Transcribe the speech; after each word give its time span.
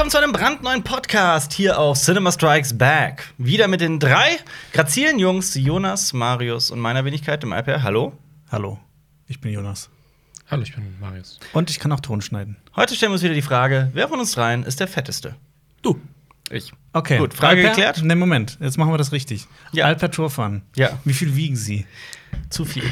willkommen 0.00 0.12
zu 0.12 0.16
einem 0.16 0.32
brandneuen 0.32 0.82
Podcast 0.82 1.52
hier 1.52 1.78
auf 1.78 1.98
Cinema 1.98 2.32
Strikes 2.32 2.78
Back. 2.78 3.34
Wieder 3.36 3.68
mit 3.68 3.82
den 3.82 4.00
drei 4.00 4.38
grazilen 4.72 5.18
Jungs, 5.18 5.54
Jonas, 5.54 6.14
Marius 6.14 6.70
und 6.70 6.80
meiner 6.80 7.04
Wenigkeit, 7.04 7.42
dem 7.42 7.52
iPad. 7.52 7.82
Hallo. 7.82 8.14
Hallo, 8.50 8.78
ich 9.26 9.42
bin 9.42 9.52
Jonas. 9.52 9.90
Hallo, 10.50 10.62
ich 10.62 10.74
bin 10.74 10.98
Marius. 11.00 11.38
Und 11.52 11.68
ich 11.68 11.78
kann 11.78 11.92
auch 11.92 12.00
Ton 12.00 12.22
schneiden. 12.22 12.56
Heute 12.76 12.94
stellen 12.94 13.10
wir 13.10 13.16
uns 13.16 13.22
wieder 13.22 13.34
die 13.34 13.42
Frage, 13.42 13.90
wer 13.92 14.08
von 14.08 14.18
uns 14.18 14.32
dreien 14.32 14.62
ist 14.62 14.80
der 14.80 14.88
fetteste? 14.88 15.36
Du. 15.82 16.00
Ich. 16.48 16.72
Okay. 16.94 17.18
Gut, 17.18 17.34
Frage 17.34 17.60
Alper? 17.60 17.68
geklärt? 17.68 18.02
Ne, 18.02 18.16
Moment, 18.16 18.56
jetzt 18.58 18.78
machen 18.78 18.94
wir 18.94 18.96
das 18.96 19.12
richtig. 19.12 19.48
Ja. 19.72 19.84
Alper 19.84 20.10
Turfan. 20.10 20.62
Ja. 20.76 20.98
Wie 21.04 21.12
viel 21.12 21.36
wiegen 21.36 21.56
Sie? 21.56 21.84
Zu 22.48 22.64
viel. 22.64 22.90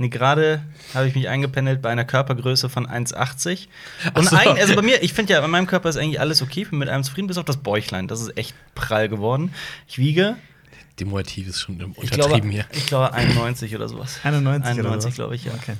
Nee, 0.00 0.10
gerade 0.10 0.62
habe 0.94 1.08
ich 1.08 1.16
mich 1.16 1.28
eingependelt 1.28 1.82
bei 1.82 1.90
einer 1.90 2.04
Körpergröße 2.04 2.68
von 2.68 2.86
1,80. 2.86 3.66
Und 4.14 4.28
so, 4.28 4.36
eigentlich, 4.36 4.62
also 4.62 4.76
bei 4.76 4.82
mir, 4.82 5.02
ich 5.02 5.12
finde 5.12 5.32
ja, 5.32 5.40
bei 5.40 5.48
meinem 5.48 5.66
Körper 5.66 5.88
ist 5.88 5.96
eigentlich 5.96 6.20
alles 6.20 6.40
okay. 6.40 6.62
Ich 6.62 6.70
bin 6.70 6.78
mit 6.78 6.88
einem 6.88 7.02
zufrieden, 7.02 7.26
bis 7.26 7.36
auf 7.36 7.44
das 7.44 7.56
Bäuchlein. 7.56 8.06
Das 8.06 8.20
ist 8.20 8.36
echt 8.38 8.54
prall 8.76 9.08
geworden. 9.08 9.52
Ich 9.88 9.98
wiege, 9.98 10.36
Die 11.00 11.04
Motiv 11.04 11.48
ist 11.48 11.60
schon 11.60 11.74
ich 12.00 12.10
glaube, 12.12 12.24
untertrieben 12.26 12.50
hier. 12.52 12.64
ich 12.70 12.86
glaube 12.86 13.12
91 13.12 13.74
oder 13.74 13.88
sowas. 13.88 14.20
91 14.22 14.78
oder 14.78 14.90
91, 14.90 15.08
was? 15.08 15.14
glaube 15.16 15.34
ich, 15.34 15.44
ja. 15.46 15.52
Okay. 15.60 15.74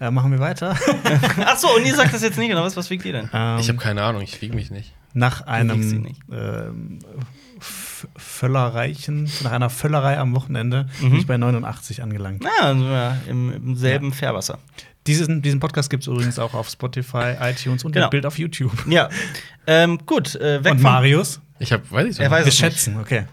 Äh, 0.00 0.10
machen 0.10 0.30
wir 0.32 0.38
weiter. 0.38 0.76
Ach 1.46 1.56
so, 1.56 1.74
und 1.74 1.86
ihr 1.86 1.94
sagt 1.94 2.12
das 2.12 2.20
jetzt 2.22 2.36
nicht 2.36 2.48
genau. 2.50 2.62
Was, 2.62 2.76
was 2.76 2.90
wiegt 2.90 3.06
ihr 3.06 3.12
denn? 3.14 3.30
Ähm, 3.32 3.58
Ich 3.58 3.68
habe 3.70 3.78
keine 3.78 4.02
Ahnung, 4.02 4.20
ich 4.20 4.42
wiege 4.42 4.54
mich 4.54 4.70
nicht. 4.70 4.92
nach 5.14 5.38
wiegst 5.46 5.88
sie 5.88 5.96
einem 5.96 6.02
nicht. 6.02 6.20
ähm, 6.30 6.98
Völlereichen, 8.16 9.30
nach 9.42 9.52
einer 9.52 9.70
Völlerei 9.70 10.18
am 10.18 10.34
Wochenende 10.34 10.86
Mhm. 11.00 11.10
bin 11.10 11.18
ich 11.20 11.26
bei 11.26 11.36
89 11.36 12.02
angelangt. 12.02 12.44
Also, 12.60 12.84
ja, 12.84 13.16
im, 13.28 13.52
im 13.52 13.76
selben 13.76 14.12
Fairwasser. 14.12 14.58
Diesen, 15.06 15.40
diesen 15.42 15.60
Podcast 15.60 15.88
gibt 15.90 16.02
es 16.02 16.08
übrigens 16.08 16.38
auch 16.38 16.54
auf 16.54 16.68
Spotify, 16.68 17.34
iTunes 17.40 17.84
und 17.84 17.92
Genau. 17.92 18.06
ein 18.06 18.10
Bild 18.10 18.26
auf 18.26 18.38
YouTube. 18.38 18.72
Ja. 18.88 19.08
Ähm, 19.66 19.98
gut, 20.04 20.34
äh, 20.36 20.64
weg 20.64 20.72
Und 20.72 20.78
von- 20.80 20.90
Marius? 20.90 21.40
Ich 21.58 21.72
habe, 21.72 21.82
weiß 21.90 22.06
ich 22.14 22.20
Er 22.20 22.28
doch 22.28 22.32
weiß 22.36 22.44
Wir 22.44 22.48
es 22.48 22.54
nicht. 22.54 22.58
schätzen, 22.58 22.98
okay. 23.00 23.26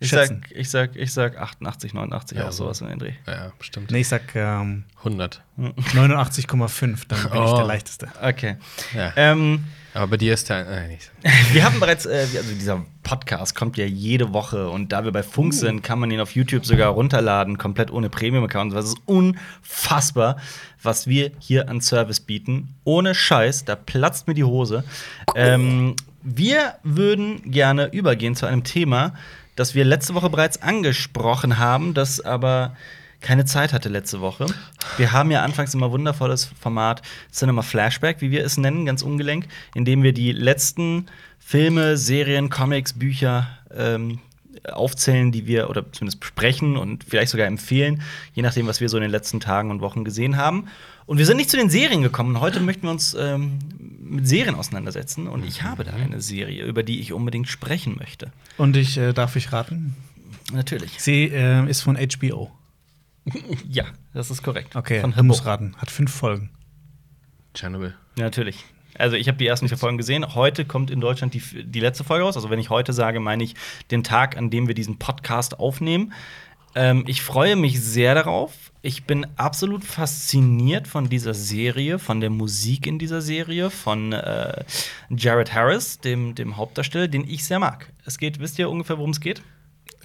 Ich 0.00 0.08
schätzen. 0.10 0.40
sag, 0.42 0.50
ich, 0.56 0.70
sag, 0.70 0.96
ich 0.96 1.12
sag 1.12 1.36
88, 1.38 1.94
89, 1.94 2.38
Ja, 2.38 2.48
auch 2.48 2.52
sowas 2.52 2.80
in 2.80 2.88
den 2.88 2.98
Dreh. 2.98 3.12
Ja, 3.26 3.32
ja, 3.32 3.52
bestimmt. 3.58 3.90
Nee, 3.90 4.00
ich 4.00 4.08
sag 4.08 4.22
ähm, 4.34 4.84
100. 4.98 5.42
89,5, 5.58 7.04
dann 7.08 7.18
bin 7.30 7.42
ich 7.42 7.50
Oh. 7.50 7.56
der 7.56 7.64
Leichteste. 7.66 8.08
Okay. 8.22 8.56
Ja. 8.94 9.12
Ähm, 9.16 9.64
Aber 9.94 10.08
bei 10.08 10.16
dir 10.16 10.34
ist 10.34 10.48
der. 10.48 10.64
Nein, 10.64 10.88
nicht. 10.88 11.10
wir 11.52 11.64
haben 11.64 11.78
bereits, 11.78 12.04
äh, 12.04 12.26
also 12.36 12.52
dieser 12.52 12.84
Podcast 13.04 13.54
kommt 13.54 13.76
ja 13.76 13.84
jede 13.84 14.32
Woche 14.32 14.68
und 14.68 14.92
da 14.92 15.04
wir 15.04 15.12
bei 15.12 15.22
Funk 15.22 15.54
Uh. 15.54 15.56
sind, 15.56 15.82
kann 15.82 16.00
man 16.00 16.10
ihn 16.10 16.20
auf 16.20 16.34
YouTube 16.34 16.66
sogar 16.66 16.90
runterladen, 16.90 17.58
komplett 17.58 17.92
ohne 17.92 18.10
Premium-Account. 18.10 18.74
Das 18.74 18.86
ist 18.86 18.98
unfassbar, 19.06 20.36
was 20.82 21.06
wir 21.06 21.30
hier 21.38 21.68
an 21.68 21.80
Service 21.80 22.18
bieten. 22.18 22.74
Ohne 22.82 23.14
Scheiß, 23.14 23.64
da 23.64 23.76
platzt 23.76 24.26
mir 24.26 24.34
die 24.34 24.44
Hose. 24.44 24.82
Ähm, 25.36 25.94
wir 26.22 26.74
würden 26.82 27.50
gerne 27.50 27.92
übergehen 27.92 28.34
zu 28.34 28.46
einem 28.46 28.64
Thema, 28.64 29.14
das 29.54 29.76
wir 29.76 29.84
letzte 29.84 30.14
Woche 30.14 30.28
bereits 30.28 30.60
angesprochen 30.60 31.58
haben, 31.58 31.94
das 31.94 32.20
aber 32.20 32.76
keine 33.24 33.46
Zeit 33.46 33.72
hatte 33.72 33.88
letzte 33.88 34.20
Woche. 34.20 34.46
Wir 34.98 35.12
haben 35.12 35.30
ja 35.30 35.42
anfangs 35.42 35.72
immer 35.72 35.90
wundervolles 35.90 36.50
Format 36.60 37.00
Cinema 37.32 37.62
Flashback, 37.62 38.20
wie 38.20 38.30
wir 38.30 38.44
es 38.44 38.58
nennen, 38.58 38.84
ganz 38.84 39.02
ungelenk, 39.02 39.48
in 39.74 39.86
dem 39.86 40.02
wir 40.02 40.12
die 40.12 40.30
letzten 40.30 41.06
Filme, 41.38 41.96
Serien, 41.96 42.50
Comics, 42.50 42.92
Bücher 42.92 43.48
ähm, 43.74 44.20
aufzählen, 44.70 45.32
die 45.32 45.46
wir 45.46 45.70
oder 45.70 45.90
zumindest 45.90 46.20
besprechen 46.20 46.76
und 46.76 47.04
vielleicht 47.04 47.30
sogar 47.30 47.46
empfehlen, 47.46 48.02
je 48.34 48.42
nachdem, 48.42 48.66
was 48.66 48.80
wir 48.80 48.90
so 48.90 48.98
in 48.98 49.02
den 49.02 49.10
letzten 49.10 49.40
Tagen 49.40 49.70
und 49.70 49.80
Wochen 49.80 50.04
gesehen 50.04 50.36
haben. 50.36 50.68
Und 51.06 51.16
wir 51.16 51.26
sind 51.26 51.38
nicht 51.38 51.50
zu 51.50 51.56
den 51.56 51.70
Serien 51.70 52.02
gekommen. 52.02 52.40
Heute 52.40 52.60
möchten 52.60 52.82
wir 52.82 52.90
uns 52.90 53.14
ähm, 53.18 53.58
mit 54.00 54.28
Serien 54.28 54.54
auseinandersetzen. 54.54 55.28
Und 55.28 55.46
ich 55.46 55.62
habe 55.62 55.84
da 55.84 55.92
eine 55.92 56.20
Serie, 56.20 56.64
über 56.64 56.82
die 56.82 57.00
ich 57.00 57.14
unbedingt 57.14 57.48
sprechen 57.48 57.96
möchte. 57.98 58.32
Und 58.58 58.76
ich 58.76 58.98
äh, 58.98 59.12
darf 59.12 59.34
ich 59.36 59.52
raten? 59.52 59.94
Natürlich. 60.52 60.92
Sie 60.98 61.24
äh, 61.24 61.68
ist 61.68 61.80
von 61.80 61.96
HBO. 61.96 62.50
Ja, 63.68 63.84
das 64.12 64.30
ist 64.30 64.42
korrekt. 64.42 64.76
Okay, 64.76 65.00
Von 65.00 65.12
Hippo. 65.12 65.24
musst 65.24 65.46
raten. 65.46 65.74
Hat 65.78 65.90
fünf 65.90 66.12
Folgen. 66.12 66.50
Chernobyl. 67.54 67.94
Ja, 68.16 68.24
natürlich. 68.24 68.64
Also 68.96 69.16
ich 69.16 69.26
habe 69.28 69.38
die 69.38 69.46
ersten 69.46 69.68
vier 69.68 69.78
Folgen 69.78 69.98
gesehen. 69.98 70.34
Heute 70.34 70.64
kommt 70.64 70.90
in 70.90 71.00
Deutschland 71.00 71.34
die, 71.34 71.42
die 71.64 71.80
letzte 71.80 72.04
Folge 72.04 72.24
raus. 72.24 72.36
Also 72.36 72.50
wenn 72.50 72.58
ich 72.60 72.70
heute 72.70 72.92
sage, 72.92 73.20
meine 73.20 73.42
ich 73.42 73.54
den 73.90 74.04
Tag, 74.04 74.36
an 74.36 74.50
dem 74.50 74.68
wir 74.68 74.74
diesen 74.74 74.98
Podcast 74.98 75.58
aufnehmen. 75.58 76.12
Ähm, 76.76 77.04
ich 77.06 77.22
freue 77.22 77.56
mich 77.56 77.80
sehr 77.80 78.14
darauf. 78.14 78.52
Ich 78.82 79.04
bin 79.04 79.26
absolut 79.36 79.84
fasziniert 79.84 80.86
von 80.86 81.08
dieser 81.08 81.32
Serie, 81.34 81.98
von 81.98 82.20
der 82.20 82.30
Musik 82.30 82.86
in 82.86 82.98
dieser 82.98 83.22
Serie, 83.22 83.70
von 83.70 84.12
äh, 84.12 84.64
Jared 85.08 85.54
Harris, 85.54 85.98
dem, 86.00 86.34
dem 86.34 86.56
Hauptdarsteller, 86.56 87.08
den 87.08 87.28
ich 87.28 87.44
sehr 87.44 87.58
mag. 87.58 87.90
Es 88.04 88.18
geht, 88.18 88.40
wisst 88.40 88.58
ihr 88.58 88.68
ungefähr, 88.68 88.98
worum 88.98 89.10
es 89.10 89.20
geht? 89.20 89.42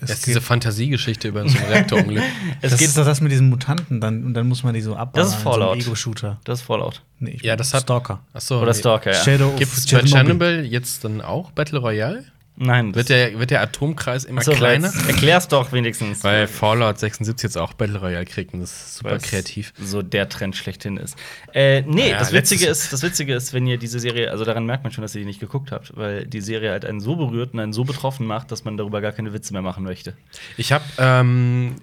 Es 0.02 0.08
Das 0.10 0.18
ist 0.20 0.28
diese 0.28 0.42
Fantasiegeschichte 0.42 1.28
über 1.28 1.48
so 1.48 1.58
ein 1.58 1.66
Reaktorunglück. 1.66 2.24
Es 2.62 2.72
das 2.72 2.80
geht 2.80 2.88
ist 2.90 2.98
doch 2.98 3.06
das 3.06 3.22
mit 3.22 3.32
diesen 3.32 3.50
Mutanten, 3.50 4.02
dann, 4.02 4.24
und 4.24 4.34
dann 4.34 4.48
muss 4.48 4.64
man 4.64 4.74
die 4.74 4.82
so 4.82 4.96
abballern. 4.96 5.28
Das 5.30 5.38
ist 5.38 5.44
Fallout. 5.44 5.82
So 5.82 5.88
Ego-Shooter. 5.90 6.40
das 6.44 6.60
ist 6.60 6.66
Fallout. 6.66 7.02
Nee, 7.20 7.32
ich 7.32 7.42
Ja, 7.44 7.56
das 7.56 7.74
hat- 7.74 7.84
Stalker. 7.84 8.22
Achso. 8.34 8.62
Oder 8.62 8.74
Stalker, 8.74 9.12
ja. 9.14 9.24
Shadow 9.24 9.52
Gibt 9.58 9.72
of 9.72 9.78
es 9.78 9.86
bei. 9.88 10.02
Chernobyl 10.04 10.66
jetzt 10.66 11.04
dann 11.04 11.22
auch 11.22 11.52
Battle 11.52 11.80
Royale? 11.80 12.26
Nein, 12.62 12.94
Wird 12.94 13.08
der, 13.08 13.40
wird 13.40 13.52
der 13.52 13.62
Atomkreis 13.62 14.26
immer 14.26 14.42
so, 14.42 14.52
kleiner? 14.52 14.92
Erklär's 15.08 15.48
doch 15.48 15.72
wenigstens. 15.72 16.24
Weil 16.26 16.46
Fallout 16.46 17.00
76 17.00 17.42
jetzt 17.44 17.58
auch 17.58 17.72
Battle 17.74 18.00
Royale 18.00 18.26
kriegt 18.26 18.54
und 18.54 18.60
das 18.60 18.72
ist 18.72 18.96
super 18.98 19.12
Weil's 19.12 19.24
kreativ. 19.24 19.74
So 19.82 20.02
der 20.02 20.28
Trend 20.28 20.56
schlechthin 20.58 20.98
ist. 20.98 21.16
Äh, 21.54 21.82
nee, 21.84 22.04
Naja, 22.10 22.20
das, 22.20 22.34
Witzige 22.34 22.66
ist, 22.68 22.92
das 22.92 23.02
Witzige 23.02 23.34
ist, 23.34 23.54
wenn 23.54 23.66
ihr 23.66 23.78
diese 23.78 24.00
Serie, 24.00 24.30
also 24.30 24.44
daran 24.44 24.66
merkt 24.66 24.84
man 24.84 24.92
schon, 24.92 25.02
dass 25.04 25.16
ihr 25.16 25.22
die 25.22 25.26
nicht 25.28 25.40
geguckt 25.40 25.72
habt, 25.72 25.96
weil 25.96 26.26
die 26.26 26.42
Serie 26.42 26.72
halt 26.72 26.84
einen 26.84 27.00
so 27.00 27.16
berührt 27.16 27.54
und 27.54 27.60
einen 27.62 27.72
so 27.72 27.86
betroffen 27.86 28.26
macht, 28.28 28.52
dass 28.52 28.66
man 28.66 28.76
darüber 28.76 29.00
gar 29.00 29.14
keine 29.14 29.32
Witze 29.34 29.54
mehr 29.54 29.62
machen 29.62 29.86
möchte. 29.86 30.14
Ich 30.58 30.74
habe 30.74 30.84
ähm, 30.98 31.76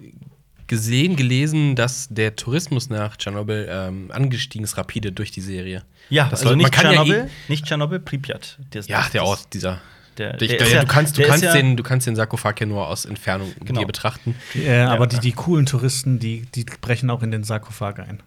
gesehen, 0.67 1.15
gelesen, 1.15 1.75
dass 1.75 2.07
der 2.11 2.35
Tourismus 2.35 2.89
nach 2.89 3.17
Tschernobyl 3.17 3.67
ähm, 3.69 4.11
angestiegen 4.11 4.63
ist 4.63 4.77
rapide 4.77 5.11
durch 5.11 5.31
die 5.31 5.41
Serie. 5.41 5.83
Ja, 6.09 6.25
Das 6.25 6.41
also 6.41 6.49
soll- 6.49 6.57
nicht 6.57 6.71
kann 6.71 6.85
ja 6.85 6.91
Tschernobyl, 7.03 7.25
eh- 7.29 7.51
nicht 7.51 7.65
Tschernobyl, 7.65 7.99
Pripyat. 7.99 8.59
Das- 8.71 8.87
Ja, 8.87 9.07
der 9.13 9.23
Ort 9.23 9.53
dieser. 9.53 9.81
Der, 10.17 10.41
Ich, 10.41 10.49
der 10.57 10.67
ja, 10.67 10.75
ja- 10.75 10.81
du 10.81 10.87
kannst, 10.87 11.17
du 11.17 11.21
der 11.21 11.29
kannst 11.29 11.43
ja- 11.43 11.53
den, 11.53 11.77
du 11.77 11.83
kannst 11.83 12.07
den 12.07 12.15
Sarkophag 12.15 12.55
ja 12.59 12.65
nur 12.65 12.87
aus 12.87 13.05
Entfernung 13.05 13.53
Genau. 13.63 13.79
dir 13.81 13.85
betrachten. 13.87 14.35
Äh, 14.55 14.79
aber 14.79 15.07
die, 15.07 15.19
die 15.19 15.31
coolen 15.33 15.65
Touristen, 15.65 16.19
die, 16.19 16.41
die 16.55 16.65
brechen 16.81 17.09
auch 17.09 17.21
in 17.23 17.31
den 17.31 17.43
Sarkophag 17.43 17.99
ein. 17.99 18.21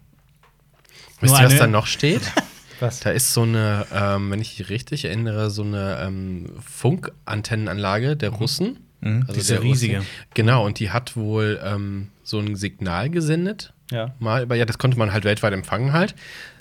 Wisst 1.19 1.37
ihr, 1.39 1.45
was 1.45 1.57
da 1.57 1.67
noch 1.67 1.85
steht? 1.87 2.21
Was? 2.79 2.99
Da 3.01 3.11
ist 3.11 3.31
so 3.31 3.43
eine, 3.43 3.85
ähm, 3.93 4.31
wenn 4.31 4.41
ich 4.41 4.57
mich 4.57 4.69
richtig 4.71 5.05
erinnere, 5.05 5.51
so 5.51 5.61
eine 5.61 5.99
ähm, 6.01 6.49
Funkantennenanlage 6.65 8.15
der 8.17 8.29
Russen. 8.29 8.79
Mhm, 9.01 9.27
diese 9.35 9.53
der 9.53 9.63
riesige. 9.63 9.97
Russen. 9.97 10.09
Genau, 10.33 10.65
und 10.65 10.79
die 10.79 10.89
hat 10.89 11.15
wohl 11.15 11.59
ähm, 11.63 12.09
so 12.23 12.39
ein 12.39 12.55
Signal 12.55 13.11
gesendet. 13.11 13.73
Ja. 13.91 14.15
Mal, 14.19 14.43
aber 14.43 14.55
ja, 14.55 14.65
das 14.65 14.77
konnte 14.79 14.97
man 14.97 15.13
halt 15.13 15.25
weltweit 15.25 15.53
empfangen 15.53 15.93
halt. 15.93 16.15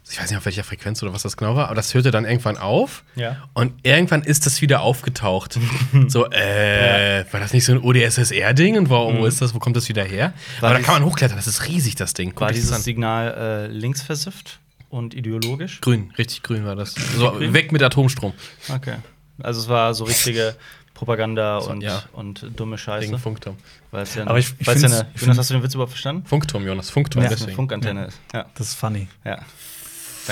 Ich 0.08 0.20
weiß 0.20 0.28
nicht, 0.30 0.38
auf 0.38 0.44
welcher 0.44 0.64
Frequenz 0.64 1.02
oder 1.02 1.12
was 1.12 1.22
das 1.22 1.36
genau 1.36 1.54
war, 1.56 1.66
aber 1.66 1.74
das 1.74 1.94
hörte 1.94 2.10
dann 2.10 2.24
irgendwann 2.24 2.56
auf. 2.56 3.04
Ja. 3.16 3.36
Und 3.54 3.72
irgendwann 3.84 4.22
ist 4.22 4.46
das 4.46 4.60
wieder 4.60 4.80
aufgetaucht. 4.82 5.58
so, 6.08 6.26
äh, 6.30 7.24
war 7.30 7.40
das 7.40 7.52
nicht 7.52 7.64
so 7.64 7.72
ein 7.72 7.78
ODSSR-Ding? 7.78 8.76
Und 8.78 8.90
wo, 8.90 9.12
wo 9.18 9.26
ist 9.26 9.40
das? 9.40 9.54
Wo 9.54 9.58
kommt 9.58 9.76
das 9.76 9.88
wieder 9.88 10.02
her? 10.04 10.32
War 10.60 10.70
aber 10.70 10.78
da 10.78 10.84
kann 10.84 10.94
man 11.00 11.04
hochklettern, 11.04 11.36
das 11.36 11.46
ist 11.46 11.68
riesig, 11.68 11.94
das 11.96 12.14
Ding. 12.14 12.30
Guckt 12.30 12.40
War 12.40 12.52
dieses 12.52 12.72
an. 12.72 12.80
Signal 12.82 13.34
äh, 13.34 13.66
linksversifft 13.68 14.58
und 14.88 15.14
ideologisch? 15.14 15.80
Grün, 15.80 16.12
richtig 16.18 16.42
grün 16.42 16.64
war 16.64 16.74
das. 16.76 16.94
So, 16.94 17.30
Grün? 17.32 17.52
weg 17.54 17.70
mit 17.72 17.82
Atomstrom. 17.82 18.32
Okay. 18.68 18.96
Also 19.42 19.60
es 19.60 19.68
war 19.68 19.94
so 19.94 20.04
richtige 20.04 20.56
Propaganda 20.94 21.60
So, 21.62 21.70
und, 21.70 21.80
ja. 21.82 22.02
und 22.12 22.46
dumme 22.56 22.76
Scheiße. 22.76 23.06
Wegen 23.08 23.18
Funkturm. 23.18 23.56
Weil 23.90 24.02
es 24.02 24.14
ja, 24.16 24.26
Aber 24.26 24.38
ich- 24.38 24.52
ich 24.58 24.66
ja 24.66 24.72
eine, 24.74 25.06
Jonas, 25.18 25.38
hast 25.38 25.50
du 25.50 25.54
den 25.54 25.62
Witz 25.62 25.74
überhaupt 25.74 25.92
verstanden? 25.92 26.26
Funkturm, 26.26 26.66
Jonas, 26.66 26.90
Funkturm, 26.90 27.22
Ja. 27.22 27.28
Es 27.28 27.32
eine 27.32 27.38
deswegen. 27.38 27.56
Funkantenne 27.56 28.06
ist. 28.06 28.18
Ja. 28.34 28.46
Das 28.54 28.66
ist 28.68 28.74
funny. 28.74 29.08
ja. 29.24 29.38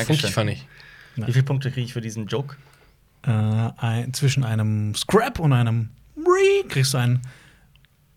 Dankeschön. 0.07 0.31
fand 0.31 0.51
ich. 0.51 0.67
Wie 1.17 1.33
viele 1.33 1.45
Punkte 1.45 1.71
kriege 1.71 1.85
ich 1.87 1.93
für 1.93 2.01
diesen 2.01 2.27
Joke? 2.27 2.57
Äh, 3.23 3.31
ein, 3.31 4.15
zwischen 4.15 4.45
einem 4.45 4.95
Scrap 4.95 5.39
und 5.41 5.53
einem 5.53 5.91
Bree 6.15 6.69
kriegst 6.69 6.95
du 6.95 6.99
ein 6.99 7.21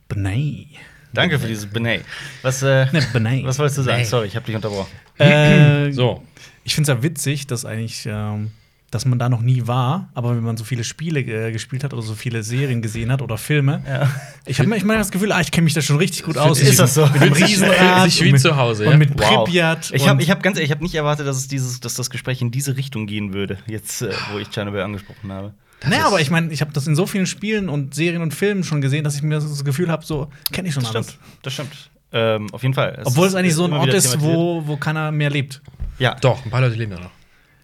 Benay. 0.07 0.67
Danke 1.13 1.39
für 1.39 1.47
dieses 1.47 1.65
Benay. 1.65 2.01
Was, 2.41 2.61
äh, 2.63 2.85
Ne, 2.91 3.41
was 3.43 3.59
wolltest 3.59 3.79
du 3.79 3.81
sagen? 3.81 4.05
Sorry, 4.05 4.27
ich 4.27 4.35
habe 4.35 4.45
dich 4.45 4.55
unterbrochen. 4.55 4.91
Äh, 5.17 5.91
So. 5.91 6.23
Ich 6.63 6.75
finde 6.75 6.91
es 6.91 6.95
ja 6.97 7.03
witzig, 7.03 7.47
dass 7.47 7.65
eigentlich, 7.65 8.05
ähm, 8.05 8.51
dass 8.91 9.05
man 9.05 9.17
da 9.17 9.29
noch 9.29 9.41
nie 9.41 9.65
war, 9.67 10.09
aber 10.13 10.35
wenn 10.35 10.43
man 10.43 10.57
so 10.57 10.63
viele 10.65 10.83
Spiele 10.83 11.21
äh, 11.21 11.51
gespielt 11.51 11.83
hat 11.83 11.93
oder 11.93 12.01
so 12.01 12.13
viele 12.13 12.43
Serien 12.43 12.81
gesehen 12.81 13.11
hat 13.11 13.21
oder 13.21 13.37
Filme, 13.37 13.81
Ja. 13.87 14.09
ich 14.45 14.59
habe 14.59 14.69
manchmal 14.69 14.97
das 14.97 15.11
Gefühl, 15.11 15.31
ah, 15.31 15.39
ich 15.41 15.49
kenne 15.49 15.63
mich 15.65 15.73
da 15.73 15.81
schon 15.81 15.95
richtig 15.97 16.23
gut 16.23 16.37
aus. 16.37 16.59
Ist 16.59 16.77
das 16.79 16.93
so? 16.95 17.05
Mit 17.07 17.21
dem 17.21 17.33
Riesenrad 17.33 18.11
sich 18.11 18.21
wie 18.23 18.35
zu 18.35 18.55
Hause, 18.57 18.87
und 18.89 18.97
mit 18.97 19.17
Wow. 19.17 19.45
Pripyat. 19.45 19.91
Ich 19.93 20.07
habe 20.07 20.21
ich 20.21 20.29
hab 20.29 20.43
ganz 20.43 20.57
ehrlich, 20.57 20.69
ich 20.69 20.75
habe 20.75 20.83
nicht 20.83 20.93
erwartet, 20.95 21.25
dass, 21.25 21.37
es 21.37 21.47
dieses, 21.47 21.79
dass 21.79 21.95
das 21.95 22.09
Gespräch 22.09 22.41
in 22.41 22.51
diese 22.51 22.75
Richtung 22.77 23.07
gehen 23.07 23.33
würde, 23.33 23.57
jetzt, 23.65 24.01
äh, 24.01 24.11
wo 24.31 24.37
ich 24.39 24.49
Tschernobyl 24.49 24.81
angesprochen 24.81 25.31
habe. 25.31 25.53
naja, 25.87 26.05
aber 26.07 26.19
ich 26.19 26.29
meine, 26.29 26.51
ich 26.51 26.59
habe 26.61 26.71
das 26.73 26.85
in 26.85 26.95
so 26.95 27.07
vielen 27.07 27.25
Spielen 27.27 27.69
und 27.69 27.95
Serien 27.95 28.21
und 28.21 28.33
Filmen 28.33 28.63
schon 28.65 28.81
gesehen, 28.81 29.03
dass 29.05 29.15
ich 29.15 29.23
mir 29.23 29.35
das 29.35 29.63
Gefühl 29.63 29.89
habe, 29.89 30.05
so 30.05 30.27
kenne 30.51 30.67
ich 30.67 30.73
schon 30.73 30.83
Das 30.83 30.93
alles. 30.95 31.07
stimmt. 31.11 31.19
Das 31.43 31.53
stimmt. 31.53 31.89
Ähm, 32.13 32.47
auf 32.51 32.61
jeden 32.61 32.73
Fall. 32.73 33.01
Obwohl 33.05 33.25
es 33.27 33.35
eigentlich 33.35 33.55
so 33.55 33.63
ein 33.63 33.71
Ort 33.73 33.93
ist, 33.93 34.19
wo, 34.19 34.63
wo 34.67 34.75
keiner 34.75 35.11
mehr 35.13 35.29
lebt. 35.29 35.61
Ja. 35.97 36.15
Doch, 36.19 36.43
ein 36.43 36.51
paar 36.51 36.59
Leute 36.59 36.75
leben 36.75 36.91
da 36.91 36.99
noch. 36.99 37.11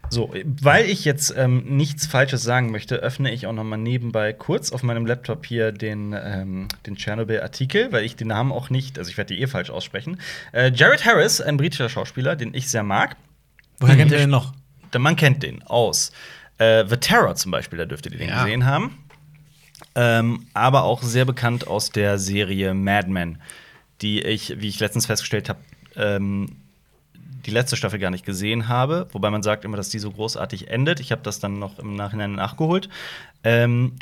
So, 0.10 0.34
weil 0.62 0.86
ich 0.90 1.04
jetzt 1.06 1.34
ähm, 1.36 1.64
nichts 1.78 2.06
Falsches 2.08 2.42
sagen 2.42 2.72
möchte, 2.72 2.96
öffne 2.96 3.32
ich 3.32 3.46
auch 3.46 3.54
noch 3.54 3.64
mal 3.66 3.78
nebenbei 3.78 4.32
kurz 4.32 4.72
auf 4.72 4.82
meinem 4.84 5.06
Laptop 5.06 5.46
hier 5.46 5.72
den, 5.74 6.14
ähm, 6.18 6.68
den 6.86 6.96
Chernobyl-Artikel, 6.96 7.92
weil 7.92 8.06
ich 8.06 8.16
den 8.16 8.28
Namen 8.30 8.52
auch 8.54 8.70
nicht, 8.70 8.98
also 8.98 9.10
ich 9.12 9.18
werde 9.18 9.34
die 9.36 9.42
eh 9.42 9.48
falsch 9.48 9.70
aussprechen. 9.70 10.20
Äh, 10.54 10.72
Jared 10.74 11.06
Harris, 11.06 11.42
ein 11.42 11.58
britischer 11.58 11.90
Schauspieler, 11.90 12.36
den 12.38 12.54
ich 12.54 12.70
sehr 12.70 12.84
mag. 12.84 13.18
Woher 13.80 13.96
kennt 13.98 14.12
Der- 14.12 14.20
ihr 14.20 14.26
den 14.26 14.30
noch? 14.32 14.54
Der 14.94 15.02
Man 15.02 15.18
kennt 15.18 15.44
den 15.44 15.62
aus 15.64 16.12
äh, 16.60 16.86
The 16.88 16.98
Terror 16.98 17.36
zum 17.36 17.52
Beispiel, 17.52 17.78
da 17.78 17.86
dürftet 17.86 18.14
ihr 18.14 18.20
den 18.20 18.30
Ja. 18.30 18.44
gesehen 18.46 18.66
haben. 18.66 18.98
Ähm, 19.94 20.46
aber 20.54 20.84
auch 20.84 21.04
sehr 21.04 21.26
bekannt 21.26 21.68
aus 21.68 21.92
der 21.92 22.18
Serie 22.18 22.74
Mad 22.74 23.10
Men, 23.10 23.40
die 24.02 24.22
ich, 24.22 24.56
wie 24.60 24.70
ich 24.70 24.80
letztens 24.80 25.06
festgestellt 25.06 25.50
habe, 25.50 25.60
ähm, 25.96 26.56
die 27.46 27.52
letzte 27.52 27.76
Staffel 27.76 28.00
gar 28.00 28.12
nicht 28.12 28.26
gesehen 28.26 28.68
habe. 28.68 29.08
Wobei 29.12 29.30
man 29.30 29.44
sagt 29.44 29.66
immer, 29.66 29.78
dass 29.78 29.90
die 29.90 30.00
so 30.00 30.12
großartig 30.12 30.70
endet. 30.70 31.00
Ich 31.00 31.12
habe 31.12 31.22
das 31.24 31.40
dann 31.40 31.60
noch 31.60 31.80
im 31.80 31.96
Nachhinein 31.96 32.34
nachgeholt. 32.34 32.90
Ähm, 33.44 33.94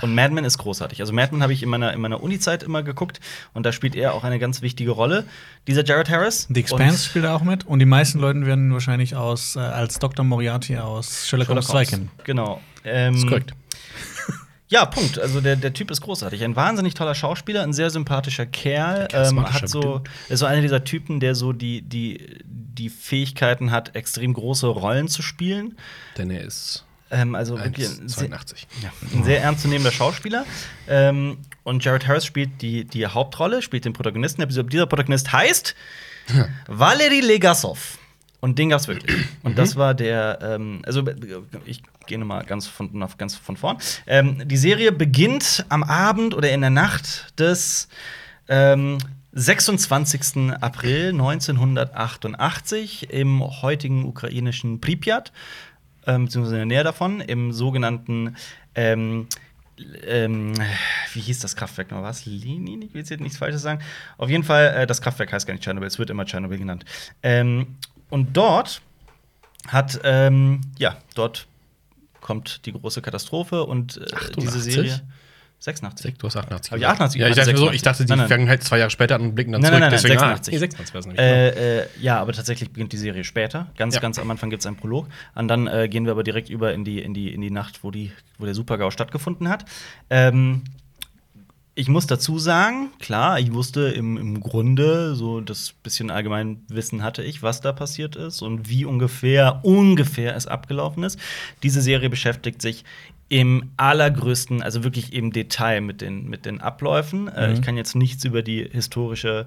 und 0.00 0.14
Mad 0.14 0.32
Men 0.32 0.44
ist 0.44 0.58
großartig. 0.58 1.00
Also 1.00 1.12
Mad 1.12 1.32
Men 1.32 1.42
habe 1.42 1.52
ich 1.52 1.62
in 1.62 1.68
meiner, 1.68 1.92
in 1.92 2.00
meiner 2.00 2.22
Uni-Zeit 2.22 2.62
immer 2.62 2.82
geguckt 2.82 3.20
und 3.52 3.64
da 3.66 3.72
spielt 3.72 3.96
er 3.96 4.14
auch 4.14 4.22
eine 4.22 4.38
ganz 4.38 4.62
wichtige 4.62 4.92
Rolle. 4.92 5.24
Dieser 5.66 5.84
Jared 5.84 6.08
Harris. 6.08 6.46
The 6.52 6.60
Expanse 6.60 7.04
spielt 7.04 7.24
er 7.24 7.34
auch 7.34 7.42
mit. 7.42 7.66
Und 7.66 7.80
die 7.80 7.84
meisten 7.84 8.20
Leute 8.20 8.46
werden 8.46 8.68
ihn 8.68 8.72
wahrscheinlich 8.72 9.16
aus, 9.16 9.56
äh, 9.56 9.60
als 9.60 9.98
Dr. 9.98 10.24
Moriarty 10.24 10.76
aus 10.76 11.26
Sherlock 11.26 11.48
Holmes 11.48 11.66
2 11.66 11.84
kennen. 11.84 12.10
Genau. 12.24 12.60
Ähm, 12.84 13.14
Das 13.14 13.22
ist 13.22 13.28
korrekt. 13.28 13.54
Ja, 14.70 14.84
Punkt. 14.84 15.18
Also 15.18 15.40
der, 15.40 15.56
der 15.56 15.72
Typ 15.72 15.90
ist 15.90 16.02
großartig. 16.02 16.44
Ein 16.44 16.54
wahnsinnig 16.54 16.94
toller 16.94 17.14
Schauspieler, 17.14 17.62
ein 17.62 17.72
sehr 17.72 17.88
sympathischer 17.90 18.44
Kerl. 18.46 19.08
Ähm, 19.12 19.42
hat 19.50 19.68
so, 19.68 20.02
ist 20.28 20.40
so 20.40 20.46
einer 20.46 20.60
dieser 20.60 20.84
Typen, 20.84 21.20
der 21.20 21.34
so 21.34 21.52
die, 21.54 21.80
die, 21.82 22.36
die 22.44 22.90
Fähigkeiten 22.90 23.70
hat, 23.70 23.94
extrem 23.96 24.34
große 24.34 24.66
Rollen 24.66 25.08
zu 25.08 25.22
spielen. 25.22 25.76
Denn 26.18 26.30
er 26.30 26.42
ist 26.42 26.84
Ähm, 27.10 27.34
also 27.34 27.58
wirklich 27.58 27.88
ein 27.88 28.08
sehr, 28.08 28.28
1,82. 28.28 28.66
ja, 28.82 28.92
ein 29.14 29.24
sehr 29.24 29.42
ernstzunehmender 29.42 29.92
Schauspieler. 29.92 30.44
Ähm, 30.86 31.38
und 31.64 31.82
Jared 31.82 32.06
Harris 32.06 32.26
spielt 32.26 32.60
die, 32.60 32.84
die 32.84 33.06
Hauptrolle, 33.06 33.62
spielt 33.62 33.86
den 33.86 33.94
Protagonisten. 33.94 34.46
Dieser 34.46 34.64
dieser 34.64 34.86
Protagonist 34.86 35.32
heißt 35.32 35.74
Valery 36.66 37.20
Legasov. 37.20 37.96
Und 38.40 38.58
den 38.58 38.68
gab's 38.68 38.86
wirklich. 38.86 39.16
Und 39.42 39.58
das 39.58 39.74
war 39.76 39.94
der, 39.94 40.38
ähm, 40.42 40.82
also 40.84 41.02
ich 41.64 41.82
gehe 42.08 42.18
nochmal 42.18 42.44
ganz 42.44 42.66
von, 42.66 42.90
ganz 43.16 43.36
von 43.36 43.56
vorn. 43.56 43.78
Ähm, 44.06 44.48
die 44.48 44.56
Serie 44.56 44.90
beginnt 44.90 45.64
am 45.68 45.84
Abend 45.84 46.34
oder 46.34 46.50
in 46.50 46.60
der 46.60 46.70
Nacht 46.70 47.38
des 47.38 47.88
ähm, 48.48 48.98
26. 49.32 50.52
April 50.60 51.10
1988 51.10 53.10
im 53.10 53.42
heutigen 53.62 54.04
ukrainischen 54.04 54.80
Pripyat, 54.80 55.32
ähm, 56.06 56.24
beziehungsweise 56.24 56.60
in 56.60 56.68
der 56.68 56.78
Nähe 56.78 56.84
davon, 56.84 57.20
im 57.20 57.52
sogenannten 57.52 58.34
ähm, 58.74 59.28
ähm, 60.06 60.54
wie 61.12 61.20
hieß 61.20 61.40
das 61.40 61.54
Kraftwerk 61.54 61.90
noch? 61.90 62.02
Was? 62.02 62.26
Lenin? 62.26 62.82
Ich 62.82 62.94
will 62.94 63.02
jetzt 63.02 63.20
nichts 63.20 63.38
Falsches 63.38 63.62
sagen. 63.62 63.80
Auf 64.16 64.28
jeden 64.28 64.44
Fall, 64.44 64.74
äh, 64.74 64.86
das 64.86 65.00
Kraftwerk 65.00 65.32
heißt 65.32 65.46
gar 65.46 65.54
nicht 65.54 65.62
Tschernobyl, 65.62 65.86
es 65.86 65.98
wird 65.98 66.10
immer 66.10 66.24
Tschernobyl 66.24 66.58
genannt. 66.58 66.84
Ähm, 67.22 67.76
und 68.10 68.36
dort 68.36 68.82
hat, 69.66 70.00
ähm, 70.04 70.60
ja, 70.78 70.96
dort 71.14 71.46
kommt 72.28 72.66
die 72.66 72.72
große 72.72 73.00
Katastrophe 73.00 73.64
und 73.64 73.96
äh, 73.96 74.00
diese 74.36 74.58
88? 74.58 74.74
Serie. 74.74 75.00
86. 75.60 76.14
Du 76.18 76.26
hast 76.28 76.36
88. 76.36 76.70
Hab 76.70 76.78
ich 76.78 76.86
88 76.86 77.20
Ja, 77.20 77.28
ich 77.28 77.34
dachte, 77.34 77.56
so, 77.56 77.70
ich 77.72 77.80
86. 77.80 77.82
dachte 77.82 78.04
die 78.04 78.08
Nein, 78.10 78.18
nein. 78.18 78.28
Vergangenheit 78.28 78.62
zwei 78.62 78.78
Jahre 78.78 78.90
später 78.90 79.18
und 79.18 79.34
blicken 79.34 79.50
dann 79.50 79.60
Nein, 79.62 79.70
zurück. 79.72 79.80
nein, 79.80 79.90
nein, 79.90 80.00
Deswegen, 80.00 80.18
86. 80.20 80.52
Ah, 80.52 80.54
nee, 80.54 80.58
26 80.58 80.94
war 80.94 81.00
es 81.00 81.06
nämlich. 81.06 81.18
genau. 81.20 81.32
Äh, 81.32 81.78
äh, 81.80 81.86
ja, 82.00 82.20
aber 82.20 82.32
tatsächlich 82.32 82.70
beginnt 82.70 82.92
die 82.92 82.96
Serie 82.98 83.24
später. 83.24 83.66
Ganz, 83.76 83.94
Ja. 83.96 84.00
ganz 84.00 84.18
am 84.20 84.30
Anfang 84.30 84.50
gibt 84.50 84.60
es 84.60 84.66
einen 84.66 84.76
Prolog. 84.76 85.08
Und 85.34 85.48
dann 85.48 85.66
äh, 85.66 85.88
gehen 85.88 86.04
wir 86.04 86.12
aber 86.12 86.22
direkt 86.22 86.48
über 86.48 86.74
in 86.74 86.84
die, 86.84 87.00
in 87.02 87.12
die, 87.12 87.32
in 87.34 87.40
die 87.40 87.50
Nacht, 87.50 87.82
wo, 87.82 87.90
die, 87.90 88.12
wo 88.38 88.44
der 88.44 88.54
Super-GAU 88.54 88.90
stattgefunden 88.92 89.48
hat. 89.48 89.64
Ähm, 90.10 90.62
ich 91.78 91.86
muss 91.88 92.08
dazu 92.08 92.40
sagen, 92.40 92.90
klar, 92.98 93.38
ich 93.38 93.52
wusste 93.54 93.82
im, 93.90 94.16
im 94.16 94.40
Grunde, 94.40 95.14
so 95.14 95.40
das 95.40 95.74
bisschen 95.84 96.10
Allgemeinwissen 96.10 97.04
hatte 97.04 97.22
ich, 97.22 97.40
was 97.44 97.60
da 97.60 97.72
passiert 97.72 98.16
ist 98.16 98.42
und 98.42 98.68
wie 98.68 98.84
ungefähr, 98.84 99.60
ungefähr 99.62 100.34
es 100.34 100.48
abgelaufen 100.48 101.04
ist. 101.04 101.20
Diese 101.62 101.80
Serie 101.80 102.10
beschäftigt 102.10 102.60
sich 102.62 102.84
im 103.28 103.70
allergrößten, 103.76 104.60
also 104.60 104.82
wirklich 104.82 105.12
im 105.12 105.32
Detail 105.32 105.80
mit 105.80 106.00
den, 106.00 106.28
mit 106.28 106.46
den 106.46 106.60
Abläufen. 106.60 107.28
Äh, 107.28 107.46
Mhm. 107.48 107.54
ich 107.54 107.62
kann 107.62 107.76
jetzt 107.76 107.94
nichts 107.94 108.24
über 108.24 108.42
die 108.42 108.68
historische 108.68 109.46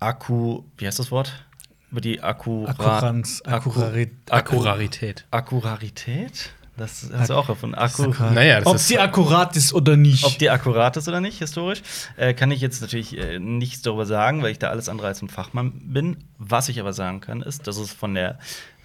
Akku, 0.00 0.62
wie 0.76 0.86
heißt 0.88 0.98
das 0.98 1.12
Wort? 1.12 1.44
Über 1.92 2.00
die 2.00 2.20
Akkurat 2.20 2.70
Akkuranz, 2.80 3.42
Akkurarit, 3.44 4.10
Akkurarität. 4.28 5.24
Akkurarität? 5.30 6.50
Das 6.76 7.08
hast 7.16 7.30
du 7.30 7.34
auch 7.34 7.56
von 7.56 7.74
Akku. 7.74 8.12
Naja, 8.34 8.58
das 8.58 8.66
Ob 8.66 8.76
ist- 8.76 8.88
sie 8.88 8.98
akkurat 8.98 9.56
ist 9.56 9.72
oder 9.72 9.96
nicht. 9.96 10.24
Ob 10.24 10.38
die 10.38 10.50
akkurat 10.50 10.96
ist 10.96 11.08
oder 11.08 11.20
nicht, 11.20 11.38
historisch, 11.38 11.80
äh, 12.16 12.34
kann 12.34 12.50
ich 12.50 12.60
jetzt 12.60 12.82
natürlich 12.82 13.16
äh, 13.16 13.38
nichts 13.38 13.80
darüber 13.82 14.04
sagen, 14.04 14.42
weil 14.42 14.50
ich 14.52 14.58
da 14.58 14.68
alles 14.68 14.88
andere 14.88 15.06
als 15.08 15.22
ein 15.22 15.28
Fachmann 15.28 15.72
bin. 15.72 16.18
Was 16.38 16.68
ich 16.68 16.78
aber 16.78 16.92
sagen 16.92 17.20
kann, 17.20 17.40
ist, 17.42 17.66
dass 17.66 17.78
es 17.78 17.92
von 17.92 18.14
der 18.14 18.38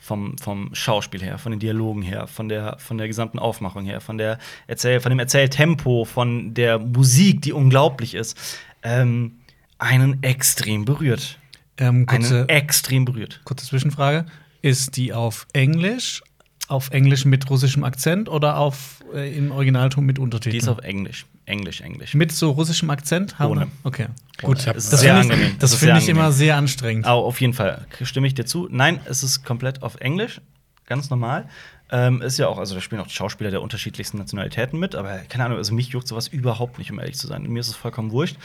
vom, 0.04 0.36
vom 0.40 0.74
Schauspiel 0.74 1.22
her, 1.22 1.38
von 1.38 1.52
den 1.52 1.60
Dialogen 1.60 2.02
her, 2.02 2.26
von 2.28 2.50
der, 2.50 2.78
von 2.80 2.98
der 2.98 3.08
gesamten 3.08 3.38
Aufmachung 3.38 3.86
her, 3.86 4.02
von, 4.02 4.18
der 4.18 4.40
Erzähl 4.68 5.00
von 5.00 5.12
dem 5.12 5.20
Erzähltempo, 5.20 6.06
von 6.06 6.54
der 6.56 6.80
Musik, 6.80 7.42
die 7.44 7.54
unglaublich 7.54 8.16
ist, 8.16 8.36
ähm, 8.84 9.34
einen 9.78 10.24
extrem 10.24 10.86
berührt. 10.86 11.38
ähm, 11.78 11.88
Einen 11.88 12.06
kurze, 12.08 12.50
extrem 12.50 13.06
berührt. 13.06 13.42
kurze 13.44 13.66
Zwischenfrage. 13.66 14.26
Ist 14.64 14.98
die 14.98 15.14
auf 15.14 15.46
Englisch, 15.54 16.24
auf 16.72 16.92
Englisch 16.92 17.26
mit 17.26 17.50
russischem 17.50 17.84
Akzent 17.84 18.30
oder 18.30 18.58
auf, 18.58 19.04
äh, 19.14 19.36
im 19.38 19.52
Originalton 19.52 20.06
mit 20.06 20.18
Untertiteln? 20.20 20.52
Die 20.54 20.58
ist 20.58 20.68
auf 20.68 20.80
Englisch. 20.80 21.26
Englisch, 21.46 21.82
Englisch. 21.82 22.14
mit 22.14 22.32
so 22.32 22.52
russischem 22.52 22.90
Akzent? 22.90 23.38
Haben 23.40 23.52
Ohne. 23.52 23.62
wir? 23.62 23.68
Okay. 23.84 24.08
Ohne. 24.44 24.56
Gut. 24.56 24.68
Das 24.68 24.76
ist 24.78 24.94
Das 24.94 25.02
sehr 25.02 25.16
finde 25.16 25.28
ich, 25.28 25.32
angenehm. 25.34 25.56
das 25.60 25.72
Das 25.72 25.80
finde 25.80 25.98
ich 26.00 26.08
immer 26.10 26.32
sehr 26.32 26.56
anstrengend. 26.56 27.06
Aber 27.06 27.24
auf 27.24 27.42
jeden 27.42 27.54
Fall 27.54 27.86
stimme 28.04 28.28
ich 28.28 28.34
dir 28.36 28.46
zu. 28.46 28.68
Nein, 28.72 29.00
es 29.06 29.22
ist 29.24 29.44
komplett 29.44 29.84
auf 29.84 29.96
Englisch, 29.96 30.40
ganz 30.86 31.10
normal. 31.10 31.48
Ähm, 31.94 32.22
ist 32.22 32.40
ja 32.40 32.48
auch, 32.48 32.58
also 32.58 32.74
da 32.74 32.80
spielen 32.80 33.02
auch 33.02 33.10
Schauspieler 33.10 33.52
der 33.52 33.62
unterschiedlichsten 33.62 34.18
Nationalitäten 34.18 34.80
mit, 34.80 34.96
aber 34.96 35.18
keine 35.28 35.44
Ahnung, 35.44 35.58
also 35.58 35.74
mich 35.74 35.90
juckt 35.90 36.08
sowas 36.08 36.30
überhaupt 36.30 36.78
nicht, 36.80 36.90
um 36.90 37.00
ehrlich 37.00 37.18
zu 37.18 37.28
sein. 37.28 37.44
Mir 37.44 37.60
ist 37.60 37.68
es 37.68 37.76
vollkommen 37.76 38.12
wurscht. 38.12 38.38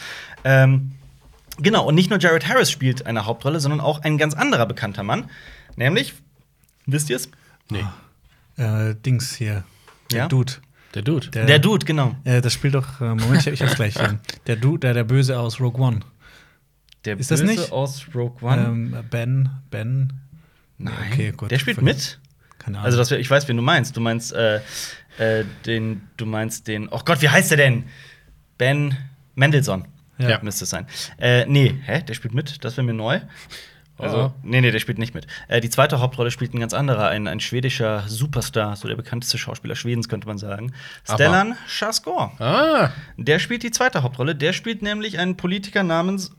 Ähm, 0.42 0.92
genau, 1.58 1.86
und 1.86 1.94
nicht 1.94 2.10
nur 2.10 2.18
Jared 2.18 2.48
Harris 2.48 2.72
spielt 2.72 3.06
eine 3.06 3.24
Hauptrolle, 3.24 3.60
sondern 3.60 3.78
auch 3.80 4.00
ein 4.02 4.18
ganz 4.18 4.34
anderer 4.34 4.66
bekannter 4.66 5.04
Mann. 5.04 5.30
Nämlich, 5.76 6.14
wisst 6.86 7.08
ihr 7.08 7.16
es? 7.16 7.30
Nee. 7.70 7.84
Äh, 8.56 8.94
Dings 8.94 9.34
hier. 9.36 9.64
Der 10.10 10.18
Ja? 10.18 10.28
Dude. 10.28 10.54
Der 10.94 11.02
Dude. 11.02 11.28
Der, 11.28 11.44
Der 11.46 11.58
Dude, 11.58 11.84
genau. 11.84 12.16
Äh, 12.24 12.40
das 12.40 12.54
spielt 12.54 12.74
doch, 12.74 13.00
äh, 13.00 13.14
Moment, 13.14 13.46
ich, 13.46 13.60
hab's 13.60 13.74
gleich 13.74 13.94
hier. 13.94 14.18
Der 14.46 14.56
Dude, 14.56 14.80
der, 14.80 14.94
der 14.94 15.04
Böse 15.04 15.38
aus 15.38 15.60
Rogue 15.60 15.80
One. 15.84 16.00
Der 17.04 17.18
Ist 17.18 17.30
das 17.30 17.40
Böse 17.42 17.52
nicht? 17.52 17.72
aus 17.72 18.06
Rogue 18.14 18.36
One. 18.40 18.64
Ähm, 18.64 18.96
ben, 19.10 19.50
Ben. 19.70 20.12
Nein, 20.78 20.94
okay, 21.12 21.32
gut. 21.32 21.50
der 21.50 21.58
spielt 21.58 21.82
mit. 21.82 22.18
Keine 22.58 22.78
Ahnung. 22.78 22.86
Also, 22.86 22.98
das, 22.98 23.10
ich 23.10 23.30
weiß, 23.30 23.46
wen 23.48 23.56
du 23.56 23.62
meinst. 23.62 23.96
Du 23.96 24.00
meinst 24.00 24.32
äh, 24.32 24.60
äh, 25.18 25.44
den, 25.66 26.08
du 26.16 26.24
meinst 26.26 26.66
den. 26.66 26.88
Oh 26.88 27.00
Gott, 27.04 27.20
wie 27.22 27.28
heißt 27.28 27.50
der 27.50 27.58
denn? 27.58 27.84
Ben 28.58 28.96
Mendelssohn. 29.34 29.86
Ja. 30.18 30.30
Ja. 30.30 30.40
Müsste 30.42 30.64
es 30.64 30.70
sein. 30.70 30.86
Äh, 31.18 31.44
nee, 31.46 31.74
hä? 31.84 32.02
Der 32.02 32.14
spielt 32.14 32.32
mit? 32.34 32.64
Das 32.64 32.76
wäre 32.78 32.86
mir 32.86 32.94
neu. 32.94 33.20
Also, 33.98 34.16
Oh. 34.16 34.32
nee, 34.42 34.60
nee, 34.60 34.70
der 34.70 34.78
spielt 34.80 34.98
nicht 34.98 35.14
mit. 35.14 35.26
Äh, 35.48 35.60
die 35.62 35.70
zweite 35.70 36.00
Hauptrolle 36.00 36.30
spielt 36.30 36.52
ein 36.52 36.60
ganz 36.60 36.74
anderer, 36.74 37.08
ein, 37.08 37.26
ein 37.26 37.40
schwedischer 37.40 38.04
Superstar, 38.06 38.76
so 38.76 38.88
der 38.88 38.94
bekannteste 38.96 39.38
Schauspieler 39.38 39.74
Schwedens, 39.74 40.08
könnte 40.08 40.26
man 40.26 40.36
sagen. 40.38 40.72
Aber- 41.06 41.14
Stellan 41.16 41.56
Skarsgård. 41.68 42.38
Ah, 42.40 42.90
Der 43.16 43.38
spielt 43.38 43.62
die 43.62 43.70
zweite 43.70 44.02
Hauptrolle. 44.02 44.34
Der 44.34 44.52
spielt 44.52 44.82
nämlich 44.82 45.18
einen 45.18 45.36
Politiker 45.38 45.82
namens 45.82 46.32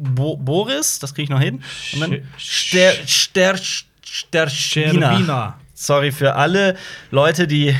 Bo 0.00 0.36
Boris, 0.36 1.00
das 1.00 1.14
kriege 1.14 1.24
ich 1.24 1.30
noch 1.30 1.40
hin. 1.40 1.62
Und 1.94 2.00
dann 2.00 2.22
Ster 2.38 2.92
Ster 3.06 3.56
Sterschina. 4.02 5.10
Scherbina. 5.12 5.60
Sorry 5.74 6.12
für 6.12 6.34
alle 6.36 6.76
Leute, 7.10 7.46
die 7.46 7.74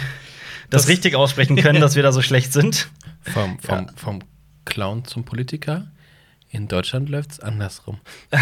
das, 0.70 0.82
Das- 0.82 0.88
richtig 0.88 1.14
aussprechen 1.14 1.56
können, 1.56 1.80
dass 1.80 1.94
wir 1.96 2.02
da 2.02 2.12
so 2.12 2.20
schlecht 2.22 2.52
sind. 2.52 2.88
vom, 3.22 3.58
vom, 3.60 3.88
vom 3.96 4.18
Clown 4.64 5.04
zum 5.04 5.24
Politiker. 5.24 5.86
In 6.50 6.66
Deutschland 6.66 7.08
läuft's 7.08 7.40
andersrum. 7.40 7.98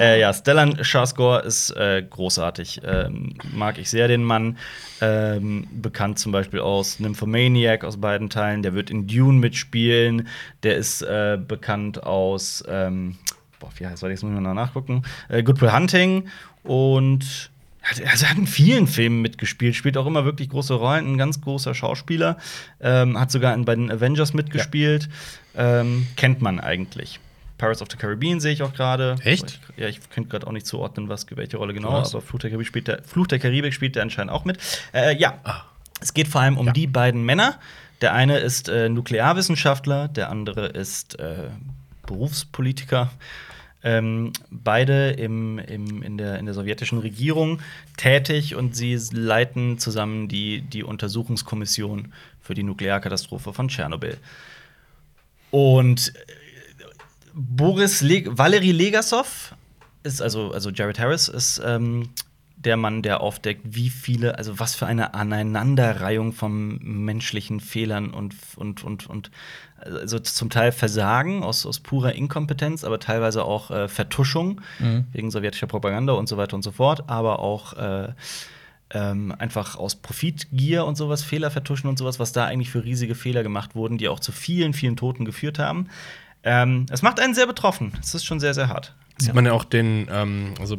Äh, 0.00 0.20
ja, 0.20 0.32
Stellan 0.32 0.76
Skarsgård 0.82 1.44
ist 1.44 1.70
äh, 1.72 2.02
großartig. 2.08 2.80
Ähm, 2.84 3.34
mag 3.52 3.76
ich 3.76 3.90
sehr 3.90 4.08
den 4.08 4.24
Mann. 4.24 4.56
Ähm, 5.02 5.66
bekannt 5.70 6.18
zum 6.18 6.32
Beispiel 6.32 6.60
aus 6.60 7.00
Nymphomaniac 7.00 7.84
aus 7.84 8.00
beiden 8.00 8.30
Teilen. 8.30 8.62
Der 8.62 8.72
wird 8.72 8.90
in 8.90 9.06
Dune 9.06 9.38
mitspielen. 9.38 10.26
Der 10.62 10.76
ist 10.76 11.02
äh, 11.02 11.38
bekannt 11.46 12.02
aus, 12.02 12.64
ähm, 12.66 13.18
boah, 13.58 13.70
wie 13.76 13.86
heißt 13.86 14.02
das? 14.02 14.08
Jetzt 14.08 14.22
muss 14.22 14.32
ich 14.32 14.40
mal 14.40 14.54
nachgucken. 14.54 15.02
Äh, 15.28 15.42
Good 15.42 15.60
Will 15.60 15.72
Hunting 15.72 16.28
und 16.62 17.50
hat- 17.82 18.02
also 18.06 18.24
er 18.24 18.30
hat 18.30 18.38
in 18.38 18.46
vielen 18.46 18.86
Filmen 18.86 19.20
mitgespielt, 19.22 19.74
spielt 19.74 19.96
auch 19.96 20.06
immer 20.06 20.24
wirklich 20.24 20.48
große 20.50 20.74
Rollen, 20.74 21.12
ein 21.14 21.18
ganz 21.18 21.40
großer 21.40 21.74
Schauspieler. 21.74 22.36
Ähm, 22.80 23.18
hat 23.18 23.30
sogar 23.30 23.54
in, 23.54 23.64
bei 23.64 23.74
den 23.74 23.90
Avengers 23.90 24.34
mitgespielt. 24.34 25.08
Ähm, 25.56 26.06
kennt 26.16 26.40
man 26.42 26.60
eigentlich. 26.60 27.20
Pirates 27.58 27.82
of 27.82 27.88
the 27.90 27.96
Caribbean 27.98 28.40
sehe 28.40 28.52
ich 28.52 28.62
auch 28.62 28.72
gerade. 28.72 29.16
Echt? 29.22 29.60
Ja, 29.76 29.86
ich 29.88 30.00
könnte 30.10 30.30
gerade 30.30 30.46
auch 30.46 30.52
nicht 30.52 30.66
zuordnen, 30.66 31.08
was 31.10 31.26
welche 31.34 31.58
Rolle 31.58 31.74
genau, 31.74 31.90
Krass. 31.90 32.14
aber 32.14 32.22
Fluch 32.22 32.40
der 32.40 32.48
Karibik 32.50 32.66
spielt 32.66 32.88
der, 32.88 33.02
Fluch 33.02 33.26
der 33.26 33.38
Karibik 33.38 33.74
spielt 33.74 33.96
der 33.96 34.02
anscheinend 34.02 34.32
auch 34.32 34.44
mit. 34.46 34.58
Äh, 34.94 35.16
ja, 35.18 35.38
Ah. 35.44 35.62
es 36.00 36.14
geht 36.14 36.28
vor 36.28 36.40
allem 36.40 36.56
um 36.56 36.66
Ja. 36.68 36.72
die 36.72 36.86
beiden 36.86 37.22
Männer. 37.24 37.56
Der 38.00 38.14
eine 38.14 38.38
ist 38.38 38.70
äh, 38.70 38.88
Nuklearwissenschaftler, 38.88 40.08
der 40.08 40.30
andere 40.30 40.68
ist 40.68 41.18
äh, 41.18 41.48
Berufspolitiker. 42.06 43.10
Ähm, 43.82 44.32
beide 44.50 45.10
im, 45.12 45.58
im, 45.58 46.02
in, 46.02 46.18
der, 46.18 46.38
in 46.38 46.44
der 46.44 46.54
sowjetischen 46.54 46.98
Regierung 46.98 47.60
tätig 47.96 48.54
und 48.54 48.76
sie 48.76 48.98
leiten 49.12 49.78
zusammen 49.78 50.28
die, 50.28 50.60
die 50.60 50.84
Untersuchungskommission 50.84 52.12
für 52.40 52.54
die 52.54 52.62
Nuklearkatastrophe 52.62 53.54
von 53.54 53.68
Tschernobyl. 53.68 54.18
Und 55.50 56.12
äh, 56.14 56.82
Boris 57.32 58.02
Le 58.02 58.24
Valery 58.26 58.72
Legasov 58.72 59.54
ist 60.02 60.20
also, 60.20 60.52
also 60.52 60.70
Jared 60.70 60.98
Harris 60.98 61.28
ist 61.28 61.60
ähm, 61.64 62.10
der 62.64 62.76
Mann, 62.76 63.02
der 63.02 63.20
aufdeckt, 63.22 63.62
wie 63.64 63.88
viele, 63.88 64.36
also 64.36 64.58
was 64.58 64.74
für 64.74 64.86
eine 64.86 65.14
Aneinanderreihung 65.14 66.32
von 66.32 66.78
menschlichen 66.82 67.60
Fehlern 67.60 68.10
und, 68.10 68.34
und, 68.56 68.84
und, 68.84 69.08
und 69.08 69.30
also 69.78 70.18
zum 70.18 70.50
Teil 70.50 70.72
Versagen 70.72 71.42
aus, 71.42 71.64
aus 71.64 71.80
purer 71.80 72.14
Inkompetenz, 72.14 72.84
aber 72.84 73.00
teilweise 73.00 73.44
auch 73.44 73.70
äh, 73.70 73.88
Vertuschung 73.88 74.60
wegen 75.12 75.30
sowjetischer 75.30 75.66
Propaganda 75.66 76.12
und 76.12 76.28
so 76.28 76.36
weiter 76.36 76.54
und 76.54 76.62
so 76.62 76.70
fort, 76.70 77.04
aber 77.08 77.38
auch 77.38 77.72
äh, 77.72 78.08
ähm, 78.90 79.34
einfach 79.38 79.76
aus 79.76 79.94
Profitgier 79.94 80.84
und 80.84 80.96
sowas, 80.96 81.22
Fehler 81.22 81.50
vertuschen 81.50 81.88
und 81.88 81.98
sowas, 81.98 82.18
was 82.18 82.32
da 82.32 82.44
eigentlich 82.44 82.70
für 82.70 82.84
riesige 82.84 83.14
Fehler 83.14 83.42
gemacht 83.42 83.74
wurden, 83.74 83.98
die 83.98 84.08
auch 84.08 84.20
zu 84.20 84.32
vielen, 84.32 84.74
vielen 84.74 84.96
Toten 84.96 85.24
geführt 85.24 85.58
haben. 85.58 85.88
Ähm, 86.42 86.86
es 86.90 87.02
macht 87.02 87.20
einen 87.20 87.34
sehr 87.34 87.46
betroffen. 87.46 87.92
Es 88.00 88.14
ist 88.14 88.24
schon 88.24 88.40
sehr, 88.40 88.54
sehr 88.54 88.68
hart. 88.68 88.94
Sieht 89.18 89.34
man 89.34 89.44
ja 89.44 89.52
auch 89.52 89.64
den, 89.64 90.08
ähm, 90.10 90.54
also 90.60 90.78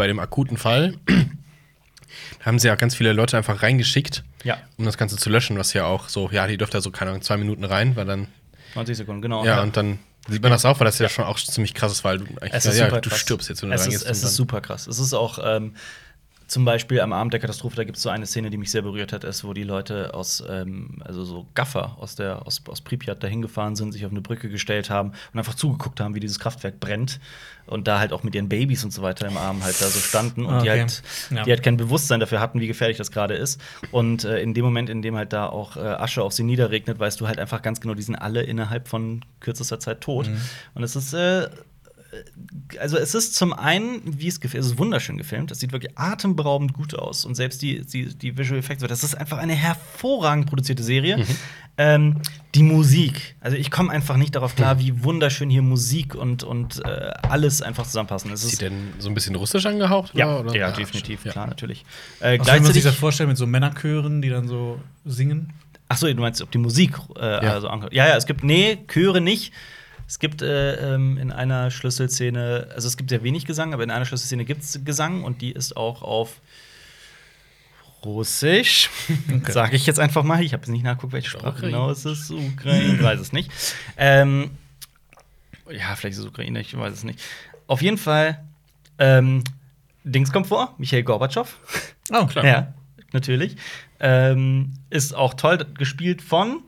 bei 0.00 0.06
dem 0.06 0.18
akuten 0.18 0.56
Fall, 0.56 0.94
da 1.04 1.14
haben 2.46 2.58
sie 2.58 2.68
ja 2.68 2.74
ganz 2.74 2.94
viele 2.94 3.12
Leute 3.12 3.36
einfach 3.36 3.62
reingeschickt, 3.62 4.24
Ja, 4.44 4.56
um 4.78 4.86
das 4.86 4.96
Ganze 4.96 5.18
zu 5.18 5.28
löschen, 5.28 5.58
was 5.58 5.74
ja 5.74 5.84
auch 5.84 6.08
so, 6.08 6.30
ja, 6.32 6.46
die 6.46 6.56
dürfte 6.56 6.78
ja 6.78 6.80
so, 6.80 6.90
keine 6.90 7.10
Ahnung, 7.10 7.20
zwei 7.20 7.36
Minuten 7.36 7.64
rein, 7.64 7.96
weil 7.96 8.06
dann, 8.06 8.28
90 8.74 8.96
Sekunden, 8.96 9.20
genau. 9.20 9.44
ja, 9.44 9.60
und 9.60 9.76
dann 9.76 9.98
sieht 10.26 10.40
man 10.42 10.52
das 10.52 10.64
auch, 10.64 10.80
weil 10.80 10.86
das 10.86 10.98
ja, 10.98 11.10
schon 11.10 11.26
auch 11.26 11.38
ziemlich 11.38 11.74
krass 11.74 11.92
ist, 11.92 12.02
weil 12.02 12.16
du 12.16 12.24
eigentlich, 12.40 12.54
Es 12.54 12.64
ist 12.64 12.78
ja, 12.78 12.86
super 12.86 13.02
du 13.02 13.10
krass. 13.10 13.20
stirbst 13.20 13.48
jetzt, 13.50 13.60
wenn 13.60 13.68
du 13.68 13.74
es 13.74 13.82
reingehst. 13.82 14.04
Ist, 14.04 14.10
es 14.10 14.22
ist 14.22 14.36
super 14.36 14.62
krass. 14.62 14.86
Es 14.86 14.98
ist 14.98 15.12
auch 15.12 15.38
ähm, 15.44 15.74
zum 16.50 16.64
Beispiel 16.64 17.00
am 17.00 17.12
Abend 17.12 17.32
der 17.32 17.38
Katastrophe, 17.38 17.76
da 17.76 17.84
gibt 17.84 17.96
es 17.96 18.02
so 18.02 18.08
eine 18.10 18.26
Szene, 18.26 18.50
die 18.50 18.56
mich 18.56 18.72
sehr 18.72 18.82
berührt 18.82 19.12
hat, 19.12 19.22
ist, 19.22 19.44
wo 19.44 19.52
die 19.52 19.62
Leute 19.62 20.14
aus, 20.14 20.42
ähm, 20.50 21.00
also 21.04 21.24
so 21.24 21.46
Gaffer 21.54 21.96
aus, 22.00 22.16
der, 22.16 22.44
aus, 22.44 22.60
aus 22.66 22.80
Pripyat 22.80 23.22
dahin 23.22 23.40
gefahren 23.40 23.76
sind, 23.76 23.92
sich 23.92 24.04
auf 24.04 24.10
eine 24.10 24.20
Brücke 24.20 24.48
gestellt 24.48 24.90
haben 24.90 25.12
und 25.32 25.38
einfach 25.38 25.54
zugeguckt 25.54 26.00
haben, 26.00 26.16
wie 26.16 26.20
dieses 26.20 26.40
Kraftwerk 26.40 26.80
brennt 26.80 27.20
und 27.66 27.86
da 27.86 28.00
halt 28.00 28.12
auch 28.12 28.24
mit 28.24 28.34
ihren 28.34 28.48
Babys 28.48 28.82
und 28.82 28.92
so 28.92 29.00
weiter 29.02 29.28
im 29.28 29.36
Arm 29.36 29.62
halt 29.62 29.80
da 29.80 29.86
so 29.86 30.00
standen 30.00 30.44
und 30.44 30.62
die 30.64 30.68
Okay. 30.70 30.80
halt, 30.80 31.02
Ja. 31.30 31.44
die 31.44 31.50
halt 31.52 31.62
kein 31.62 31.76
Bewusstsein 31.76 32.18
dafür 32.18 32.40
hatten, 32.40 32.58
wie 32.60 32.66
gefährlich 32.66 32.96
das 32.98 33.12
gerade 33.12 33.34
ist. 33.34 33.60
Und 33.92 34.24
äh, 34.24 34.40
in 34.42 34.52
dem 34.52 34.64
Moment, 34.64 34.90
in 34.90 35.02
dem 35.02 35.14
halt 35.16 35.32
da 35.32 35.46
auch 35.46 35.76
äh, 35.76 35.80
Asche 35.80 36.24
auf 36.24 36.32
sie 36.32 36.42
niederregnet, 36.42 36.98
weißt 36.98 37.20
du 37.20 37.28
halt 37.28 37.38
einfach 37.38 37.62
ganz 37.62 37.80
genau, 37.80 37.94
die 37.94 38.02
sind 38.02 38.16
alle 38.16 38.42
innerhalb 38.42 38.88
von 38.88 39.24
kürzester 39.38 39.78
Zeit 39.78 40.00
tot. 40.00 40.26
Mhm. 40.26 40.40
Und 40.74 40.82
es 40.82 40.96
ist 40.96 41.12
äh, 41.14 41.48
also 42.78 42.96
es 42.96 43.14
ist 43.14 43.34
zum 43.34 43.52
einen, 43.52 44.00
wie 44.04 44.28
es 44.28 44.40
gefilmt, 44.40 44.64
es 44.64 44.72
ist 44.72 44.78
wunderschön 44.78 45.16
gefilmt, 45.16 45.50
es 45.50 45.60
sieht 45.60 45.72
wirklich 45.72 45.96
atemberaubend 45.98 46.72
gut 46.72 46.94
aus 46.94 47.24
und 47.24 47.34
selbst 47.34 47.62
die, 47.62 47.84
die, 47.84 48.06
die 48.16 48.36
Visual 48.36 48.58
Effects, 48.58 48.82
das 48.86 49.04
ist 49.04 49.14
einfach 49.14 49.38
eine 49.38 49.54
hervorragend 49.54 50.46
produzierte 50.46 50.82
Serie. 50.82 51.18
Mhm. 51.18 51.26
Ähm, 51.78 52.16
die 52.54 52.62
Musik, 52.62 53.36
also 53.40 53.56
ich 53.56 53.70
komme 53.70 53.90
einfach 53.90 54.16
nicht 54.16 54.34
darauf 54.34 54.54
klar, 54.56 54.78
wie 54.80 55.02
wunderschön 55.04 55.48
hier 55.48 55.62
Musik 55.62 56.14
und, 56.14 56.42
und 56.42 56.84
äh, 56.84 57.12
alles 57.22 57.62
einfach 57.62 57.86
zusammenpassen. 57.86 58.30
Es 58.32 58.42
Sieht 58.42 58.52
ist, 58.54 58.62
denn 58.62 58.92
so 58.98 59.08
ein 59.08 59.14
bisschen 59.14 59.34
russisch 59.36 59.64
angehaucht? 59.66 60.14
ja, 60.14 60.38
oder? 60.40 60.54
ja, 60.54 60.68
Ah, 60.68 60.72
definitiv, 60.72 61.24
ja. 61.24 61.32
klar, 61.32 61.46
natürlich. 61.46 61.84
Äh, 62.18 62.38
will 62.38 62.60
man 62.60 62.72
sich 62.72 62.82
das 62.84 62.96
vorstellen 62.96 63.28
mit 63.28 63.38
so 63.38 63.46
Männerchören, 63.46 64.20
die 64.20 64.28
dann 64.28 64.46
so 64.48 64.80
singen? 65.04 65.52
ach 65.88 65.96
so, 65.96 66.06
du 66.06 66.14
meinst, 66.20 66.40
ob 66.40 66.50
die 66.50 66.58
Musik 66.58 66.96
äh, 67.18 67.44
Ja. 67.44 67.52
also. 67.54 67.68
Ja, 67.90 68.08
ja, 68.08 68.16
es 68.16 68.26
gibt, 68.26 68.44
nee, 68.44 68.78
Chöre 68.86 69.20
nicht. 69.20 69.52
Es 70.10 70.18
gibt 70.18 70.42
äh, 70.42 70.94
ähm, 70.94 71.18
in 71.18 71.30
einer 71.30 71.70
Schlüsselszene, 71.70 72.66
also 72.74 72.88
es 72.88 72.96
gibt 72.96 73.10
sehr 73.10 73.22
wenig 73.22 73.46
Gesang, 73.46 73.72
aber 73.72 73.84
in 73.84 73.92
einer 73.92 74.04
Schlüsselszene 74.04 74.44
gibt 74.44 74.64
es 74.64 74.84
Gesang 74.84 75.22
und 75.22 75.40
die 75.40 75.52
ist 75.52 75.76
auch 75.76 76.02
auf 76.02 76.40
Russisch. 78.04 78.90
Okay. 79.32 79.52
Sage 79.52 79.76
ich 79.76 79.86
jetzt 79.86 80.00
einfach 80.00 80.24
mal. 80.24 80.42
Ich 80.42 80.52
habe 80.52 80.62
jetzt 80.62 80.70
nicht 80.70 80.82
nachgeguckt, 80.82 81.12
welche 81.12 81.30
Sprache 81.30 81.50
Ukraine. 81.50 81.70
genau 81.70 81.90
es 81.90 82.04
ist. 82.04 82.28
Ukraine, 82.32 82.94
ich 82.94 83.00
weiß 83.00 83.20
es 83.20 83.32
nicht. 83.32 83.52
Ähm, 83.96 84.50
ja, 85.70 85.94
vielleicht 85.94 86.14
ist 86.14 86.24
es 86.24 86.26
Ukraine, 86.26 86.60
ich 86.60 86.76
weiß 86.76 86.92
es 86.92 87.04
nicht. 87.04 87.22
Auf 87.68 87.80
jeden 87.80 87.96
Fall, 87.96 88.42
ähm, 88.98 89.44
Dings 90.02 90.32
kommt 90.32 90.48
vor, 90.48 90.74
Michael 90.78 91.04
Gorbatschow. 91.04 91.56
Oh, 92.10 92.26
klar. 92.26 92.44
Ja, 92.44 92.74
natürlich. 93.12 93.54
Ähm, 94.00 94.72
ist 94.90 95.14
auch 95.14 95.34
toll 95.34 95.64
gespielt 95.78 96.20
von, 96.20 96.64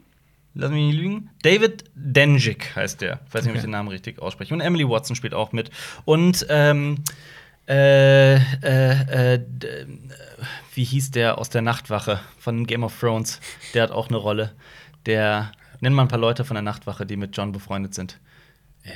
lass 0.54 0.70
mich 0.70 0.86
nicht 0.86 0.96
lügen, 0.96 1.30
David 1.42 1.84
Denjik 1.94 2.76
heißt 2.76 3.00
der. 3.00 3.20
Ich 3.26 3.34
weiß 3.34 3.44
nicht, 3.44 3.52
ob 3.52 3.56
ich 3.56 3.62
den 3.62 3.70
Namen 3.70 3.88
richtig 3.88 4.20
ausspreche. 4.20 4.54
Und 4.54 4.60
Emily 4.60 4.88
Watson 4.88 5.16
spielt 5.16 5.34
auch 5.34 5.52
mit. 5.52 5.70
Und 6.04 6.46
ähm, 6.48 7.02
äh, 7.68 8.34
äh, 8.34 8.40
äh, 8.62 9.34
äh, 9.34 9.40
wie 10.74 10.84
hieß 10.84 11.12
der 11.12 11.38
aus 11.38 11.48
der 11.48 11.62
Nachtwache 11.62 12.20
von 12.38 12.66
Game 12.66 12.82
of 12.82 12.98
Thrones? 12.98 13.40
Der 13.74 13.84
hat 13.84 13.90
auch 13.90 14.08
eine 14.08 14.16
Rolle. 14.16 14.52
Der, 15.06 15.52
nenn 15.80 15.92
mal 15.92 16.02
ein 16.02 16.08
paar 16.08 16.18
Leute 16.18 16.44
von 16.44 16.54
der 16.54 16.62
Nachtwache, 16.62 17.06
die 17.06 17.16
mit 17.16 17.36
John 17.36 17.52
befreundet 17.52 17.94
sind. 17.94 18.18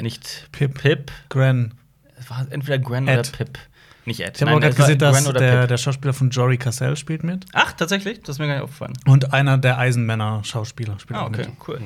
Nicht 0.01 0.49
Pip. 0.53 0.81
Pip. 0.81 1.13
Gran. 1.29 1.75
Es 2.19 2.29
war 2.29 2.47
entweder 2.51 2.79
Gwen 2.79 3.07
Ed. 3.07 3.19
oder 3.19 3.37
Pip. 3.37 3.59
Nicht 4.07 4.21
Ed. 4.21 4.37
Ich 4.37 4.43
habe 4.43 4.53
auch 4.57 4.61
gerade 4.61 4.75
gesehen, 4.75 4.99
dass 4.99 5.25
der, 5.33 5.67
der 5.67 5.77
Schauspieler 5.77 6.15
von 6.15 6.31
Jory 6.31 6.57
Cassell 6.59 6.97
spielt 6.97 7.25
mit. 7.25 7.45
Ach, 7.53 7.73
tatsächlich? 7.73 8.21
Das 8.23 8.37
ist 8.37 8.39
mir 8.39 8.47
gar 8.47 8.55
nicht 8.55 8.63
aufgefallen. 8.63 8.93
Und 9.05 9.33
einer 9.35 9.59
der 9.59 9.79
Eisenmänner-Schauspieler 9.79 10.99
spielt 11.01 11.19
Ah, 11.19 11.25
auch 11.25 11.29
okay, 11.29 11.47
mit. 11.49 11.69
cool. 11.69 11.81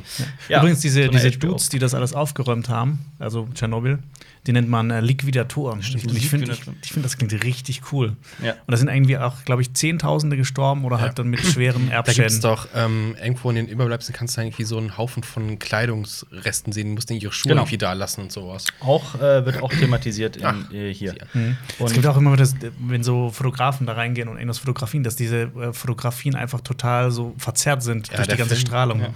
Übrigens, 0.48 0.80
diese, 0.80 1.04
so 1.04 1.10
diese. 1.10 1.30
Dudes, 1.32 1.70
die 1.70 1.78
das 1.78 1.94
alles 1.94 2.12
aufgeräumt 2.12 2.68
haben, 2.68 2.98
also 3.18 3.48
Tschernobyl, 3.54 3.98
die 4.46 4.52
nennt 4.52 4.68
man 4.70 4.90
äh, 4.90 5.00
Liquidatoren. 5.00 5.80
Und 5.80 5.94
ich 6.16 6.28
finde, 6.30 6.50
ich, 6.52 6.62
ich 6.82 6.92
find, 6.92 7.04
das 7.04 7.18
klingt 7.18 7.32
richtig 7.44 7.82
cool. 7.92 8.16
Ja. 8.42 8.52
Und 8.52 8.58
da 8.70 8.76
sind 8.76 8.88
irgendwie 8.88 9.18
auch, 9.18 9.44
glaube 9.44 9.60
ich, 9.62 9.74
Zehntausende 9.74 10.36
gestorben 10.36 10.84
oder 10.84 10.98
halt 11.00 11.18
dann 11.18 11.28
mit 11.28 11.40
schweren 11.40 11.90
Da 11.90 11.96
gibt 12.02 12.08
es 12.08 12.18
Erbschäden. 12.18 12.40
doch 12.40 12.68
ähm, 12.74 13.16
irgendwo 13.22 13.50
in 13.50 13.56
den 13.56 13.68
Überbleibseln 13.68 14.16
kannst 14.16 14.36
du 14.36 14.40
irgendwie 14.40 14.64
so 14.64 14.78
einen 14.78 14.96
Haufen 14.96 15.22
von 15.22 15.58
Kleidungsresten 15.58 16.72
sehen. 16.72 16.88
Du 16.88 16.94
musst 16.94 17.10
ihre 17.10 17.32
Schuhe 17.32 17.50
Genau. 17.50 17.62
irgendwie 17.62 17.78
da 17.78 17.92
lassen 17.92 18.22
und 18.22 18.32
sowas. 18.32 18.66
Auch 18.80 19.14
äh, 19.16 19.44
wird 19.44 19.62
auch 19.62 19.70
thematisiert 19.72 20.36
in, 20.36 20.44
Ach, 20.44 20.72
äh, 20.72 20.92
hier. 20.92 21.14
ja. 21.14 21.24
Mhm. 21.34 21.56
Es 21.84 21.92
gibt 21.92 22.06
auch 22.06 22.16
immer, 22.16 22.36
das, 22.36 22.54
wenn 22.78 23.02
so 23.02 23.30
Fotografen 23.30 23.86
da 23.86 23.92
reingehen 23.92 24.28
und 24.28 24.36
irgendwas 24.36 24.58
fotografieren, 24.58 25.04
dass 25.04 25.16
diese 25.16 25.42
äh, 25.42 25.72
Fotografien 25.72 26.34
einfach 26.34 26.60
total 26.62 27.10
so 27.10 27.34
verzerrt 27.36 27.82
sind 27.82 28.08
Ja, 28.08 28.16
durch 28.16 28.28
die 28.28 28.36
ganze 28.36 28.54
Film, 28.54 28.66
Strahlung. 28.66 29.06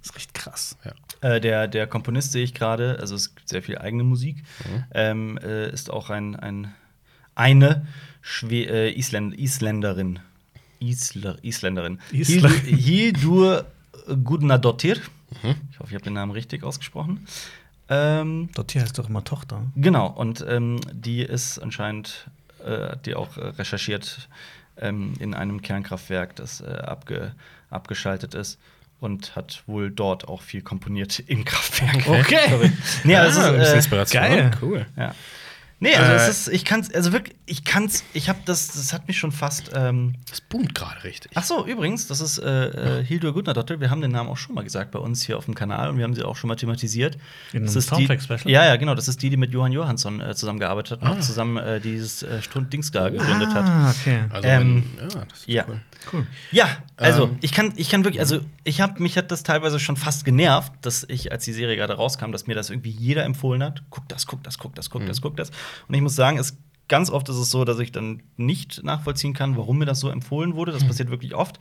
Ja. 0.00 0.02
Das 0.02 0.10
ist 0.10 0.16
richtig 0.16 0.34
krass. 0.34 0.76
Äh, 1.20 1.40
der, 1.40 1.68
der 1.68 1.86
Komponist 1.86 2.32
sehe 2.32 2.42
ich 2.44 2.54
gerade, 2.54 2.98
also 3.00 3.14
es 3.14 3.34
gibt 3.34 3.48
sehr 3.48 3.62
viel 3.62 3.78
eigene 3.78 4.04
Musik, 4.04 4.36
Mhm. 4.64 4.84
ähm, 4.92 5.38
äh, 5.38 5.70
ist 5.70 5.90
auch 5.90 6.10
ein, 6.10 6.36
ein 6.36 6.74
eine 7.34 7.86
Schwe 8.22 8.64
äh, 8.64 8.98
Isländ 8.98 9.34
Isländerin. 9.38 10.18
Isler 10.80 11.36
Isländerin. 11.42 11.98
Isla- 12.12 12.48
Hildur- 12.50 13.64
Gudnadottir. 14.24 14.96
Mhm. 15.42 15.54
Ich 15.70 15.78
hoffe, 15.78 15.90
ich 15.90 15.94
habe 15.94 16.04
den 16.04 16.14
Namen 16.14 16.32
richtig 16.32 16.62
ausgesprochen. 16.64 17.26
Ähm, 17.88 18.48
Dort 18.54 18.72
hier 18.72 18.82
heißt 18.82 18.98
doch 18.98 19.08
immer 19.08 19.24
Tochter. 19.24 19.62
Genau, 19.76 20.06
und 20.08 20.44
ähm, 20.48 20.80
die 20.92 21.22
ist 21.22 21.58
anscheinend, 21.58 22.26
äh, 22.64 22.90
hat 22.90 23.06
die 23.06 23.14
auch 23.14 23.36
äh, 23.36 23.46
recherchiert 23.48 24.28
ähm, 24.76 25.14
in 25.18 25.34
einem 25.34 25.60
Kernkraftwerk, 25.62 26.36
das 26.36 26.60
äh, 26.60 26.66
abge, 26.66 27.34
abgeschaltet 27.70 28.34
ist 28.34 28.58
und 29.00 29.34
hat 29.36 29.62
wohl 29.66 29.90
dort 29.90 30.28
auch 30.28 30.42
viel 30.42 30.62
komponiert 30.62 31.18
im 31.26 31.44
Kraftwerk. 31.44 32.06
Okay. 32.08 32.38
Verrückt. 32.48 32.74
nee, 33.04 33.16
also 33.16 33.40
Ah, 33.40 33.48
ein 33.48 33.54
es 33.54 33.58
bisschen 33.60 33.64
ist, 33.64 33.72
äh, 33.72 33.76
Inspiration. 33.76 34.22
geil. 34.22 34.50
Cool. 34.62 34.86
ja. 34.96 35.14
Nee, 35.82 35.94
also 35.94 36.12
Äh, 36.12 36.16
es 36.16 36.28
ist, 36.28 36.48
ich 36.48 36.66
kann's, 36.66 36.92
also 36.92 37.10
wirklich, 37.14 37.34
ich 37.46 37.64
kann's, 37.64 38.04
ich 38.12 38.28
habe 38.28 38.38
das, 38.44 38.66
das 38.66 38.92
hat 38.92 39.08
mich 39.08 39.16
schon 39.18 39.32
fast. 39.32 39.70
Ähm, 39.74 40.16
Das 40.28 40.42
boomt 40.42 40.74
gerade 40.74 41.02
richtig. 41.04 41.32
Ach 41.34 41.42
so, 41.42 41.66
übrigens, 41.66 42.06
das 42.06 42.20
ist 42.20 42.36
äh, 42.36 42.98
äh, 43.00 43.02
Hildur 43.02 43.32
Gudnadottir. 43.32 43.80
Wir 43.80 43.88
haben 43.88 44.02
den 44.02 44.10
Namen 44.10 44.28
auch 44.28 44.36
schon 44.36 44.54
mal 44.54 44.62
gesagt 44.62 44.90
bei 44.90 44.98
uns 44.98 45.22
hier 45.24 45.38
auf 45.38 45.46
dem 45.46 45.54
Kanal 45.54 45.88
und 45.88 45.96
wir 45.96 46.04
haben 46.04 46.14
sie 46.14 46.22
auch 46.22 46.36
schon 46.36 46.48
mal 46.48 46.56
thematisiert. 46.56 47.16
In 47.54 47.64
das 47.64 47.76
ist 47.76 47.96
die? 47.96 48.06
Ja, 48.44 48.66
ja, 48.66 48.76
genau. 48.76 48.94
Das 48.94 49.08
ist 49.08 49.22
die, 49.22 49.30
die 49.30 49.38
mit 49.38 49.52
Johann 49.52 49.72
Johansson 49.72 50.20
äh, 50.20 50.34
zusammengearbeitet 50.34 50.90
hat 50.92 51.00
und 51.00 51.08
Ah. 51.08 51.12
auch 51.18 51.20
zusammen 51.20 51.56
äh, 51.56 51.80
dieses 51.80 52.22
äh, 52.24 52.42
Stund 52.42 52.70
Dings 52.74 52.90
da 52.90 53.08
gegründet 53.08 53.54
hat. 53.54 53.64
Ah, 53.64 53.90
okay. 53.98 54.24
Also, 54.28 54.46
ähm, 54.48 54.82
ja, 54.98 55.06
das 55.30 55.38
ist 55.38 55.46
Ja. 55.48 55.64
cool. 55.66 55.80
Cool. 56.12 56.26
Ja, 56.50 56.68
also 56.96 57.24
Ähm. 57.24 57.38
ich 57.40 57.52
kann, 57.52 57.72
ich 57.76 57.90
kann 57.90 58.04
wirklich, 58.04 58.20
also 58.20 58.40
ich 58.64 58.80
habe 58.80 59.02
mich 59.02 59.16
hat 59.16 59.30
das 59.30 59.42
teilweise 59.42 59.78
schon 59.78 59.96
fast 59.96 60.24
genervt, 60.24 60.72
dass 60.82 61.04
ich, 61.08 61.30
als 61.30 61.44
die 61.44 61.52
Serie 61.52 61.76
gerade 61.76 61.94
rauskam, 61.94 62.32
dass 62.32 62.46
mir 62.46 62.54
das 62.54 62.70
irgendwie 62.70 62.90
jeder 62.90 63.24
empfohlen 63.24 63.62
hat. 63.62 63.82
Guck 63.90 64.08
das, 64.08 64.26
guck 64.26 64.42
das, 64.44 64.58
guck 64.58 64.74
das, 64.74 64.90
guck 64.90 65.04
das, 65.06 65.20
guck 65.20 65.36
das. 65.36 65.50
Und 65.88 65.94
ich 65.94 66.00
muss 66.00 66.14
sagen, 66.16 66.38
es 66.38 66.56
ganz 66.88 67.10
oft 67.10 67.28
ist 67.28 67.36
es 67.36 67.50
so, 67.50 67.64
dass 67.64 67.78
ich 67.78 67.92
dann 67.92 68.22
nicht 68.36 68.82
nachvollziehen 68.82 69.34
kann, 69.34 69.56
warum 69.56 69.78
mir 69.78 69.84
das 69.86 70.00
so 70.00 70.08
empfohlen 70.08 70.54
wurde. 70.56 70.72
Das 70.72 70.84
passiert 70.84 71.10
wirklich 71.10 71.34
oft. 71.34 71.60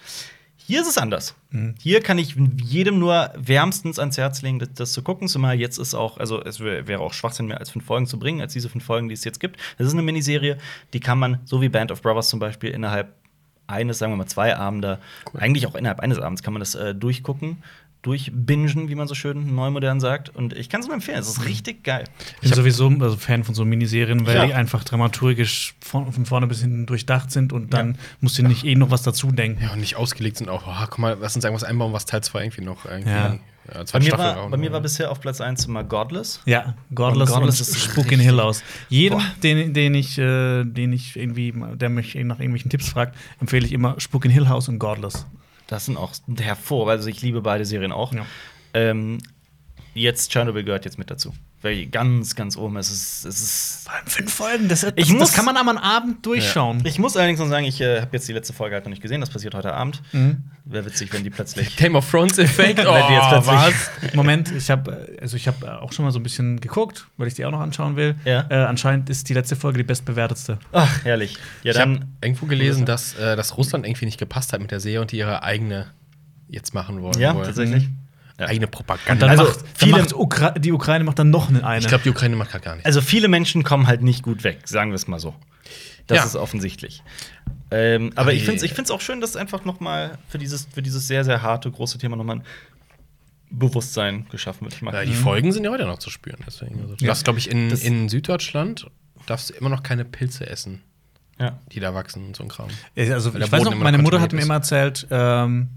Hier 0.55 0.81
ist 0.81 0.87
es 0.87 0.97
anders. 0.97 1.35
Mhm. 1.51 1.75
Hier 1.81 2.01
kann 2.01 2.17
ich 2.19 2.35
jedem 2.63 2.99
nur 2.99 3.31
wärmstens 3.35 3.97
ans 3.97 4.17
Herz 4.17 4.41
legen, 4.41 4.59
das, 4.59 4.69
das 4.73 4.91
zu 4.93 5.01
gucken. 5.01 5.27
Zumal 5.27 5.59
jetzt 5.59 5.77
ist 5.79 5.95
auch, 5.95 6.17
also 6.17 6.43
es 6.43 6.59
wär- 6.59 6.87
wäre 6.87 7.01
auch 7.01 7.13
Schwachsinn, 7.13 7.47
mehr 7.47 7.59
als 7.59 7.71
fünf 7.71 7.85
Folgen 7.85 8.05
zu 8.07 8.19
bringen, 8.19 8.39
als 8.41 8.53
diese 8.53 8.69
fünf 8.69 8.83
Folgen, 8.83 9.07
die 9.09 9.13
es 9.13 9.23
jetzt 9.23 9.39
gibt. 9.39 9.57
Das 9.77 9.87
ist 9.87 9.93
eine 9.93 10.01
Miniserie, 10.03 10.57
die 10.93 10.99
kann 10.99 11.17
man, 11.17 11.39
so 11.45 11.61
wie 11.61 11.69
Band 11.69 11.91
of 11.91 12.01
Brothers 12.01 12.29
zum 12.29 12.39
Beispiel, 12.39 12.69
innerhalb 12.71 13.13
eines, 13.69 13.99
sagen 13.99 14.11
wir 14.11 14.17
mal, 14.17 14.25
zwei 14.27 14.55
Abende, 14.57 14.99
eigentlich 15.33 15.67
auch 15.67 15.75
innerhalb 15.75 15.99
eines 15.99 16.19
Abends 16.19 16.43
kann 16.43 16.53
man 16.53 16.59
das 16.59 16.75
äh, 16.75 16.93
durchgucken, 16.95 17.63
durchbingen, 18.01 18.87
wie 18.89 18.95
man 18.95 19.07
so 19.07 19.15
schön 19.15 19.53
neumodern 19.55 19.99
sagt. 19.99 20.29
Und 20.29 20.53
ich 20.53 20.69
kann 20.69 20.79
es 20.81 20.87
nur 20.87 20.95
empfehlen, 20.95 21.19
es 21.19 21.27
ist 21.27 21.45
richtig 21.45 21.83
geil. 21.83 22.05
Ich 22.41 22.49
bin 22.49 22.53
sowieso 22.53 22.87
also 22.87 23.17
Fan 23.17 23.43
von 23.43 23.53
so 23.55 23.65
Miniserien, 23.65 24.25
weil 24.25 24.35
Ja. 24.37 24.45
die 24.45 24.53
einfach 24.53 24.83
dramaturgisch 24.85 25.75
von, 25.81 26.11
von 26.13 26.25
vorne 26.25 26.47
bis 26.47 26.61
hinten 26.61 26.85
durchdacht 26.85 27.29
sind 27.31 27.51
und 27.51 27.73
dann 27.73 27.97
musst 28.21 28.37
du 28.37 28.43
nicht 28.43 28.63
eh 28.65 28.75
noch 28.75 28.89
was 28.91 29.03
dazu 29.03 29.31
denken. 29.31 29.61
Ja, 29.63 29.73
und 29.73 29.79
nicht 29.81 29.97
ausgelegt 29.97 30.37
sind 30.37 30.49
auch, 30.49 30.63
oh, 30.65 30.85
guck 30.89 30.99
mal, 30.99 31.17
lass 31.19 31.35
uns 31.35 31.43
irgendwas 31.43 31.65
einbauen, 31.65 31.91
was 31.91 32.05
Teil 32.05 32.21
2 32.23 32.41
irgendwie 32.43 32.61
noch 32.63 32.85
irgendwie. 32.85 33.09
Ja. 33.09 33.37
Ja, 33.73 33.83
Bei 33.91 33.99
mir, 33.99 34.17
war, 34.17 34.37
auch 34.37 34.49
bei 34.49 34.57
mir 34.57 34.71
war 34.71 34.81
bisher 34.81 35.11
auf 35.11 35.19
Platz 35.21 35.41
1 35.41 35.65
immer 35.65 35.83
Godless. 35.83 36.41
Ja, 36.45 36.75
Godless 36.93 37.29
Und 37.29 37.35
und, 37.35 37.41
Godless 37.41 37.61
ist 37.61 37.79
Spook 37.79 38.11
in 38.11 38.19
Hill 38.19 38.39
House. 38.41 38.63
Jedem, 38.89 39.21
den, 39.43 39.73
den, 39.73 39.95
ich, 39.95 40.17
äh, 40.17 40.63
den 40.63 40.93
ich 40.93 41.15
irgendwie, 41.15 41.53
der 41.75 41.89
mich 41.89 42.15
nach 42.15 42.39
irgendwelchen 42.39 42.69
Tipps 42.69 42.89
fragt, 42.89 43.15
empfehle 43.39 43.65
ich 43.65 43.73
immer 43.73 43.99
Spook 43.99 44.25
in 44.25 44.31
Hill 44.31 44.49
House 44.49 44.69
und 44.69 44.79
Godless. 44.79 45.25
Das 45.67 45.85
sind 45.85 45.97
auch 45.97 46.13
hervor, 46.39 46.89
also 46.89 47.09
ich 47.09 47.21
liebe 47.21 47.41
beide 47.41 47.65
Serien 47.65 47.91
auch. 47.91 48.13
Ja. 48.13 48.25
Ähm, 48.73 49.19
jetzt 49.93 50.31
Chernobyl 50.31 50.63
gehört 50.63 50.85
jetzt 50.85 50.97
mit 50.97 51.11
dazu. 51.11 51.33
Weil 51.61 51.87
ganz, 51.87 52.35
ganz 52.35 52.55
oben. 52.55 52.77
Es 52.77 52.89
ist, 52.89 53.25
es 53.25 53.41
ist 53.41 53.81
Vor 53.83 53.93
allem 53.93 54.05
fünf 54.07 54.33
Folgen, 54.33 54.69
das, 54.69 54.79
das, 54.81 54.93
Ich 54.95 55.09
das 55.09 55.13
muss- 55.17 55.33
kann 55.33 55.43
man 55.43 55.57
am 55.57 55.67
Abend 55.77 56.25
durchschauen. 56.25 56.81
Ich 56.85 56.99
muss 56.99 57.17
allerdings 57.17 57.39
noch 57.41 57.49
sagen, 57.49 57.65
ich 57.65 57.81
äh, 57.81 57.99
habe 57.99 58.11
jetzt 58.13 58.29
die 58.29 58.33
letzte 58.33 58.53
Folge 58.53 58.75
halt 58.75 58.85
noch 58.85 58.91
nicht 58.91 59.01
gesehen. 59.01 59.19
Das 59.19 59.29
passiert 59.29 59.53
heute 59.53 59.73
Abend. 59.73 60.01
Mhm. 60.13 60.43
Wäre 60.63 60.85
witzig, 60.85 61.11
wenn 61.11 61.23
die 61.25 61.29
plötzlich. 61.29 61.75
Game 61.75 61.95
of 61.95 62.09
Thrones-Effekt. 62.09 62.79
Oh, 62.79 62.83
Wenn 62.93 63.07
die 63.07 63.13
jetzt 63.13 63.27
plötzlich- 63.29 63.55
was? 64.03 64.13
Moment, 64.15 64.51
ich 64.53 64.69
habe 64.71 65.17
also 65.21 65.35
ich 65.35 65.47
habe 65.49 65.81
auch 65.81 65.91
schon 65.91 66.05
mal 66.05 66.11
so 66.11 66.19
ein 66.19 66.23
bisschen 66.23 66.61
geguckt, 66.61 67.07
weil 67.17 67.27
ich 67.27 67.33
die 67.33 67.43
auch 67.45 67.51
noch 67.51 67.59
anschauen 67.59 67.97
will. 67.97 68.15
Ja. 68.23 68.45
Äh, 68.49 68.55
anscheinend 68.63 69.09
ist 69.09 69.27
die 69.27 69.33
letzte 69.33 69.57
Folge 69.57 69.79
die 69.79 69.83
bestbewertetste. 69.83 70.59
Ach, 70.71 71.03
herrlich. 71.03 71.37
Ja, 71.63 71.73
Ich 71.73 71.79
habe 71.79 71.99
irgendwo 72.21 72.45
gelesen, 72.45 72.85
dass, 72.85 73.15
äh, 73.15 73.35
dass 73.35 73.57
Russland 73.57 73.85
irgendwie 73.85 74.05
nicht 74.05 74.17
gepasst 74.19 74.53
hat 74.53 74.61
mit 74.61 74.71
der 74.71 74.79
Serie 74.79 75.01
und 75.01 75.11
die 75.11 75.17
ihre 75.17 75.43
eigene 75.43 75.87
jetzt 76.47 76.73
machen 76.73 77.01
wollen. 77.01 77.19
Ja, 77.19 77.35
wollen. 77.35 77.45
tatsächlich. 77.45 77.89
Ja. 78.39 78.45
Eigene 78.47 78.67
Und 78.67 78.71
Propaganda. 78.71 79.27
dann 79.27 79.29
Also, 79.37 79.43
macht, 79.51 79.61
dann 79.61 79.67
viele- 79.75 79.91
macht 80.01 80.13
Ukra 80.15 80.51
die 80.51 80.71
Ukraine 80.71 81.03
macht 81.03 81.19
dann 81.19 81.29
noch 81.29 81.49
eine. 81.49 81.79
ich 81.79 81.87
glaube, 81.87 82.03
die 82.03 82.09
Ukraine 82.09 82.35
macht 82.37 82.51
gar 82.61 82.73
nichts. 82.75 82.85
Also, 82.85 83.01
viele 83.01 83.27
Menschen 83.27 83.63
kommen 83.63 83.85
halt 83.87 84.01
nicht 84.01 84.23
gut 84.23 84.43
weg, 84.43 84.59
sagen 84.65 84.91
wir 84.91 84.95
es 84.95 85.07
mal 85.07 85.19
so. 85.19 85.35
Das 86.07 86.17
Ja. 86.19 86.23
ist 86.25 86.35
offensichtlich. 86.35 87.03
Ähm, 87.71 88.11
aber 88.15 88.33
ich 88.33 88.43
finde 88.43 88.57
es 88.57 88.63
ich 88.63 88.73
find's 88.73 88.89
auch 88.89 89.01
schön, 89.01 89.21
dass 89.21 89.35
einfach 89.35 89.63
noch 89.65 89.79
mal 89.79 90.17
für 90.27 90.39
dieses, 90.39 90.67
für 90.73 90.81
dieses 90.81 91.07
sehr, 91.07 91.23
sehr 91.23 91.41
harte, 91.43 91.69
große 91.69 91.97
Thema 91.99 92.15
noch 92.15 92.23
mal 92.23 92.37
ein 92.37 92.43
Bewusstsein 93.51 94.27
geschaffen 94.29 94.61
wird. 94.61 94.73
Ich 94.75 94.81
mag 94.81 94.93
Ja, 94.93 95.03
die 95.05 95.13
Folgen 95.13 95.51
sind 95.51 95.63
ja 95.63 95.71
heute 95.71 95.85
noch 95.85 95.99
zu 95.99 96.09
spüren. 96.09 96.37
Deswegen. 96.45 96.81
Also, 96.81 96.95
du 96.95 97.03
Ja. 97.03 97.09
darfst, 97.09 97.23
glaube 97.23 97.39
ich, 97.39 97.49
in, 97.49 97.69
Das- 97.69 97.81
in 97.81 98.07
Süddeutschland 98.09 98.87
darfst 99.25 99.49
du 99.49 99.53
immer 99.55 99.69
noch 99.69 99.81
keine 99.83 100.05
Pilze 100.05 100.47
essen, 100.47 100.81
ja. 101.39 101.59
die 101.71 101.79
da 101.79 101.93
wachsen 101.95 102.27
und 102.27 102.35
so 102.35 102.43
ein 102.43 102.49
Kram. 102.49 102.67
Also, 102.95 103.33
Weil 103.33 103.39
der 103.39 103.47
ich 103.47 103.51
weiß 103.51 103.63
noch, 103.63 103.75
meine 103.75 103.97
Mutter 103.97 104.21
hat 104.21 104.33
mir 104.33 104.41
immer 104.41 104.55
erzählt, 104.55 105.07
ähm, 105.09 105.69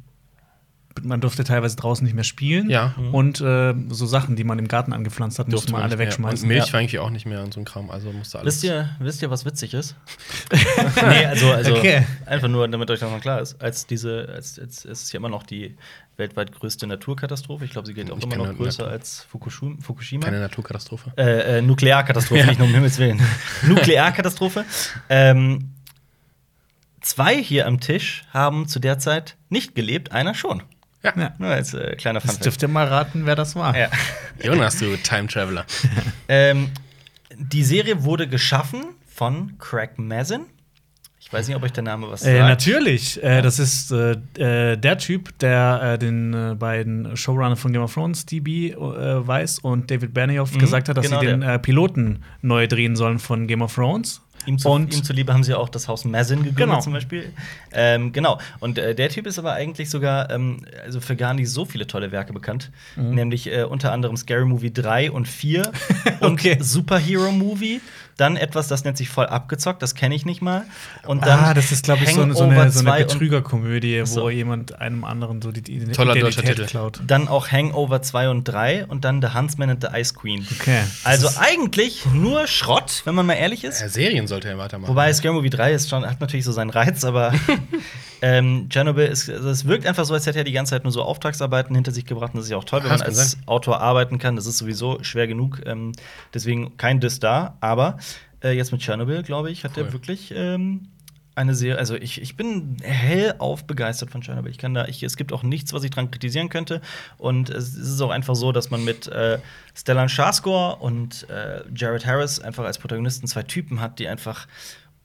man 1.02 1.20
durfte 1.20 1.44
teilweise 1.44 1.76
draußen 1.76 2.04
nicht 2.04 2.14
mehr 2.14 2.24
spielen. 2.24 2.68
Ja. 2.70 2.94
Und 3.12 3.40
äh, 3.40 3.74
so 3.88 4.06
Sachen, 4.06 4.36
die 4.36 4.44
man 4.44 4.58
im 4.58 4.68
Garten 4.68 4.92
angepflanzt 4.92 5.38
hat, 5.38 5.48
musste 5.48 5.72
man 5.72 5.82
alle 5.82 5.92
Ja, 5.92 5.98
wegschmeißen. 5.98 6.42
Und 6.44 6.48
Milch 6.48 6.66
Ja. 6.66 6.72
war 6.74 6.80
irgendwie 6.80 6.98
auch 6.98 7.10
nicht 7.10 7.26
mehr 7.26 7.42
und 7.42 7.54
so 7.54 7.60
ein 7.60 7.64
Kram. 7.64 7.90
Also 7.90 8.12
musste 8.12 8.38
alles. 8.38 8.54
Wisst 8.54 8.64
ihr, 8.64 8.90
wisst 8.98 9.22
ihr, 9.22 9.30
was 9.30 9.44
witzig 9.44 9.74
ist? 9.74 9.96
nee, 10.52 11.24
also, 11.26 11.50
also 11.52 11.74
Okay. 11.76 12.04
einfach 12.26 12.48
nur, 12.48 12.68
damit 12.68 12.90
euch 12.90 13.00
das 13.00 13.10
noch 13.10 13.20
klar 13.20 13.40
ist. 13.40 13.60
Als 13.62 13.86
diese, 13.86 14.28
als, 14.34 14.58
als, 14.58 14.84
es 14.84 15.02
ist 15.04 15.12
ja 15.12 15.18
immer 15.18 15.28
noch 15.28 15.42
die 15.42 15.76
weltweit 16.16 16.52
größte 16.52 16.86
Naturkatastrophe. 16.86 17.64
Ich 17.64 17.70
glaube, 17.70 17.86
sie 17.86 17.94
geht 17.94 18.10
auch 18.10 18.18
Ich 18.18 18.24
immer 18.24 18.36
noch 18.36 18.54
größer 18.56 18.82
Natur- 18.84 18.92
als 18.92 19.26
Fukushima. 19.30 20.24
Keine 20.26 20.40
Naturkatastrophe. 20.40 21.12
äh, 21.16 21.58
äh, 21.58 21.62
Nuklearkatastrophe, 21.62 22.44
nicht 22.46 22.58
nur 22.58 22.68
um 22.68 22.74
Himmels 22.74 22.98
Willen. 22.98 23.20
Nuklearkatastrophe. 23.66 24.64
Ähm, 25.08 25.70
zwei 27.00 27.42
hier 27.42 27.66
am 27.66 27.80
Tisch 27.80 28.24
haben 28.32 28.68
zu 28.68 28.78
der 28.78 28.98
Zeit 28.98 29.36
nicht 29.48 29.74
gelebt, 29.74 30.12
einer 30.12 30.34
schon. 30.34 30.62
Ja. 31.04 31.12
Ja. 31.16 31.34
Nur 31.38 31.48
als 31.50 31.74
äh, 31.74 31.96
kleiner 31.96 32.20
Fun 32.20 32.36
dürft 32.42 32.62
ihr 32.62 32.68
mal 32.68 32.86
raten, 32.86 33.26
wer 33.26 33.34
das 33.36 33.56
war. 33.56 33.76
ja. 33.76 33.88
Jonas, 34.42 34.78
du 34.78 34.96
Time 34.96 35.26
Traveler. 35.28 35.64
ähm, 36.28 36.70
die 37.36 37.64
Serie 37.64 38.04
wurde 38.04 38.28
geschaffen 38.28 38.84
von 39.06 39.58
Craig 39.58 39.98
Mazin. 39.98 40.42
Ich 41.20 41.32
weiß 41.32 41.46
nicht, 41.48 41.56
ob 41.56 41.62
euch 41.62 41.72
der 41.72 41.84
Name 41.84 42.10
was 42.10 42.20
sagt. 42.20 42.34
Äh, 42.34 42.40
natürlich. 42.40 43.22
Äh, 43.22 43.40
das 43.42 43.58
ist 43.58 43.90
äh, 43.90 44.12
äh, 44.72 44.76
der 44.76 44.98
Typ, 44.98 45.38
der 45.38 45.80
äh, 45.94 45.98
den 45.98 46.34
äh, 46.34 46.54
beiden 46.54 47.16
Showrunner 47.16 47.56
von 47.56 47.72
Game 47.72 47.82
of 47.82 47.94
Thrones, 47.94 48.26
DB, 48.26 48.70
äh, 48.72 48.76
weiß 48.76 49.60
und 49.60 49.90
David 49.90 50.12
Benioff 50.14 50.52
Mhm, 50.54 50.58
gesagt 50.58 50.88
hat, 50.88 50.96
dass 50.98 51.06
genau 51.06 51.20
sie 51.20 51.26
den 51.26 51.42
äh, 51.42 51.58
Piloten 51.58 52.22
neu 52.42 52.66
drehen 52.66 52.96
sollen 52.96 53.18
von 53.18 53.46
Game 53.46 53.62
of 53.62 53.74
Thrones. 53.74 54.21
Ihm, 54.46 54.58
zu, 54.58 54.68
und 54.68 54.94
ihm 54.94 55.04
zuliebe 55.04 55.32
haben 55.32 55.44
sie 55.44 55.54
auch 55.54 55.68
das 55.68 55.88
Haus 55.88 56.04
Mazin 56.04 56.38
gegründet, 56.38 56.56
Genau. 56.56 56.80
zum 56.80 56.92
Beispiel. 56.92 57.32
Ähm, 57.72 58.12
genau. 58.12 58.38
Und 58.60 58.78
äh, 58.78 58.94
der 58.94 59.08
Typ 59.08 59.26
ist 59.26 59.38
aber 59.38 59.52
eigentlich 59.52 59.88
sogar 59.90 60.30
ähm, 60.30 60.64
also 60.84 61.00
für 61.00 61.16
gar 61.16 61.34
nicht 61.34 61.48
so 61.50 61.64
viele 61.64 61.86
tolle 61.86 62.12
Werke 62.12 62.32
bekannt. 62.32 62.70
Mhm. 62.96 63.14
Nämlich 63.14 63.52
äh, 63.52 63.62
unter 63.64 63.92
anderem 63.92 64.16
Scary 64.16 64.44
Movie 64.44 64.72
3 64.72 65.10
und 65.10 65.28
4 65.28 65.62
und 66.20 66.32
Okay. 66.32 66.56
Superhero 66.60 67.30
Movie. 67.32 67.80
Dann 68.16 68.36
etwas, 68.36 68.68
das 68.68 68.84
nennt 68.84 68.96
sich 68.98 69.08
voll 69.08 69.26
abgezockt, 69.26 69.82
das 69.82 69.94
kenne 69.94 70.14
ich 70.14 70.24
nicht 70.26 70.42
mal. 70.42 70.64
Und 71.06 71.24
dann 71.26 71.40
ah, 71.40 71.54
das 71.54 71.72
ist, 71.72 71.84
glaube 71.84 72.04
ich, 72.04 72.14
so, 72.14 72.22
eine- 72.22 72.34
so 72.34 72.44
eine, 72.44 72.70
so 72.70 72.80
eine 72.80 72.90
2 72.90 73.02
und 73.02 73.08
Betrügerkomödie, 73.08 74.02
so. 74.04 74.22
wo 74.22 74.30
jemand 74.30 74.78
einem 74.80 75.04
anderen 75.04 75.40
so 75.40 75.50
die, 75.50 75.62
die 75.62 75.78
Toller 75.92 76.14
deutscher 76.14 76.40
Identität 76.40 76.56
Titel. 76.56 76.68
klaut. 76.68 77.00
Dann 77.06 77.28
auch 77.28 77.48
Hangover 77.50 78.02
2 78.02 78.28
und 78.28 78.44
3 78.44 78.86
und 78.86 79.04
dann 79.04 79.22
The 79.22 79.28
Huntsman 79.34 79.70
and 79.70 79.82
the 79.82 79.88
Ice 79.98 80.14
Queen. 80.14 80.46
Okay. 80.60 80.80
Also 81.04 81.28
eigentlich 81.38 82.04
nur 82.12 82.46
Schrott, 82.46 83.02
wenn 83.04 83.14
man 83.14 83.26
mal 83.26 83.34
ehrlich 83.34 83.64
ist. 83.64 83.80
Ja, 83.80 83.88
Serien 83.88 84.26
sollte 84.26 84.48
er 84.48 84.58
weitermachen. 84.58 84.90
Wobei 84.90 85.12
Scary 85.12 85.34
Movie 85.34 85.50
3 85.50 85.72
ist 85.72 85.88
schon, 85.88 86.04
hat 86.06 86.20
natürlich 86.20 86.44
so 86.44 86.52
seinen 86.52 86.70
Reiz, 86.70 87.04
aber 87.04 87.32
ähm, 88.24 88.68
Chernobyl 88.70 89.06
ist, 89.06 89.28
also 89.28 89.50
es 89.50 89.66
wirkt 89.66 89.84
einfach 89.84 90.04
so, 90.04 90.14
als 90.14 90.26
hätte 90.26 90.38
er 90.38 90.44
die 90.44 90.52
ganze 90.52 90.70
Zeit 90.70 90.84
nur 90.84 90.92
so 90.92 91.02
Auftragsarbeiten 91.02 91.74
hinter 91.74 91.90
sich 91.90 92.06
gebracht. 92.06 92.32
Und 92.34 92.38
das 92.38 92.44
ist 92.44 92.50
ja 92.52 92.56
auch 92.56 92.64
toll, 92.64 92.82
wenn 92.84 92.90
man 92.90 93.02
als 93.02 93.32
sein. 93.32 93.42
Autor 93.46 93.80
arbeiten 93.80 94.18
kann. 94.18 94.36
Das 94.36 94.46
ist 94.46 94.58
sowieso 94.58 95.02
schwer 95.02 95.26
genug. 95.26 95.60
Ähm, 95.66 95.90
deswegen 96.32 96.76
kein 96.76 97.00
Diss 97.00 97.18
da. 97.18 97.56
Aber 97.60 97.98
äh, 98.42 98.52
jetzt 98.52 98.70
mit 98.70 98.80
Chernobyl, 98.80 99.24
glaube 99.24 99.50
ich, 99.50 99.64
hat 99.64 99.72
Cool. 99.76 99.86
er 99.86 99.92
wirklich 99.92 100.32
ähm, 100.36 100.86
eine 101.34 101.56
Serie. 101.56 101.78
Also 101.78 101.96
ich, 101.96 102.22
ich 102.22 102.36
bin 102.36 102.76
hellauf 102.82 103.64
begeistert 103.64 104.10
von 104.10 104.22
Chernobyl. 104.22 104.52
Ich 104.52 104.58
kann 104.58 104.72
da, 104.72 104.84
ich, 104.86 105.02
es 105.02 105.16
gibt 105.16 105.32
auch 105.32 105.42
nichts, 105.42 105.72
was 105.72 105.82
ich 105.82 105.90
dran 105.90 106.08
kritisieren 106.10 106.48
könnte. 106.48 106.80
Und 107.18 107.50
es 107.50 107.74
ist 107.74 108.00
auch 108.00 108.10
einfach 108.10 108.36
so, 108.36 108.52
dass 108.52 108.70
man 108.70 108.84
mit 108.84 109.08
äh, 109.08 109.38
Stellan 109.74 110.08
Skarsgård 110.08 110.78
und 110.78 111.28
äh, 111.28 111.62
Jared 111.74 112.06
Harris 112.06 112.38
einfach 112.38 112.64
als 112.64 112.78
Protagonisten 112.78 113.26
zwei 113.26 113.42
Typen 113.42 113.80
hat, 113.80 113.98
die 113.98 114.06
einfach 114.06 114.46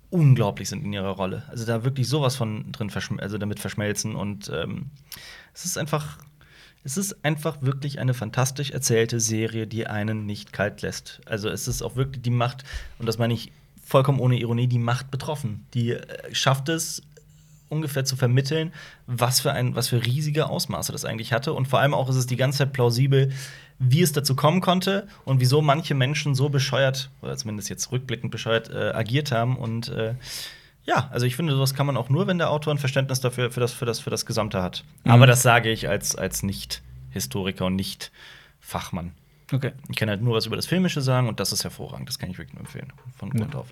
unglaublich 0.09 0.69
sind 0.69 0.83
in 0.83 0.93
ihrer 0.93 1.09
Rolle. 1.09 1.43
Also 1.49 1.65
da 1.65 1.83
wirklich 1.83 2.07
sowas 2.07 2.35
von 2.35 2.71
drin 2.71 2.89
verschm 2.89 3.19
also 3.19 3.37
damit 3.37 3.59
verschmelzen 3.59 4.15
und 4.15 4.49
ähm, 4.53 4.91
es 5.53 5.65
ist 5.65 5.77
einfach 5.77 6.17
es 6.83 6.95
ist 6.95 7.25
einfach 7.25 7.61
wirklich 7.61 7.99
eine 7.99 8.13
fantastisch 8.13 8.71
erzählte 8.71 9.19
Serie, 9.19 9.67
die 9.67 9.87
einen 9.87 10.25
nicht 10.25 10.53
kalt 10.53 10.81
lässt. 10.81 11.19
Also 11.25 11.49
es 11.49 11.67
ist 11.67 11.81
auch 11.81 11.97
wirklich 11.97 12.21
die 12.21 12.29
Macht 12.29 12.63
und 12.97 13.07
das 13.07 13.17
meine 13.17 13.33
ich 13.33 13.51
vollkommen 13.83 14.19
ohne 14.19 14.39
Ironie, 14.39 14.67
die 14.67 14.79
Macht 14.79 15.11
betroffen. 15.11 15.65
Die 15.73 15.91
äh, 15.91 16.33
schafft 16.33 16.69
es 16.69 17.01
ungefähr 17.69 18.05
zu 18.05 18.15
vermitteln, 18.15 18.73
was 19.05 19.39
für 19.39 19.51
ein 19.51 19.75
was 19.75 19.89
für 19.89 20.05
riesige 20.05 20.49
Ausmaße 20.49 20.91
das 20.91 21.05
eigentlich 21.05 21.33
hatte 21.33 21.53
und 21.53 21.67
vor 21.67 21.79
allem 21.79 21.93
auch 21.93 22.09
ist 22.09 22.15
es 22.15 22.27
die 22.27 22.35
ganze 22.35 22.59
Zeit 22.59 22.73
plausibel, 22.73 23.31
wie 23.79 24.01
es 24.01 24.11
dazu 24.11 24.35
kommen 24.35 24.61
konnte 24.61 25.07
und 25.25 25.39
wieso 25.39 25.61
manche 25.61 25.95
Menschen 25.95 26.35
so 26.35 26.49
bescheuert 26.49 27.09
oder 27.21 27.35
zumindest 27.37 27.69
jetzt 27.69 27.91
rückblickend 27.91 28.31
bescheuert 28.31 28.69
äh, 28.69 28.91
agiert 28.93 29.31
haben 29.31 29.57
und 29.57 29.89
äh, 29.89 30.15
ja, 30.85 31.09
also 31.11 31.25
ich 31.25 31.35
finde, 31.35 31.53
sowas 31.53 31.73
kann 31.73 31.85
man 31.85 31.97
auch 31.97 32.07
nur, 32.07 32.27
wenn 32.27 32.37
der 32.37 32.49
Autor 32.49 32.73
ein 32.73 32.77
Verständnis 32.77 33.19
dafür 33.19 33.51
für 33.51 33.59
das 33.59 33.73
für 33.73 33.85
das 33.85 33.99
für 33.99 34.09
das 34.09 34.25
Gesamte 34.25 34.61
hat. 34.63 34.85
Mhm. 35.03 35.11
Aber 35.11 35.27
das 35.27 35.41
sage 35.41 35.69
ich 35.69 35.89
als 35.89 36.15
als 36.15 36.43
nicht 36.43 36.81
Historiker 37.11 37.65
und 37.65 37.75
nicht 37.75 38.11
Fachmann. 38.61 39.11
Okay. 39.51 39.71
Ich 39.89 39.95
kann 39.95 40.09
halt 40.09 40.21
nur 40.21 40.35
was 40.35 40.45
über 40.45 40.57
das 40.57 40.65
Filmische 40.65 41.01
sagen 41.01 41.29
und 41.29 41.39
das 41.39 41.51
ist 41.53 41.63
hervorragend. 41.63 42.09
Das 42.09 42.19
kann 42.19 42.29
ich 42.29 42.37
wirklich 42.37 42.53
nur 42.55 42.61
empfehlen 42.61 42.91
von 43.17 43.29
Grund 43.29 43.55
auf. 43.55 43.67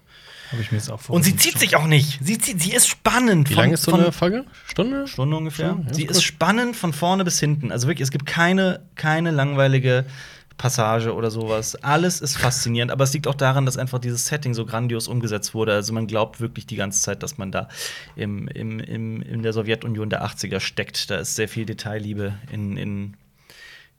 Habe 0.51 0.61
ich 0.61 0.71
mir 0.71 0.77
jetzt 0.77 0.89
auch 0.89 1.01
vor. 1.01 1.15
Und 1.15 1.23
sie 1.23 1.35
zieht 1.35 1.59
sich 1.59 1.75
auch 1.75 1.87
nicht. 1.87 2.19
Sie, 2.23 2.37
zieht, 2.37 2.61
sie 2.61 2.71
ist 2.71 2.87
spannend. 2.87 3.49
Wie 3.49 3.55
von- 3.55 3.63
lange 3.63 3.73
ist 3.73 3.83
so 3.83 3.91
eine 3.93 4.11
Folge? 4.11 4.45
Stunde? 4.67 5.07
Stunde 5.07 5.35
ungefähr. 5.35 5.69
Stunde, 5.71 5.87
ja, 5.89 5.93
sie 5.93 6.03
ist 6.05 6.17
ist 6.17 6.23
spannend 6.23 6.75
von 6.77 6.93
vorne 6.93 7.25
bis 7.25 7.39
hinten. 7.39 7.71
Also 7.71 7.87
wirklich, 7.87 8.03
es 8.03 8.11
gibt 8.11 8.25
keine, 8.25 8.81
keine 8.95 9.31
langweilige 9.31 10.05
Passage 10.57 11.13
oder 11.13 11.31
sowas. 11.31 11.75
Alles 11.83 12.21
ist 12.21 12.37
faszinierend, 12.37 12.89
aber 12.91 13.03
es 13.03 13.13
liegt 13.13 13.27
auch 13.27 13.35
daran, 13.35 13.65
dass 13.65 13.75
einfach 13.77 13.99
dieses 13.99 14.25
Setting 14.27 14.53
so 14.53 14.65
grandios 14.65 15.09
umgesetzt 15.09 15.53
wurde. 15.53 15.73
Also 15.73 15.91
man 15.91 16.07
glaubt 16.07 16.39
wirklich 16.39 16.65
die 16.65 16.77
ganze 16.77 17.01
Zeit, 17.01 17.23
dass 17.23 17.37
man 17.37 17.51
da 17.51 17.67
im, 18.15 18.47
im, 18.47 18.79
im, 18.79 19.21
in 19.21 19.43
der 19.43 19.51
Sowjetunion 19.51 20.09
der 20.09 20.23
80er 20.25 20.61
steckt. 20.61 21.09
Da 21.09 21.17
ist 21.17 21.35
sehr 21.35 21.49
viel 21.49 21.65
Detailliebe 21.65 22.35
in, 22.51 22.77
in, 22.77 23.17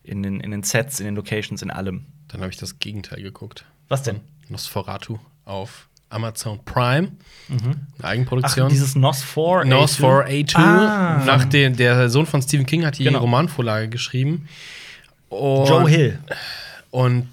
in, 0.06 0.22
den, 0.22 0.40
in 0.40 0.50
den 0.50 0.62
Sets, 0.62 1.00
in 1.00 1.06
den 1.06 1.16
Locations, 1.16 1.62
in 1.62 1.70
allem. 1.70 2.06
Dann 2.28 2.40
habe 2.40 2.50
ich 2.50 2.56
das 2.56 2.78
Gegenteil 2.78 3.22
geguckt. 3.22 3.64
Was 3.88 4.02
denn? 4.02 4.20
Nosferatu 4.48 5.18
auf 5.44 5.88
Amazon 6.08 6.64
Prime. 6.64 7.12
Eine 7.48 7.76
Ach, 8.00 8.04
Eigenproduktion. 8.04 8.68
dieses 8.68 8.94
NOS 8.94 9.22
4. 9.22 9.64
Nos 9.64 9.98
4A2. 9.98 10.56
Ah. 10.56 11.22
Nach 11.24 11.44
dem, 11.44 11.76
der 11.76 12.08
Sohn 12.08 12.26
von 12.26 12.40
Stephen 12.42 12.66
King 12.66 12.84
hat 12.86 12.98
die 12.98 13.04
Genau. 13.04 13.18
Romanvorlage 13.20 13.88
geschrieben. 13.88 14.48
Und, 15.28 15.68
Joe 15.68 15.88
Hill. 15.88 16.18
Und 16.90 17.26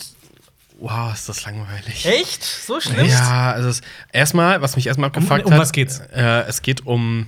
wow, 0.79 1.13
ist 1.13 1.29
das 1.29 1.45
langweilig. 1.45 2.05
Echt? 2.05 2.43
So 2.43 2.79
schlimm? 2.81 3.05
Ja, 3.05 3.51
also 3.51 3.79
erstmal, 4.11 4.61
was 4.61 4.75
mich 4.75 4.87
erstmal 4.87 5.07
abgefuckt 5.07 5.45
um 5.45 5.53
hat. 5.53 5.59
was 5.59 5.71
geht's? 5.71 5.99
Äh, 5.99 6.41
es 6.47 6.61
geht 6.63 6.85
um 6.85 7.27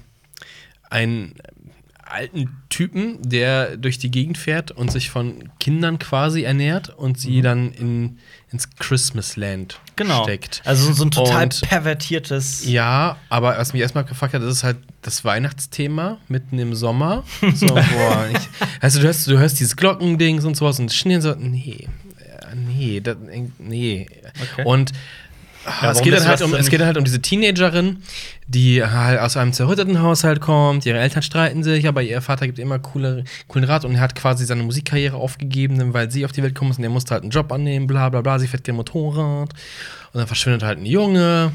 einen 0.89 1.35
alten 2.05 2.49
Typen, 2.69 3.17
der 3.21 3.77
durch 3.77 3.97
die 3.97 4.11
Gegend 4.11 4.37
fährt 4.37 4.71
und 4.71 4.91
sich 4.91 5.09
von 5.09 5.49
Kindern 5.59 5.97
quasi 5.99 6.43
ernährt 6.43 6.89
und 6.95 7.19
sie 7.19 7.41
dann 7.41 7.71
in, 7.71 8.19
ins 8.51 8.69
Christmasland 8.77 9.79
Genau. 9.95 10.23
steckt. 10.23 10.61
Also 10.65 10.93
so 10.93 11.03
ein 11.05 11.11
total 11.11 11.43
Und- 11.43 11.61
pervertiertes. 11.61 12.65
Ja, 12.65 13.17
aber 13.29 13.57
was 13.57 13.73
mich 13.73 13.81
erstmal 13.81 14.03
abgefuckt 14.03 14.33
hat, 14.33 14.41
das 14.41 14.51
ist 14.51 14.63
halt 14.63 14.77
das 15.01 15.23
Weihnachtsthema 15.25 16.17
mitten 16.27 16.59
im 16.59 16.75
Sommer. 16.75 17.23
So, 17.55 17.67
boah, 17.67 18.27
ich, 18.31 18.39
also 18.81 18.99
du 18.99 19.05
hörst, 19.05 19.27
du 19.27 19.37
hörst 19.37 19.59
dieses 19.59 19.75
Glockendings 19.75 20.45
und 20.45 20.55
sowas 20.55 20.79
und 20.79 20.91
Schnee 20.91 21.15
und 21.15 21.21
so, 21.21 21.33
nee, 21.35 21.87
äh, 22.19 22.55
nee, 22.55 22.99
das, 23.01 23.17
nee. 23.59 24.07
Okay. 24.53 24.63
Und 24.65 24.91
ah, 25.65 25.83
Ja, 25.83 25.91
es, 25.91 26.01
geht 26.01 26.13
dann 26.13 26.27
halt 26.27 26.41
um, 26.41 26.53
es 26.53 26.69
geht 26.69 26.79
dann 26.79 26.87
halt 26.87 26.97
um 26.97 27.03
diese 27.03 27.21
Teenagerin, 27.21 28.03
die 28.47 28.83
halt 28.83 29.19
aus 29.19 29.37
einem 29.37 29.53
zerrütteten 29.53 30.01
Haushalt 30.01 30.41
kommt, 30.41 30.85
ihre 30.85 30.99
Eltern 30.99 31.21
streiten 31.21 31.63
sich, 31.63 31.87
aber 31.87 32.01
ihr 32.01 32.21
Vater 32.21 32.45
gibt 32.45 32.59
immer 32.59 32.79
coole, 32.79 33.23
coolen 33.47 33.65
Rat 33.65 33.85
und 33.85 33.95
er 33.95 34.01
hat 34.01 34.15
quasi 34.15 34.45
seine 34.45 34.63
Musikkarriere 34.63 35.17
aufgegeben, 35.17 35.93
weil 35.93 36.11
sie 36.11 36.25
auf 36.25 36.31
die 36.31 36.43
Welt 36.43 36.55
kommt 36.55 36.77
und 36.77 36.83
er 36.83 36.89
musste 36.89 37.13
halt 37.13 37.23
einen 37.23 37.31
Job 37.31 37.51
annehmen, 37.51 37.87
bla 37.87 38.09
bla 38.09 38.21
bla, 38.21 38.39
sie 38.39 38.47
fährt 38.47 38.63
gerne 38.63 38.77
Motorrad 38.77 39.53
und 40.13 40.19
dann 40.19 40.27
verschwindet 40.27 40.63
halt 40.63 40.79
ein 40.79 40.85
Junge 40.85 41.51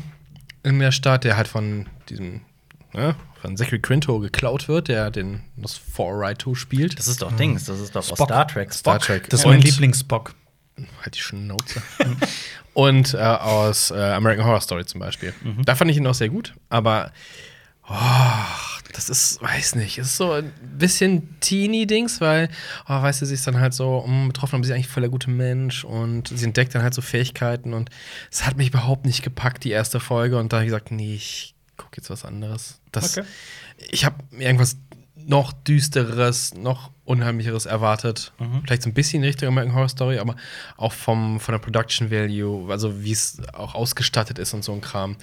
in 0.62 0.78
der 0.78 0.92
Stadt, 0.92 1.24
der 1.24 1.36
halt 1.36 1.48
von 1.48 1.86
diesem, 2.08 2.40
ne, 2.92 3.14
von 3.40 3.56
Zachary 3.56 3.80
Quinto 3.80 4.18
geklaut 4.18 4.68
wird, 4.68 4.88
der 4.88 5.10
den 5.10 5.40
das 5.56 5.76
4 5.76 6.34
2 6.38 6.54
spielt. 6.54 6.98
Das 6.98 7.08
ist 7.08 7.22
doch 7.22 7.32
Dings, 7.32 7.64
das 7.64 7.80
ist 7.80 7.94
doch 7.94 8.00
aus 8.00 8.08
Spock. 8.08 8.28
Star 8.28 8.46
Trek. 8.46 8.72
Star 8.72 8.94
Spock. 8.96 9.06
Trek. 9.06 9.30
Das 9.30 9.40
ist 9.40 9.46
mein 9.46 9.60
Lieblings-Spock. 9.60 10.34
Halt 11.02 11.16
die 11.16 11.20
Schnauze. 11.20 11.82
und 12.74 13.14
äh, 13.14 13.18
aus 13.18 13.90
äh, 13.90 13.94
American 13.94 14.46
Horror 14.46 14.60
Story 14.60 14.84
zum 14.84 15.00
Beispiel. 15.00 15.34
Da 15.64 15.74
fand 15.74 15.90
ich 15.90 15.96
ihn 15.96 16.06
auch 16.06 16.14
sehr 16.14 16.28
gut, 16.28 16.54
aber 16.68 17.12
oh, 17.88 17.94
das 18.92 19.08
ist, 19.08 19.42
weiß 19.42 19.76
nicht, 19.76 19.98
ist 19.98 20.16
so 20.16 20.32
ein 20.32 20.52
bisschen 20.78 21.40
Teenie-Dings, 21.40 22.20
weil, 22.20 22.48
oh, 22.88 23.02
weißt 23.02 23.22
du, 23.22 23.26
sie 23.26 23.34
ist 23.34 23.46
dann 23.46 23.60
halt 23.60 23.74
so 23.74 24.04
mm, 24.06 24.28
betroffen, 24.28 24.56
aber 24.56 24.64
sie 24.64 24.70
ist 24.70 24.74
eigentlich 24.74 24.88
voll 24.88 25.02
der 25.02 25.10
gute 25.10 25.30
Mensch 25.30 25.84
und 25.84 26.28
sie 26.28 26.44
entdeckt 26.44 26.74
dann 26.74 26.82
halt 26.82 26.94
so 26.94 27.02
Fähigkeiten 27.02 27.72
und 27.72 27.90
es 28.30 28.46
hat 28.46 28.56
mich 28.56 28.68
überhaupt 28.68 29.06
nicht 29.06 29.22
gepackt, 29.22 29.64
die 29.64 29.70
erste 29.70 30.00
Folge, 30.00 30.38
und 30.38 30.52
da 30.52 30.58
habe 30.58 30.64
ich 30.64 30.70
gesagt, 30.70 30.90
nee, 30.90 31.14
ich 31.14 31.54
gucke 31.76 31.96
jetzt 31.96 32.10
was 32.10 32.24
anderes. 32.24 32.80
Das, 32.92 33.16
Okay. 33.16 33.26
Ich 33.90 34.04
habe 34.04 34.16
irgendwas 34.38 34.76
noch 35.16 35.52
düsteres, 35.52 36.54
noch 36.54 36.90
unheimlicheres 37.10 37.66
erwartet. 37.66 38.32
Vielleicht 38.64 38.82
so 38.82 38.88
ein 38.88 38.94
bisschen 38.94 39.22
in 39.22 39.28
Richtung 39.28 39.48
American 39.48 39.74
Horror 39.74 39.88
Story, 39.88 40.18
aber 40.18 40.36
auch 40.76 40.92
vom, 40.92 41.40
von 41.40 41.52
der 41.52 41.58
Production 41.58 42.10
Value, 42.10 42.70
also 42.70 43.02
wie 43.02 43.12
es 43.12 43.42
auch 43.52 43.74
ausgestattet 43.74 44.38
ist 44.38 44.54
und 44.54 44.64
so 44.64 44.72
ein 44.72 44.80
Kram. 44.80 45.16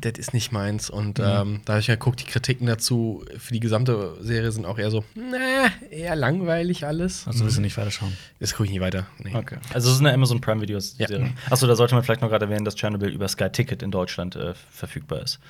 Das 0.00 0.12
ist 0.18 0.34
nicht 0.34 0.52
meins. 0.52 0.90
Und 0.90 1.18
ähm, 1.18 1.60
da 1.64 1.72
habe 1.74 1.80
ich 1.80 1.88
mal 1.88 1.94
geguckt, 1.94 2.20
die 2.20 2.26
Kritiken 2.26 2.66
dazu 2.66 3.24
für 3.38 3.52
die 3.52 3.60
gesamte 3.60 4.16
Serie 4.20 4.52
sind 4.52 4.66
auch 4.66 4.78
eher 4.78 4.90
so, 4.90 5.04
na, 5.14 5.70
eher 5.90 6.14
langweilig 6.14 6.86
alles. 6.86 7.26
Also 7.26 7.44
willst 7.44 7.56
du 7.56 7.60
nicht 7.62 7.76
weiterschauen. 7.76 8.16
Das 8.38 8.52
gucke 8.52 8.66
ich 8.66 8.70
nie 8.72 8.80
weiter. 8.80 9.06
Nee. 9.18 9.34
Okay. 9.34 9.56
Also 9.72 9.88
es 9.88 9.94
ist 9.96 10.00
eine 10.00 10.12
Amazon 10.12 10.40
Prime 10.40 10.60
Videos 10.60 10.94
Ja. 10.98 11.08
Serie. 11.08 11.32
Achso, 11.50 11.66
da 11.66 11.74
sollte 11.74 11.94
man 11.94 12.04
vielleicht 12.04 12.20
noch 12.20 12.28
gerade 12.28 12.44
erwähnen, 12.44 12.64
dass 12.64 12.74
Chernobyl 12.76 13.08
über 13.10 13.26
Sky 13.28 13.48
Ticket 13.50 13.82
in 13.82 13.90
Deutschland 13.90 14.36
äh, 14.36 14.54
verfügbar 14.70 15.22
ist. 15.22 15.40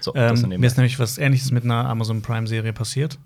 So, 0.00 0.12
das 0.12 0.42
Ähm, 0.42 0.50
mir 0.60 0.66
ist 0.66 0.76
nämlich 0.76 0.98
was 0.98 1.18
ähnliches 1.18 1.50
mit 1.50 1.64
einer 1.64 1.86
Amazon 1.88 2.22
Prime-Serie 2.22 2.72
passiert, 2.72 3.18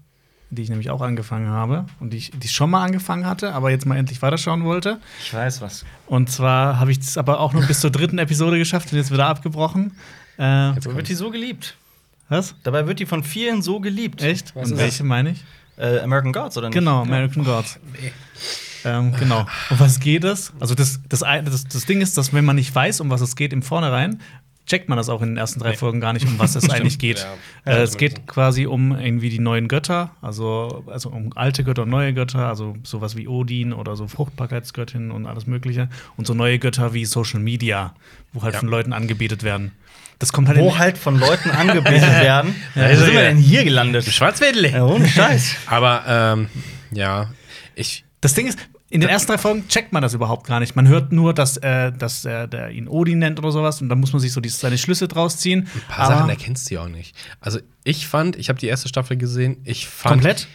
die 0.53 0.63
ich 0.63 0.69
nämlich 0.69 0.91
auch 0.91 1.01
angefangen 1.01 1.49
habe 1.49 1.87
und 1.99 2.13
die 2.13 2.19
ich, 2.19 2.31
die 2.31 2.45
ich 2.47 2.53
schon 2.53 2.69
mal 2.71 2.85
angefangen 2.85 3.25
hatte, 3.27 3.55
aber 3.55 3.71
jetzt 3.71 3.87
mal 3.87 3.97
endlich 3.97 4.21
weiterschauen 4.21 4.65
wollte. 4.65 4.99
ich 5.25 5.33
weiß 5.33 5.63
was. 5.63 5.85
Und 6.07 6.31
zwar 6.31 6.79
habe 6.79 6.93
ich 6.93 6.99
es 6.99 7.17
aber 7.17 7.41
auch 7.41 7.55
nur 7.55 7.63
bis 7.63 7.81
zur 7.81 7.91
dritten 7.91 8.19
Episode 8.19 8.59
geschafft 8.59 8.93
und 8.93 8.99
jetzt 8.99 9.11
wieder 9.11 9.27
abgebrochen. 9.27 9.93
Äh, 10.39 10.73
Jetzt 10.73 10.95
wird 10.95 11.09
die 11.09 11.15
so 11.15 11.31
geliebt. 11.31 11.77
was? 12.29 12.55
Dabei 12.65 12.87
wird 12.87 13.01
die 13.01 13.07
von 13.07 13.25
vielen 13.25 13.63
so 13.63 13.81
geliebt. 13.81 14.23
Echt? 14.23 14.55
Was 14.55 14.71
und 14.71 14.79
welche 14.79 15.05
meine 15.05 15.31
ich? 15.31 15.45
Äh, 15.79 16.01
American 16.01 16.33
Gods, 16.33 16.59
oder 16.59 16.69
nicht? 16.69 16.75
Genau, 16.75 17.01
American 17.03 17.45
Gods. 17.45 17.81
Ähm, 18.85 19.15
genau. 19.19 19.47
Um 19.71 19.81
was 19.81 20.01
geht 20.01 20.25
es? 20.25 20.53
Also 20.61 20.75
das, 20.75 21.01
das, 21.09 21.21
das, 21.21 21.65
das 21.65 21.87
Ding 21.87 22.01
ist, 22.01 22.19
dass 22.19 22.33
wenn 22.35 22.45
man 22.45 22.57
nicht 22.57 22.75
weiß, 22.75 23.01
um 23.01 23.11
was 23.11 23.21
es 23.21 23.37
geht 23.37 23.53
im 23.53 23.63
Vornherein, 23.63 24.21
checkt 24.67 24.89
man 24.89 24.97
das 24.97 25.09
auch 25.09 25.23
in 25.23 25.31
den 25.31 25.37
ersten 25.37 25.61
drei 25.61 25.75
Folgen 25.75 26.01
gar 26.01 26.13
nicht, 26.13 26.25
um 26.27 26.39
was 26.39 26.55
es 26.55 26.71
eigentlich 26.71 26.99
geht. 26.99 27.27
Ja. 27.67 27.73
Äh, 27.73 27.83
es 27.83 27.97
geht 27.97 28.27
quasi 28.27 28.67
um 28.67 28.97
irgendwie 28.99 29.29
die 29.31 29.39
neuen 29.41 29.69
Götter, 29.69 30.11
also, 30.23 30.85
also 30.87 31.11
um 31.11 31.33
alte 31.37 31.65
Götter 31.65 31.83
und 31.83 31.91
neue 31.91 32.15
Götter, 32.15 32.47
also 32.49 32.77
sowas 32.85 33.17
wie 33.17 33.27
Odin 33.29 33.73
oder 33.73 33.97
so 33.97 34.07
Fruchtbarkeitsgöttinnen 34.09 35.11
und 35.11 35.27
alles 35.27 35.47
Mögliche. 35.47 35.89
Und 36.17 36.27
so 36.27 36.35
neue 36.35 36.59
Götter 36.59 36.95
wie 36.95 37.05
Social 37.05 37.41
Media, 37.41 37.95
wo 38.33 38.43
halt 38.43 38.55
Ja. 38.55 38.61
von 38.61 38.69
Leuten 38.69 38.93
angebetet 38.93 39.43
werden. 39.43 39.73
Das 40.19 40.33
kommt 40.33 40.47
halt 40.47 40.59
Wo 40.59 40.79
halt 40.79 40.99
von 40.99 41.19
Leuten 41.19 41.51
angebetet 41.51 42.01
werden. 42.21 42.55
Ja, 42.77 42.83
Wo 42.83 42.87
also 42.87 43.05
sind 43.05 43.15
wir 43.15 43.23
denn 43.23 43.39
hier 43.39 43.65
gelandet? 43.65 44.05
Schwarzwedel. 44.05 44.71
Ja, 44.71 44.85
ohne 44.85 45.09
Scheiß. 45.09 45.57
Aber 45.67 46.05
ähm, 46.07 46.49
ja, 46.93 47.31
ich. 47.75 48.05
Das 48.21 48.35
Ding 48.35 48.47
ist, 48.47 48.57
in 48.93 49.01
den 49.01 49.09
ersten 49.09 49.33
drei 49.33 49.39
Folgen 49.39 49.67
checkt 49.69 49.95
man 49.95 50.03
das 50.03 50.13
überhaupt 50.13 50.47
gar 50.47 50.61
nicht. 50.61 50.77
Man 50.77 50.87
hört 50.87 51.13
nur, 51.13 51.33
dass, 51.33 51.57
äh, 51.57 51.93
dass 51.93 52.27
äh, 52.27 52.47
der 52.47 52.71
ihn 52.71 52.89
Odin 52.89 53.21
nennt 53.21 53.39
oder 53.39 53.51
sowas 53.51 53.81
und 53.81 53.89
dann 53.89 53.99
muss 53.99 54.13
man 54.13 54.21
sich 54.21 54.33
so 54.33 54.41
die, 54.43 54.51
seine 54.51 54.77
Schlüsse 54.77 55.09
draus 55.09 55.39
ziehen. 55.39 55.67
Ein 55.75 55.81
paar 55.89 56.07
Sachen 56.09 56.29
erkennst 56.29 56.71
du 56.71 56.75
ja 56.75 56.83
auch 56.83 56.89
nicht. 56.89 57.17
Also 57.41 57.59
ich 57.85 58.07
fand, 58.07 58.37
ich 58.37 58.51
habe 58.51 58.59
die 58.59 58.67
erste 58.67 58.89
Staffel 58.89 59.17
gesehen, 59.17 59.57
ich 59.65 59.89
fand. 59.89 60.17
komplett. 60.17 60.47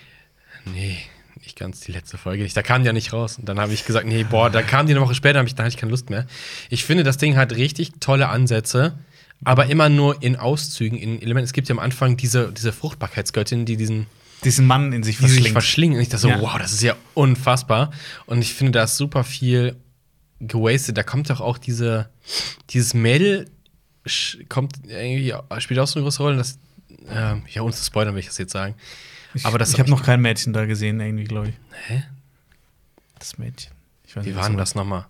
Nee, 0.65 0.97
nicht 1.41 1.57
ganz 1.57 1.79
die 1.79 1.91
letzte 1.91 2.19
Folge 2.19 2.43
nicht. 2.43 2.55
Da 2.55 2.61
kam 2.61 2.83
die 2.83 2.87
ja 2.87 2.93
nicht 2.93 3.11
raus. 3.11 3.39
Und 3.39 3.49
dann 3.49 3.59
habe 3.59 3.73
ich 3.73 3.85
gesagt, 3.85 4.05
nee, 4.05 4.23
boah, 4.23 4.51
da 4.51 4.61
kam 4.61 4.85
die 4.85 4.93
eine 4.93 5.01
Woche 5.01 5.15
später, 5.15 5.39
hab 5.39 5.47
ich, 5.47 5.55
da 5.55 5.63
hatte 5.63 5.73
ich 5.73 5.77
keine 5.77 5.89
Lust 5.89 6.11
mehr. 6.11 6.27
Ich 6.69 6.85
finde, 6.85 7.03
das 7.03 7.17
Ding 7.17 7.37
hat 7.37 7.53
richtig 7.55 7.93
tolle 7.99 8.29
Ansätze, 8.29 8.99
aber 9.43 9.65
immer 9.65 9.89
nur 9.89 10.21
in 10.21 10.35
Auszügen, 10.35 10.99
in 10.99 11.19
Elementen. 11.23 11.45
Es 11.45 11.53
gibt 11.53 11.69
ja 11.69 11.73
am 11.73 11.79
Anfang 11.79 12.17
diese, 12.17 12.51
diese 12.51 12.71
Fruchtbarkeitsgöttin, 12.71 13.65
die 13.65 13.77
diesen 13.77 14.05
Diesen 14.43 14.65
Mann 14.67 14.93
in 14.93 15.03
sich 15.03 15.17
die 15.17 15.27
sich 15.27 15.51
verschlingen. 15.51 15.97
Und 15.97 16.03
ich 16.03 16.09
dachte 16.09 16.21
so, 16.21 16.29
Ja. 16.29 16.41
wow, 16.41 16.57
das 16.57 16.73
ist 16.73 16.83
ja 16.83 16.95
unfassbar. 17.13 17.91
Und 18.27 18.41
ich 18.41 18.53
finde, 18.53 18.73
da 18.73 18.83
ist 18.83 18.97
super 18.97 19.23
viel 19.23 19.75
gewastet. 20.39 20.97
Da 20.97 21.03
kommt 21.03 21.29
doch 21.29 21.41
auch 21.41 21.57
diese, 21.57 22.09
dieses 22.69 22.93
Mädel 22.93 23.49
kommt 24.47 24.75
irgendwie, 24.87 25.33
spielt 25.59 25.79
auch 25.79 25.87
so 25.87 25.99
eine 25.99 26.03
große 26.05 26.21
Rolle. 26.21 26.37
Das, 26.37 26.59
ähm, 27.09 27.43
ja, 27.49 27.61
uns 27.61 27.77
zu 27.77 27.85
spoilern, 27.85 28.13
will 28.13 28.19
ich 28.19 28.27
das 28.27 28.37
jetzt 28.37 28.53
sagen. 28.53 28.75
ich 29.33 29.45
aber 29.45 29.57
das 29.57 29.69
ich 29.69 29.73
hab 29.75 29.87
habe 29.87 29.89
noch 29.89 30.03
kein 30.03 30.21
Mädchen 30.21 30.53
da 30.53 30.65
gesehen, 30.65 30.99
irgendwie, 30.99 31.25
glaube 31.25 31.49
ich. 31.49 31.55
Hä? 31.87 32.03
Das 33.19 33.37
Mädchen. 33.37 33.71
Ich 34.07 34.15
weiß 34.15 34.23
Wie 34.25 34.29
nicht, 34.29 34.37
war 34.39 34.47
denn 34.47 34.57
das 34.57 34.73
nochmal? 34.73 35.05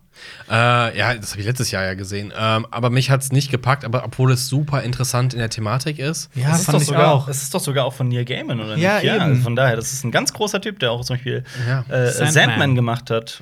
Äh, 0.49 0.97
ja, 0.97 1.13
das 1.13 1.31
habe 1.31 1.41
ich 1.41 1.45
letztes 1.45 1.69
Jahr 1.69 1.83
ja 1.83 1.93
gesehen. 1.93 2.33
Ähm, 2.35 2.65
aber 2.71 2.89
mich 2.89 3.11
hat 3.11 3.21
es 3.21 3.31
nicht 3.31 3.51
gepackt, 3.51 3.85
aber 3.85 4.03
obwohl 4.03 4.31
es 4.31 4.47
super 4.47 4.81
interessant 4.81 5.33
in 5.33 5.39
der 5.39 5.51
Thematik 5.51 5.99
ist. 5.99 6.31
Ja, 6.33 6.49
Das 6.49 6.59
ist 6.61 6.65
fand 6.65 6.77
doch 6.77 6.81
ich 6.81 6.87
sogar, 6.87 7.11
auch. 7.11 7.27
Es 7.27 7.43
ist 7.43 7.53
doch 7.53 7.59
sogar 7.59 7.85
auch 7.85 7.93
von 7.93 8.07
Neil 8.07 8.25
Gaiman, 8.25 8.59
oder 8.59 8.75
Ja, 8.75 8.95
nicht? 8.95 9.05
eben. 9.05 9.19
also 9.21 9.43
von 9.43 9.55
daher, 9.55 9.75
das 9.75 9.93
ist 9.93 10.03
ein 10.03 10.09
ganz 10.11 10.33
großer 10.33 10.59
Typ, 10.61 10.79
der 10.79 10.91
auch 10.91 11.05
zum 11.05 11.15
Beispiel 11.17 11.43
Ja. 11.67 11.81
äh, 11.89 12.07
Sandman. 12.11 12.31
Sandman. 12.33 12.75
gemacht 12.75 13.11
hat. 13.11 13.41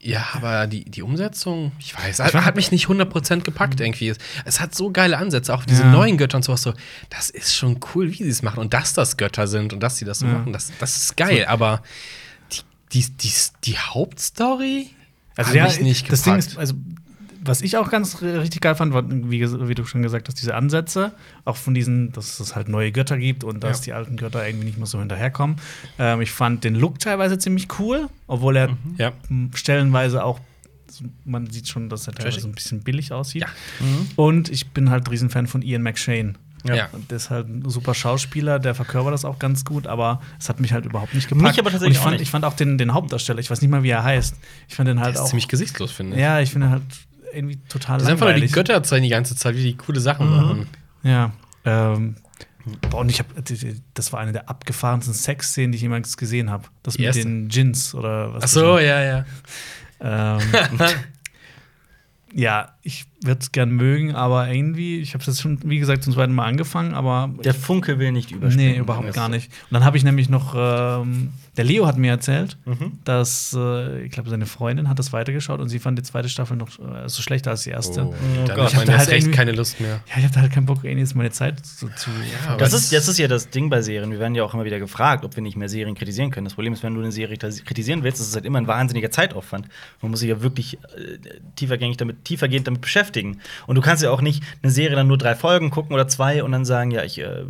Ja, 0.00 0.24
aber 0.34 0.68
die, 0.68 0.84
die 0.84 1.02
Umsetzung, 1.02 1.72
ich 1.80 1.98
weiß, 1.98 2.20
hat, 2.20 2.32
hat 2.34 2.54
mich 2.54 2.70
nicht 2.70 2.86
100% 2.86 3.40
gepackt 3.42 3.80
irgendwie. 3.80 4.10
Es, 4.10 4.18
es 4.44 4.60
hat 4.60 4.72
so 4.76 4.92
geile 4.92 5.18
Ansätze, 5.18 5.52
auch 5.52 5.64
diese 5.64 5.82
Ja. 5.82 5.90
neuen 5.90 6.16
Götter 6.18 6.36
und 6.36 6.44
sowas 6.44 6.62
so. 6.62 6.72
Das 7.10 7.30
ist 7.30 7.56
schon 7.56 7.80
cool, 7.96 8.08
wie 8.12 8.22
sie 8.22 8.28
es 8.28 8.42
machen. 8.42 8.60
Und 8.60 8.72
dass 8.74 8.92
das 8.92 9.16
Götter 9.16 9.48
sind 9.48 9.72
und 9.72 9.80
dass 9.82 9.96
sie 9.96 10.04
das 10.04 10.20
so 10.20 10.26
Ja. 10.26 10.34
machen, 10.34 10.52
das, 10.52 10.70
das 10.78 10.96
ist 10.98 11.16
geil. 11.16 11.46
Aber 11.48 11.82
die, 12.92 13.04
die, 13.08 13.32
die, 13.64 13.76
Hauptstory 13.78 14.90
Also 15.36 15.50
hat 15.50 15.56
ja, 15.56 15.64
mich 15.64 15.80
nicht 15.80 16.10
das 16.12 16.22
gepackt. 16.24 16.42
Ding 16.44 16.52
ist, 16.52 16.58
also 16.58 16.74
was 17.40 17.62
ich 17.62 17.76
auch 17.76 17.88
ganz 17.88 18.20
richtig 18.20 18.60
geil 18.60 18.74
fand, 18.74 18.92
war, 18.92 19.04
wie, 19.08 19.40
wie 19.68 19.74
du 19.74 19.84
schon 19.86 20.02
gesagt 20.02 20.28
hast, 20.28 20.34
diese 20.40 20.54
Ansätze, 20.54 21.12
auch 21.44 21.56
von 21.56 21.72
diesen, 21.72 22.12
dass 22.12 22.40
es 22.40 22.56
halt 22.56 22.68
neue 22.68 22.90
Götter 22.92 23.16
gibt 23.16 23.44
und 23.44 23.62
dass 23.62 23.78
Ja. 23.78 23.84
die 23.84 23.92
alten 23.94 24.16
Götter 24.16 24.46
irgendwie 24.46 24.66
nicht 24.66 24.76
mehr 24.76 24.86
so 24.86 24.98
hinterherkommen. 24.98 25.56
Ähm, 25.98 26.20
ich 26.20 26.32
fand 26.32 26.64
den 26.64 26.74
Look 26.74 26.98
teilweise 26.98 27.38
ziemlich 27.38 27.68
cool, 27.78 28.08
obwohl 28.26 28.56
er 28.56 28.76
ja. 28.98 29.12
m, 29.30 29.50
stellenweise 29.54 30.24
auch, 30.24 30.40
man 31.24 31.48
sieht 31.48 31.68
schon, 31.68 31.88
dass 31.88 32.06
er 32.08 32.14
teilweise 32.14 32.40
so 32.40 32.48
ein 32.48 32.52
bisschen 32.54 32.80
billig 32.80 33.12
aussieht. 33.12 33.42
Ja. 33.42 33.48
Und 34.16 34.50
ich 34.50 34.70
bin 34.70 34.90
halt 34.90 35.08
Riesenfan 35.10 35.46
von 35.46 35.62
Ian 35.62 35.82
McShane. 35.82 36.34
Ja. 36.76 36.88
Und 36.92 37.10
der 37.10 37.16
ist 37.16 37.30
halt 37.30 37.48
ein 37.48 37.68
super 37.68 37.94
Schauspieler, 37.94 38.58
der 38.58 38.74
verkörpert 38.74 39.12
das 39.12 39.24
auch 39.24 39.38
ganz 39.38 39.64
gut, 39.64 39.86
aber 39.86 40.20
es 40.38 40.48
hat 40.48 40.60
mich 40.60 40.72
halt 40.72 40.84
überhaupt 40.86 41.14
nicht 41.14 41.28
gepackt. 41.28 41.48
Mich 41.48 41.58
aber 41.58 41.70
tatsächlich 41.70 41.88
Und 41.88 41.92
ich 41.92 41.98
auch 42.00 42.04
fand, 42.04 42.12
nicht. 42.14 42.22
ich 42.22 42.30
fand 42.30 42.44
auch 42.44 42.54
den, 42.54 42.78
den 42.78 42.94
Hauptdarsteller, 42.94 43.38
ich 43.40 43.50
weiß 43.50 43.60
nicht 43.62 43.70
mal, 43.70 43.82
wie 43.82 43.90
er 43.90 44.02
heißt. 44.04 44.34
Ich 44.68 44.74
fand 44.76 44.88
den 44.88 45.00
halt 45.00 45.10
Das 45.14 45.16
ist 45.16 45.20
auch. 45.24 45.28
ziemlich 45.30 45.48
gesichtslos, 45.48 45.90
finde 45.92 46.16
ich. 46.16 46.22
Ja, 46.22 46.40
ich 46.40 46.50
finde 46.50 46.70
halt 46.70 46.82
irgendwie 47.34 47.56
total 47.68 47.98
Die 47.98 48.04
sind 48.04 48.12
einfach 48.12 48.26
nur 48.30 48.34
die. 48.40 48.46
Götter 48.48 48.82
zeigen 48.82 49.02
die 49.02 49.08
ganze 49.10 49.36
Zeit, 49.36 49.54
wie 49.56 49.62
die 49.62 49.76
coole 49.76 50.00
Sachen 50.00 50.26
Mhm. 50.30 50.36
machen. 50.36 50.66
Ja. 51.02 51.32
Ähm, 51.64 52.16
boah, 52.90 53.00
und 53.00 53.10
ich 53.10 53.18
habe, 53.18 53.28
das 53.94 54.12
war 54.12 54.20
eine 54.20 54.32
der 54.32 54.48
abgefahrensten 54.48 55.14
Sexszenen, 55.14 55.72
die 55.72 55.76
ich 55.76 55.82
jemals 55.82 56.16
gesehen 56.16 56.50
habe. 56.50 56.64
Das 56.82 56.94
Die 56.94 57.00
mit 57.00 57.06
erste? 57.08 57.22
den 57.22 57.48
Gins 57.48 57.94
oder 57.94 58.32
was. 58.34 58.44
Ach 58.44 58.48
so, 58.48 58.76
das 58.76 58.84
ja, 58.84 59.02
ja. 59.02 59.24
Ähm, 60.00 60.40
ja, 62.34 62.74
ich 62.88 63.04
würde 63.22 63.40
es 63.42 63.52
gern 63.52 63.70
mögen, 63.70 64.14
aber 64.14 64.48
irgendwie, 64.48 64.98
ich 65.00 65.12
habe 65.12 65.20
es 65.20 65.26
jetzt 65.26 65.42
schon, 65.42 65.58
wie 65.62 65.78
gesagt, 65.78 66.04
zum 66.04 66.14
zweiten 66.14 66.32
Mal 66.32 66.46
angefangen, 66.46 66.94
aber 66.94 67.30
Der 67.44 67.52
Funke 67.52 67.98
will 67.98 68.12
nicht 68.12 68.30
überspringen. 68.30 68.72
Nee, 68.72 68.78
überhaupt 68.78 69.12
gar 69.12 69.28
nicht. 69.28 69.50
Und 69.64 69.74
dann 69.74 69.84
habe 69.84 69.98
ich 69.98 70.04
nämlich 70.04 70.30
noch, 70.30 70.54
ähm, 70.56 71.32
der 71.58 71.64
Leo 71.64 71.86
hat 71.86 71.98
mir 71.98 72.10
erzählt, 72.10 72.56
dass, 73.04 73.54
äh, 73.58 74.04
ich 74.04 74.12
glaube, 74.12 74.30
seine 74.30 74.46
Freundin 74.46 74.88
hat 74.88 74.98
das 74.98 75.12
weitergeschaut 75.12 75.60
und 75.60 75.68
sie 75.68 75.80
fand 75.80 75.98
die 75.98 76.02
zweite 76.02 76.30
Staffel 76.30 76.56
noch 76.56 76.78
äh, 76.78 77.08
so 77.08 77.20
schlechter 77.20 77.50
als 77.50 77.64
die 77.64 77.70
erste. 77.70 78.06
Oh, 78.06 78.14
dann 78.46 78.56
Gott. 78.56 78.72
hat 78.72 78.82
Ich 78.84 78.88
jetzt 78.88 78.98
halt 78.98 79.08
echt 79.10 79.32
keine 79.32 79.52
Lust 79.52 79.80
mehr. 79.80 80.00
Ja, 80.06 80.18
ich 80.18 80.24
habe 80.24 80.40
halt 80.40 80.52
keinen 80.52 80.64
Bock, 80.66 80.78
irgendwie 80.84 81.00
jetzt 81.00 81.14
meine 81.14 81.30
Zeit 81.30 81.66
so 81.66 81.88
zu. 81.88 82.08
Das 82.56 82.72
ist, 82.72 82.90
das 82.90 83.06
ist 83.06 83.18
ja 83.18 83.28
das 83.28 83.50
Ding 83.50 83.68
bei 83.68 83.82
Serien. 83.82 84.10
Wir 84.12 84.18
werden 84.20 84.34
ja 84.34 84.44
auch 84.44 84.54
immer 84.54 84.64
wieder 84.64 84.78
gefragt, 84.78 85.26
ob 85.26 85.36
wir 85.36 85.42
nicht 85.42 85.58
mehr 85.58 85.68
Serien 85.68 85.94
kritisieren 85.94 86.30
können. 86.30 86.46
Das 86.46 86.54
Problem 86.54 86.72
ist, 86.72 86.82
wenn 86.82 86.94
du 86.94 87.00
eine 87.00 87.12
Serie 87.12 87.36
kritisieren 87.36 88.02
willst, 88.02 88.20
ist 88.20 88.28
es 88.28 88.34
halt 88.34 88.46
immer 88.46 88.58
ein 88.58 88.66
wahnsinniger 88.66 89.10
Zeitaufwand. 89.10 89.68
Man 90.00 90.12
muss 90.12 90.20
sich 90.20 90.30
ja 90.30 90.40
wirklich 90.40 90.78
äh, 90.96 91.18
tiefergängig 91.56 91.98
damit, 91.98 92.24
tiefergehend 92.24 92.66
damit 92.66 92.77
beschäftigen. 92.80 93.40
Und 93.66 93.74
du 93.76 93.80
kannst 93.80 94.02
ja 94.02 94.10
auch 94.10 94.20
nicht 94.20 94.42
eine 94.62 94.70
Serie 94.72 94.96
dann 94.96 95.06
nur 95.06 95.18
drei 95.18 95.34
Folgen 95.34 95.70
gucken 95.70 95.92
oder 95.94 96.08
zwei 96.08 96.42
und 96.42 96.52
dann 96.52 96.64
sagen, 96.64 96.90
ja, 96.90 97.02
ich, 97.04 97.18
äh, 97.18 97.42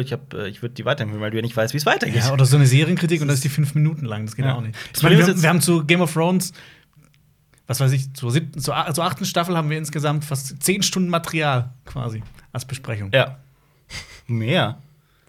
ich, 0.00 0.12
hab, 0.12 0.32
äh, 0.34 0.48
ich 0.48 0.62
würde 0.62 0.74
die 0.74 0.84
weiterempfehlen, 0.84 1.22
weil 1.22 1.30
du 1.30 1.36
ja 1.36 1.42
nicht 1.42 1.56
weißt, 1.56 1.72
wie 1.74 1.78
es 1.78 1.86
weitergeht. 1.86 2.22
Ja, 2.24 2.32
oder 2.32 2.44
so 2.44 2.56
eine 2.56 2.66
Serienkritik 2.66 3.20
und 3.20 3.28
dann 3.28 3.34
ist 3.34 3.44
die 3.44 3.48
fünf 3.48 3.74
Minuten 3.74 4.04
lang. 4.06 4.26
Das 4.26 4.36
geht 4.36 4.44
ja 4.44 4.52
Ja. 4.52 4.56
auch 4.56 4.60
nicht. 4.62 4.74
Das 4.92 4.98
Ich 4.98 5.02
meine, 5.02 5.18
wir, 5.18 5.42
wir 5.42 5.48
haben 5.48 5.60
zu 5.60 5.84
Game 5.84 6.00
of 6.00 6.12
Thrones, 6.12 6.52
was 7.66 7.80
weiß 7.80 7.92
ich, 7.92 8.12
zur, 8.14 8.30
siebten, 8.30 8.60
zur, 8.60 8.74
zur 8.92 9.04
achten 9.04 9.24
Staffel 9.24 9.56
haben 9.56 9.70
wir 9.70 9.78
insgesamt 9.78 10.24
fast 10.24 10.62
zehn 10.62 10.82
Stunden 10.82 11.08
Material 11.08 11.70
quasi 11.86 12.22
als 12.52 12.64
Besprechung. 12.64 13.10
Ja. 13.12 13.38
Mehr. 14.26 14.78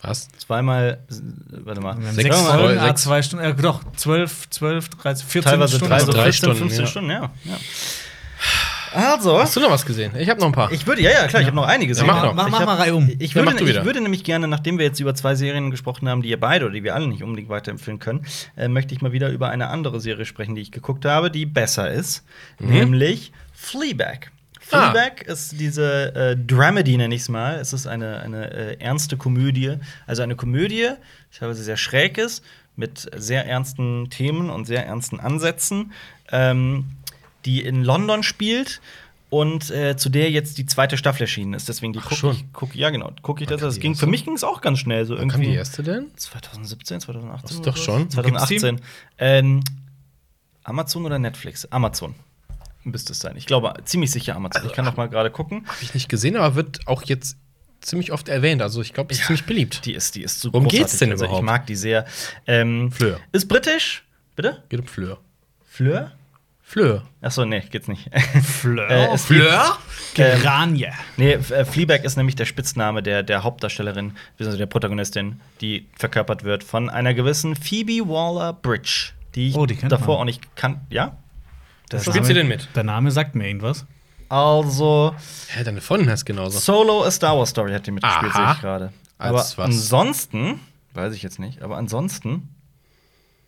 Was? 0.01 0.27
Zweimal, 0.37 0.99
warte 1.49 1.81
mal. 1.81 1.97
Wir 1.97 2.07
haben 2.07 2.15
Sechs 2.15 2.35
sechs 2.37 2.47
Folgen, 2.47 2.79
sechs- 2.79 3.01
zwei 3.03 3.21
Stunden, 3.23 3.45
äh, 3.45 3.55
doch, 3.55 3.81
zwölf, 3.95 4.47
zwölf, 4.51 4.89
13, 4.89 5.25
14 5.27 5.49
Teilweise 5.51 5.75
Stunden. 5.77 5.89
drei, 5.89 5.95
also 5.95 6.05
so 6.07 6.11
drei 6.11 6.23
14, 6.25 6.33
Stunden, 6.33 6.57
15 6.59 6.81
ja. 6.81 6.87
Stunden, 6.91 7.09
ja. 7.09 7.21
ja. 7.45 7.57
Also, 8.95 9.37
Hast 9.39 9.55
du 9.55 9.59
noch 9.59 9.69
was 9.71 9.85
gesehen? 9.85 10.11
Ich 10.17 10.29
habe 10.29 10.39
noch 10.39 10.47
ein 10.47 10.53
paar. 10.53 10.71
ich 10.71 10.87
würde, 10.87 11.01
ja, 11.01 11.11
ja, 11.11 11.27
klar, 11.27 11.41
ich 11.41 11.47
habe 11.47 11.55
noch 11.55 11.67
einige 11.67 11.93
Ja, 11.93 12.03
mach 12.05 12.23
doch. 12.23 12.33
Mach, 12.33 12.45
Ich 12.47 12.51
mach 12.51 12.59
hab- 12.61 12.65
mal 12.67 12.75
Reihe 12.77 12.95
um. 12.95 13.09
Ich 13.19 13.31
Ja, 13.31 13.35
würde, 13.35 13.51
mach 13.51 13.57
du 13.57 13.65
ich 13.65 13.83
würde 13.83 14.01
nämlich 14.01 14.23
gerne, 14.23 14.47
nachdem 14.47 14.77
wir 14.77 14.85
jetzt 14.85 14.99
über 14.99 15.13
zwei 15.15 15.35
Serien 15.35 15.69
gesprochen 15.71 16.07
haben, 16.09 16.21
die 16.21 16.29
ihr 16.29 16.39
beide 16.39 16.65
oder 16.65 16.73
die 16.73 16.83
wir 16.83 16.95
alle 16.95 17.07
nicht 17.07 17.21
unbedingt 17.23 17.49
weiterempfehlen 17.49 17.99
können, 17.99 18.25
äh, 18.55 18.67
möchte 18.67 18.93
ich 18.95 19.01
mal 19.01 19.11
wieder 19.11 19.29
über 19.29 19.49
eine 19.49 19.67
andere 19.67 19.99
Serie 19.99 20.25
sprechen, 20.25 20.55
die 20.55 20.61
ich 20.61 20.71
geguckt 20.71 21.05
habe, 21.05 21.29
die 21.29 21.45
besser 21.45 21.91
ist, 21.91 22.23
nämlich 22.59 23.31
Fleabag. 23.53 24.31
Ah. 24.71 24.91
Fleabag 24.91 25.21
ist 25.27 25.59
diese 25.59 26.15
äh, 26.15 26.35
Dramedy, 26.37 26.97
nenne 26.97 27.13
ich 27.13 27.21
es 27.21 27.29
mal. 27.29 27.55
Es 27.59 27.71
ist 27.73 27.85
eine, 27.87 28.19
eine 28.21 28.51
äh, 28.51 28.77
ernste 28.79 29.15
Komödie. 29.17 29.73
Also 30.07 30.23
eine 30.23 30.35
Komödie, 30.35 30.89
die 31.33 31.37
teilweise 31.37 31.63
sehr 31.63 31.77
schräg 31.77 32.17
ist, 32.17 32.43
mit 32.75 33.07
sehr 33.15 33.45
ernsten 33.45 34.09
Themen 34.09 34.49
und 34.49 34.65
sehr 34.65 34.85
ernsten 34.85 35.19
Ansätzen, 35.19 35.91
ähm, 36.31 36.85
die 37.45 37.63
in 37.63 37.83
London 37.83 38.23
spielt 38.23 38.81
und 39.29 39.69
äh, 39.71 39.97
zu 39.97 40.09
der 40.09 40.31
jetzt 40.31 40.57
die 40.57 40.65
zweite 40.65 40.97
Staffel 40.97 41.23
erschienen 41.23 41.53
ist. 41.53 41.67
Deswegen 41.69 41.93
die 41.93 41.99
Ach, 41.99 42.03
gucke 42.03 42.15
schon. 42.15 42.31
ich, 42.35 42.45
guck, 42.53 42.75
ja 42.75 42.89
genau, 42.89 43.11
gucke 43.21 43.43
ich 43.43 43.49
das. 43.49 43.61
das 43.61 43.79
ging, 43.79 43.95
für 43.95 44.07
mich 44.07 44.23
ging 44.25 44.35
es 44.35 44.43
auch 44.43 44.61
ganz 44.61 44.79
schnell. 44.79 45.05
So 45.05 45.17
Wann 45.17 45.29
kam 45.29 45.41
die 45.41 45.53
erste 45.53 45.83
denn? 45.83 46.07
2017, 46.15 47.01
2018. 47.01 47.41
Das 47.47 47.51
ist 47.51 47.65
doch 47.65 47.77
schon. 47.77 48.09
2018. 48.09 48.81
Ähm, 49.17 49.63
Amazon 50.63 51.05
oder 51.05 51.19
Netflix? 51.19 51.65
Amazon. 51.71 52.15
Müsste 52.83 53.13
es 53.13 53.19
sein. 53.19 53.35
Ich 53.35 53.45
glaube, 53.47 53.73
ziemlich 53.83 54.11
sicher 54.11 54.35
Amazon. 54.35 54.65
Ich 54.65 54.73
kann 54.73 54.85
noch 54.85 54.95
mal 54.95 55.09
gerade 55.09 55.31
gucken. 55.31 55.65
Habe 55.67 55.77
ich 55.81 55.93
nicht 55.95 56.07
gesehen, 56.07 56.35
aber 56.37 56.55
wird 56.55 56.87
auch 56.87 57.03
jetzt 57.03 57.35
ziemlich 57.81 58.11
oft 58.11 58.29
erwähnt. 58.29 58.61
Also 58.61 58.81
ich 58.81 58.93
glaube, 58.93 59.11
ist 59.11 59.25
ziemlich 59.25 59.45
beliebt. 59.45 59.85
Die 59.85 59.93
ist, 59.93 60.15
die 60.15 60.21
ist 60.23 60.39
super. 60.39 60.53
Worum 60.59 60.67
geht's 60.67 60.97
denn 60.97 61.11
Also, 61.11 61.25
ich 61.25 61.29
überhaupt? 61.29 61.45
mag 61.45 61.65
die 61.65 61.75
sehr. 61.75 62.05
Ähm, 62.45 62.91
Fleur. 62.91 63.19
Ist 63.31 63.47
britisch. 63.47 64.05
Bitte? 64.35 64.63
Geht 64.69 64.79
um 64.81 64.87
Fleur. 64.87 65.17
Fleur? 65.67 66.11
Fleur. 66.67 67.03
Achso, 67.21 67.45
nee, 67.45 67.61
geht's 67.69 67.87
nicht. 67.87 68.09
Fleur. 68.43 68.89
Äh, 68.89 69.13
es 69.13 69.25
Fleur? 69.25 69.77
Ähm, 70.17 70.41
Geranie. 70.41 70.87
Nee, 71.15 71.33
F- 71.33 71.51
äh, 71.51 71.63
Fleabag 71.63 72.03
ist 72.03 72.17
nämlich 72.17 72.35
der 72.35 72.45
Spitzname 72.45 73.03
der, 73.03 73.21
der 73.23 73.43
Hauptdarstellerin, 73.43 74.13
beziehungsweise 74.31 74.57
der 74.57 74.65
Protagonistin, 74.65 75.39
die 75.61 75.87
verkörpert 75.95 76.43
wird 76.43 76.63
von 76.63 76.89
einer 76.89 77.13
gewissen 77.13 77.55
Phoebe 77.55 78.09
Waller-Bridge, 78.09 79.11
die 79.35 79.49
ich 79.49 79.55
Oh, 79.55 79.65
die 79.67 79.75
kennt 79.75 79.91
davor 79.91 80.15
man. 80.15 80.21
auch 80.21 80.25
nicht 80.25 80.55
kannte. 80.55 80.81
Ja? 80.89 81.15
Der 81.91 81.99
spielt 81.99 82.25
sie 82.25 82.33
denn 82.33 82.47
mit? 82.47 82.67
Der 82.75 82.83
Name 82.83 83.11
sagt 83.11 83.35
mir 83.35 83.47
irgendwas. 83.47 83.85
Also, 84.27 85.13
Hä, 85.49 85.63
deine 85.63 85.81
Freundin 85.81 86.09
heißt 86.09 86.25
genauso. 86.25 86.57
Solo 86.57 87.03
A 87.03 87.11
Star 87.11 87.37
Wars 87.37 87.51
Story 87.51 87.73
hat 87.73 87.85
die 87.85 87.91
mitgespielt, 87.91 88.33
sehe 88.33 88.51
ich 88.53 88.59
gerade. 88.61 88.91
Aber 89.19 89.45
ansonsten, 89.57 90.59
weiß 90.95 91.13
ich 91.13 91.21
jetzt 91.21 91.37
nicht, 91.39 91.61
aber 91.61 91.77
ansonsten 91.77 92.49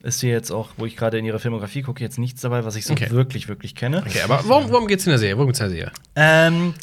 ist 0.08 0.22
hier 0.22 0.32
jetzt 0.32 0.52
auch, 0.52 0.70
wo 0.78 0.86
ich 0.86 0.96
gerade 0.96 1.18
in 1.20 1.26
ihrer 1.26 1.40
Filmografie 1.40 1.82
gucke, 1.84 2.04
jetzt 2.04 2.18
nichts 2.18 2.42
dabei, 2.42 2.66
was 2.66 2.76
ich 2.76 2.86
so 2.86 2.94
Okay. 2.94 3.12
wirklich, 3.12 3.48
wirklich 3.48 3.76
kenne. 3.76 4.04
Okay, 4.06 4.22
aber 4.22 4.42
worum, 4.48 4.72
worum 4.72 4.88
geht's 4.88 5.06
in 5.06 5.12
der 5.12 5.20
Serie? 5.20 5.36
Worum 5.38 5.48
geht's 5.50 5.60
in 5.60 5.66
der 5.70 5.76
Serie? 5.76 5.92
Ähm, 6.16 6.74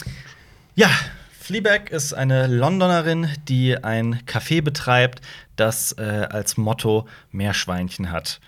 ja, 0.77 0.89
Fleabag 1.41 1.91
ist 1.91 2.13
eine 2.15 2.47
Londonerin, 2.47 3.29
die 3.49 3.77
ein 3.83 4.21
Café 4.27 4.63
betreibt, 4.63 5.21
das 5.57 5.93
äh, 5.93 6.03
als 6.31 6.57
Motto 6.57 7.07
Meerschweinchen 7.33 8.11
hat. 8.11 8.41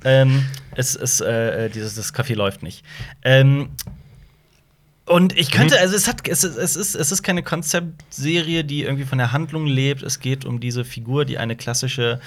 Ähm, 0.05 0.45
es 0.75 0.95
ist, 0.95 1.19
äh, 1.19 1.69
dieses 1.69 1.95
das 1.95 2.13
Café 2.13 2.35
läuft 2.35 2.63
nicht. 2.63 2.85
Ähm, 3.23 3.71
und 5.07 5.37
ich 5.37 5.51
könnte, 5.51 5.79
also 5.79 5.95
es 5.95 6.07
hat, 6.07 6.27
es, 6.27 6.43
ist- 6.43 6.57
es 6.57 6.75
ist, 6.75 6.95
es 6.95 7.11
ist 7.11 7.23
keine 7.23 7.41
Konzeptserie, 7.43 8.63
die 8.63 8.83
irgendwie 8.83 9.05
von 9.05 9.17
der 9.17 9.31
Handlung 9.31 9.65
lebt. 9.65 10.03
Es 10.03 10.19
geht 10.19 10.45
um 10.45 10.59
diese 10.59 10.83
Figur, 10.85 11.25
die 11.25 11.37
eine 11.37 11.55
klassische 11.55 12.19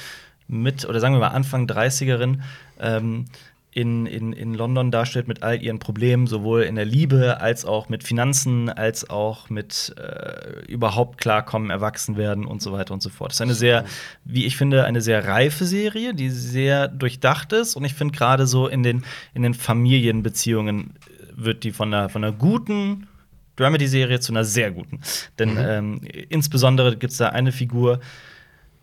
mit, 0.49 0.85
oder 0.85 0.99
sagen 0.99 1.15
wir 1.15 1.21
mal 1.21 1.29
Anfang 1.29 1.67
30erin 1.67 2.41
ähm, 2.81 3.27
in, 3.73 4.07
in, 4.07 4.33
in 4.33 4.53
London 4.55 4.91
darstellt 4.91 5.29
mit 5.29 5.45
all 5.45 5.63
ihren 5.63 5.79
Problemen, 5.79 6.27
sowohl 6.27 6.63
in 6.63 6.75
der 6.75 6.85
Liebe 6.85 7.41
als 7.41 7.65
auch 7.65 7.89
mit 7.89 8.03
Finanzen, 8.03 8.69
als 8.69 9.09
auch 9.11 9.49
mit 9.49 9.95
äh, 9.97 10.65
überhaupt 10.67 11.21
klarkommen, 11.21 11.71
erwachsen 11.71 12.17
werden 12.17 12.47
und 12.47 12.61
so 12.63 12.73
weiter 12.73 12.93
und 12.95 13.01
so 13.01 13.11
fort. 13.11 13.31
Das 13.31 13.37
ist 13.37 13.43
eine 13.43 13.55
sehr, 13.55 13.85
wie 14.25 14.45
ich 14.45 14.57
finde, 14.57 14.87
eine 14.87 15.01
sehr 15.01 15.25
reife 15.25 15.67
Serie, 15.67 16.15
die 16.15 16.31
sehr 16.31 16.89
durchdacht 16.89 17.53
ist. 17.53 17.77
Und 17.77 17.85
ich 17.85 17.95
finde 17.95 18.17
gerade 18.17 18.49
so 18.49 18.67
in 18.67 18.83
den, 18.83 19.05
in 19.35 19.43
den 19.45 19.55
Familienbeziehungen 19.55 20.95
wird 21.45 21.65
die 21.65 21.73
von 21.73 21.93
einer, 21.93 22.09
von 22.09 22.25
einer 22.25 22.33
guten 22.33 23.07
Dramedy-Serie 23.57 24.21
zu 24.21 24.33
einer 24.33 24.45
sehr 24.45 24.71
guten. 24.71 25.01
Denn 25.39 25.57
ähm, 25.59 26.01
insbesondere 26.29 26.97
gibt 26.97 27.13
es 27.13 27.19
da 27.19 27.29
eine 27.29 27.53
Figur, 27.53 28.01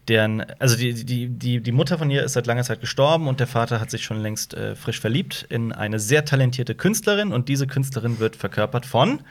deren, 0.07 0.41
also 0.59 0.77
die, 0.77 0.93
die, 0.93 1.27
die, 1.27 1.61
die 1.61 1.71
Mutter 1.71 1.97
von 1.97 2.09
ihr 2.09 2.23
ist 2.23 2.33
seit 2.33 2.47
langer 2.47 2.63
Zeit 2.63 2.79
gestorben 2.79 3.27
und 3.27 3.39
der 3.39 3.47
Vater 3.47 3.81
hat 3.81 3.91
sich 3.91 4.03
schon 4.03 4.21
längst 4.21 4.53
äh, 4.53 4.75
frisch 4.75 4.99
verliebt 4.99 5.45
in 5.49 5.71
eine 5.71 5.99
sehr 5.99 6.25
talentierte 6.25 6.75
Künstlerin 6.75 7.33
und 7.33 7.49
diese 7.49 7.67
Künstlerin 7.67 8.19
wird 8.19 8.35
verkörpert 8.35 8.85
von 8.85 9.21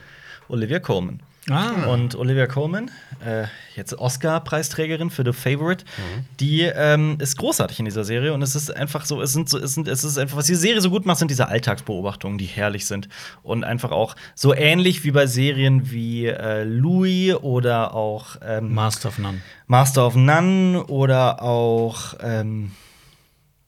Olivia 0.49 0.79
Colman. 0.79 1.21
Ah. 1.49 1.85
Und 1.87 2.15
Olivia 2.15 2.45
Colman, 2.45 2.91
äh, 3.25 3.45
jetzt 3.75 3.97
Oscar-Preisträgerin 3.97 5.09
für 5.09 5.23
The 5.23 5.31
Favorite, 5.31 5.85
Mhm. 5.97 6.25
die 6.39 6.61
ähm, 6.63 7.17
ist 7.21 7.37
großartig 7.37 7.79
in 7.79 7.85
dieser 7.85 8.03
Serie 8.03 8.33
und 8.33 8.41
es 8.41 8.53
ist 8.55 8.75
einfach 8.75 9.05
so, 9.05 9.21
es 9.21 9.31
sind 9.31 9.47
so, 9.47 9.57
es 9.57 9.73
sind, 9.73 9.87
es 9.87 10.03
ist 10.03 10.17
einfach, 10.17 10.35
was 10.37 10.45
die 10.47 10.55
Serie 10.55 10.81
so 10.81 10.89
gut 10.89 11.05
macht, 11.05 11.19
sind 11.19 11.31
diese 11.31 11.47
Alltagsbeobachtungen, 11.47 12.37
die 12.37 12.45
herrlich 12.45 12.85
sind 12.85 13.07
und 13.43 13.63
einfach 13.63 13.91
auch 13.91 14.15
so 14.35 14.53
ähnlich 14.53 15.03
wie 15.05 15.11
bei 15.11 15.25
Serien 15.25 15.89
wie 15.89 16.25
äh, 16.25 16.63
Louis 16.63 17.35
oder 17.35 17.93
auch 17.93 18.35
ähm, 18.45 18.73
Master 18.73 19.07
of 19.09 19.17
None. 19.17 19.39
Master 19.67 20.05
of 20.05 20.15
None 20.15 20.83
oder 20.87 21.41
auch 21.41 22.15
ähm, 22.21 22.71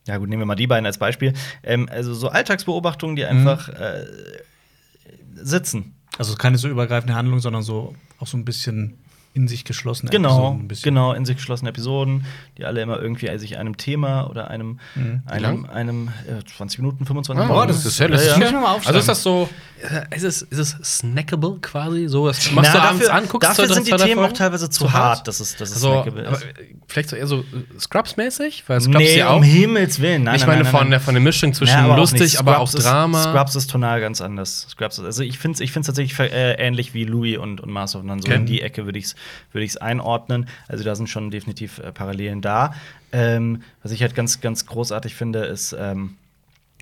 ja 0.08 0.18
gut, 0.18 0.28
nehmen 0.28 0.42
wir 0.42 0.48
mal 0.48 0.56
die 0.56 0.68
beiden 0.68 0.86
als 0.86 0.98
Beispiel. 0.98 1.34
Ähm, 1.64 1.88
also 1.92 2.14
so 2.14 2.30
Alltagsbeobachtungen, 2.30 3.16
die 3.16 3.26
einfach 3.26 3.70
äh, 3.70 4.06
sitzen. 5.36 5.96
Also 6.18 6.36
keine 6.36 6.58
so 6.58 6.68
übergreifende 6.68 7.16
Handlung, 7.16 7.40
sondern 7.40 7.64
so 7.64 7.96
auch 8.20 8.28
so 8.28 8.38
ein 8.38 8.46
bisschen 8.46 8.98
in 9.34 9.48
sich 9.48 9.64
geschlossene 9.64 10.10
Genau, 10.12 10.30
Episoden 10.30 10.60
ein 10.62 10.68
bisschen. 10.68 10.84
genau, 10.96 11.14
in 11.14 11.24
sich 11.26 11.38
geschlossene 11.38 11.70
Episoden, 11.70 12.26
die 12.58 12.66
alle 12.66 12.82
immer 12.82 13.00
irgendwie 13.00 13.38
sich 13.38 13.58
einem 13.58 13.78
Thema 13.78 14.30
oder 14.30 14.50
einem, 14.50 14.80
Mhm. 14.96 15.22
Einem, 15.28 15.66
einem 15.66 16.08
äh, 16.28 16.44
20 16.58 16.80
Minuten, 16.80 17.06
25 17.06 17.46
Ah, 17.46 17.48
Minuten. 17.48 17.68
das 17.68 17.86
ist 17.86 18.00
ja, 18.00 18.08
das 18.08 18.26
ja, 18.26 18.34
ist 18.34 18.40
ja. 18.40 18.46
ja. 18.48 18.52
mal 18.60 18.74
aufschreiben. 18.76 18.88
Also 18.88 19.00
ist 19.00 19.08
das 19.08 19.24
so, 19.24 19.50
äh, 19.82 20.16
ist 20.16 20.24
es, 20.24 20.42
ist 20.42 20.58
es 20.58 20.98
snackable 21.00 21.58
quasi? 21.62 22.08
So, 22.08 22.28
das 22.28 22.52
machst 22.52 22.72
Na, 22.74 22.80
du 22.80 22.86
abends 22.88 23.06
dafür, 23.06 23.14
an, 23.22 23.28
guckst 23.30 23.50
dafür 23.50 23.68
zwei, 23.68 23.74
sind 23.76 23.88
die 23.88 23.92
Themen 23.92 24.20
auch 24.20 24.24
Folgen? 24.24 24.34
teilweise 24.36 24.70
zu 24.70 24.86
Zu 24.86 24.94
hart? 24.94 25.18
hart, 25.20 25.28
dass 25.28 25.40
es, 25.40 25.56
dass 25.56 25.70
es 25.70 25.76
Also, 25.76 26.02
snackable 26.04 26.24
ist. 26.24 26.48
vielleicht 26.88 27.10
so 27.10 27.16
eher 27.16 27.28
so 27.28 27.40
äh, 27.42 27.44
Scrubs-mäßig? 27.80 28.64
Weil 28.68 28.82
Scrubs 28.82 28.98
Nee, 28.98 29.18
ja 29.18 29.30
auch. 29.30 29.38
um 29.38 29.44
Himmels 29.44 30.00
Willen. 30.00 30.24
Nein, 30.24 30.36
ich 30.36 30.42
nein, 30.42 30.50
meine 30.50 30.64
nein, 30.64 30.72
von, 30.72 30.80
nein. 30.82 30.90
der, 30.92 31.00
von 31.00 31.14
der 31.14 31.22
Mischung 31.24 31.54
zwischen 31.54 31.72
Ja, 31.74 31.84
aber 31.84 31.94
auch 31.94 31.98
lustig, 31.98 32.22
nicht. 32.22 32.40
aber 32.40 32.60
auch 32.60 32.70
Drama. 32.72 33.20
Ist, 33.20 33.30
Scrubs 33.30 33.56
ist 33.56 33.70
tonal 33.70 34.02
ganz 34.02 34.22
anders. 34.22 34.68
Scrubs 34.70 34.98
ist, 34.98 35.06
also 35.06 35.24
ich 35.24 35.38
finde 35.40 35.56
es 35.56 35.60
ich 35.62 35.72
find's 35.72 35.88
tatsächlich 35.88 36.18
äh, 36.20 36.54
ähnlich 36.54 36.94
wie 36.94 37.04
Louis 37.06 37.38
und, 37.38 37.62
und 37.62 37.70
Master 37.72 38.00
of 38.00 38.06
None. 38.06 38.22
So 38.22 38.28
Okay. 38.30 38.38
in 38.38 38.46
die 38.46 38.62
Ecke 38.62 38.86
würde 38.86 39.00
ich 39.00 39.06
es 39.06 39.16
würde 39.52 39.66
ich 39.66 39.72
es 39.72 39.78
einordnen. 39.78 40.48
Also 40.68 40.84
da 40.84 40.96
sind 40.96 41.10
schon 41.10 41.32
definitiv 41.32 41.80
äh, 41.80 41.92
Parallelen 41.92 42.42
da. 42.42 42.74
Ähm, 43.12 43.64
was 43.84 43.92
ich 43.92 44.02
halt 44.02 44.16
ganz, 44.16 44.42
ganz 44.42 44.66
großartig 44.66 45.16
finde, 45.16 45.46
ist, 45.46 45.76
ähm, 45.78 46.16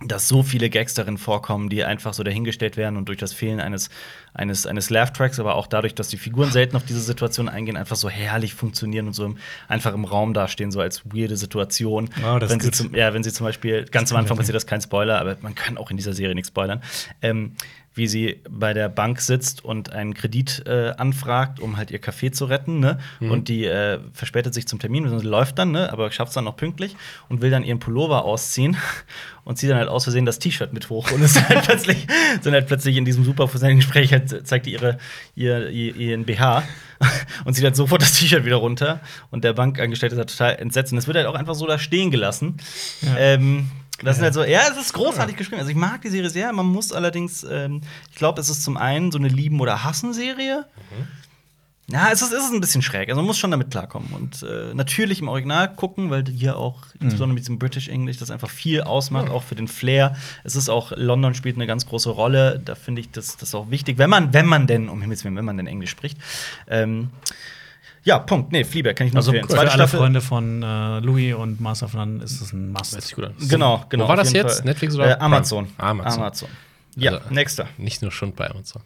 dass 0.06 0.28
so 0.28 0.43
viele 0.43 0.69
Gags 0.69 0.93
darin 0.93 1.17
vorkommen, 1.17 1.69
die 1.69 1.84
einfach 1.84 2.13
so 2.13 2.21
dahingestellt 2.21 2.78
werden 2.78 2.97
und 2.97 3.08
durch 3.08 3.17
das 3.17 3.34
Fehlen 3.34 3.60
eines, 3.60 3.89
eines, 4.32 4.67
eines 4.67 4.91
Laugh-Tracks, 4.91 5.39
aber 5.39 5.56
auch 5.56 5.65
dadurch, 5.65 5.95
dass 5.95 6.08
die 6.10 6.17
Figuren 6.17 6.52
selten 6.52 6.76
auf 6.76 6.86
diese 6.86 7.00
Situation 7.02 7.50
eingehen, 7.50 7.78
einfach 7.78 7.95
so 7.95 8.08
herrlich 8.08 8.54
funktionieren 8.54 9.08
und 9.08 9.13
so 9.13 9.26
im, 9.26 9.38
einfach 9.67 9.95
im 9.95 10.06
Raum 10.06 10.36
dastehen, 10.36 10.71
so 10.71 10.82
als 10.82 11.04
weirde 11.06 11.36
Situation. 11.36 12.12
Oh, 12.23 12.39
wenn, 12.39 12.60
sie 12.60 12.69
zum, 12.69 12.93
ja, 12.93 13.12
wenn 13.15 13.23
sie 13.23 13.34
zum 13.34 13.47
Beispiel, 13.47 13.86
ganz 13.86 14.12
am 14.12 14.19
Anfang 14.19 14.38
passiert 14.38 14.56
das 14.56 14.67
kein 14.67 14.82
Spoiler, 14.82 15.19
aber 15.19 15.38
man 15.41 15.56
kann 15.56 15.80
auch 15.80 15.89
in 15.89 15.97
dieser 15.97 16.13
Serie 16.13 16.36
nichts 16.36 16.50
spoilern. 16.50 16.84
Ähm, 17.23 17.54
wie 17.98 18.08
sie 18.08 18.42
bei 18.50 18.74
der 18.74 18.90
Bank 18.90 19.20
sitzt 19.20 19.66
und 19.66 19.92
einen 19.92 20.14
Kredit 20.14 20.64
äh, 20.68 20.94
anfragt, 20.98 21.60
um 21.60 21.78
halt 21.78 21.92
ihr 21.92 22.02
Café 22.02 22.32
zu 22.32 22.46
retten, 22.46 22.80
ne? 22.80 23.00
Und 23.20 23.48
die 23.50 23.66
äh, 23.66 24.00
verspätet 24.14 24.54
sich 24.54 24.68
zum 24.68 24.80
Termin, 24.80 25.04
beziehungsweise 25.04 25.30
läuft 25.30 25.60
dann, 25.60 25.72
ne? 25.72 25.92
aber 25.92 26.12
schafft 26.12 26.30
es 26.30 26.36
dann 26.36 26.46
noch 26.46 26.56
pünktlich 26.56 26.96
und 27.30 27.42
will 27.42 27.52
dann 27.52 27.64
ihren 27.64 27.80
Pullover 27.80 28.26
ausziehen 28.26 28.78
und 29.44 29.58
zieht 29.58 29.70
dann 29.70 29.78
halt 29.78 29.90
aus 29.90 30.04
Versehen 30.04 30.26
das 30.26 30.40
T-Shirt 30.40 30.74
mit 30.74 30.90
hoch. 30.90 31.12
Und 31.12 31.22
ist 31.22 31.50
halt 31.50 31.64
plötzlich, 31.66 32.08
sind 32.42 32.54
halt 32.54 32.68
plötzlich 32.68 32.98
in 32.98 33.06
diesem 33.06 33.24
super 33.24 33.48
Gespräch, 33.48 34.12
halt, 34.12 34.48
zeigt 34.48 34.66
die 34.66 34.74
ihre, 34.74 34.98
ihr, 35.36 35.70
ihr, 35.70 35.96
ihren 35.96 36.26
BH 36.26 36.64
und 37.46 37.54
zieht 37.54 37.64
halt 37.64 37.76
sofort 37.76 38.02
das 38.02 38.14
T-Shirt 38.20 38.46
wieder 38.46 38.58
runter. 38.58 39.00
Und 39.32 39.44
der 39.44 39.54
Bankangestellte 39.54 40.16
ist 40.16 40.20
halt 40.20 40.30
total 40.30 40.56
entsetzt. 40.56 40.92
Und 40.92 40.98
es 40.98 41.08
wird 41.08 41.18
halt 41.18 41.28
auch 41.28 41.36
einfach 41.36 41.56
so 41.56 41.66
da 41.66 41.80
stehen 41.80 42.12
gelassen. 42.12 42.58
Ähm, 43.18 43.72
das 44.04 44.18
sind 44.18 44.24
halt 44.24 44.34
so, 44.34 44.44
ja, 44.44 44.62
es 44.70 44.78
ist 44.78 44.94
großartig 44.94 45.36
geschrieben. 45.36 45.60
Also 45.60 45.72
ich 45.72 45.78
mag 45.78 46.02
die 46.02 46.10
Serie 46.10 46.30
sehr. 46.30 46.54
Man 46.54 46.68
muss 46.68 46.92
allerdings, 46.92 47.44
ähm, 47.44 47.82
ich 48.10 48.16
glaube, 48.16 48.40
es 48.40 48.50
ist 48.50 48.64
zum 48.64 48.78
einen 48.78 49.12
so 49.12 49.18
eine 49.18 49.28
Lieben- 49.28 49.60
oder 49.60 49.84
Hassen-Serie. 49.84 50.66
Ja, 51.90 52.10
es 52.12 52.22
ist, 52.22 52.34
es 52.34 52.44
ist 52.44 52.54
ein 52.54 52.60
bisschen 52.60 52.82
schräg. 52.82 53.08
Also 53.08 53.22
man 53.22 53.26
muss 53.28 53.38
schon 53.38 53.50
damit 53.50 53.72
klarkommen. 53.72 54.12
Und 54.12 54.44
äh, 54.44 54.74
natürlich 54.74 55.22
im 55.22 55.30
Original 55.30 55.74
gucken, 55.74 56.10
weil 56.10 56.26
hier 56.26 56.58
auch, 56.58 56.84
insbesondere 57.00 57.36
mit 57.36 57.44
diesem 57.44 57.60
British 57.60 57.88
English, 57.88 58.18
das 58.18 58.30
einfach 58.30 58.50
viel 58.50 58.82
ausmacht, 58.82 59.30
auch 59.30 59.44
für 59.44 59.56
den 59.56 59.70
Flair. 59.70 60.16
Es 60.44 60.58
ist 60.58 60.70
auch, 60.70 60.92
London 60.96 61.34
spielt 61.34 61.56
eine 61.56 61.66
ganz 61.66 61.86
große 61.86 62.10
Rolle. 62.10 62.62
Da 62.64 62.76
finde 62.76 63.02
ich 63.02 63.12
das, 63.12 63.38
das 63.38 63.56
auch 63.56 63.72
wichtig, 63.72 63.98
wenn 63.98 64.10
man, 64.10 64.34
wenn 64.34 64.46
man 64.46 64.68
denn, 64.68 64.90
um 64.90 65.02
Himmels 65.02 65.24
Willen, 65.24 65.38
wenn 65.38 65.46
man 65.46 65.58
denn 65.58 65.68
Englisch 65.68 65.92
spricht. 65.92 66.18
Ähm, 66.68 67.10
ja, 68.08 68.20
Punkt. 68.20 68.52
Nee, 68.52 68.63
Fleabag 68.63 68.96
kann 68.96 69.08
ich 69.08 69.13
nur 69.13 69.20
Also 69.20 69.32
empfehlen. 69.34 69.60
für 69.60 69.72
alle 69.72 69.88
Freunde 69.88 70.22
von 70.22 70.63
äh, 70.63 71.00
Louis 71.00 71.34
und 71.36 71.60
Master 71.62 71.86
of 71.88 71.93
None 71.93 72.24
ist 72.24 72.41
es 72.41 72.54
ein 72.54 72.72
Must. 72.72 72.93
Hört 72.93 73.04
sich 73.04 73.15
gut 73.15 73.26
an. 73.26 73.34
Genau, 73.48 73.86
genau. 73.89 74.06
Wo 74.06 74.08
war 74.10 74.15
auf 74.15 74.22
das 74.22 74.34
jetzt? 74.34 74.58
Fall. 74.58 74.65
Netflix 74.65 74.96
oder 74.96 75.17
Äh, 75.17 75.20
Amazon. 75.20 75.67
Amazon. 75.78 76.22
Amazon. 76.22 76.50
Ja, 76.96 77.12
Also- 77.12 77.30
nächster. 77.30 77.67
Nicht 77.78 78.02
nur 78.02 78.12
Schund 78.12 78.36
bei 78.36 78.50
Amazon. 78.50 78.82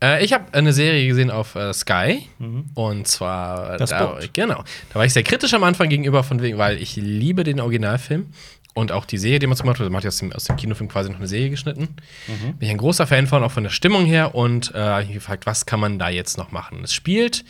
Äh, 0.00 0.24
ich 0.24 0.32
habe 0.32 0.44
eine 0.52 0.72
Serie 0.72 1.06
gesehen 1.08 1.30
auf 1.32 1.54
äh, 1.56 1.72
Sky. 1.72 2.28
Und 2.74 3.08
zwar. 3.08 3.76
Das 3.78 3.90
da, 3.90 4.04
Boot. 4.06 4.30
Genau. 4.34 4.62
Da 4.90 4.94
war 4.94 5.04
ich 5.04 5.12
sehr 5.12 5.24
kritisch 5.24 5.52
am 5.54 5.64
Anfang 5.64 5.88
gegenüber, 5.88 6.22
von 6.22 6.40
wegen, 6.42 6.58
weil 6.58 6.80
ich 6.80 6.94
liebe 6.96 7.42
den 7.42 7.58
Originalfilm. 7.60 8.26
Und 8.74 8.92
auch 8.92 9.06
die 9.06 9.16
Serie, 9.16 9.38
die 9.38 9.46
man 9.46 9.56
so 9.56 9.62
gemacht 9.62 9.80
hat, 9.80 9.86
man 9.86 9.96
hat 9.96 10.04
ja 10.04 10.08
aus 10.08 10.18
dem, 10.18 10.32
aus 10.32 10.44
dem 10.44 10.56
Kinofilm 10.56 10.88
quasi 10.90 11.08
noch 11.08 11.16
eine 11.16 11.26
Serie 11.26 11.48
geschnitten. 11.48 11.88
Bin 12.26 12.56
ich 12.60 12.68
ein 12.68 12.76
großer 12.76 13.06
Fan 13.06 13.26
von, 13.26 13.42
auch 13.42 13.50
von 13.50 13.62
der 13.64 13.70
Stimmung 13.70 14.04
her. 14.04 14.34
Und 14.34 14.74
äh, 14.74 14.78
habe 14.78 15.00
ich 15.02 15.08
mich 15.08 15.16
gefragt, 15.16 15.46
was 15.46 15.64
kann 15.64 15.80
man 15.80 15.98
da 15.98 16.10
jetzt 16.10 16.36
noch 16.36 16.52
machen? 16.52 16.80
Es 16.84 16.92
spielt 16.92 17.42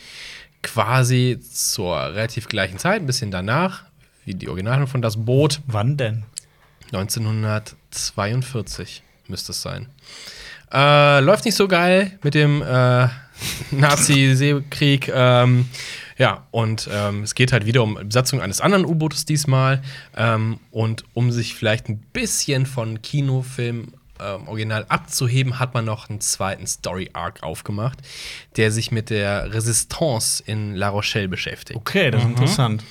quasi 0.62 1.38
zur 1.40 1.97
relativ 1.97 2.49
gleichen 2.49 2.79
Zeit, 2.79 3.01
ein 3.01 3.07
bisschen 3.07 3.31
danach, 3.31 3.85
wie 4.25 4.35
die 4.35 4.49
Originalen 4.49 4.87
von 4.87 5.03
Das 5.03 5.25
Boot. 5.25 5.61
Wann 5.66 5.97
denn? 5.97 6.25
1942 6.92 9.03
müsste 9.29 9.53
es 9.53 9.62
sein. 9.62 9.88
Äh, 10.73 11.21
läuft 11.21 11.45
nicht 11.45 11.55
so 11.55 11.69
geil 11.69 12.19
mit 12.23 12.35
dem 12.35 12.62
äh, 12.62 13.09
Nazi-Seekrieg. 13.71 15.09
Ähm, 15.12 15.69
ja, 16.19 16.47
und 16.51 16.88
ähm, 16.90 17.23
es 17.23 17.35
geht 17.35 17.53
halt 17.53 17.66
wieder 17.66 17.83
um 17.83 17.95
Besatzung 17.95 18.40
eines 18.40 18.61
anderen 18.61 18.87
U-Bootes 18.87 19.27
diesmal. 19.27 19.83
Ähm, 20.16 20.59
und 20.71 21.05
um 21.14 21.31
sich 21.31 21.55
vielleicht 21.55 21.88
ein 21.88 21.99
bisschen 21.99 22.66
von 22.66 23.03
Kinofilm 23.03 23.92
ähm, 24.21 24.49
original 24.49 24.87
abzuheben, 24.89 25.59
hat 25.59 25.75
man 25.75 25.85
noch 25.85 26.09
einen 26.09 26.21
zweiten 26.21 26.67
Story-Arc 26.67 27.43
aufgemacht, 27.43 27.99
der 28.57 28.71
sich 28.71 28.91
mit 28.91 29.11
der 29.11 29.53
Resistance 29.53 30.43
in 30.47 30.75
La 30.75 30.89
Rochelle 30.89 31.29
beschäftigt. 31.29 31.79
Okay, 31.79 32.11
das 32.11 32.23
ist 32.23 32.29
interessant. 32.29 32.85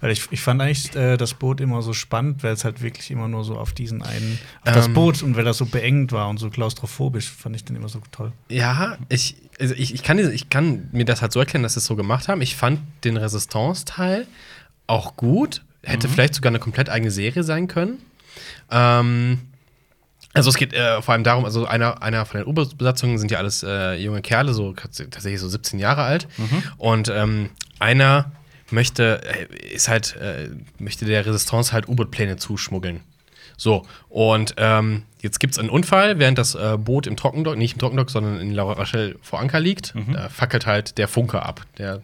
Weil 0.00 0.10
ich, 0.10 0.28
ich 0.30 0.40
fand 0.40 0.60
eigentlich 0.60 0.94
äh, 0.94 1.16
das 1.16 1.34
Boot 1.34 1.60
immer 1.60 1.82
so 1.82 1.92
spannend, 1.92 2.42
weil 2.42 2.52
es 2.52 2.64
halt 2.64 2.82
wirklich 2.82 3.10
immer 3.10 3.28
nur 3.28 3.44
so 3.44 3.56
auf 3.56 3.72
diesen 3.72 4.02
einen, 4.02 4.38
auf 4.64 4.72
das 4.74 4.86
Ähm. 4.86 4.94
Boot 4.94 5.22
und 5.22 5.36
weil 5.36 5.44
das 5.44 5.58
so 5.58 5.66
beengt 5.66 6.12
war 6.12 6.28
und 6.28 6.38
so 6.38 6.50
klaustrophobisch, 6.50 7.30
fand 7.30 7.56
ich 7.56 7.64
den 7.64 7.76
immer 7.76 7.88
so 7.88 8.00
toll. 8.10 8.32
Ja, 8.48 8.98
ich, 9.08 9.36
also 9.60 9.74
ich, 9.74 9.94
ich, 9.94 10.02
kann, 10.02 10.18
ich 10.18 10.50
kann 10.50 10.88
mir 10.92 11.04
das 11.04 11.22
halt 11.22 11.32
so 11.32 11.40
erklären, 11.40 11.62
dass 11.62 11.74
sie 11.74 11.78
es 11.78 11.86
so 11.86 11.96
gemacht 11.96 12.28
haben. 12.28 12.40
Ich 12.42 12.56
fand 12.56 12.80
den 13.04 13.16
Resistance-Teil 13.16 14.26
auch 14.86 15.16
gut. 15.16 15.62
Hätte 15.84 16.08
vielleicht 16.08 16.34
sogar 16.34 16.50
eine 16.50 16.60
komplett 16.60 16.88
eigene 16.88 17.10
Serie 17.10 17.42
sein 17.42 17.66
können. 17.66 17.98
Ähm, 18.70 19.40
also 20.34 20.50
es 20.50 20.56
geht 20.56 20.72
äh, 20.72 21.02
vor 21.02 21.12
allem 21.12 21.24
darum, 21.24 21.44
also 21.44 21.66
einer, 21.66 22.02
einer 22.02 22.24
von 22.24 22.40
den 22.40 22.48
U-Boot-Besatzungen 22.48 23.18
sind 23.18 23.30
ja 23.30 23.38
alles 23.38 23.62
äh, 23.62 23.94
junge 23.94 24.22
Kerle, 24.22 24.54
so 24.54 24.72
tatsächlich 24.72 25.40
so 25.40 25.48
17 25.48 25.78
Jahre 25.78 26.02
alt. 26.02 26.26
Und 26.78 27.08
ähm, 27.08 27.50
einer 27.78 28.32
möchte, 28.70 29.20
äh, 29.24 29.74
ist 29.74 29.88
halt, 29.88 30.16
äh, 30.16 30.48
möchte 30.78 31.04
der 31.04 31.26
Resistance 31.26 31.72
halt 31.72 31.88
U-Boot-Pläne 31.88 32.36
zuschmuggeln. 32.36 33.00
So, 33.58 33.86
und 34.08 34.54
ähm, 34.56 35.02
jetzt 35.20 35.38
gibt 35.38 35.52
es 35.52 35.58
einen 35.58 35.68
Unfall, 35.68 36.18
während 36.18 36.38
das 36.38 36.54
äh, 36.54 36.76
Boot 36.78 37.06
im 37.06 37.16
Trockendock, 37.16 37.56
nicht 37.56 37.74
im 37.74 37.78
Trockendock, 37.78 38.10
sondern 38.10 38.40
in 38.40 38.50
La 38.52 38.62
Rochelle 38.62 39.16
vor 39.22 39.38
Anker 39.40 39.60
liegt. 39.60 39.94
Da 40.12 40.28
fackelt 40.30 40.66
halt 40.66 40.98
der 40.98 41.06
Funke 41.06 41.42
ab. 41.42 41.60
Der, 41.78 42.02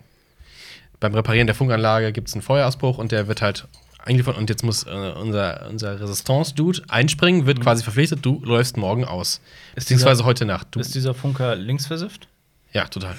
beim 1.01 1.15
Reparieren 1.15 1.47
der 1.47 1.57
Funkanlage 1.57 2.13
gibt 2.13 2.29
es 2.29 2.35
einen 2.35 2.43
Feuerausbruch 2.43 2.99
und 2.99 3.11
der 3.11 3.27
wird 3.27 3.41
halt 3.43 3.67
eingeliefert. 4.09 4.37
Und 4.37 4.51
jetzt 4.51 4.65
muss 4.65 4.85
äh, 4.85 5.13
unser, 5.21 5.69
unser 5.69 6.01
Resistance-Dude 6.01 6.83
einspringen, 6.89 7.47
wird 7.47 7.61
quasi 7.61 7.83
verpflichtet, 7.85 8.25
du 8.25 8.41
läufst 8.45 8.77
morgen 8.77 9.05
aus. 9.05 9.41
Beziehungsweise 9.75 10.25
heute 10.25 10.45
Nacht. 10.45 10.69
Du, 10.73 10.81
Ist 10.81 10.95
dieser 10.95 11.15
Funker 11.15 11.55
linksversifft? 11.55 12.29
ja, 12.73 12.85
total. 12.87 13.15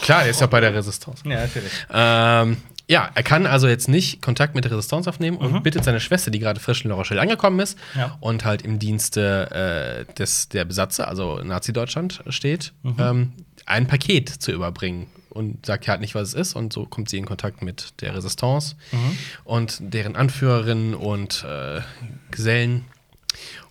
Klar, 0.00 0.22
er 0.24 0.30
ist 0.30 0.40
ja 0.40 0.46
bei 0.46 0.60
der 0.60 0.72
Resistance. 0.74 1.28
Ja, 1.28 1.40
natürlich. 1.42 1.70
Ähm, 1.92 2.56
ja, 2.88 3.10
er 3.14 3.22
kann 3.22 3.46
also 3.46 3.66
jetzt 3.68 3.88
nicht 3.88 4.20
Kontakt 4.22 4.54
mit 4.54 4.64
der 4.64 4.72
Resistance 4.72 5.08
aufnehmen 5.08 5.36
und 5.38 5.62
bittet 5.62 5.84
seine 5.84 6.00
Schwester, 6.00 6.30
die 6.30 6.38
gerade 6.38 6.58
frisch 6.60 6.84
in 6.84 6.90
La 6.90 6.96
Rochelle 6.96 7.20
angekommen 7.20 7.60
ist 7.60 7.78
Ja. 7.96 8.16
und 8.20 8.44
halt 8.44 8.62
im 8.62 8.78
Dienste 8.78 10.06
äh, 10.08 10.12
des, 10.14 10.48
der 10.50 10.64
Besatzer, 10.64 11.08
also 11.08 11.38
Nazi-Deutschland 11.42 12.22
steht, 12.28 12.72
ähm, 12.98 13.32
ein 13.66 13.86
Paket 13.86 14.28
zu 14.28 14.52
überbringen. 14.52 15.06
Und 15.34 15.66
sagt 15.66 15.86
ja 15.86 15.90
halt 15.90 16.00
nicht, 16.00 16.14
was 16.14 16.28
es 16.28 16.34
ist. 16.34 16.54
Und 16.54 16.72
so 16.72 16.86
kommt 16.86 17.08
sie 17.10 17.18
in 17.18 17.26
Kontakt 17.26 17.60
mit 17.60 18.00
der 18.00 18.14
Resistance 18.14 18.76
und 19.44 19.78
deren 19.80 20.16
Anführerinnen 20.16 20.94
und 20.94 21.44
äh, 21.44 21.80
Gesellen. 22.30 22.84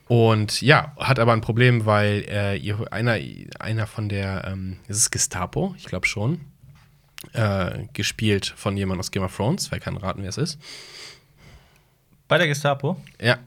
Und 0.07 0.61
ja, 0.61 0.93
hat 0.97 1.17
aber 1.19 1.33
ein 1.33 1.41
Problem, 1.41 1.85
weil 1.85 2.25
äh, 2.27 2.57
ihr, 2.57 2.91
einer, 2.91 3.17
einer 3.59 3.87
von 3.87 4.09
der, 4.09 4.45
ähm, 4.45 4.77
ist 4.87 4.97
es 4.97 5.11
Gestapo? 5.11 5.73
Ich 5.77 5.85
glaube 5.85 6.05
schon 6.05 6.41
äh, 7.31 7.85
gespielt 7.93 8.53
von 8.55 8.75
jemandem 8.75 8.99
aus 8.99 9.11
Game 9.11 9.23
of 9.23 9.35
Thrones. 9.35 9.71
Wer 9.71 9.79
kann 9.79 9.97
raten, 9.97 10.21
wer 10.21 10.29
es 10.29 10.37
ist? 10.37 10.59
Bei 12.27 12.37
der 12.37 12.47
Gestapo. 12.47 12.97
Ja, 13.21 13.37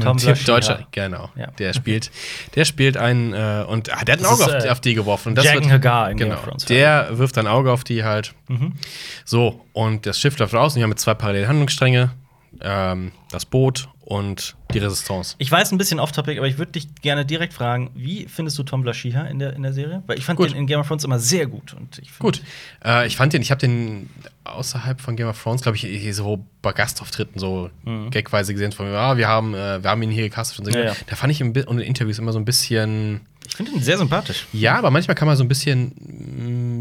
Tom 0.00 0.16
Tipp. 0.18 0.44
Deutscher, 0.44 0.86
genau. 0.92 1.30
Ja. 1.36 1.46
Der 1.52 1.72
spielt, 1.72 2.10
der 2.54 2.64
spielt 2.64 2.96
einen 2.96 3.32
äh, 3.32 3.64
und 3.66 3.92
ah, 3.92 4.04
der 4.04 4.14
hat 4.14 4.20
ein 4.20 4.26
Auge 4.26 4.42
ist, 4.42 4.54
auf, 4.54 4.64
äh, 4.64 4.68
auf 4.70 4.80
die 4.80 4.94
geworfen. 4.94 5.30
Und 5.30 5.34
das 5.36 5.44
Jagan 5.44 5.62
wird, 5.62 5.72
Hagar 5.72 6.10
in 6.10 6.16
Game 6.16 6.28
genau, 6.28 6.40
of 6.40 6.44
Thrones. 6.46 6.64
der 6.66 7.18
wirft 7.18 7.38
ein 7.38 7.46
Auge 7.46 7.72
auf 7.72 7.84
die 7.84 8.04
halt. 8.04 8.34
So 9.24 9.64
und 9.72 10.04
das 10.06 10.20
Schiff 10.20 10.38
läuft 10.38 10.54
raus 10.54 10.72
und 10.74 10.76
wir 10.76 10.82
haben 10.84 10.90
mit 10.90 10.98
zwei 10.98 11.14
parallelen 11.14 11.48
Handlungsstränge. 11.48 12.10
Ähm, 12.60 13.12
das 13.30 13.44
Boot 13.46 13.88
und 14.00 14.56
die 14.72 14.78
Resistance. 14.78 15.34
Ich 15.38 15.50
weiß 15.50 15.72
ein 15.72 15.78
bisschen 15.78 15.98
off-topic, 15.98 16.38
aber 16.38 16.46
ich 16.46 16.58
würde 16.58 16.72
dich 16.72 16.94
gerne 17.00 17.24
direkt 17.24 17.52
fragen, 17.52 17.90
wie 17.94 18.26
findest 18.28 18.58
du 18.58 18.62
Tom 18.62 18.82
Blaschiha 18.82 19.22
in 19.22 19.38
der, 19.38 19.54
in 19.54 19.62
der 19.62 19.72
Serie? 19.72 20.02
Weil 20.06 20.18
ich 20.18 20.24
fand 20.24 20.36
Gut. 20.36 20.50
den 20.50 20.56
in 20.56 20.66
Game 20.66 20.80
of 20.80 20.86
Thrones 20.86 21.04
immer 21.04 21.18
sehr 21.18 21.46
gut. 21.46 21.74
Und 21.74 21.98
ich 21.98 22.18
Gut. 22.18 22.42
Äh, 22.84 23.06
ich 23.06 23.16
fand 23.16 23.32
den, 23.32 23.42
ich 23.42 23.50
habe 23.50 23.60
den 23.60 24.10
außerhalb 24.44 25.00
von 25.00 25.16
Game 25.16 25.28
of 25.28 25.42
Thrones, 25.42 25.62
glaube 25.62 25.76
ich, 25.76 26.14
so 26.14 26.44
bei 26.62 26.72
Gastauftritten 26.72 27.38
so 27.38 27.70
gagweise 28.10 28.52
gesehen 28.52 28.72
von, 28.72 28.86
ja, 28.86 29.16
wir 29.16 29.28
haben, 29.28 29.54
äh, 29.54 29.82
wir 29.82 29.90
haben 29.90 30.02
ihn 30.02 30.10
hier 30.10 30.24
gecastet 30.24 30.58
und 30.58 30.66
so. 30.66 30.70
Mhm. 30.70 30.78
Ja, 30.78 30.84
ja. 30.92 30.96
Da 31.06 31.16
fand 31.16 31.32
ich 31.32 31.40
in 31.40 31.54
Interviews 31.54 32.18
immer 32.18 32.32
so 32.32 32.38
ein 32.38 32.44
bisschen, 32.44 33.20
Ich 33.48 33.56
finde 33.56 33.72
ihn 33.72 33.82
sehr 33.82 33.98
sympathisch. 33.98 34.46
ja, 34.52 34.76
aber 34.78 34.90
manchmal 34.90 35.14
kam 35.14 35.26
er 35.28 35.36
so 35.36 35.42
ein 35.42 35.48
bisschen 35.48 35.92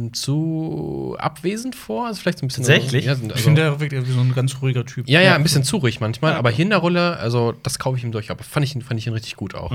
mh, 0.07 0.13
zu 0.13 1.15
abwesend 1.19 1.75
vor, 1.75 2.07
also 2.07 2.21
vielleicht 2.21 2.39
so 2.39 2.45
ein 2.45 2.49
bisschen. 2.49 2.63
Tatsächlich? 2.65 3.05
Ja, 3.05 3.11
also, 3.13 3.23
Ich 3.33 3.41
finde, 3.41 3.61
er 3.61 3.79
wirkt 3.79 3.95
so 4.07 4.19
ein 4.19 4.33
ganz 4.35 4.57
ruhiger 4.61 4.85
Typ. 4.85 5.07
ja, 5.09 5.21
ja, 5.21 5.35
ein 5.35 5.43
bisschen 5.43 5.63
zu 5.63 5.77
ruhig 5.77 5.99
manchmal, 5.99 6.33
aber 6.33 6.49
hier 6.51 6.63
in 6.63 6.69
der 6.69 6.79
Rolle, 6.79 7.17
also 7.17 7.53
das 7.63 7.79
kaufe 7.79 7.97
ich 7.97 8.03
ihm 8.03 8.11
durch, 8.11 8.29
aber 8.31 8.43
fand 8.43 8.65
ich, 8.65 8.75
ihn- 8.75 8.81
fand 8.81 8.99
ich 8.99 9.07
ihn 9.07 9.13
richtig 9.13 9.35
gut 9.37 9.55
auch. 9.55 9.71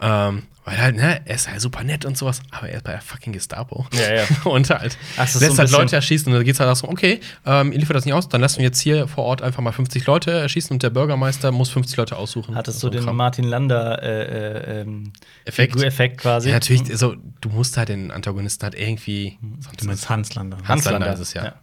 Ähm, 0.00 0.42
Weil 0.64 0.78
halt, 0.78 0.96
ne, 0.96 1.22
er 1.24 1.34
ist 1.34 1.50
halt 1.50 1.60
super 1.60 1.82
nett 1.82 2.04
und 2.04 2.18
sowas, 2.18 2.42
aber 2.50 2.68
er 2.68 2.76
ist 2.76 2.84
bei 2.84 2.92
der 2.92 3.00
fucking 3.00 3.32
Gestapo. 3.32 3.86
Ja, 3.94 4.14
ja. 4.14 4.24
und 4.44 4.68
halt 4.68 4.98
Ach, 5.16 5.20
lässt 5.20 5.40
so 5.40 5.58
halt 5.58 5.70
Leute 5.70 5.96
erschießen 5.96 6.30
und 6.30 6.34
dann 6.36 6.44
geht's 6.44 6.60
halt 6.60 6.68
darum, 6.68 6.94
okay, 6.94 7.20
ähm, 7.46 7.72
ihr 7.72 7.78
liefert 7.78 7.96
das 7.96 8.04
nicht 8.04 8.12
aus, 8.14 8.28
dann 8.28 8.42
lassen 8.42 8.58
wir 8.58 8.64
jetzt 8.64 8.80
hier 8.80 9.08
vor 9.08 9.24
Ort 9.24 9.40
einfach 9.40 9.62
mal 9.62 9.72
50 9.72 10.04
Leute 10.06 10.30
erschießen 10.30 10.74
und 10.74 10.82
der 10.82 10.90
Bürgermeister 10.90 11.50
muss 11.50 11.70
50 11.70 11.96
Leute 11.96 12.16
aussuchen. 12.16 12.54
Hattest 12.54 12.80
So 12.80 12.88
du 12.88 12.98
den 12.98 13.04
Kram. 13.04 13.16
Martin 13.16 13.44
Lander 13.44 14.02
äh, 14.02 14.22
äh, 14.22 14.80
ähm, 14.82 15.12
Effekt? 15.46 15.72
Figur-Effekt 15.72 16.18
quasi? 16.18 16.50
Ja, 16.50 16.56
natürlich, 16.56 16.82
so, 16.98 17.16
du 17.40 17.48
musst 17.48 17.76
halt 17.76 17.88
den 17.88 18.10
Antagonisten 18.10 18.62
halt 18.64 18.74
irgendwie. 18.74 19.38
Du 19.78 19.86
meinst 19.86 20.08
Hans 20.10 20.34
Lander. 20.34 20.58
Hans 20.64 20.84
Lander 20.84 21.06
Lander 21.06 21.14
ist 21.14 21.20
es, 21.20 21.34
ja. 21.34 21.54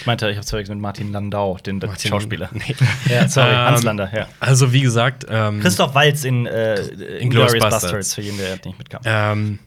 Ich 0.00 0.06
meinte, 0.06 0.30
ich 0.30 0.36
habe 0.36 0.46
verwechselt 0.46 0.76
mit 0.76 0.82
Martin 0.82 1.12
Landau, 1.12 1.56
den 1.58 1.80
den 1.80 1.90
Martin- 1.90 2.08
Schauspieler. 2.10 2.48
Nee. 2.52 2.74
Ja, 3.08 3.28
sorry, 3.28 3.50
Ähm, 3.50 3.56
Hans 3.56 3.82
Lander, 3.82 4.10
ja. 4.14 4.28
Also, 4.40 4.72
wie 4.72 4.80
gesagt, 4.80 5.26
ähm, 5.28 5.60
Christoph 5.60 5.94
Waltz 5.94 6.24
in 6.24 6.46
äh, 6.46 6.80
Inglourious 7.18 7.52
Bastards. 7.54 7.82
Bastards, 7.84 8.14
für 8.14 8.22
jeden, 8.22 8.38
der 8.38 8.54
nicht 8.64 8.78
mitkam. 8.78 9.00
Ähm, 9.04 9.58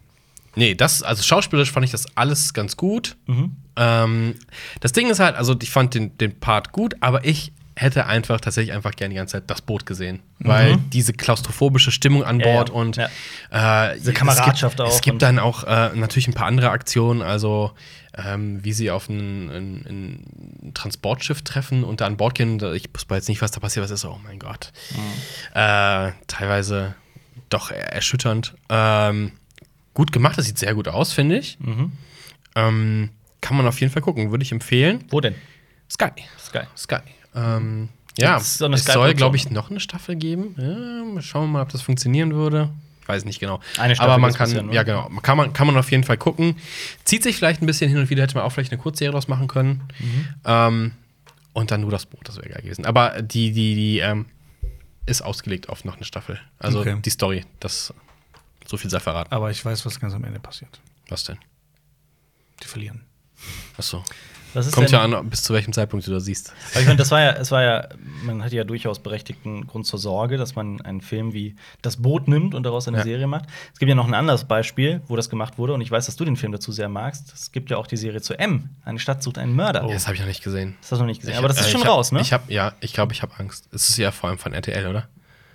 nee, 0.56 0.76
das, 0.76 1.04
also 1.04 1.24
schauspielerisch 1.24 1.72
fand 1.72 1.86
ich 1.86 1.92
das 1.92 2.06
alles 2.16 2.54
ganz 2.54 2.78
gut. 2.78 3.16
Mhm. 3.28 3.56
Ähm, 3.76 4.36
das 4.80 4.92
Ding 4.94 5.10
ist 5.10 5.20
halt, 5.20 5.36
also 5.36 5.56
ich 5.62 5.70
fand 5.70 5.94
den, 5.94 6.18
den 6.18 6.40
Part 6.40 6.72
gut, 6.72 6.96
aber 7.00 7.26
ich 7.26 7.52
hätte 7.80 8.06
einfach 8.08 8.42
tatsächlich 8.42 8.74
einfach 8.76 8.92
gerne 8.96 9.14
die 9.14 9.18
ganze 9.18 9.34
Zeit 9.34 9.44
das 9.48 9.62
Boot 9.62 9.86
gesehen. 9.86 10.20
Weil 10.40 10.78
diese 10.92 11.14
klaustrophobische 11.14 11.92
Stimmung 11.92 12.24
an 12.24 12.38
Mhm. 12.38 12.42
Ja, 12.42 12.54
Bord 12.54 12.70
ja. 12.70 12.76
und 12.76 12.98
Ja. 12.98 13.90
äh, 13.92 13.98
Diese 14.00 14.14
Kameradschaft 14.14 14.74
es 14.74 14.78
gibt, 14.78 14.82
auch 14.82 14.94
Es 14.96 15.02
gibt 15.02 15.22
dann 15.22 15.40
auch 15.40 15.64
äh, 15.64 15.96
natürlich 15.96 16.28
ein 16.28 16.34
paar 16.34 16.48
andere 16.48 16.72
Aktionen, 16.72 17.22
also 17.22 17.72
ähm, 18.18 18.64
wie 18.64 18.74
sie 18.74 18.90
auf 18.90 19.10
ein, 19.10 19.50
ein, 19.50 19.86
ein 20.66 20.74
Transportschiff 20.74 21.44
treffen 21.44 21.84
und 21.84 22.02
da 22.02 22.08
an 22.08 22.18
Bord 22.18 22.34
gehen. 22.36 22.56
Ich 22.74 22.86
wusste 22.94 23.14
jetzt 23.14 23.30
nicht, 23.30 23.42
was 23.44 23.52
da 23.52 23.60
passiert, 23.60 23.84
was 23.84 23.92
ist. 23.92 24.06
Oh 24.06 24.20
mein 24.24 24.40
Gott. 24.40 24.72
Äh, 25.54 26.12
teilweise 26.26 26.96
doch 27.50 27.70
erschütternd. 27.72 28.56
Ähm, 28.70 29.34
gut 29.94 30.12
gemacht, 30.12 30.38
das 30.38 30.46
sieht 30.48 30.58
sehr 30.58 30.74
gut 30.74 30.88
aus, 30.88 31.14
finde 31.14 31.38
ich. 31.38 31.60
Mhm. 31.60 31.92
Ähm, 32.56 33.10
kann 33.42 33.56
man 33.56 33.68
auf 33.68 33.80
jeden 33.80 33.94
Fall 33.94 34.02
gucken, 34.02 34.32
würde 34.32 34.44
ich 34.44 34.52
empfehlen. 34.52 35.04
Wo 35.10 35.22
denn? 35.22 35.36
Sky. 35.90 36.10
Sky. 36.40 36.62
Sky. 36.76 36.98
Ähm, 37.38 37.90
ja, 38.18 38.40
so 38.40 38.68
es 38.68 38.86
soll, 38.86 39.14
glaube 39.14 39.36
ich, 39.38 39.52
noch 39.52 39.70
eine 39.70 39.80
Staffel 39.80 40.16
geben. 40.16 40.56
Ja, 40.58 41.22
schauen 41.22 41.44
wir 41.44 41.48
mal, 41.48 41.62
ob 41.62 41.70
das 41.70 41.82
funktionieren 41.84 42.34
würde. 42.34 42.70
Ich 43.02 43.08
weiß 43.08 43.24
nicht 43.26 43.40
genau. 43.40 43.62
Eine 43.78 43.96
Staffel 43.96 44.12
Aber 44.12 44.20
man 44.20 44.34
kann, 44.34 44.52
nur. 44.66 44.74
ja 44.74 44.84
genau, 44.84 45.10
kann 45.22 45.38
man, 45.38 45.54
kann 45.54 45.68
man 45.68 45.78
auf 45.78 45.92
jeden 45.92 46.04
Fall 46.04 46.18
gucken. 46.18 46.58
Zieht 47.06 47.24
sich 47.24 47.38
vielleicht 47.38 47.62
ein 47.62 47.66
bisschen 47.66 47.90
hin 47.90 48.00
und 48.00 48.10
wieder, 48.10 48.24
hätte 48.24 48.36
man 48.36 48.44
auch 48.44 48.52
vielleicht 48.52 48.72
eine 48.74 48.82
Kurzserie 48.82 49.12
draus 49.12 49.28
machen 49.28 49.48
können. 49.48 49.84
Mhm. 50.00 50.28
Ähm, 50.46 50.92
und 51.54 51.72
dann 51.72 51.82
nur 51.82 51.92
das 51.92 52.06
Boot, 52.06 52.28
das 52.28 52.38
wäre 52.38 52.50
geil 52.50 52.62
gewesen. 52.64 52.86
Aber 52.86 53.22
die, 53.22 53.52
die, 53.52 53.76
die 53.76 54.00
ähm, 54.00 54.26
ist 55.06 55.22
ausgelegt 55.22 55.70
auf 55.70 55.86
noch 55.86 55.96
eine 55.96 56.04
Staffel. 56.06 56.40
Also 56.60 56.82
Okay. 56.82 56.98
die 57.04 57.10
Story, 57.10 57.46
das 57.60 57.94
so 58.66 58.76
viel 58.78 58.90
sei 58.90 59.00
verraten. 59.00 59.32
Aber 59.32 59.52
ich 59.52 59.64
weiß, 59.64 59.86
was 59.86 60.00
ganz 60.00 60.14
am 60.14 60.24
Ende 60.26 60.40
passiert. 60.40 60.80
Was 61.08 61.24
denn? 61.24 61.38
Die 62.62 62.68
verlieren. 62.68 63.04
Achso. 63.78 64.00
Was 64.00 64.08
ist 64.08 64.37
Kommt 64.72 64.92
denn, 64.92 64.94
ja 65.12 65.18
an, 65.20 65.30
bis 65.30 65.44
zu 65.44 65.54
welchem 65.54 65.74
Zeitpunkt 65.74 66.06
du 66.08 66.12
das 66.12 66.26
siehst. 66.26 66.54
Aber 66.72 66.80
ich 66.82 66.86
meine, 66.88 66.98
das 66.98 67.12
war 67.12 67.22
ja, 67.22 67.32
es 67.34 67.52
war 67.52 67.64
ja, 67.64 67.88
man 68.24 68.44
hatte 68.44 68.56
ja 68.56 68.64
durchaus 68.64 69.00
berechtigten 69.00 69.68
Grund 69.68 69.86
zur 69.86 70.00
Sorge, 70.00 70.38
dass 70.38 70.56
man 70.56 70.82
einen 70.82 71.02
Film 71.02 71.34
wie 71.34 71.56
Das 71.82 71.98
Boot 71.98 72.28
nimmt 72.28 72.56
und 72.56 72.64
daraus 72.64 72.88
eine 72.88 72.98
Ja. 72.98 73.04
Serie 73.04 73.28
macht. 73.28 73.46
Es 73.74 73.80
gibt 73.80 73.90
ja 73.90 73.96
noch 73.96 74.08
ein 74.08 74.14
anderes 74.14 74.46
Beispiel, 74.46 75.02
wo 75.08 75.16
das 75.16 75.30
gemacht 75.30 75.58
wurde, 75.58 75.74
und 75.74 75.82
ich 75.82 75.92
weiß, 75.92 76.06
dass 76.08 76.16
du 76.16 76.26
den 76.26 76.36
Film 76.36 76.52
dazu 76.52 76.72
sehr 76.72 76.90
magst. 76.90 77.32
Es 77.34 77.52
gibt 77.52 77.70
ja 77.70 77.78
auch 77.78 77.88
die 77.88 77.98
Serie 77.98 78.22
zu 78.22 78.38
M. 78.40 78.70
Eine 78.84 79.00
Stadt 79.00 79.22
sucht 79.24 79.38
einen 79.38 79.54
Mörder. 79.56 79.86
Ja, 79.86 79.94
das 79.94 80.06
habe 80.08 80.16
ich 80.16 80.22
noch 80.22 80.28
nicht 80.28 80.44
gesehen. 80.44 80.76
Das 80.82 80.92
hast 80.92 81.00
du 81.00 81.04
noch 81.04 81.08
nicht 81.08 81.20
gesehen. 81.22 81.34
Ich 81.34 81.38
Aber 81.40 81.48
das 81.48 81.60
ist 81.60 81.68
äh, 81.68 81.72
schon 81.72 81.82
hab- 81.82 81.90
raus, 81.90 82.12
ne? 82.12 82.22
Ich 82.22 82.34
hab, 82.34 82.50
ja, 82.50 82.74
ich 82.80 82.94
glaube, 82.94 83.14
ich 83.14 83.22
habe 83.22 83.34
Angst. 83.38 83.68
Es 83.72 83.90
ist 83.90 83.98
ja 83.98 84.12
vor 84.12 84.30
allem 84.30 84.40
von 84.40 84.54
RTL, 84.54 84.88
oder? 84.88 85.08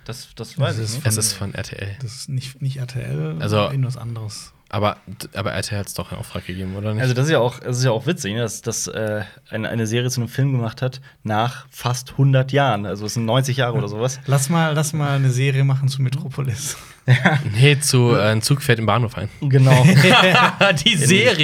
das, 0.05 0.27
das 0.35 0.59
weiß 0.59 0.75
Das 0.75 0.77
ich 0.77 0.83
ist 0.83 0.95
nicht. 0.97 1.07
Es 1.07 1.17
ist 1.17 1.33
von 1.33 1.53
RTL. 1.53 1.95
Das 2.01 2.13
ist 2.13 2.29
nicht, 2.29 2.61
nicht 2.61 2.77
RTL, 2.77 3.37
Also- 3.39 3.69
irgendwas 3.69 3.95
anderes. 3.97 4.51
Aber, 4.73 4.97
aber 5.35 5.51
RTL 5.51 5.77
hat 5.77 5.85
es 5.85 5.93
doch 5.93 6.11
in 6.11 6.17
Auftrag 6.17 6.47
gegeben, 6.47 6.75
oder 6.75 6.95
nicht? 6.95 7.03
Also 7.03 7.13
das 7.13 7.25
ist 7.25 7.31
ja 7.31 7.37
auch, 7.37 7.59
das 7.59 7.77
ist 7.77 7.83
ja 7.83 7.91
auch 7.91 8.07
witzig, 8.07 8.33
ne, 8.33 8.39
dass, 8.41 8.63
dass 8.63 8.87
äh, 8.87 9.21
eine, 9.51 9.69
eine 9.69 9.85
Serie 9.85 10.09
zu 10.09 10.19
einem 10.19 10.29
Film 10.29 10.51
gemacht 10.51 10.81
hat 10.81 10.99
nach 11.21 11.67
fast 11.69 12.13
100 12.13 12.51
Jahren. 12.51 12.87
Also 12.87 13.05
es 13.05 13.13
sind 13.13 13.25
90 13.25 13.57
Jahre 13.57 13.77
oder 13.77 13.87
sowas. 13.87 14.19
Lass 14.25 14.49
mal, 14.49 14.73
lass 14.73 14.91
mal 14.93 15.15
eine 15.15 15.29
Serie 15.29 15.63
machen 15.63 15.89
zu 15.89 16.01
Metropolis. 16.01 16.75
nee, 17.53 17.79
zu 17.79 18.15
äh, 18.15 18.31
ein 18.31 18.41
Zug 18.41 18.63
fährt 18.63 18.79
im 18.79 18.87
Bahnhof 18.87 19.15
ein. 19.15 19.29
Genau. 19.41 19.83
die 20.83 20.95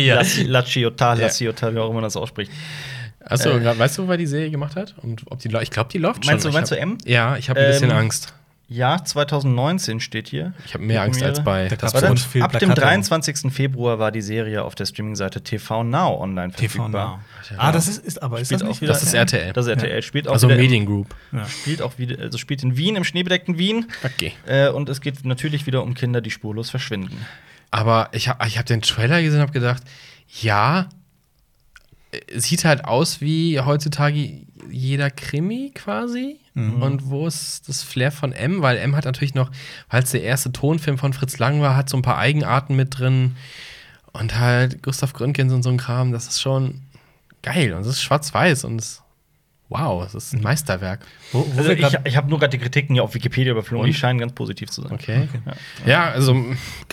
La, 0.09 0.23
La 0.47 0.63
Ciotat, 0.65 1.19
La 1.19 1.29
Ciotat, 1.29 1.75
wie 1.75 1.77
auch 1.77 1.85
immer 1.85 1.93
man 1.95 2.03
das 2.05 2.17
ausspricht. 2.17 2.51
Achso, 3.23 3.51
Äh. 3.51 3.77
weißt 3.77 3.99
du, 3.99 4.07
wer 4.07 4.17
die 4.17 4.25
Serie 4.25 4.49
gemacht 4.49 4.75
hat? 4.75 4.95
Und 5.03 5.21
ob 5.29 5.37
die 5.37 5.49
Ich 5.61 5.69
glaube, 5.69 5.91
die 5.91 5.99
läuft 5.99 6.25
schon. 6.25 6.31
Meinst 6.33 6.45
du- 6.45 6.49
Ich 6.49 6.55
meinst 6.55 6.71
hab, 6.71 6.79
du 6.79 6.81
M? 6.81 6.97
Ja, 7.05 7.37
ich 7.37 7.51
habe 7.51 7.59
ein 7.59 7.67
bisschen 7.67 7.91
Ähm, 7.91 7.97
Angst. 7.97 8.33
Ja, 8.71 9.03
2019 9.03 9.99
steht 9.99 10.27
hier. 10.27 10.53
Ich 10.63 10.75
habe 10.75 10.83
mehr 10.83 11.01
Angst 11.01 11.23
als 11.23 11.43
bei 11.43 11.69
Da 11.69 11.75
das 11.75 12.03
und 12.03 12.19
viel 12.19 12.43
ab 12.43 12.51
dem 12.51 12.69
Plakate. 12.69 12.81
23. 12.81 13.51
Februar 13.51 13.97
war 13.97 14.11
die 14.11 14.21
Serie 14.21 14.63
auf 14.63 14.75
der 14.75 14.85
Streaming-Seite 14.85 15.41
TV 15.41 15.83
Now 15.83 16.21
online 16.21 16.53
TV 16.53 16.75
verfügbar. 16.75 17.17
Now. 17.17 17.55
Ah, 17.57 17.71
das 17.71 17.87
ist, 17.87 18.05
ist 18.05 18.21
aber 18.21 18.39
ist 18.39 18.51
das 18.51 18.61
auch 18.61 18.77
Das 18.79 19.01
ist 19.01 19.15
RTL. 19.15 19.53
Das 19.53 19.65
ist 19.65 19.71
RTL. 19.71 20.03
Spielt 20.03 20.27
auch 20.27 20.33
Also 20.33 20.47
wieder 20.47 20.57
Medien 20.57 20.85
Group. 20.85 21.15
Ja. 21.31 21.47
Spielt 21.47 21.81
auch 21.81 21.97
wieder, 21.97 22.19
also 22.21 22.37
spielt 22.37 22.61
in 22.61 22.77
Wien, 22.77 22.95
im 22.95 23.03
schneebedeckten 23.03 23.57
Wien. 23.57 23.87
Okay. 24.03 24.33
Äh, 24.45 24.69
und 24.69 24.87
es 24.87 25.01
geht 25.01 25.25
natürlich 25.25 25.65
wieder 25.65 25.81
um 25.81 25.95
Kinder, 25.95 26.21
die 26.21 26.29
spurlos 26.29 26.69
verschwinden. 26.69 27.25
Aber 27.71 28.09
ich 28.11 28.27
habe 28.27 28.47
ich 28.47 28.59
hab 28.59 28.67
den 28.67 28.83
Trailer 28.83 29.19
gesehen 29.23 29.37
und 29.37 29.47
habe 29.47 29.51
gedacht, 29.51 29.81
ja, 30.41 30.89
es 32.27 32.43
sieht 32.43 32.65
halt 32.65 32.85
aus 32.85 33.19
wie 33.19 33.59
heutzutage 33.59 34.45
jeder 34.69 35.09
Krimi 35.09 35.71
quasi. 35.73 36.39
Und 36.81 37.09
wo 37.09 37.27
ist 37.27 37.67
das 37.69 37.83
Flair 37.83 38.11
von 38.11 38.31
M? 38.33 38.61
Weil 38.61 38.77
M 38.77 38.95
hat 38.95 39.05
natürlich 39.05 39.33
noch, 39.35 39.51
weil 39.89 40.03
es 40.03 40.11
der 40.11 40.23
erste 40.23 40.51
Tonfilm 40.51 40.97
von 40.97 41.13
Fritz 41.13 41.37
Lang 41.39 41.61
war, 41.61 41.75
hat 41.75 41.89
so 41.89 41.97
ein 41.97 42.01
paar 42.03 42.17
Eigenarten 42.17 42.75
mit 42.75 42.97
drin. 42.99 43.35
Und 44.11 44.39
halt 44.39 44.81
Gustav 44.83 45.13
Gründgens 45.13 45.53
und 45.53 45.63
so 45.63 45.69
ein 45.69 45.77
Kram, 45.77 46.11
das 46.11 46.27
ist 46.27 46.41
schon 46.41 46.81
geil. 47.43 47.73
Und 47.73 47.81
es 47.81 47.87
ist 47.87 48.01
schwarz-weiß 48.01 48.63
und 48.63 48.81
es, 48.81 49.03
wow, 49.69 50.03
es 50.03 50.15
ist 50.15 50.33
ein 50.33 50.41
Meisterwerk. 50.41 51.05
Wo, 51.31 51.45
wo 51.53 51.59
Also 51.59 51.71
ich 51.73 51.95
ich 52.03 52.17
habe 52.17 52.27
nur 52.27 52.39
gerade 52.39 52.57
die 52.57 52.63
Kritiken 52.63 52.95
hier 52.95 53.03
auf 53.03 53.13
Wikipedia 53.13 53.51
überflogen, 53.51 53.83
Und? 53.83 53.87
die 53.87 53.93
scheinen 53.93 54.17
ganz 54.17 54.33
positiv 54.33 54.71
zu 54.71 54.81
sein. 54.81 54.91
Okay. 54.93 55.29
Ja. 55.45 55.53
Ja, 55.85 56.03
also 56.09 56.43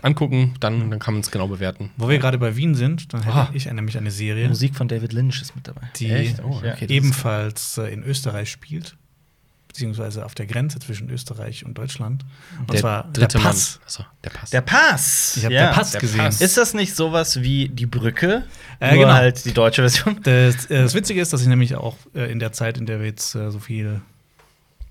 angucken, 0.02 0.54
dann, 0.60 0.90
dann 0.90 0.98
kann 1.00 1.14
man 1.14 1.22
es 1.22 1.30
genau 1.30 1.48
bewerten. 1.48 1.90
wo 1.96 2.06
wir 2.10 2.18
gerade 2.18 2.36
bei 2.36 2.54
Wien 2.54 2.74
sind, 2.74 3.14
dann 3.14 3.22
hätte 3.22 3.34
Ah. 3.36 3.50
ich 3.54 3.64
nämlich 3.72 3.96
eine 3.96 4.10
Serie, 4.10 4.46
Musik 4.48 4.76
von 4.76 4.86
David 4.88 5.14
Lynch 5.14 5.40
ist 5.40 5.56
mit 5.56 5.66
dabei. 5.66 5.88
die 5.96 6.10
Echt? 6.10 6.40
Oh, 6.44 6.58
okay, 6.58 6.76
das 6.82 6.90
ebenfalls 6.90 7.78
äh, 7.78 7.92
in 7.94 8.02
Österreich 8.04 8.50
spielt, 8.50 8.94
beziehungsweise 9.76 10.24
auf 10.24 10.34
der 10.34 10.46
Grenze 10.46 10.78
zwischen 10.78 11.10
Österreich 11.10 11.66
und 11.66 11.76
Deutschland. 11.76 12.24
Und 12.60 12.72
der 12.72 12.80
zwar 12.80 13.12
dritte 13.12 13.36
der 13.36 13.44
Pass. 13.44 13.76
Mann. 13.76 13.86
Achso, 13.86 14.04
der 14.24 14.30
Pass. 14.30 14.50
Der 14.50 14.60
Pass. 14.62 15.36
Ich 15.36 15.44
habe 15.44 15.54
ja. 15.54 15.66
der 15.66 15.72
Pass 15.74 15.90
der 15.90 16.00
gesehen. 16.00 16.18
Pass. 16.18 16.40
Ist 16.40 16.56
das 16.56 16.72
nicht 16.72 16.94
sowas 16.94 17.42
wie 17.42 17.68
die 17.68 17.84
Brücke? 17.84 18.44
Äh, 18.80 18.94
nur 18.94 19.04
genau. 19.04 19.14
halt 19.14 19.44
die 19.44 19.52
deutsche 19.52 19.82
Version. 19.82 20.20
Das, 20.26 20.66
äh, 20.66 20.82
das 20.82 20.94
Witzige 20.94 21.20
ist, 21.20 21.32
dass 21.32 21.42
ich 21.42 21.46
nämlich 21.46 21.74
auch 21.76 21.96
äh, 22.14 22.30
in 22.30 22.38
der 22.38 22.52
Zeit, 22.52 22.78
in 22.78 22.86
der 22.86 23.00
wir 23.00 23.06
jetzt 23.06 23.34
äh, 23.34 23.50
so 23.50 23.58
viel, 23.58 24.00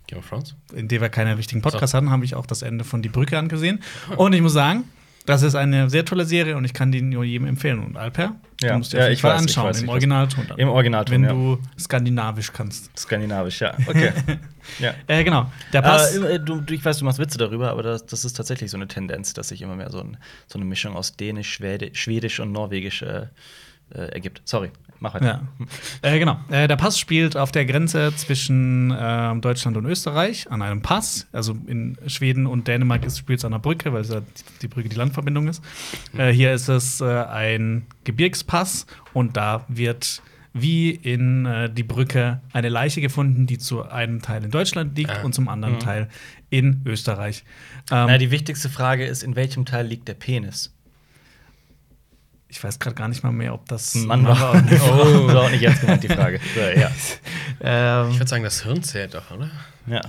Game 0.08 0.20
of 0.20 0.30
Thrones? 0.30 0.56
in 0.74 0.88
der 0.88 1.02
wir 1.02 1.10
keine 1.10 1.36
richtigen 1.36 1.62
Podcasts 1.62 1.96
hatten, 1.96 2.12
habe 2.12 2.24
ich 2.24 2.36
auch 2.36 2.46
das 2.46 2.62
Ende 2.62 2.84
von 2.84 3.02
Die 3.02 3.10
Brücke 3.10 3.40
angesehen. 3.40 3.82
Und 4.16 4.34
ich 4.34 4.42
muss 4.42 4.54
sagen, 4.54 4.84
das 5.26 5.42
ist 5.42 5.56
eine 5.56 5.90
sehr 5.90 6.06
tolle 6.06 6.26
Serie 6.26 6.56
und 6.58 6.66
ich 6.66 6.74
kann 6.74 6.92
die 6.92 7.02
nur 7.02 7.24
jedem 7.24 7.48
empfehlen. 7.48 7.80
Und 7.84 7.98
Alper, 7.98 8.36
Ja. 8.62 8.72
du 8.74 8.78
musst 8.78 8.94
dir 8.94 9.00
Ja, 9.00 9.10
ich 9.10 9.24
weiß, 9.24 9.42
ich 9.42 9.48
anschauen, 9.50 9.70
weiß, 9.70 9.78
ich 9.78 9.82
im 9.84 9.88
weiß. 9.88 9.94
Originalton. 9.94 10.46
dann. 10.48 10.58
Im 10.58 10.70
Originalton, 10.70 11.14
Wenn 11.14 11.24
ja. 11.24 11.30
du 11.34 11.60
skandinavisch 11.80 12.54
kannst. 12.54 12.98
Skandinavisch, 12.98 13.62
ja. 13.62 13.74
Okay. 13.88 14.12
ja. 14.80 14.94
Äh, 15.08 15.24
genau. 15.24 15.52
Der 15.74 15.82
Pass. 15.82 16.18
Aber, 16.18 16.30
äh, 16.30 16.40
du, 16.40 16.62
ich 16.70 16.84
weiß, 16.86 17.00
du 17.00 17.06
machst 17.06 17.20
Witze 17.20 17.38
darüber, 17.38 17.72
aber 17.72 17.84
das, 17.84 18.06
das 18.06 18.24
ist 18.26 18.34
tatsächlich 18.34 18.70
so 18.72 18.78
eine 18.78 18.88
Tendenz, 18.88 19.34
dass 19.34 19.50
sich 19.50 19.62
immer 19.62 19.76
mehr 19.76 19.90
so, 19.90 20.00
ein, 20.00 20.18
so 20.48 20.58
eine 20.60 20.66
Mischung 20.66 20.96
aus 20.96 21.16
Dänisch, 21.18 21.60
Schwedisch 21.94 22.40
und 22.40 22.52
Norwegisch 22.52 23.02
äh, 23.02 23.28
äh, 23.94 24.00
ergibt. 24.14 24.42
Sorry, 24.46 24.72
mach 25.00 25.14
weiter. 25.16 25.42
Ja. 26.02 26.10
Äh, 26.10 26.20
genau. 26.20 26.40
Äh, 26.50 26.68
der 26.68 26.76
Pass 26.76 26.98
spielt 27.00 27.38
auf 27.38 27.52
der 27.52 27.66
Grenze 27.66 28.14
zwischen 28.16 28.96
ähm, 28.98 29.42
Deutschland 29.42 29.78
und 29.78 29.86
Österreich 29.86 30.50
an 30.52 30.62
einem 30.62 30.82
Pass. 30.82 31.28
Also 31.32 31.56
in 31.68 31.98
Schweden 32.08 32.46
und 32.48 32.68
Dänemark 32.68 33.10
spielt 33.12 33.40
es 33.40 33.46
an 33.46 33.54
einer 33.54 33.62
Brücke, 33.62 33.94
weil 33.94 34.02
es 34.02 34.10
ja 34.10 34.22
die, 34.62 34.68
Brücke 34.68 34.90
die 34.90 34.96
Landverbindung 34.96 35.48
ist. 35.48 35.64
Äh, 36.18 36.32
hier 36.32 36.54
ist 36.54 36.68
es 36.70 37.02
äh, 37.02 37.06
ein 37.06 37.86
Gebirgspass 38.04 38.86
und 39.14 39.38
da 39.38 39.66
wird 39.68 40.22
wie 40.58 40.92
in 40.92 41.46
äh, 41.46 41.70
die 41.70 41.84
Brücke 41.84 42.40
eine 42.54 42.70
Leiche 42.70 43.02
gefunden, 43.02 43.46
die 43.46 43.58
zu 43.58 43.84
einem 43.90 44.22
Teil 44.22 44.44
in 44.44 44.52
Deutschland 44.52 44.98
liegt 44.98 45.12
Ah. 45.12 45.22
und 45.24 45.36
zum 45.36 45.50
anderen 45.50 45.80
Teil 45.80 46.08
in 46.50 46.82
Österreich. 46.86 47.44
Ähm, 47.92 48.06
Na, 48.08 48.18
die 48.18 48.32
wichtigste 48.32 48.70
Frage 48.70 49.06
ist, 49.06 49.22
in 49.22 49.36
welchem 49.36 49.66
Teil 49.66 49.86
liegt 49.86 50.08
der 50.08 50.14
Penis? 50.14 50.74
Ich 52.56 52.64
weiß 52.64 52.80
gerade 52.80 52.96
gar 52.96 53.08
nicht 53.10 53.22
mal 53.24 53.32
mehr, 53.34 53.54
ob 53.54 53.68
das 53.68 53.96
Ein 53.96 54.06
Mann 54.06 54.26
war. 54.26 54.52
oder 54.52 54.60
eine 54.60 54.78
Frau. 54.78 55.02
Oh, 55.02 55.26
das 55.28 55.36
war 55.36 55.42
auch 55.44 55.50
nicht 55.52 55.64
ernst 55.64 55.82
gemeint, 55.82 56.04
die 56.04 56.08
Frage. 56.08 56.40
So, 56.56 56.62
ja. 56.80 56.90
Ähm, 57.62 58.10
Ich 58.12 58.20
würde 58.20 58.28
sagen, 58.30 58.44
das 58.44 58.64
Hirn 58.64 58.84
zählt 58.84 59.14
doch, 59.14 59.32
oder? 59.32 59.50
ja. 59.88 60.02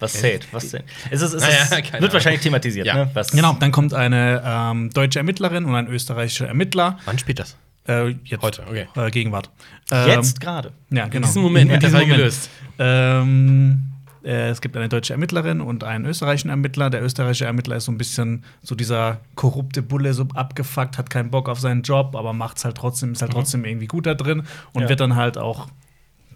Was 0.00 0.14
zählt? 0.14 0.46
Was 0.52 0.68
zählt? 0.70 0.84
Es, 1.10 1.22
ist, 1.22 1.32
es 1.34 1.42
ist, 1.42 1.70
keine 1.70 1.82
wird 1.84 1.94
Ahnung. 1.94 2.12
wahrscheinlich 2.12 2.40
thematisiert, 2.42 2.86
Ja. 2.86 2.94
ne? 2.94 3.10
Was, 3.14 3.30
Genau, 3.30 3.54
dann 3.60 3.70
kommt 3.72 3.94
eine 3.94 4.42
ähm, 4.44 4.90
deutsche 4.90 5.18
Ermittlerin 5.20 5.64
und 5.64 5.74
ein 5.74 5.86
österreichischer 5.86 6.48
Ermittler. 6.48 6.98
Wann 7.04 7.18
spielt 7.18 7.38
das? 7.38 7.56
Äh, 7.86 8.08
jetzt, 8.24 8.42
Heute, 8.42 8.62
okay. 8.68 8.86
Äh, 8.96 9.10
Gegenwart. 9.10 9.50
Ähm, 9.90 10.08
Jetzt 10.08 10.40
gerade. 10.40 10.72
Ja, 10.90 11.06
genau. 11.06 11.26
diesem 11.26 11.42
Moment 11.42 11.70
wird 11.70 11.84
Fall 11.84 12.06
gelöst. 12.06 12.50
Ähm, 12.78 13.92
Äh, 14.24 14.48
es 14.48 14.60
gibt 14.60 14.76
eine 14.76 14.88
deutsche 14.88 15.12
Ermittlerin 15.12 15.60
und 15.60 15.84
einen 15.84 16.06
österreichischen 16.06 16.48
Ermittler. 16.50 16.90
Der 16.90 17.02
österreichische 17.02 17.44
Ermittler 17.44 17.76
ist 17.76 17.84
so 17.84 17.92
ein 17.92 17.98
bisschen 17.98 18.42
so 18.62 18.74
dieser 18.74 19.20
korrupte 19.34 19.82
Bulle, 19.82 20.14
so 20.14 20.26
abgefuckt, 20.34 20.96
hat 20.98 21.10
keinen 21.10 21.30
Bock 21.30 21.48
auf 21.48 21.60
seinen 21.60 21.82
Job, 21.82 22.16
aber 22.16 22.32
macht's 22.32 22.64
halt 22.64 22.76
trotzdem, 22.76 23.12
ist 23.12 23.22
halt 23.22 23.32
trotzdem 23.32 23.64
irgendwie 23.64 23.86
gut 23.86 24.06
da 24.06 24.14
drin 24.14 24.42
und 24.72 24.82
Ja. 24.82 24.88
wird 24.88 25.00
dann 25.00 25.14
halt 25.16 25.36
auch 25.38 25.68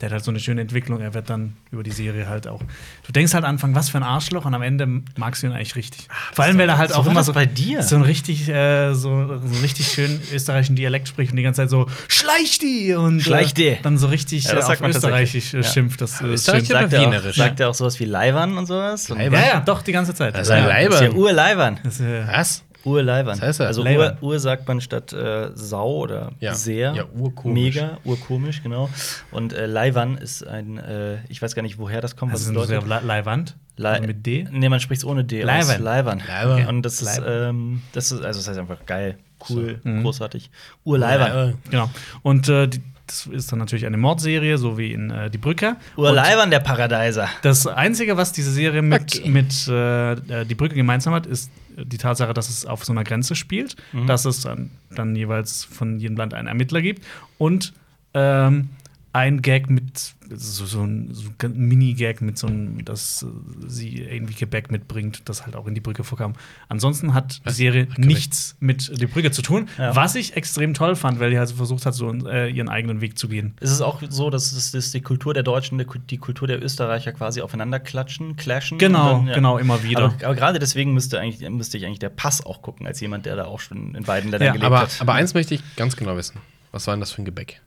der 0.00 0.08
hat 0.08 0.12
halt 0.14 0.24
so 0.24 0.30
eine 0.30 0.40
schöne 0.40 0.60
Entwicklung. 0.60 1.00
Er 1.00 1.14
wird 1.14 1.28
dann 1.30 1.56
über 1.70 1.82
die 1.82 1.90
Serie 1.90 2.28
halt 2.28 2.46
auch. 2.46 2.60
Du 3.06 3.12
denkst 3.12 3.34
halt 3.34 3.44
am 3.44 3.50
Anfang, 3.50 3.74
was 3.74 3.88
für 3.90 3.98
ein 3.98 4.02
Arschloch, 4.02 4.44
und 4.44 4.54
am 4.54 4.62
Ende 4.62 4.86
magst 5.16 5.42
du 5.42 5.46
ihn 5.48 5.52
eigentlich 5.52 5.76
richtig. 5.76 6.08
Vor 6.32 6.44
allem, 6.44 6.58
weil 6.58 6.68
er 6.68 6.78
halt 6.78 6.90
so 6.90 6.96
auch 6.96 7.06
immer 7.06 7.22
so 7.24 7.32
bei 7.32 7.46
dir. 7.46 7.82
so 7.82 7.96
ein 7.96 8.02
richtig, 8.02 8.48
äh, 8.48 8.94
so, 8.94 9.26
so 9.26 9.32
einen 9.34 9.58
richtig 9.62 9.88
schönen 9.88 10.20
österreichischen 10.32 10.76
Dialekt 10.76 11.08
spricht 11.08 11.30
und 11.32 11.36
die 11.36 11.42
ganze 11.42 11.62
Zeit 11.62 11.70
so 11.70 11.86
schleich 12.08 12.58
die 12.58 12.94
und 12.94 13.20
Schleich 13.20 13.54
die. 13.54 13.68
äh, 13.68 13.76
dann 13.82 13.98
so 13.98 14.06
richtig 14.08 14.44
Ja, 14.44 14.54
das 14.54 14.64
äh, 14.64 14.68
sagt 14.68 14.82
auf 14.82 14.88
Österreichisch 14.88 15.54
äh. 15.54 15.58
Ja. 15.58 15.62
schimpft. 15.62 16.00
Das 16.00 16.20
äh, 16.20 16.32
ist 16.34 16.46
schön. 16.50 16.64
Sagt 16.64 16.92
er, 16.92 17.08
auch, 17.08 17.32
sagt 17.34 17.60
er 17.60 17.68
auch 17.70 17.74
sowas 17.74 17.98
wie 18.00 18.04
Leibern 18.04 18.56
und 18.58 18.66
sowas? 18.66 19.08
Leibern? 19.08 19.40
Ja, 19.40 19.46
ja, 19.54 19.60
doch, 19.60 19.82
die 19.82 19.92
ganze 19.92 20.14
Zeit. 20.14 20.34
Das 20.34 20.42
ist 20.42 20.50
ein 20.50 20.62
ja. 20.64 20.68
Leib- 20.68 20.86
Das 20.90 20.94
ist 20.96 21.00
ja 21.00 21.06
Leibern. 21.08 21.20
Urleibern. 21.20 21.80
Das, 21.82 22.00
äh, 22.00 22.26
Was? 22.26 22.64
Urleibern. 22.84 23.34
Was 23.34 23.42
heißt 23.42 23.60
das? 23.60 23.66
Also 23.68 23.82
Ur. 23.84 24.16
Ur 24.20 24.38
sagt 24.38 24.66
man 24.68 24.80
statt 24.80 25.12
äh, 25.12 25.50
Sau 25.54 25.98
oder 25.98 26.32
Ja. 26.40 26.54
sehr. 26.54 26.94
Ja, 26.94 27.04
urkomisch. 27.16 27.74
Mega, 27.74 27.98
urkomisch, 28.04 28.62
genau. 28.62 28.88
Und 29.30 29.52
äh, 29.52 29.66
Leibern 29.66 30.16
ist 30.16 30.46
ein, 30.46 30.78
äh, 30.78 31.18
ich 31.28 31.42
weiß 31.42 31.54
gar 31.54 31.62
nicht, 31.62 31.78
woher 31.78 32.00
das 32.00 32.16
kommt. 32.16 32.32
also 32.32 32.54
was 32.54 32.68
das 32.68 32.78
bedeutet. 32.78 32.88
Le 32.88 33.06
Leiwand? 33.06 33.56
Le 33.76 33.88
Also 33.90 34.06
mit 34.06 34.24
D? 34.26 34.46
Nee, 34.50 34.68
man 34.68 34.80
spricht 34.80 35.00
es 35.02 35.04
ohne 35.04 35.24
D. 35.24 35.42
Leibern. 35.42 35.76
aus. 35.76 35.78
Leibern. 35.80 36.22
Und 36.68 36.82
das 36.82 37.02
ist, 37.02 37.20
ähm, 37.26 37.82
das 37.92 38.12
ist, 38.12 38.24
also 38.24 38.38
das 38.40 38.48
heißt 38.48 38.58
einfach 38.58 38.84
geil, 38.86 39.18
cool, 39.50 39.80
Mhm. 39.84 40.02
großartig. 40.02 40.50
Urleibern. 40.84 41.58
Genau. 41.70 41.90
Und 42.22 42.48
äh, 42.48 42.68
die, 42.68 42.80
das 43.06 43.26
ist 43.26 43.50
dann 43.52 43.58
natürlich 43.58 43.86
eine 43.86 43.96
Mordserie, 43.96 44.58
so 44.58 44.76
wie 44.78 44.92
in 44.92 45.10
äh, 45.10 45.30
Die 45.30 45.38
Brücke. 45.38 45.76
Urleibern, 45.96 46.50
der 46.50 46.60
Paradeiser. 46.60 47.28
Das 47.42 47.66
Einzige, 47.66 48.16
was 48.16 48.32
diese 48.32 48.52
Serie 48.52 48.82
mit, 48.82 49.16
Okay. 49.16 49.28
mit 49.28 49.66
äh, 49.68 50.12
äh, 50.12 50.44
Die 50.44 50.54
Brücke 50.54 50.74
gemeinsam 50.74 51.14
hat, 51.14 51.24
ist 51.26 51.50
die 51.84 51.98
Tatsache, 51.98 52.34
dass 52.34 52.48
es 52.48 52.66
auf 52.66 52.84
so 52.84 52.92
einer 52.92 53.04
Grenze 53.04 53.34
spielt, 53.34 53.76
dass 54.06 54.24
es 54.24 54.40
dann, 54.40 54.70
dann 54.90 55.14
jeweils 55.16 55.64
von 55.64 55.98
jedem 55.98 56.16
Land 56.16 56.34
einen 56.34 56.48
Ermittler 56.48 56.82
gibt. 56.82 57.04
Und 57.38 57.72
ähm, 58.14 58.70
ein 59.18 59.42
Gag 59.42 59.68
mit 59.70 60.14
so, 60.30 60.66
so 60.66 60.82
ein, 60.82 61.08
so 61.12 61.30
ein 61.42 61.56
Mini-Gag 61.56 62.20
mit 62.20 62.36
so 62.36 62.46
einem, 62.48 62.84
dass 62.84 63.22
äh, 63.22 63.26
sie 63.66 64.02
irgendwie 64.02 64.34
Gebäck 64.34 64.70
mitbringt, 64.70 65.22
das 65.28 65.46
halt 65.46 65.56
auch 65.56 65.66
in 65.66 65.74
die 65.74 65.80
Brücke 65.80 66.04
vorkam. 66.04 66.34
Ansonsten 66.68 67.14
hat 67.14 67.40
die 67.46 67.50
Serie 67.52 67.86
Gebäck. 67.86 68.04
nichts 68.04 68.56
mit 68.60 69.00
die 69.00 69.06
Brücke 69.06 69.30
zu 69.30 69.40
tun, 69.40 69.68
Ja. 69.78 69.96
was 69.96 70.14
ich 70.16 70.36
extrem 70.36 70.74
toll 70.74 70.96
fand, 70.96 71.18
weil 71.20 71.30
die 71.30 71.38
halt 71.38 71.50
versucht 71.50 71.86
hat, 71.86 71.94
so 71.94 72.12
äh, 72.26 72.50
ihren 72.50 72.68
eigenen 72.68 73.00
Weg 73.00 73.18
zu 73.18 73.28
gehen. 73.28 73.54
Ist 73.60 73.70
es 73.70 73.80
auch 73.80 74.02
so, 74.10 74.28
dass, 74.28 74.52
es, 74.52 74.72
dass 74.72 74.90
die 74.90 75.00
Kultur 75.00 75.32
der 75.32 75.42
Deutschen, 75.44 75.78
die 75.78 75.84
Ku- 75.86 75.98
die 75.98 76.18
Kultur 76.18 76.46
der 76.46 76.62
Österreicher 76.62 77.12
quasi 77.12 77.40
aufeinander 77.40 77.80
klatschen, 77.80 78.36
clashen? 78.36 78.76
Genau, 78.78 79.18
dann, 79.18 79.26
ja. 79.28 79.34
genau, 79.34 79.56
immer 79.56 79.82
wieder. 79.82 80.04
Aber, 80.04 80.24
aber 80.26 80.34
gerade 80.34 80.58
deswegen 80.58 80.92
müsste, 80.92 81.18
eigentlich, 81.20 81.48
müsste 81.48 81.78
ich 81.78 81.86
eigentlich 81.86 82.00
der 82.00 82.10
Pass 82.10 82.44
auch 82.44 82.60
gucken, 82.60 82.86
als 82.86 83.00
jemand, 83.00 83.24
der 83.24 83.36
da 83.36 83.44
auch 83.46 83.60
schon 83.60 83.94
in 83.94 84.02
beiden 84.04 84.30
Ländern 84.30 84.46
Ja, 84.48 84.52
gelebt 84.52 84.66
Aber, 84.66 84.80
hat. 84.80 85.00
aber 85.00 85.14
eins 85.14 85.32
möchte 85.32 85.54
ich 85.54 85.62
ganz 85.76 85.96
genau 85.96 86.16
wissen. 86.18 86.38
Was 86.70 86.86
war 86.86 86.92
denn 86.94 87.00
das 87.00 87.12
für 87.12 87.22
ein 87.22 87.24
Gebäck? 87.24 87.62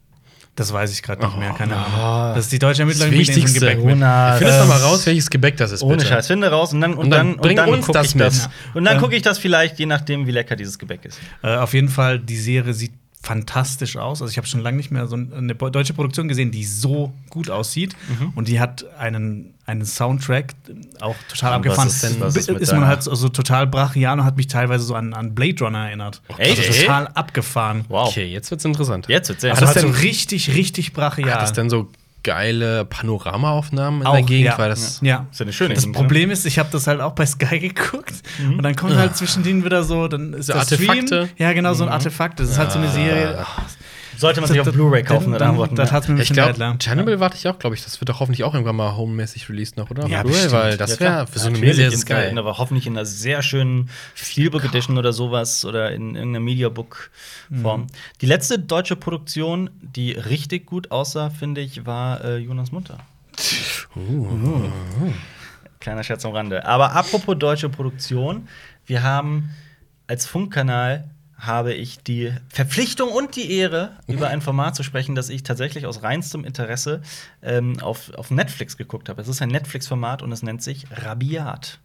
Das 0.56 0.74
weiß 0.74 0.92
ich 0.92 1.02
gerade 1.02 1.26
nicht 1.26 1.38
mehr, 1.38 1.52
keine 1.54 1.76
Oh. 1.76 1.78
Ahnung. 1.78 2.36
Das 2.36 2.46
ist 2.46 2.52
die 2.52 2.60
deutsche 2.60 2.82
Ermittlerin 2.82 3.12
so 3.12 3.16
ein 3.16 3.20
Wichtigste. 3.20 3.60
Gebäck 3.62 3.78
mit. 3.80 3.90
Jonas. 3.96 4.38
Findest 4.38 4.60
doch 4.60 4.68
mal 4.68 4.78
raus, 4.82 5.06
welches 5.06 5.30
Gebäck 5.30 5.56
das 5.58 5.72
ist, 5.72 5.82
Ohne 5.82 5.96
bitte. 5.98 6.10
Scheiß, 6.10 6.28
finde 6.28 6.50
raus 6.50 6.74
und 6.74 6.82
dann, 6.82 6.92
und 6.94 7.00
Und 7.06 7.10
dann 7.10 7.28
dann, 7.34 7.38
bring 7.38 7.58
und 7.60 7.66
dann 7.66 7.70
uns 7.76 7.86
guck 7.86 7.94
das 7.94 8.08
ich 8.08 8.16
mit. 8.16 8.28
das. 8.28 8.50
Und 8.74 8.84
dann 8.84 8.96
Ähm, 8.98 9.02
gucke 9.02 9.16
ich 9.16 9.22
das 9.22 9.38
vielleicht, 9.40 9.80
je 9.80 9.86
nachdem, 9.86 10.28
wie 10.28 10.32
lecker 10.32 10.56
dieses 10.58 10.78
Gebäck 10.78 11.06
ist. 11.06 11.20
Äh, 11.42 11.56
auf 11.56 11.74
jeden 11.74 11.88
Fall, 11.90 12.20
die 12.20 12.36
Serie 12.38 12.74
sieht 12.74 12.92
fantastisch 13.24 13.98
aus. 13.98 14.22
Also 14.22 14.32
ich 14.32 14.38
habe 14.38 14.48
schon 14.48 14.62
lange 14.62 14.78
nicht 14.78 14.90
mehr 14.92 15.06
so 15.08 15.16
eine 15.16 15.54
deutsche 15.56 15.94
Produktion 15.94 16.28
gesehen, 16.28 16.52
die 16.52 16.66
so 16.66 17.14
gut 17.30 17.50
aussieht. 17.50 17.96
Mhm. 18.20 18.30
Und 18.36 18.48
die 18.48 18.60
hat 18.60 18.84
einen, 18.98 19.54
einen 19.66 19.86
Soundtrack 19.86 20.54
auch 21.02 21.16
total 21.30 21.52
Und 21.52 21.56
abgefahren. 21.58 21.88
was 21.88 21.94
ist 21.96 22.04
denn- 22.04 22.20
was 22.20 22.36
ist 22.36 22.50
mit 22.52 22.62
ist 22.62 22.72
man 22.74 22.88
halt 22.88 23.04
so, 23.04 23.14
so 23.14 23.30
total 23.30 23.68
brachial 23.68 24.20
und 24.20 24.26
hat 24.26 24.38
mich 24.38 24.48
teilweise 24.48 24.84
so 24.84 24.96
an, 24.96 25.14
an 25.14 25.36
Blade 25.36 25.64
Runner 25.64 25.86
erinnert. 25.88 26.22
Echt? 26.38 26.60
Also 26.68 26.82
total 26.82 27.08
abgefahren. 27.10 27.86
Wow. 27.90 28.10
Okay, 28.10 28.26
jetzt 28.26 28.50
wird's 28.50 28.66
interessant. 28.66 29.06
Jetzt 29.08 29.30
wird's 29.30 29.42
sehr 29.42 29.52
Also 29.52 29.66
das 29.66 29.76
halt 29.76 29.86
so 29.86 29.92
denn- 29.92 30.02
richtig, 30.02 30.56
richtig 30.56 30.94
brachial. 30.94 31.32
Hat 31.32 31.42
das 31.44 31.54
denn 31.54 31.70
so 31.70 31.90
geile 32.24 32.86
Panoramaaufnahmen 32.86 34.02
in 34.02 34.08
Auch, 34.08 34.14
der 34.14 34.24
Gegend? 34.24 34.46
ja. 34.48 34.58
Weil 34.58 34.70
das 34.70 35.00
ja. 35.02 35.26
Ist 35.32 35.40
ja 35.40 35.44
eine 35.46 35.54
schöne 35.54 35.74
Das 35.74 35.84
Gegend, 35.84 35.96
ne? 35.96 36.02
Problem 36.02 36.32
ist, 36.32 36.46
ich 36.46 36.60
habe 36.60 36.70
das 36.72 36.88
halt 36.88 37.02
auch 37.02 37.14
bei 37.14 37.26
Sky 37.26 37.60
geguckt 37.70 38.14
und 38.48 38.62
dann 38.64 38.76
kommt 38.76 38.96
halt 38.96 39.16
zwischendrin 39.18 39.64
wieder 39.66 39.84
so, 39.84 40.08
dann 40.08 40.34
ist 40.34 40.48
So 40.48 40.54
das 40.54 40.66
Stream. 40.68 40.90
Artefakte? 40.90 41.30
Ja, 41.38 41.54
genau, 41.54 41.74
so 41.74 41.84
ein 41.84 41.90
Artefakt. 41.90 42.40
Das 42.40 42.50
ist 42.50 42.58
halt 42.58 42.72
so 42.72 42.80
eine 42.80 42.90
Serie. 42.90 43.46
Sollte 44.22 44.40
man 44.40 44.48
sich 44.50 44.60
auf 44.60 44.72
Blu-ray 44.72 45.02
kaufen, 45.02 45.32
dann, 45.32 45.40
dann 45.40 45.50
antworten. 45.50 45.76
Das 45.76 45.90
ja. 45.90 45.96
hat's 45.96 46.08
mir 46.08 46.14
ein 46.14 46.22
Ich 46.22 46.30
bisschen 46.30 46.36
glaube, 46.44 46.60
leid. 46.60 46.80
Chernobyl 46.84 47.20
warte 47.20 47.38
ich 47.38 47.48
auch, 47.48 47.58
glaube 47.58 47.76
ich. 47.76 47.84
Das 47.84 48.00
wird 48.00 48.08
doch 48.08 48.20
hoffentlich 48.20 48.44
auch 48.44 48.54
irgendwann 48.54 48.76
mal 48.76 48.96
homemäßig 48.96 49.50
released 49.50 49.78
noch, 49.78 49.90
oder? 49.90 50.06
Ja, 50.08 50.22
Blu-ray, 50.22 50.52
weil 50.52 50.78
das 50.78 51.00
wäre 51.00 51.26
für 51.26 51.40
so 51.40 51.48
eine 51.48 51.58
in- 51.58 51.66
ist 51.92 52.06
geil. 52.06 52.38
Aber 52.38 52.60
hoffentlich 52.60 52.86
in 52.86 52.94
einer 52.94 53.06
sehr 53.06 53.42
schönen 53.42 53.90
Steelbook 54.14 54.64
Edition 54.64 55.00
oder 55.00 55.12
sowas 55.12 55.66
oder 55.66 55.92
in 55.92 56.16
irgendeiner 56.16 56.40
Mediabook-Form. 56.42 57.88
Die 58.22 58.26
letzte 58.28 58.60
deutsche 58.60 58.96
Produktion, 58.96 59.72
die 59.82 60.12
richtig 60.12 60.68
gut 60.68 60.92
aussah, 60.92 61.32
finde 61.32 61.62
ich, 61.62 61.88
war 61.88 62.24
äh, 62.24 62.38
Jonas 62.38 62.72
Munter. 62.72 63.00
Kleiner 65.80 66.04
Scherz 66.04 66.24
am 66.26 66.34
Rande. 66.34 66.64
Aber 66.66 66.94
apropos 66.94 67.36
deutsche 67.40 67.70
Produktion, 67.70 68.48
wir 68.86 69.02
haben 69.02 69.50
als 70.06 70.28
Funkkanal 70.28 71.10
habe 71.42 71.74
ich 71.74 71.98
die 72.04 72.32
Verpflichtung 72.50 73.10
und 73.10 73.36
die 73.36 73.52
Ehre, 73.52 73.98
über 74.08 74.28
ein 74.28 74.42
Format 74.42 74.76
zu 74.76 74.84
sprechen, 74.84 75.16
das 75.16 75.30
ich 75.30 75.42
tatsächlich 75.42 75.88
aus 75.88 76.04
reinstem 76.04 76.46
Interesse 76.46 77.02
ähm, 77.42 77.80
auf, 77.80 78.14
auf 78.14 78.30
Netflix 78.30 78.78
geguckt 78.78 79.10
habe. 79.10 79.20
Es 79.22 79.28
ist 79.28 79.42
ein 79.42 79.50
Netflix-Format 79.50 80.22
und 80.22 80.32
es 80.32 80.44
nennt 80.44 80.62
sich 80.62 80.86
Rabiat. 80.92 81.80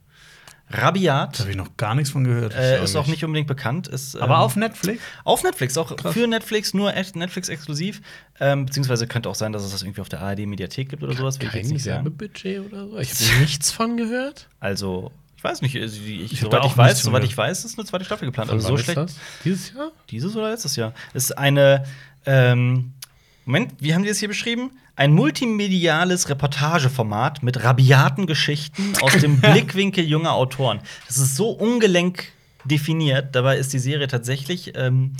Da 0.68 0.78
Rabiat 0.78 1.40
habe 1.40 1.50
ich 1.50 1.56
noch 1.56 1.76
gar 1.76 1.94
nichts 1.94 2.10
von 2.10 2.24
gehört. 2.24 2.54
äh, 2.54 2.82
ist 2.82 2.96
auch 2.96 3.06
nicht. 3.06 3.24
unbedingt 3.24 3.46
bekannt. 3.46 3.88
Ist, 3.88 4.16
Aber 4.16 4.34
ähm, 4.34 4.40
auf 4.40 4.56
Netflix? 4.56 5.00
auf 5.24 5.42
Netflix, 5.42 5.78
auch 5.78 5.96
Krass. 5.96 6.12
für 6.12 6.26
Netflix, 6.26 6.74
nur 6.74 6.92
Netflix 7.14 7.48
exklusiv. 7.48 8.02
Ähm, 8.40 8.66
beziehungsweise 8.66 9.06
könnte 9.06 9.28
auch 9.30 9.36
sein, 9.36 9.52
dass 9.52 9.62
es 9.64 9.70
das 9.70 9.82
irgendwie 9.82 10.00
auf 10.02 10.08
der 10.08 10.20
ARD-Mediathek 10.20 10.88
gibt 10.90 11.02
oder 11.02 11.14
sowas. 11.14 11.38
Kein. 11.38 11.82
Werbebudget 11.84 12.60
oder 12.60 12.88
so? 12.88 12.98
Ich 12.98 13.10
habe 13.30 13.40
nichts 13.40 13.70
von 13.70 13.96
gehört. 13.96 14.48
Also, 14.60 15.12
weiß 15.46 15.62
nicht, 15.62 15.80
also 15.80 15.96
ich, 16.00 16.32
Ich 16.32 16.42
hab 16.42 16.50
soweit, 16.50 16.64
ich 16.66 16.76
weiß, 16.76 17.02
soweit 17.02 17.24
ich 17.24 17.36
weiß, 17.36 17.64
ist 17.64 17.78
eine 17.78 17.86
zweite 17.86 18.04
Staffel 18.04 18.26
geplant. 18.26 18.50
Von 18.50 18.58
Also 18.58 18.68
so 18.68 18.76
schlecht. 18.76 18.96
das? 18.98 19.16
Dieses 19.44 19.72
Jahr? 19.72 19.92
Dieses 20.10 20.36
oder 20.36 20.50
letztes 20.50 20.76
Jahr? 20.76 20.92
Ist 21.14 21.36
eine, 21.38 21.84
ähm, 22.26 22.92
Moment, 23.44 23.74
wie 23.78 23.94
haben 23.94 24.02
die 24.02 24.08
das 24.08 24.18
hier 24.18 24.28
beschrieben? 24.28 24.70
Ein 24.96 25.12
multimediales 25.12 26.28
Reportageformat 26.28 27.42
mit 27.42 27.62
rabiaten 27.62 28.26
Geschichten 28.26 28.94
aus 29.02 29.16
dem 29.18 29.40
Blickwinkel 29.40 30.04
junger 30.04 30.32
Autoren. 30.32 30.80
Das 31.06 31.18
ist 31.18 31.36
so 31.36 31.50
ungelenk 31.50 32.32
definiert. 32.64 33.34
Dabei 33.36 33.58
ist 33.58 33.72
die 33.72 33.78
Serie 33.78 34.08
tatsächlich. 34.08 34.72
Ähm, 34.74 35.12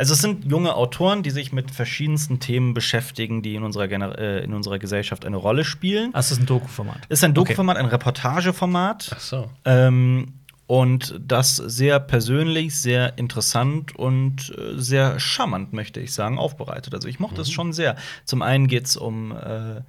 also, 0.00 0.14
es 0.14 0.20
sind 0.20 0.50
junge 0.50 0.74
Autoren, 0.74 1.22
die 1.22 1.28
sich 1.28 1.52
mit 1.52 1.70
verschiedensten 1.70 2.40
Themen 2.40 2.72
beschäftigen, 2.72 3.42
die 3.42 3.54
in 3.54 3.62
unserer, 3.62 3.86
Gener 3.86 4.18
äh, 4.18 4.42
in 4.42 4.54
unserer 4.54 4.78
Gesellschaft 4.78 5.26
eine 5.26 5.36
Rolle 5.36 5.62
spielen. 5.62 6.10
Ah, 6.14 6.20
es 6.20 6.30
ist 6.32 6.40
ein 6.40 6.46
Doku-Format. 6.46 7.04
Ist 7.10 7.22
ein 7.22 7.34
Dokuformat, 7.34 7.76
ein 7.76 7.84
Reportageformat. 7.84 9.10
Ach 9.14 9.20
so. 9.20 9.50
Ähm, 9.66 10.32
und 10.66 11.20
das 11.20 11.56
sehr 11.56 12.00
persönlich, 12.00 12.80
sehr 12.80 13.18
interessant 13.18 13.94
und 13.94 14.56
äh, 14.56 14.78
sehr 14.78 15.20
charmant, 15.20 15.74
möchte 15.74 16.00
ich 16.00 16.14
sagen, 16.14 16.38
aufbereitet. 16.38 16.94
Also 16.94 17.06
ich 17.06 17.20
mochte 17.20 17.42
es 17.42 17.50
schon 17.50 17.74
sehr. 17.74 17.96
Zum 18.24 18.40
einen 18.40 18.68
geht 18.68 18.86
es 18.86 18.96
um 18.96 19.32
äh, 19.32 19.82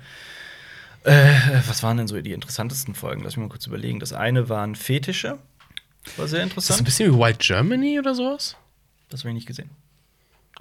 äh, 1.04 1.34
was 1.68 1.84
waren 1.84 1.96
denn 1.96 2.08
so 2.08 2.20
die 2.22 2.34
interessantesten 2.34 2.96
Folgen? 2.96 3.24
Lass 3.24 3.38
mich 3.38 3.46
mal 3.46 3.50
kurz 3.50 3.66
überlegen. 3.66 4.02
Das 4.02 4.12
eine 4.12 4.50
waren 4.50 4.76
Fetische. 4.76 5.38
War 6.18 6.28
sehr 6.28 6.28
Ist 6.28 6.32
das 6.32 6.34
ein 6.34 6.48
interessant. 6.50 6.84
bisschen 6.84 7.14
wie 7.14 7.18
White 7.18 7.40
Germany 7.40 7.98
oder 7.98 8.14
sowas? 8.14 8.58
Das 9.10 9.22
habe 9.22 9.30
ich 9.30 9.36
nicht 9.36 9.48
gesehen. 9.48 9.70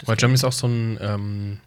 White 0.05 0.17
Germany 0.17 0.35
ist 0.35 0.43
auch 0.43 0.51
so 0.51 0.67
ein 0.67 0.97
ähm, 1.01 1.59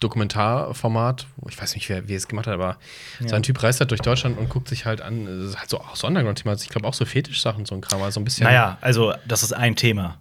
Dokumentarformat, 0.00 1.26
ich 1.48 1.60
weiß 1.60 1.74
nicht, 1.74 1.88
wer, 1.90 2.08
wie 2.08 2.14
es 2.14 2.26
gemacht 2.26 2.46
hat, 2.46 2.54
aber 2.54 2.78
Ja. 3.20 3.28
so 3.28 3.34
ein 3.36 3.42
Typ 3.42 3.62
reist 3.62 3.80
halt 3.80 3.90
durch 3.90 4.00
Deutschland 4.00 4.38
und 4.38 4.48
guckt 4.48 4.68
sich 4.68 4.86
halt 4.86 5.02
an, 5.02 5.26
das 5.26 5.50
ist 5.50 5.58
halt 5.58 5.68
so, 5.68 5.78
auch 5.78 5.94
so 5.94 6.06
Underground-Thema, 6.06 6.52
also 6.52 6.62
ich 6.64 6.70
glaube 6.70 6.88
auch 6.88 6.94
so 6.94 7.04
Fetischsachen, 7.04 7.66
so 7.66 7.74
ein 7.74 7.82
Kram, 7.82 8.02
also 8.02 8.18
ein 8.18 8.24
bisschen. 8.24 8.44
Naja, 8.44 8.78
also 8.80 9.12
das 9.28 9.42
ist 9.42 9.52
ein 9.52 9.76
Thema. 9.76 10.18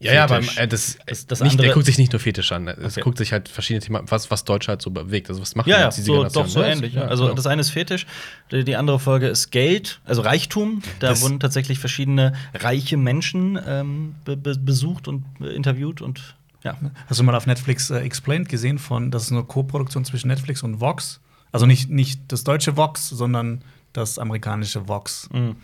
Ja, 0.00 0.14
ja, 0.14 0.24
aber 0.24 0.38
äh, 0.56 0.66
das, 0.66 0.98
Das- 1.06 1.26
das 1.26 1.40
nicht, 1.40 1.52
der 1.54 1.60
andere- 1.60 1.74
guckt 1.74 1.86
sich 1.86 1.98
nicht 1.98 2.12
nur 2.12 2.20
Fetisch 2.20 2.50
an, 2.52 2.68
es 2.68 2.94
Okay. 2.94 3.00
guckt 3.02 3.18
sich 3.18 3.32
halt 3.32 3.48
verschiedene 3.48 3.84
Themen, 3.84 4.02
was, 4.06 4.30
was 4.30 4.44
Deutsch 4.44 4.66
halt 4.68 4.80
so 4.82 4.90
bewegt, 4.90 5.28
also 5.28 5.40
was 5.42 5.54
machen 5.54 5.68
Ja, 5.68 5.78
ja, 5.80 5.84
jetzt 5.84 5.96
diese 5.98 6.06
so, 6.06 6.12
Generation? 6.14 6.44
doch 6.44 6.50
so 6.50 6.60
Ja, 6.62 6.66
ähnlich. 6.68 6.94
ja, 6.94 7.02
also 7.02 7.24
genau. 7.24 7.34
das 7.36 7.46
eine 7.46 7.60
ist 7.60 7.70
Fetisch, 7.70 8.06
die, 8.50 8.64
die 8.64 8.76
andere 8.76 8.98
Folge 8.98 9.28
ist 9.28 9.50
Geld, 9.50 10.00
also 10.04 10.22
Reichtum. 10.22 10.82
Da 11.00 11.10
Das- 11.10 11.22
wurden 11.22 11.38
tatsächlich 11.38 11.78
verschiedene 11.78 12.32
reiche 12.54 12.96
Menschen 12.96 13.58
ähm, 13.66 14.14
be 14.24 14.36
be 14.36 14.56
besucht 14.56 15.06
und 15.06 15.24
äh, 15.40 15.48
interviewt 15.54 16.00
und 16.02 16.34
ja. 16.64 16.76
Hast 17.06 17.18
du 17.18 17.24
mal 17.24 17.34
auf 17.34 17.46
Netflix 17.46 17.88
äh, 17.90 18.00
Explained 18.00 18.48
gesehen 18.48 18.78
von, 18.78 19.10
das 19.10 19.24
ist 19.24 19.32
eine 19.32 19.44
Co-Produktion 19.44 20.04
zwischen 20.04 20.28
Netflix 20.28 20.62
und 20.62 20.80
Vox? 20.80 21.20
Also 21.52 21.64
nicht, 21.66 21.88
nicht 21.90 22.20
das 22.28 22.44
deutsche 22.44 22.76
Vox, 22.76 23.08
sondern 23.08 23.62
das 23.94 24.18
amerikanische 24.18 24.86
Vox. 24.86 25.28
Mhm. 25.32 25.56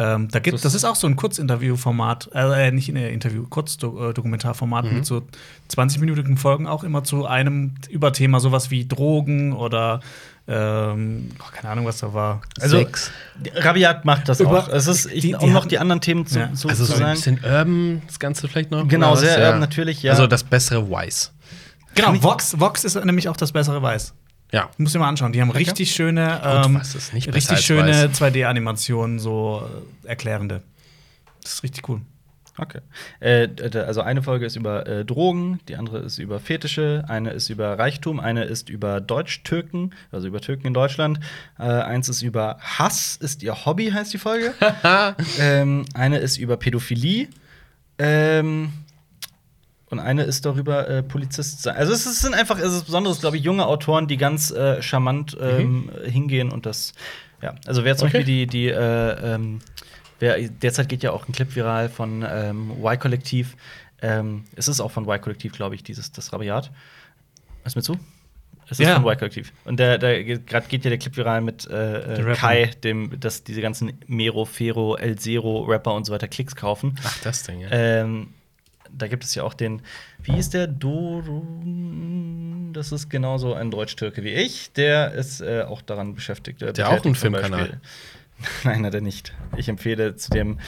Ähm, 0.00 0.28
da 0.30 0.38
gibt, 0.38 0.54
Das- 0.54 0.62
das 0.62 0.74
ist 0.74 0.84
auch 0.84 0.94
so 0.94 1.08
ein 1.08 1.16
Kurzinterviewformat, 1.16 2.30
äh, 2.32 2.70
nicht 2.70 2.88
in 2.88 2.94
der 2.94 3.10
Interview, 3.12 3.44
Kurzdokumentarformat 3.48 4.84
Mhm. 4.84 4.94
mit 4.94 5.06
so 5.06 5.22
20-minütigen 5.68 6.36
Folgen 6.36 6.66
auch 6.68 6.84
immer 6.84 7.02
zu 7.04 7.26
einem 7.26 7.74
Überthema, 7.90 8.38
sowas 8.40 8.70
wie 8.70 8.86
Drogen 8.86 9.52
oder 9.52 10.00
ähm, 10.50 11.28
oh, 11.40 11.44
keine 11.54 11.68
Ahnung, 11.72 11.84
was 11.84 11.98
da 11.98 12.14
war. 12.14 12.40
Also, 12.58 12.78
Sex. 12.78 13.10
Rabiat 13.56 14.06
macht 14.06 14.30
das 14.30 14.40
Über- 14.40 14.60
auch. 14.64 14.68
Es 14.68 14.86
ist, 14.86 15.04
ich, 15.12 15.20
die- 15.20 15.34
um 15.34 15.40
die 15.40 15.46
noch 15.48 15.60
haben- 15.62 15.68
die 15.68 15.78
anderen 15.78 16.00
Themen 16.00 16.26
zu, 16.26 16.38
Ja. 16.38 16.54
zu, 16.54 16.68
Also 16.70 16.84
zu 16.86 16.92
so 16.92 16.94
ein 16.94 17.00
sagen. 17.00 17.12
bisschen 17.12 17.40
urban, 17.44 18.02
das 18.06 18.18
Ganze 18.18 18.48
vielleicht 18.48 18.70
noch. 18.70 18.88
Genau, 18.88 19.14
sehr 19.14 19.36
urban, 19.38 19.60
natürlich, 19.60 20.02
ja. 20.02 20.12
Also 20.12 20.26
das 20.26 20.44
bessere 20.44 20.90
Weiß. 20.90 21.32
Genau, 21.94 22.22
Vox, 22.22 22.58
Vox 22.58 22.84
ist 22.84 22.94
nämlich 23.04 23.28
auch 23.28 23.36
das 23.36 23.52
bessere 23.52 23.82
Weiß. 23.82 24.14
Ja. 24.52 24.70
Muss 24.78 24.92
dir 24.92 24.98
mal 24.98 25.08
anschauen. 25.08 25.32
Die 25.32 25.40
haben 25.40 25.50
richtig 25.50 25.92
schöne, 25.92 26.40
ähm, 26.44 26.74
besser 26.74 27.34
richtig 27.34 27.60
schöne 27.60 28.08
weiß? 28.10 28.20
2D-Animationen, 28.20 29.18
so 29.18 29.62
äh, 30.04 30.08
erklärende. 30.08 30.62
Das 31.42 31.54
ist 31.54 31.62
richtig 31.62 31.88
cool. 31.88 32.00
Okay. 32.58 32.80
Äh, 33.20 33.48
also 33.78 34.00
eine 34.00 34.22
Folge 34.22 34.44
ist 34.44 34.56
über 34.56 34.86
äh, 34.86 35.04
Drogen, 35.04 35.60
die 35.68 35.76
andere 35.76 36.00
ist 36.00 36.18
über 36.18 36.40
Fetische, 36.40 37.04
eine 37.06 37.30
ist 37.30 37.50
über 37.50 37.78
Reichtum, 37.78 38.18
eine 38.18 38.44
ist 38.44 38.68
über 38.68 39.00
Deutsch-Türken, 39.00 39.94
also 40.10 40.26
über 40.26 40.40
Türken 40.40 40.66
in 40.66 40.74
Deutschland. 40.74 41.20
Äh, 41.58 41.62
eins 41.62 42.08
ist 42.08 42.22
über 42.22 42.58
Hass, 42.60 43.16
ist 43.16 43.42
ihr 43.42 43.64
Hobby, 43.64 43.90
heißt 43.90 44.12
die 44.12 44.18
Folge. 44.18 44.54
ähm, 45.38 45.84
eine 45.94 46.18
ist 46.18 46.36
über 46.36 46.56
Pädophilie. 46.56 47.28
Ähm, 47.98 48.72
und 49.90 50.00
eine 50.00 50.22
ist 50.24 50.44
darüber 50.44 50.88
äh, 50.88 51.02
Polizist 51.02 51.62
sein. 51.62 51.76
Also 51.76 51.92
es 51.92 52.06
ist- 52.06 52.20
sind 52.20 52.34
einfach, 52.34 52.58
es 52.58 52.72
ist 52.72 52.84
besonders, 52.84 53.20
glaube 53.20 53.36
ich, 53.38 53.42
junge 53.42 53.66
Autoren, 53.66 54.06
die 54.06 54.16
ganz 54.16 54.50
äh, 54.50 54.82
charmant 54.82 55.36
ähm, 55.40 55.90
hingehen 56.04 56.50
und 56.50 56.66
das, 56.66 56.92
ja. 57.42 57.54
Also 57.66 57.84
wer 57.84 57.96
zum 57.96 58.08
Okay. 58.08 58.18
Beispiel 58.18 58.46
die, 58.46 58.46
die 58.46 58.66
äh, 58.68 59.34
ähm, 59.34 59.60
wer, 60.18 60.38
derzeit 60.48 60.88
geht 60.88 61.02
ja 61.02 61.12
auch 61.12 61.26
ein 61.28 61.32
Clip 61.32 61.54
viral 61.54 61.88
von 61.88 62.24
ähm, 62.28 62.72
Y-Kollektiv. 62.82 63.56
Ähm, 64.02 64.44
es 64.56 64.68
ist 64.68 64.80
auch 64.80 64.90
von 64.90 65.04
Y-Kollektiv, 65.08 65.52
glaube 65.52 65.74
ich, 65.74 65.82
dieses 65.82 66.12
das 66.12 66.32
Rabiat. 66.32 66.70
Hörst 67.62 67.74
du 67.76 67.78
mir 67.80 67.82
zu? 67.82 67.96
Es 68.70 68.78
ist 68.78 68.86
Ja. 68.86 68.96
von 69.00 69.04
Y-Kollektiv. 69.10 69.52
Und 69.64 69.80
der, 69.80 69.96
der 69.98 70.22
gerade 70.22 70.66
geht 70.68 70.84
ja 70.84 70.90
der 70.90 70.98
Clip 70.98 71.16
viral 71.16 71.40
mit 71.40 71.66
äh, 71.70 72.16
äh. 72.20 72.34
Kai, 72.34 72.70
dem, 72.84 73.18
dass 73.18 73.42
diese 73.42 73.62
ganzen 73.62 73.92
Mero, 74.06 74.44
Fero, 74.44 74.96
El 74.96 75.16
Zero, 75.18 75.62
Rapper 75.62 75.94
und 75.94 76.04
so 76.04 76.12
weiter 76.12 76.28
Klicks 76.28 76.54
kaufen. 76.54 76.94
Ach, 77.02 77.18
das 77.22 77.44
Ding, 77.44 77.60
ja. 77.60 77.68
Ähm, 77.70 78.34
da 78.92 79.06
gibt 79.08 79.24
es 79.24 79.34
ja 79.34 79.42
auch 79.42 79.54
den, 79.54 79.82
wie 80.22 80.36
ist 80.38 80.54
der 80.54 80.66
Dorun? 81.58 82.72
Das 82.72 82.92
ist 82.92 83.08
genauso 83.08 83.54
ein 83.54 83.70
Deutsch-Türke 83.70 84.22
wie 84.24 84.32
ich. 84.34 84.72
Der 84.72 85.12
ist 85.12 85.40
äh, 85.40 85.62
auch 85.62 85.82
daran 85.82 86.14
beschäftigt. 86.14 86.62
äh, 86.62 86.72
Der 86.72 86.90
auch 86.90 87.04
einen 87.04 87.14
Filmkanal? 87.14 87.80
Nein, 88.64 88.86
hat 88.86 88.94
er 88.94 89.00
nicht. 89.00 89.32
Ich 89.56 89.68
empfehle 89.68 90.14
zudem, 90.14 90.58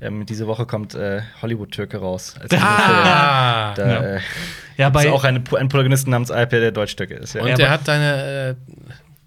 ähm, 0.00 0.26
diese 0.26 0.48
Woche 0.48 0.66
kommt 0.66 0.94
äh, 0.94 1.22
Hollywood-Türke 1.42 1.98
raus. 1.98 2.34
Als 2.40 2.52
Ah! 2.54 3.72
da 3.74 3.88
Ja. 3.88 4.00
äh, 4.16 4.20
Ja, 4.76 4.88
ist 4.88 4.92
bei 4.94 5.10
auch 5.12 5.22
eine, 5.22 5.38
ein 5.38 5.68
Protagonisten 5.68 6.10
namens 6.10 6.30
Alper, 6.32 6.58
der 6.58 6.72
Deutsch-Türke 6.72 7.14
ist. 7.14 7.34
Ja. 7.34 7.42
Und 7.42 7.48
Ja, 7.48 7.54
der 7.54 7.66
aber- 7.66 7.74
hat 7.74 7.86
deine. 7.88 8.56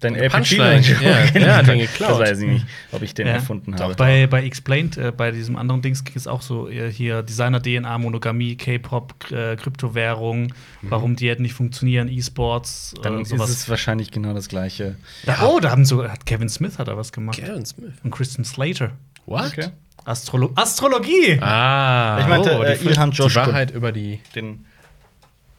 Dein 0.00 0.14
eine 0.14 0.24
El 0.24 0.30
Pacino 0.30 0.64
Punchline. 0.64 1.00
Joke. 1.00 1.04
Ja, 1.04 1.30
der 1.40 1.56
hat 1.56 1.66
den 1.68 1.78
geklaut. 1.78 2.10
Das 2.10 2.18
weiß 2.30 2.40
ich 2.40 2.48
nicht, 2.48 2.66
ob 2.92 3.02
ich 3.02 3.14
den 3.14 3.26
Ja. 3.26 3.34
erfunden 3.34 3.74
habe. 3.78 3.94
Bei, 3.94 4.26
bei 4.26 4.44
Explained, 4.44 4.98
äh, 4.98 5.12
bei 5.16 5.30
diesem 5.30 5.56
anderen 5.56 5.80
Dings 5.80 6.04
ging 6.04 6.14
es 6.16 6.26
auch 6.26 6.42
so 6.42 6.68
äh, 6.68 6.90
hier 6.92 7.22
Designer 7.22 7.62
DNA, 7.62 7.96
Monogamie, 7.98 8.56
K-Pop, 8.56 9.30
äh, 9.30 9.56
Kryptowährung, 9.56 10.52
warum 10.82 11.16
Diäten 11.16 11.42
nicht 11.42 11.54
funktionieren, 11.54 12.08
E-Sports, 12.08 12.94
Mhm. 12.98 13.02
Dann 13.02 13.18
äh, 13.18 13.22
ist 13.22 13.28
sowas. 13.30 13.48
es 13.50 13.68
wahrscheinlich 13.68 14.10
genau 14.10 14.34
das 14.34 14.48
Gleiche. 14.48 14.96
ja, 15.26 15.42
oh, 15.46 15.58
da 15.60 15.70
haben 15.70 15.84
so 15.86 16.06
hat 16.06 16.26
Kevin 16.26 16.48
Smith 16.50 16.78
hat 16.78 16.88
da 16.88 16.96
was 16.96 17.12
gemacht 17.12 17.38
Kevin 17.38 17.64
Smith. 17.64 17.92
und 18.02 18.10
Kristen 18.10 18.44
Slater. 18.44 18.90
What? 19.26 19.46
Okay. 19.46 19.68
Astrolo 20.04 20.52
Astrologie. 20.54 21.38
Ah. 21.40 22.18
Ich 22.20 22.26
meinte, 22.26 22.50
äh, 22.50 22.76
die, 22.78 22.88
Ilhan 22.88 23.10
die 23.10 23.16
Joshkun. 23.16 23.46
Wahrheit 23.46 23.70
über 23.70 23.90
die. 23.90 24.20
Den, 24.34 24.66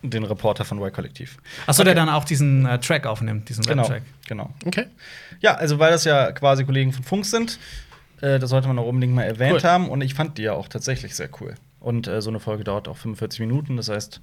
den 0.01 0.23
Reporter 0.23 0.65
von 0.65 0.79
Y-Kollektiv. 0.79 1.37
Achso, 1.67 1.83
der 1.83 1.95
dann 1.95 2.09
auch 2.09 2.23
diesen 2.25 2.65
äh, 2.65 2.79
Track 2.79 3.05
aufnimmt, 3.07 3.49
diesen 3.49 3.63
Genau, 3.65 3.83
Rap-Track. 3.83 4.03
genau. 4.27 4.53
Okay. 4.65 4.85
Ja, 5.41 5.55
also 5.55 5.79
weil 5.79 5.91
das 5.91 6.03
ja 6.05 6.31
quasi 6.31 6.63
Kollegen 6.65 6.93
von 6.93 7.03
Funk 7.03 7.25
sind, 7.25 7.59
äh, 8.21 8.37
das 8.39 8.49
sollte 8.51 8.67
man 8.67 8.77
auch 8.79 8.85
unbedingt 8.87 9.13
mal 9.15 9.23
erwähnt 9.23 9.55
Cool. 9.63 9.69
haben. 9.69 9.89
Und 9.89 10.01
ich 10.01 10.13
fand 10.13 10.37
die 10.37 10.43
ja 10.43 10.53
auch 10.53 10.67
tatsächlich 10.67 11.15
sehr 11.15 11.29
cool. 11.41 11.55
Und 11.79 12.07
äh, 12.07 12.21
so 12.21 12.29
eine 12.29 12.39
Folge 12.39 12.63
dauert 12.63 12.87
auch 12.87 12.97
45 12.97 13.39
Minuten, 13.41 13.77
das 13.77 13.89
heißt, 13.89 14.21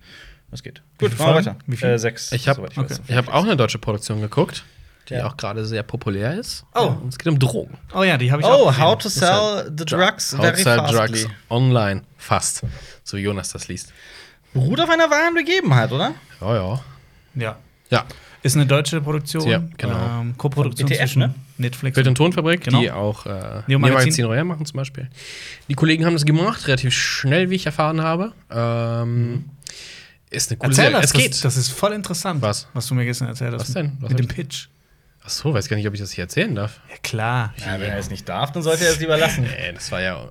es 0.53 0.63
geht. 0.63 0.83
Gut, 0.99 1.19
machen 1.19 1.31
wir 1.31 1.35
weiter. 1.37 1.57
Wie 1.67 1.77
viel? 1.77 1.89
Äh, 1.89 1.99
sechs. 1.99 2.31
Ich 2.33 2.47
habe 2.49 2.57
soweit 2.61 2.77
okay. 2.79 2.91
weiß. 2.91 3.01
ich 3.07 3.17
hab 3.17 3.29
auch 3.33 3.45
eine 3.45 3.57
deutsche 3.57 3.79
Produktion 3.79 4.21
geguckt, 4.21 4.65
die 5.09 5.15
Ja. 5.15 5.27
auch 5.27 5.37
gerade 5.37 5.65
sehr 5.65 5.83
populär 5.83 6.35
ist. 6.35 6.65
Oh. 6.75 6.95
Und 7.03 7.09
es 7.09 7.19
geht 7.19 7.29
um 7.29 7.39
Drogen. 7.39 7.79
Oh 7.95 8.03
ja, 8.03 8.17
die 8.19 8.31
habe 8.31 8.43
ich 8.43 8.47
auch. 8.49 8.67
Oh, 8.67 8.79
how 8.79 8.97
to 8.99 9.09
sell 9.09 9.73
the 9.77 9.85
drugs 9.85 10.33
How 10.33 10.39
to 10.41 10.43
very 10.43 10.63
sell 10.63 10.77
fastly. 10.79 10.97
drugs 11.23 11.27
online. 11.49 12.03
Fast. 12.19 12.63
So 13.05 13.17
wie 13.17 13.23
Jonas 13.23 13.51
das 13.53 13.69
liest. 13.69 13.93
Beruht 14.55 14.81
auf 14.81 14.91
einer 14.91 15.11
wahren 15.11 15.35
Begebenheit, 15.35 15.93
oder? 15.93 16.15
Ja, 16.41 16.55
ja. 16.55 16.81
Ja. 17.35 17.57
Ja. 17.91 18.05
Ist 18.43 18.57
eine 18.57 18.67
deutsche 18.67 19.01
Produktion. 19.01 19.47
Ja, 19.49 19.63
genau. 19.77 20.21
Ähm, 20.21 20.35
Co-Produktion 20.37 20.89
WTF, 20.89 20.99
zwischen 20.99 21.19
ne? 21.21 21.35
Netflix 21.59 21.95
Bild- 21.95 22.09
und 22.09 22.17
Tonfabrik, 22.17 22.63
Genau. 22.63 22.81
die 22.81 22.91
auch 22.91 23.25
äh, 23.25 23.63
Neo 23.69 23.79
Magazin. 23.79 24.01
Magazin 24.05 24.25
Royal 24.25 24.45
machen 24.45 24.67
zum 24.67 24.77
Beispiel. 24.79 25.09
Die 25.69 25.75
Kollegen 25.75 26.05
haben 26.05 26.15
das 26.15 26.25
gemacht, 26.25 26.67
relativ 26.67 26.93
schnell, 26.93 27.51
wie 27.51 27.55
ich 27.55 27.67
erfahren 27.67 28.01
habe. 28.03 28.33
Ähm, 28.51 29.45
Ist 30.31 30.51
eine 30.51 30.59
coole 30.59 30.71
Erzähl 30.73 30.85
Serie. 30.87 31.01
das, 31.01 31.05
Es 31.05 31.13
geht. 31.13 31.31
Das, 31.33 31.41
das 31.43 31.57
ist 31.57 31.69
voll 31.71 31.93
interessant. 31.93 32.43
Was? 32.43 32.67
Was 32.75 32.89
du 32.89 32.95
mir 32.95 33.05
gestern 33.05 33.29
erzählt 33.29 33.53
hast. 33.55 33.61
Was 33.61 33.73
denn? 33.75 33.97
Was 34.01 34.11
Mit 34.11 34.19
dem 34.19 34.29
Pitch. 34.29 34.67
Ach 35.25 35.31
so, 35.31 35.55
weiß 35.55 35.69
gar 35.69 35.77
nicht, 35.77 35.87
ob 35.87 35.95
ich 35.95 36.01
das 36.01 36.11
hier 36.11 36.25
erzählen 36.25 36.53
darf. 36.53 36.81
Ja, 36.91 36.97
klar. 37.01 37.55
Ja, 37.65 37.75
wenn 37.81 37.91
er 37.91 37.99
es 37.99 38.11
nicht 38.11 38.29
darf, 38.29 38.51
dann 38.51 38.65
sollte 38.65 38.85
er 38.85 38.91
es 38.91 38.99
lieber 38.99 39.17
lassen. 39.17 39.43
Nee, 39.45 39.73
das 39.73 39.93
war 39.93 40.03
ja 40.03 40.29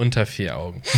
unter 0.00 0.26
vier 0.26 0.56
Augen. 0.56 0.82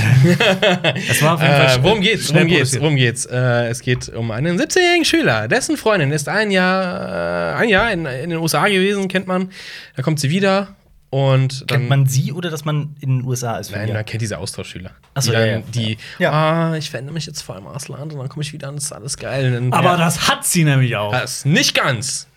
Das 1.08 1.22
war 1.22 1.34
auf 1.34 1.42
jeden 1.42 1.54
Fall 1.54 1.78
Äh, 1.78 1.82
worum 1.82 2.00
geht's? 2.00 2.32
Worum 2.32 2.46
geht's? 2.48 2.80
Worum 2.80 2.96
geht's? 2.96 3.26
Äh, 3.26 3.68
es 3.68 3.80
geht 3.80 4.08
um 4.08 4.30
einen 4.30 4.58
17-jährigen 4.58 5.04
Schüler. 5.04 5.48
Dessen 5.48 5.76
Freundin 5.76 6.12
ist 6.12 6.28
ein 6.28 6.50
Jahr, 6.50 7.54
äh, 7.56 7.62
ein 7.62 7.68
Jahr 7.68 7.92
in, 7.92 8.06
in 8.06 8.30
den 8.30 8.38
USA 8.38 8.66
gewesen, 8.68 9.08
kennt 9.08 9.26
man. 9.26 9.50
Da 9.96 10.02
kommt 10.02 10.20
sie 10.20 10.30
wieder 10.30 10.76
und 11.10 11.70
dann. 11.70 11.78
Kennt 11.80 11.90
man 11.90 12.06
sie 12.06 12.32
oder 12.32 12.48
dass 12.50 12.64
man 12.64 12.96
in 13.00 13.18
den 13.18 13.24
USA 13.26 13.56
ist? 13.58 13.70
Nein, 13.72 13.92
man 13.92 14.04
kennt 14.04 14.22
diese 14.22 14.38
Austauschschüler. 14.38 14.92
Ach 15.14 15.22
so, 15.22 15.32
die 15.32 15.36
ja, 15.38 15.44
ja. 15.46 15.62
die, 15.74 15.98
Ja. 16.18 16.30
ah, 16.32 16.76
ich 16.76 16.88
verändere 16.90 17.14
mich 17.14 17.26
jetzt 17.26 17.42
voll 17.42 17.58
im 17.58 17.66
Ausland 17.66 18.12
und 18.12 18.18
dann 18.18 18.28
komme 18.28 18.42
ich 18.42 18.52
wieder 18.52 18.68
und 18.68 18.76
das 18.76 18.84
ist 18.84 18.92
alles 18.92 19.16
geil. 19.16 19.52
Dann, 19.52 19.72
Aber 19.72 19.96
das 19.96 20.28
hat 20.28 20.46
sie 20.46 20.64
nämlich 20.64 20.96
auch. 20.96 21.12
das 21.12 21.44
nicht 21.44 21.74
ganz. 21.74 22.28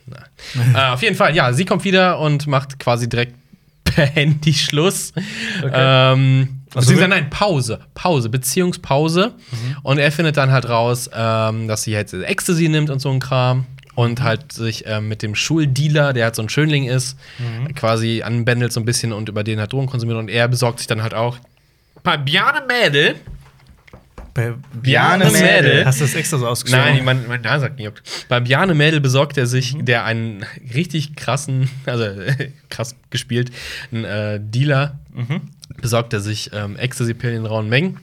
Äh, 0.76 0.91
auf 0.91 1.01
jeden 1.01 1.16
Fall, 1.16 1.36
ja, 1.36 1.51
sie 1.53 1.66
kommt 1.66 1.84
wieder 1.84 2.20
und 2.20 2.45
macht 2.47 2.78
quasi 2.80 3.09
direkt 3.09 3.34
Handy 4.14 4.54
Schluss. 4.54 5.14
Ähm, 5.72 6.62
Also 6.74 6.91
beziehungsweise, 6.91 7.08
nein, 7.10 7.30
Pause. 7.30 7.80
Pause, 7.93 8.30
Beziehungspause. 8.30 9.34
Und 9.84 9.98
er 9.98 10.12
findet 10.12 10.38
dann 10.38 10.52
halt 10.52 10.68
raus, 10.68 11.10
ähm, 11.14 11.68
dass 11.68 11.84
sie 11.84 11.91
jetzt 11.91 12.14
Ecstasy 12.14 12.68
nimmt 12.70 12.89
und 12.89 13.00
so 13.00 13.10
ein 13.10 13.20
Kram. 13.20 13.66
Und 13.96 14.22
halt 14.22 14.52
sich 14.52 14.84
ähm, 14.88 15.08
mit 15.08 15.22
dem 15.22 15.36
Schuldealer, 15.36 16.12
der 16.12 16.26
halt 16.26 16.36
so 16.36 16.41
ein 16.41 16.50
Schönling 16.50 16.84
ist, 16.86 17.18
quasi 17.76 18.24
anbändelt 18.24 18.74
so 18.74 18.82
ein 18.82 18.86
bisschen 18.86 19.14
und 19.14 19.30
über 19.30 19.46
den 19.46 19.58
halt 19.58 19.72
Drogen 19.72 19.88
konsumiert. 19.88 20.20
Und 20.20 20.28
er 20.30 20.50
besorgt 20.50 20.80
sich 20.80 20.88
dann 20.88 21.02
halt 21.02 21.14
auch 21.14 21.38
Bjarne 22.04 22.62
Mädel. 22.68 23.16
Bei 24.36 24.53
Bjarne 24.73 25.31
Mädel. 25.31 25.86
Hast 25.86 26.01
du 26.01 26.03
das 26.03 26.13
extra 26.13 26.38
so 26.38 26.45
ausgeschrieben? 26.45 26.86
Nein, 26.86 27.05
mein, 27.05 27.27
mein 27.27 27.41
Nase 27.41 27.65
hat 27.65 27.77
gejuckt. 27.77 28.03
Bei 28.27 28.41
Bjarne 28.41 28.75
Mädel 28.75 28.99
besorgt 28.99 29.38
er 29.38 29.47
sich, 29.47 29.77
der 29.79 30.03
einen 30.03 30.45
richtig 30.73 31.15
krassen, 31.15 31.69
also 31.86 32.05
krass 32.69 32.95
gespielt, 33.09 33.51
einen 33.93 34.03
äh, 34.03 34.39
Dealer, 34.41 34.99
besorgt 35.81 36.11
er 36.11 36.19
sich 36.19 36.51
ähm, 36.53 36.75
Ecstasy-Pillen 36.75 37.38
in 37.38 37.45
rauen 37.45 37.69
Mengen 37.69 37.97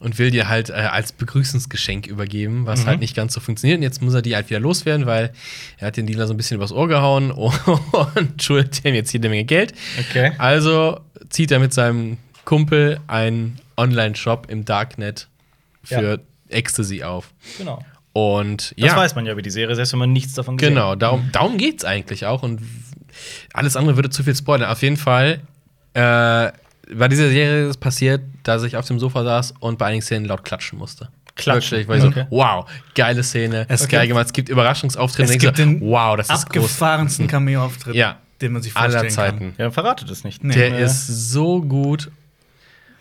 und 0.00 0.18
will 0.18 0.30
die 0.30 0.44
halt 0.44 0.70
äh, 0.70 0.72
als 0.72 1.12
Begrüßungsgeschenk 1.12 2.06
übergeben, 2.06 2.64
was 2.64 2.86
halt 2.86 3.00
nicht 3.00 3.14
ganz 3.14 3.34
so 3.34 3.40
funktioniert. 3.40 3.78
Und 3.78 3.82
jetzt 3.82 4.00
muss 4.00 4.14
er 4.14 4.22
die 4.22 4.34
halt 4.36 4.48
wieder 4.48 4.60
loswerden, 4.60 5.04
weil 5.04 5.32
er 5.76 5.88
hat 5.88 5.98
den 5.98 6.06
Dealer 6.06 6.26
so 6.26 6.32
ein 6.32 6.38
bisschen 6.38 6.56
übers 6.56 6.72
Ohr 6.72 6.88
gehauen 6.88 7.30
und 7.30 8.42
schuldet 8.42 8.86
ihm 8.86 8.94
jetzt 8.94 9.12
jede 9.12 9.28
Menge 9.28 9.44
Geld. 9.44 9.74
Okay. 9.98 10.32
Also 10.38 11.00
zieht 11.28 11.50
er 11.50 11.58
mit 11.58 11.74
seinem 11.74 12.16
Kumpel 12.46 13.00
einen 13.06 13.58
Online-Shop 13.76 14.46
im 14.48 14.64
Darknet 14.64 15.28
für 15.84 16.02
Ja. 16.12 16.18
Ecstasy 16.48 17.02
auf. 17.02 17.30
Genau. 17.58 17.84
Und 18.12 18.70
Das 18.76 18.86
ja, 18.92 18.96
weiß 18.96 19.14
man 19.14 19.26
ja 19.26 19.32
über 19.32 19.42
die 19.42 19.50
Serie, 19.50 19.74
selbst 19.76 19.92
wenn 19.92 19.98
man 20.00 20.12
nichts 20.12 20.34
davon 20.34 20.56
gesehen 20.56 20.74
genau, 20.74 20.90
hat. 20.92 21.02
darum, 21.02 21.28
darum 21.32 21.56
geht 21.58 21.78
es 21.78 21.84
eigentlich 21.84 22.26
auch. 22.26 22.42
Und 22.42 22.60
alles 23.52 23.76
andere 23.76 23.96
würde 23.96 24.10
zu 24.10 24.22
viel 24.24 24.34
spoilern. 24.34 24.70
Auf 24.70 24.82
jeden 24.82 24.96
Fall, 24.96 25.40
äh, 25.94 26.50
bei 26.94 27.06
dieser 27.08 27.28
Serie 27.28 27.68
ist 27.68 27.78
passiert, 27.80 28.22
dass 28.44 28.62
ich 28.64 28.76
auf 28.76 28.86
dem 28.86 28.98
Sofa 28.98 29.22
saß 29.22 29.54
und 29.60 29.78
bei 29.78 29.86
einigen 29.86 30.02
Szenen 30.02 30.24
laut 30.24 30.42
klatschen 30.44 30.78
musste. 30.78 31.10
Klatschen? 31.36 31.78
Wirklich, 31.78 31.88
weil 31.88 31.98
ich 31.98 32.04
Okay. 32.06 32.26
so, 32.30 32.36
wow, 32.36 32.66
geile 32.94 33.22
Szene, 33.22 33.66
Es 33.68 33.82
ist 33.82 33.88
geil 33.88 34.00
gibt- 34.02 34.08
gemacht. 34.10 34.26
Es 34.26 34.32
gibt 34.32 34.48
Überraschungsauftritte. 34.48 35.32
es 35.34 35.38
gibt 35.38 35.56
so, 35.56 35.62
den 35.62 35.80
wow, 35.82 36.16
das 36.16 36.26
ist 36.30 36.32
abgefahrensten 36.46 37.28
Cameo-Auftritt, 37.28 37.94
Ja. 37.94 38.16
den 38.40 38.52
man 38.52 38.62
sich 38.62 38.72
vorstellen 38.72 38.96
Aller 38.98 39.08
Zeiten. 39.10 39.54
Ja, 39.58 39.70
verratet 39.70 40.10
es 40.10 40.24
nicht. 40.24 40.42
Nee. 40.42 40.54
Der 40.54 40.72
Äh, 40.78 40.84
ist 40.84 41.06
so 41.06 41.60
gut. 41.62 42.10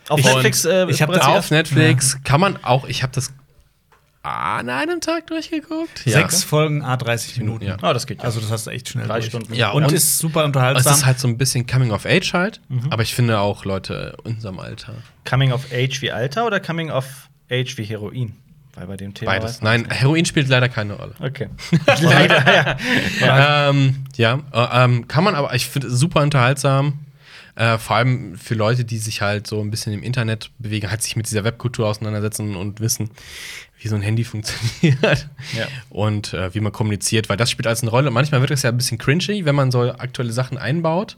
Auf 0.10 0.20
Ich- 0.20 0.26
Netflix. 0.26 0.66
Äh, 0.66 0.88
ich 0.90 1.02
hab 1.02 1.10
bereits 1.10 1.26
da 1.26 1.32
die 1.34 1.38
Auf 1.38 1.52
Netflix 1.52 2.18
kann 2.24 2.40
man 2.42 2.58
auch, 2.64 2.86
ich 2.88 3.04
habe 3.04 3.14
das 3.14 3.32
an 4.24 4.70
einem 4.70 5.00
Tag 5.00 5.28
durchgeguckt. 5.28 6.00
Sechs 6.06 6.44
Folgen, 6.44 6.84
a 6.84 6.98
30 6.98 7.38
Minuten. 7.38 7.64
Ja. 7.66 7.78
Ah, 7.82 7.94
das 7.94 8.08
geht 8.08 8.18
ja. 8.20 8.26
Also, 8.26 8.42
das 8.42 8.52
hast 8.52 8.68
du 8.68 8.72
echt 8.72 8.90
schnell. 8.90 9.08
Drei 9.08 9.20
durch. 9.20 9.28
Stunden. 9.28 9.54
Ja, 9.54 9.72
Und, 9.72 9.86
und- 9.86 9.94
ist 9.94 10.18
super 10.18 10.42
Es 10.42 10.46
unterhaltsam. 10.48 10.94
ist 10.94 11.06
halt 11.06 11.20
so 11.20 11.28
ein 11.30 11.38
bisschen 11.38 11.66
Coming 11.66 11.92
of 11.92 12.06
Age 12.06 12.34
halt, 12.34 12.60
aber 12.90 13.04
ich 13.04 13.16
finde 13.16 13.40
auch 13.40 13.64
Leute 13.64 14.18
in 14.26 14.34
unserem 14.34 14.60
Alter. 14.60 14.96
Coming 15.24 15.54
of 15.54 15.68
Age 15.72 16.02
wie 16.02 16.12
Alter 16.12 16.46
oder 16.46 16.60
Coming 16.60 16.92
of 16.92 17.06
Age 17.50 17.78
wie 17.78 17.84
Heroin? 17.86 18.34
Weil 18.76 18.88
bei 18.88 18.98
dem 18.98 19.14
Thema. 19.14 19.32
Beides. 19.32 19.62
Nein, 19.62 19.88
Heroin 19.90 20.26
spielt 20.26 20.50
leider 20.50 20.68
keine 20.70 20.94
Rolle. 20.94 21.14
Okay. 21.20 21.48
Leider, 22.02 22.54
ja. 22.54 22.78
Ja, 23.26 23.70
ähm, 23.70 24.04
ja 24.18 24.40
äh, 24.54 24.84
ähm, 24.84 25.08
kann 25.08 25.24
man 25.24 25.34
aber, 25.36 25.56
ich 25.56 25.68
finde 25.68 25.88
es 25.88 25.94
super 26.00 26.22
unterhaltsam. 26.22 27.00
Äh, 27.58 27.78
vor 27.80 27.96
allem 27.96 28.38
für 28.38 28.54
Leute, 28.54 28.86
die 28.86 29.00
sich 29.00 29.22
halt 29.22 29.48
so 29.48 29.60
ein 29.62 29.72
bisschen 29.72 29.92
im 29.92 30.04
Internet 30.04 30.52
bewegen, 30.60 30.90
halt 30.92 31.02
sich 31.02 31.16
mit 31.16 31.28
dieser 31.28 31.44
Webkultur 31.44 31.88
auseinandersetzen 31.88 32.56
und 32.56 32.80
wissen, 32.80 33.10
wie 33.80 33.88
so 33.88 33.96
ein 33.96 34.02
Handy 34.04 34.24
funktioniert 34.32 35.28
Ja. 35.58 35.66
und 35.90 36.34
äh, 36.34 36.54
wie 36.54 36.60
man 36.60 36.72
kommuniziert, 36.72 37.30
weil 37.30 37.38
das 37.38 37.50
spielt 37.50 37.66
alles 37.68 37.82
eine 37.82 37.90
Rolle. 37.92 38.12
Manchmal 38.12 38.42
wird 38.42 38.52
es 38.52 38.62
ja 38.62 38.70
ein 38.70 38.78
bisschen 38.78 39.00
cringy, 39.00 39.46
wenn 39.46 39.56
man 39.56 39.72
so 39.72 39.82
aktuelle 39.82 40.32
Sachen 40.32 40.58
einbaut. 40.60 41.18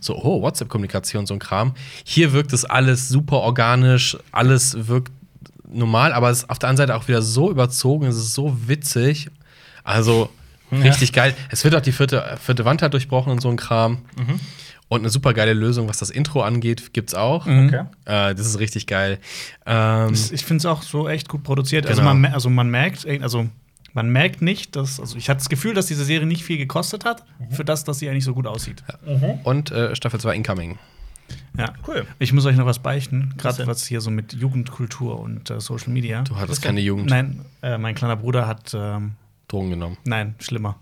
So, 0.00 0.14
oh, 0.16 0.42
WhatsApp-Kommunikation, 0.42 1.26
so 1.26 1.34
ein 1.34 1.38
Kram. 1.40 1.74
Hier 2.04 2.32
wirkt 2.32 2.52
es 2.52 2.64
alles 2.66 3.08
super 3.08 3.38
organisch, 3.38 4.16
alles 4.30 4.88
wirkt 4.88 5.10
normal, 5.70 6.12
aber 6.12 6.30
es 6.30 6.40
ist 6.40 6.50
auf 6.50 6.58
der 6.58 6.68
anderen 6.68 6.88
Seite 6.88 6.96
auch 6.98 7.08
wieder 7.08 7.22
so 7.22 7.50
überzogen, 7.50 8.06
es 8.06 8.16
ist 8.16 8.34
so 8.34 8.56
witzig. 8.68 9.30
Also 9.84 10.28
richtig 10.70 11.12
geil. 11.14 11.34
Es 11.50 11.64
wird 11.64 11.74
auch 11.74 11.80
die 11.80 11.92
vierte, 11.92 12.36
vierte 12.42 12.64
Wand 12.66 12.82
halt 12.82 12.92
durchbrochen 12.92 13.32
und 13.32 13.40
so 13.40 13.48
ein 13.48 13.56
Kram. 13.56 13.98
Und 14.88 15.00
eine 15.00 15.10
super 15.10 15.34
geile 15.34 15.52
Lösung, 15.52 15.88
was 15.88 15.98
das 15.98 16.08
Intro 16.10 16.40
angeht, 16.42 16.94
gibt's 16.94 17.12
auch. 17.14 17.46
Okay. 17.46 17.84
Äh, 18.06 18.34
das 18.34 18.46
ist 18.46 18.58
richtig 18.58 18.86
geil. 18.86 19.18
Ähm, 19.66 20.14
Ich 20.14 20.44
finde 20.44 20.58
es 20.62 20.66
auch 20.66 20.82
so 20.82 21.08
echt 21.08 21.28
gut 21.28 21.42
produziert. 21.42 21.86
Also, 21.86 22.00
Genau. 22.00 22.12
man, 22.14 22.20
mer- 22.22 22.34
also 22.34 22.48
man 22.48 22.70
merkt, 22.70 23.06
also 23.06 23.48
man 23.92 24.08
merkt 24.10 24.40
nicht, 24.40 24.76
dass, 24.76 24.98
also 24.98 25.16
ich 25.18 25.28
hatte 25.28 25.38
das 25.38 25.48
Gefühl, 25.50 25.74
dass 25.74 25.86
diese 25.86 26.04
Serie 26.04 26.26
nicht 26.26 26.42
viel 26.42 26.56
gekostet 26.56 27.04
hat, 27.04 27.24
für 27.50 27.64
das, 27.64 27.84
dass 27.84 27.98
sie 27.98 28.08
eigentlich 28.08 28.24
so 28.24 28.32
gut 28.34 28.46
aussieht. 28.46 28.82
und 29.44 29.70
äh, 29.70 29.94
Staffel 29.94 30.20
2 30.20 30.34
incoming. 30.36 30.78
Ja. 31.58 31.74
Cool. 31.86 32.06
Ich 32.18 32.32
muss 32.32 32.46
euch 32.46 32.56
noch 32.56 32.64
was 32.64 32.78
beichten, 32.78 33.34
gerade 33.36 33.66
was 33.66 33.84
hier 33.86 34.00
so 34.00 34.10
mit 34.10 34.32
Jugendkultur 34.32 35.20
und 35.20 35.50
äh, 35.50 35.60
Social 35.60 35.90
Media. 35.92 36.22
Du 36.22 36.36
hattest 36.36 36.62
keine 36.62 36.80
Jugend. 36.80 37.10
Nein, 37.10 37.44
äh, 37.60 37.76
mein 37.76 37.94
kleiner 37.94 38.16
Bruder 38.16 38.46
hat, 38.46 38.72
ähm, 38.74 39.12
Drogen 39.48 39.68
genommen. 39.70 39.98
nein, 40.04 40.34
schlimmer, 40.38 40.76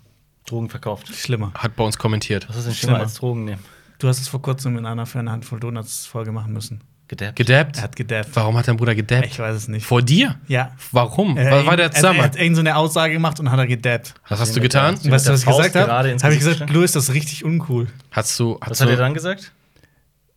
Drogen 0.47 0.69
verkauft. 0.69 1.09
schlimmer. 1.13 1.53
Hat 1.55 1.75
bei 1.75 1.83
uns 1.83 1.99
kommentiert. 1.99 2.49
Was 2.49 2.57
ist 2.59 2.67
denn 2.67 2.75
Schlimmer. 2.75 2.93
schlimmer 2.99 3.05
als 3.05 3.15
Drogen 3.15 3.45
nehmen? 3.47 3.63
Du 3.99 4.09
hast 4.09 4.21
es 4.21 4.29
vor 4.29 4.43
kurzem 4.43 4.77
in 4.79 4.87
einer 4.87 5.07
für 5.07 5.19
eine 5.19 5.31
Handvoll 5.33 5.61
Donuts 5.61 6.07
Folge 6.07 6.33
machen 6.33 6.53
müssen. 6.53 6.81
Gedappt. 7.09 7.37
Gedappt? 7.37 7.77
Er 7.77 7.83
hat 7.85 7.95
gedappt. 7.97 8.31
Warum 8.35 8.57
hat 8.57 8.67
dein 8.67 8.77
Bruder 8.77 8.95
gedappt? 8.95 9.27
Ich 9.27 9.39
weiß 9.39 9.55
es 9.55 9.69
nicht. 9.69 9.87
Vor 9.87 10.03
dir? 10.03 10.35
Ja. 10.49 10.73
Warum? 10.91 11.37
Äh, 11.39 11.51
Was 11.53 11.65
war 11.67 11.77
der 11.77 11.87
Er, 11.87 11.91
er 11.91 11.95
Zusammenhang? 11.95 12.25
hat 12.27 12.37
irgend 12.37 12.57
so 12.57 12.61
eine 12.61 12.77
Aussage 12.77 13.13
gemacht 13.13 13.39
und 13.39 13.51
hat 13.51 13.59
er 13.61 13.67
gedappt. 13.69 14.15
Was 14.29 14.41
hast 14.41 14.57
du 14.57 14.61
getan? 14.61 14.95
weißt 15.03 15.29
du, 15.29 15.33
was 15.33 15.41
ich 15.41 15.47
gesagt 15.47 15.77
habe? 15.77 15.93
Habe 15.93 16.33
ich 16.35 16.39
gesagt? 16.41 16.69
Louis, 16.71 16.91
das 16.93 17.09
ist 17.09 17.15
richtig 17.15 17.45
uncool. 17.45 17.87
Hast 18.11 18.39
du. 18.41 18.59
Was 18.61 18.71
Hast 18.71 18.81
hat 18.81 18.89
du 18.89 18.93
er 18.93 18.97
dann 18.99 19.15
gesagt? 19.15 19.53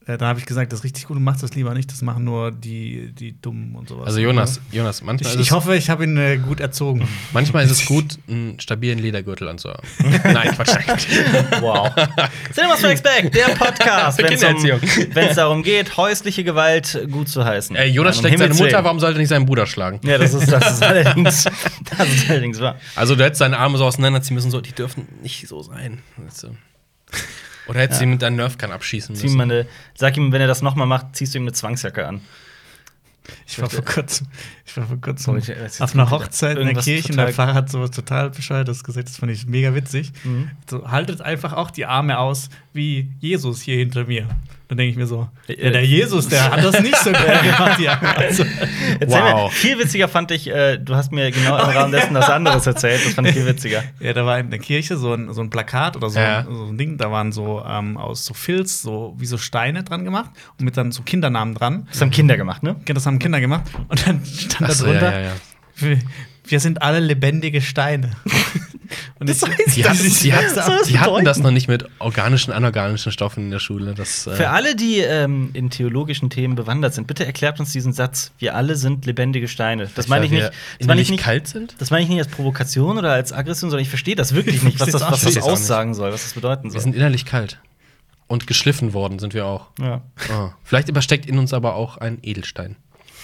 Äh, 0.09 0.17
dann 0.17 0.29
habe 0.29 0.39
ich 0.39 0.47
gesagt, 0.47 0.71
das 0.71 0.79
ist 0.79 0.83
richtig 0.85 1.05
gut, 1.05 1.17
du 1.17 1.21
machst 1.21 1.43
das 1.43 1.53
lieber 1.53 1.71
nicht, 1.75 1.91
das 1.91 2.01
machen 2.01 2.23
nur 2.23 2.51
die, 2.51 3.11
die 3.13 3.39
Dummen 3.39 3.75
und 3.75 3.89
sowas. 3.89 4.07
also 4.07 4.19
Jonas, 4.19 4.59
Jonas, 4.71 5.03
manchmal, 5.03 5.33
Ich, 5.33 5.39
ist 5.39 5.45
ich 5.45 5.51
hoffe, 5.51 5.75
ich 5.75 5.91
habe 5.91 6.03
ihn 6.03 6.17
äh, 6.17 6.37
gut 6.37 6.59
erzogen. 6.59 7.07
manchmal 7.31 7.63
ist 7.63 7.69
es 7.69 7.85
gut, 7.87 8.17
einen 8.27 8.59
stabilen 8.59 8.97
Ledergürtel 8.97 9.47
anzuhaben. 9.47 9.87
Nein, 10.23 10.51
Quatsch. 10.55 10.73
nein, 10.73 10.83
Quatsch. 10.83 11.05
Wow. 11.61 11.91
Cinema 12.51 12.75
Strikes 12.77 13.03
Back, 13.03 13.31
der 13.33 13.49
Podcast, 13.49 14.17
wenn 14.17 14.33
es 14.33 15.29
um, 15.29 15.35
darum 15.35 15.61
geht, 15.61 15.95
häusliche 15.95 16.43
Gewalt 16.43 17.05
gut 17.11 17.29
zu 17.29 17.45
heißen. 17.45 17.75
Ey, 17.75 17.89
Jonas 17.89 18.17
schlägt 18.17 18.39
seine 18.39 18.55
Mutter, 18.55 18.83
warum 18.83 18.99
sollte 18.99 19.17
er 19.17 19.19
nicht 19.19 19.29
seinen 19.29 19.45
Bruder 19.45 19.67
schlagen? 19.67 19.99
Ja, 20.03 20.17
das 20.17 20.33
ist, 20.33 20.51
das 20.51 20.73
ist 20.73 20.83
allerdings, 20.83 21.43
das 21.97 22.07
ist 22.07 22.29
allerdings 22.29 22.59
wahr. 22.59 22.77
Also, 22.95 23.15
du 23.15 23.23
hättest 23.23 23.39
seine 23.39 23.59
Arme 23.59 23.77
so 23.77 23.85
auseinanderziehen 23.85 24.33
müssen, 24.33 24.49
so, 24.49 24.59
die 24.59 24.71
dürfen 24.71 25.07
nicht 25.21 25.47
so 25.47 25.61
sein. 25.61 25.99
Weißt 26.17 26.43
du. 26.43 26.47
Oder 27.69 27.81
hättest 27.81 28.01
du 28.01 28.05
ihn 28.05 28.09
mit 28.11 28.21
deinem 28.21 28.35
Nerfgun 28.37 28.71
abschießen 28.71 29.15
Zieh 29.15 29.21
ihm 29.21 29.25
müssen. 29.25 29.37
mal 29.37 29.43
eine, 29.43 29.67
sag 29.95 30.17
ihm, 30.17 30.31
wenn 30.31 30.41
er 30.41 30.47
das 30.47 30.61
nochmal 30.61 30.87
macht, 30.87 31.15
ziehst 31.15 31.33
du 31.33 31.37
ihm 31.39 31.43
eine 31.43 31.53
Zwangsjacke 31.53 32.05
an. 32.07 32.21
Ich 33.45 33.61
war 33.61 33.69
vor 33.69 33.85
kurzem, 33.85 34.25
ich 34.65 34.75
war 34.75 34.87
vor 34.87 34.97
kurzem 34.99 35.37
ich- 35.37 35.81
auf 35.81 35.93
einer 35.93 36.09
Hochzeit 36.09 36.57
in 36.57 36.65
der 36.73 36.81
Kirche 36.83 37.09
und 37.11 37.17
der 37.17 37.31
Pfarrer 37.31 37.53
hat 37.53 37.69
sowas 37.69 37.91
total 37.91 38.31
bescheuertes 38.31 38.83
gesagt, 38.83 39.07
das 39.07 39.17
fand 39.17 39.31
ich 39.31 39.45
mega 39.45 39.75
witzig. 39.75 40.11
Mhm. 40.23 40.49
So, 40.67 40.89
haltet 40.89 41.21
einfach 41.21 41.53
auch 41.53 41.69
die 41.69 41.85
Arme 41.85 42.17
aus 42.17 42.49
wie 42.73 43.11
Jesus 43.19 43.61
hier 43.61 43.77
hinter 43.77 44.05
mir. 44.05 44.27
Dann 44.69 44.77
denke 44.77 44.91
ich 44.91 44.97
mir 44.97 45.07
so, 45.07 45.27
Äh, 45.47 45.65
ja, 45.65 45.69
der 45.71 45.83
Jesus, 45.83 46.27
der 46.29 46.51
hat 46.51 46.63
das 46.63 46.79
nicht 46.81 46.95
so 46.97 47.11
geil 47.11 47.39
gemacht, 47.43 47.79
Arme. 47.87 48.15
Also, 48.17 48.43
Erzähl 48.99 49.19
Wow. 49.19 49.45
mir, 49.45 49.51
viel 49.51 49.79
witziger 49.79 50.07
fand 50.07 50.29
ich, 50.29 50.47
äh, 50.47 50.77
du 50.77 50.95
hast 50.95 51.11
mir 51.11 51.31
genau 51.31 51.57
im 51.57 51.69
Rahmen 51.75 51.91
dessen 51.91 52.13
was 52.13 52.29
anderes 52.29 52.67
erzählt. 52.67 53.03
Das 53.03 53.13
fand 53.15 53.27
ich 53.27 53.33
viel 53.33 53.47
witziger. 53.47 53.83
Ja, 53.99 54.13
da 54.13 54.25
war 54.27 54.37
in 54.37 54.51
der 54.51 54.59
Kirche 54.59 54.95
so 54.97 55.11
ein, 55.13 55.33
so 55.33 55.41
ein 55.41 55.49
Plakat 55.49 55.95
oder 55.95 56.11
so, 56.11 56.19
Ja. 56.19 56.39
ein, 56.41 56.45
so 56.55 56.65
ein 56.67 56.77
Ding, 56.77 56.97
da 56.97 57.11
waren 57.11 57.31
so 57.31 57.63
ähm, 57.67 57.97
aus 57.97 58.25
so 58.25 58.35
Filz, 58.35 58.83
so 58.83 59.15
wie 59.17 59.25
so 59.25 59.39
Steine 59.39 59.83
dran 59.83 60.05
gemacht 60.05 60.29
und 60.59 60.65
mit 60.65 60.77
dann 60.77 60.91
so 60.91 61.01
Kindernamen 61.01 61.55
dran. 61.55 61.87
Das 61.91 61.99
haben 62.01 62.11
Kinder 62.11 62.37
gemacht, 62.37 62.61
ne? 62.61 62.75
Das 62.85 63.05
haben 63.07 63.17
Kinder 63.17 63.41
gemacht. 63.41 63.63
Und 63.87 64.05
dann 64.07 64.23
stand 64.23 64.55
Ach 64.61 64.67
da 64.67 64.73
so, 64.75 64.85
drunter, 64.85 65.11
ja, 65.11 65.19
ja, 65.19 65.25
ja. 65.29 65.31
Wir, 65.77 65.99
wir 66.45 66.59
sind 66.59 66.83
alle 66.83 66.99
lebendige 66.99 67.61
Steine. 67.61 68.11
Und 69.19 69.29
ich, 69.29 69.39
Die, 69.39 69.83
hatten, 69.85 69.97
die, 70.21 70.33
hatten, 70.33 70.49
soll 70.55 70.77
das 70.79 70.87
die 70.87 70.99
hatten 70.99 71.23
das 71.25 71.39
noch 71.39 71.51
nicht 71.51 71.67
mit 71.67 71.85
organischen, 71.99 72.51
anorganischen 72.53 73.11
Stoffen 73.11 73.45
in 73.45 73.51
der 73.51 73.59
Schule. 73.59 73.93
Das, 73.93 74.27
äh, 74.27 74.35
Für 74.35 74.49
alle, 74.49 74.75
die 74.75 74.99
ähm, 74.99 75.51
in 75.53 75.69
theologischen 75.69 76.29
Themen 76.29 76.55
bewandert 76.55 76.93
sind, 76.93 77.07
bitte 77.07 77.25
erklärt 77.25 77.59
uns 77.59 77.71
diesen 77.71 77.93
Satz. 77.93 78.31
Wir 78.39 78.55
alle 78.55 78.75
sind 78.75 79.05
lebendige 79.05 79.47
Steine. 79.47 79.89
Das 79.95 80.07
meine 80.07 80.25
ich 80.25 80.31
nicht. 80.31 80.41
wir 80.41 80.49
Das 80.49 80.55
meine 80.87 81.01
ich 81.01 81.09
innerlich 81.09 81.09
nicht. 81.11 81.23
kalt 81.23 81.47
sind? 81.47 81.75
Das 81.79 81.91
meine 81.91 82.03
ich 82.03 82.09
nicht 82.09 82.19
als 82.19 82.27
Provokation 82.29 82.97
oder 82.97 83.11
als 83.11 83.31
Aggression, 83.33 83.69
sondern 83.69 83.83
ich 83.83 83.89
verstehe 83.89 84.15
das 84.15 84.33
wirklich 84.33 84.63
nicht, 84.63 84.79
was 84.79 84.89
das, 84.91 85.01
was 85.01 85.21
das 85.21 85.37
aussagen 85.37 85.93
soll, 85.93 86.11
was 86.11 86.23
das 86.23 86.33
bedeuten 86.33 86.65
Wir 86.65 86.71
soll. 86.71 86.81
sind 86.81 86.95
innerlich 86.95 87.25
kalt. 87.25 87.59
Und 88.27 88.45
geschliffen 88.47 88.93
worden 88.93 89.17
sind 89.19 89.33
wir 89.33 89.45
auch. 89.47 89.67
Ja. 89.81 90.01
Ah. 90.31 90.51
Vielleicht 90.63 90.87
übersteckt 90.89 91.25
in 91.25 91.39
uns 91.39 91.51
aber 91.53 91.75
auch 91.75 91.97
ein 91.97 92.19
Edelstein. 92.21 92.75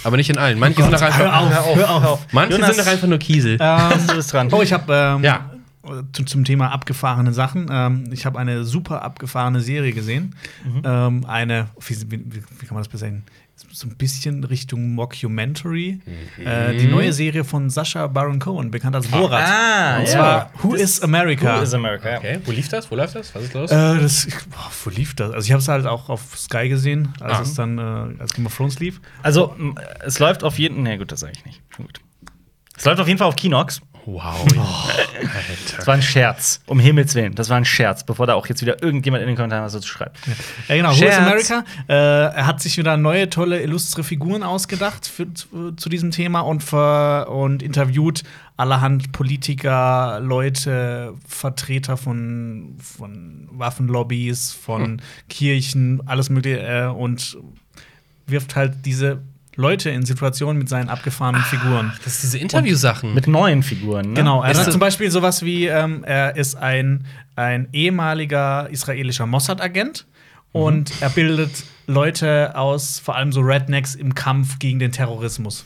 Aber 0.04 0.18
nicht 0.18 0.30
in 0.30 0.38
allen. 0.38 0.60
Manche 0.60 0.82
sind 0.84 0.92
doch 0.94 1.02
einfach, 1.02 1.18
hör 1.20 1.40
auf, 1.40 1.76
hör 1.76 1.90
auf. 2.12 2.28
Manche 2.32 2.54
Jonas, 2.54 2.76
sind 2.76 2.86
doch 2.86 2.92
einfach 2.92 3.08
nur 3.08 3.18
Kiesel. 3.18 3.58
Ähm, 3.60 3.90
du 4.08 4.16
bist 4.16 4.34
dran. 4.34 4.50
oh, 4.52 4.62
ich 4.62 4.72
habe 4.74 4.94
ähm, 4.94 5.24
Ja. 5.24 5.52
Zu, 6.14 6.24
zum 6.26 6.44
Thema 6.46 6.72
abgefahrene 6.72 7.34
Sachen. 7.34 7.68
Ähm, 7.72 8.10
ich 8.12 8.26
habe 8.26 8.40
eine 8.40 8.64
super 8.64 9.02
abgefahrene 9.04 9.62
Serie 9.62 9.92
gesehen. 9.94 10.36
Ähm, 10.84 11.26
eine, 11.28 11.68
wie, 11.88 12.12
wie, 12.12 12.26
wie 12.36 12.66
kann 12.66 12.74
man 12.76 12.80
das 12.80 12.88
besagen? 12.90 13.24
So 13.72 13.88
ein 13.88 13.96
bisschen 13.96 14.44
Richtung 14.44 14.96
Mockumentary. 14.96 16.00
Äh, 16.44 16.76
die 16.78 16.88
neue 16.88 17.14
Serie 17.14 17.46
von 17.46 17.70
Sascha 17.70 18.08
Baron 18.08 18.38
Cohen, 18.40 18.70
bekannt 18.70 18.96
als 18.98 19.08
Borat. 19.08 19.44
Ah, 19.48 19.98
Und 20.00 20.04
ja. 20.04 20.12
zwar 20.12 20.52
Who 20.62 20.74
Das- 20.74 20.82
is 20.82 21.02
America? 21.02 21.58
Who 21.60 21.64
is 21.64 21.74
America? 21.74 22.10
ja. 22.12 22.18
Okay, 22.18 22.40
wo 22.44 22.52
lief 22.52 22.68
das? 22.68 22.92
Wo 22.92 22.96
läuft 22.96 23.16
das? 23.16 23.34
Was 23.34 23.44
ist 23.44 23.54
los? 23.54 23.72
Äh, 23.72 24.00
das, 24.02 24.26
ich, 24.26 24.36
boah, 24.50 24.70
wo 24.84 24.90
lief 24.90 25.14
das? 25.16 25.32
Also 25.32 25.46
ich 25.46 25.52
habe 25.54 25.62
es 25.62 25.68
halt 25.70 25.86
auch 25.86 26.10
auf 26.10 26.38
Sky 26.38 26.68
gesehen, 26.68 27.14
als 27.22 27.38
Ah. 27.38 27.42
es 27.44 27.54
dann 27.56 27.78
äh, 27.78 28.22
als 28.22 28.34
Game 28.34 28.46
of 28.46 28.56
Thrones 28.56 28.80
lief. 28.80 29.00
Also, 29.24 29.56
es 30.06 30.20
läuft 30.20 30.44
auf 30.44 30.60
jeden 30.60 30.84
Nee, 30.84 30.98
gut, 30.98 31.12
das 31.14 31.22
sage 31.22 31.34
ich 31.36 31.46
nicht. 31.46 31.62
Gut. 31.78 32.02
Es 32.78 32.84
läuft 32.84 33.00
auf 33.00 33.08
jeden 33.08 33.18
Fall 33.20 33.28
auf 33.28 33.38
Kinox. 33.38 33.82
Wow. 34.06 34.46
Das 34.46 35.76
Alter. 35.76 35.88
war 35.88 35.94
ein 35.96 36.02
Scherz. 36.02 36.62
Um 36.66 36.80
Himmels 36.80 37.16
Willen. 37.16 37.36
Das 37.36 37.50
war 37.50 37.58
ein 37.58 37.66
Scherz, 37.66 38.04
bevor 38.04 38.28
da 38.28 38.34
auch 38.36 38.48
jetzt 38.48 38.62
wieder 38.62 38.82
irgendjemand 38.82 39.22
in 39.22 39.28
den 39.28 39.36
Kommentaren 39.36 39.64
was 39.64 39.74
dazu 39.74 39.88
schreibt. 39.88 40.18
Ja, 40.68 40.76
genau, 40.76 40.90
Who 40.90 40.94
is 40.94 41.00
Scherz. 41.00 41.18
America? 41.18 41.64
Äh, 41.88 41.94
er 41.94 42.46
hat 42.46 42.62
sich 42.62 42.78
wieder 42.78 42.98
neue, 42.98 43.30
tolle, 43.30 43.62
illustre 43.62 44.04
Figuren 44.04 44.44
ausgedacht 44.44 45.08
für, 45.08 45.34
zu, 45.34 45.72
zu 45.74 45.90
diesem 45.90 46.12
Thema 46.12 46.42
und, 46.42 46.64
ver, 46.64 47.28
und 47.30 47.64
interviewt 47.64 48.24
allerhand 48.58 49.12
Politiker, 49.12 50.20
Leute, 50.22 51.14
Vertreter 51.28 51.98
von, 51.98 52.76
von 52.80 53.50
Waffenlobbys, 53.52 54.52
von 54.54 55.02
Kirchen, 55.30 56.02
alles 56.06 56.30
Mögliche 56.30 56.60
äh, 56.60 56.88
und 56.88 57.38
wirft 58.28 58.56
halt 58.56 58.86
diese 58.86 59.22
Leute 59.56 59.90
in 59.90 60.06
Situationen 60.06 60.58
mit 60.58 60.70
seinen 60.70 60.90
abgefahrenen 60.90 61.42
Figuren. 61.42 61.94
Das 62.04 62.16
ist 62.16 62.24
diese 62.24 62.38
Interviewsachen. 62.38 63.14
Mit 63.14 63.28
neuen 63.28 63.64
Figuren. 63.64 64.10
Ne? 64.10 64.14
Genau, 64.16 64.44
er 64.44 64.52
Ist 64.52 64.60
hat 64.66 64.72
zum 64.72 64.80
Beispiel 64.80 65.10
sowas 65.10 65.44
wie, 65.44 65.68
ähm, 65.68 66.04
er 66.04 66.36
ist 66.36 66.56
ein, 66.56 67.06
ein 67.36 67.70
ehemaliger 67.72 68.70
israelischer 68.70 69.26
Mossad-Agent 69.26 70.06
und 70.52 70.92
er 71.02 71.10
bildet 71.10 71.64
Leute 71.88 72.56
aus, 72.58 73.00
vor 73.00 73.16
allem 73.16 73.32
so 73.32 73.42
Rednecks, 73.42 73.96
im 73.96 74.16
Kampf 74.16 74.60
gegen 74.60 74.80
den 74.80 74.92
Terrorismus. 74.92 75.66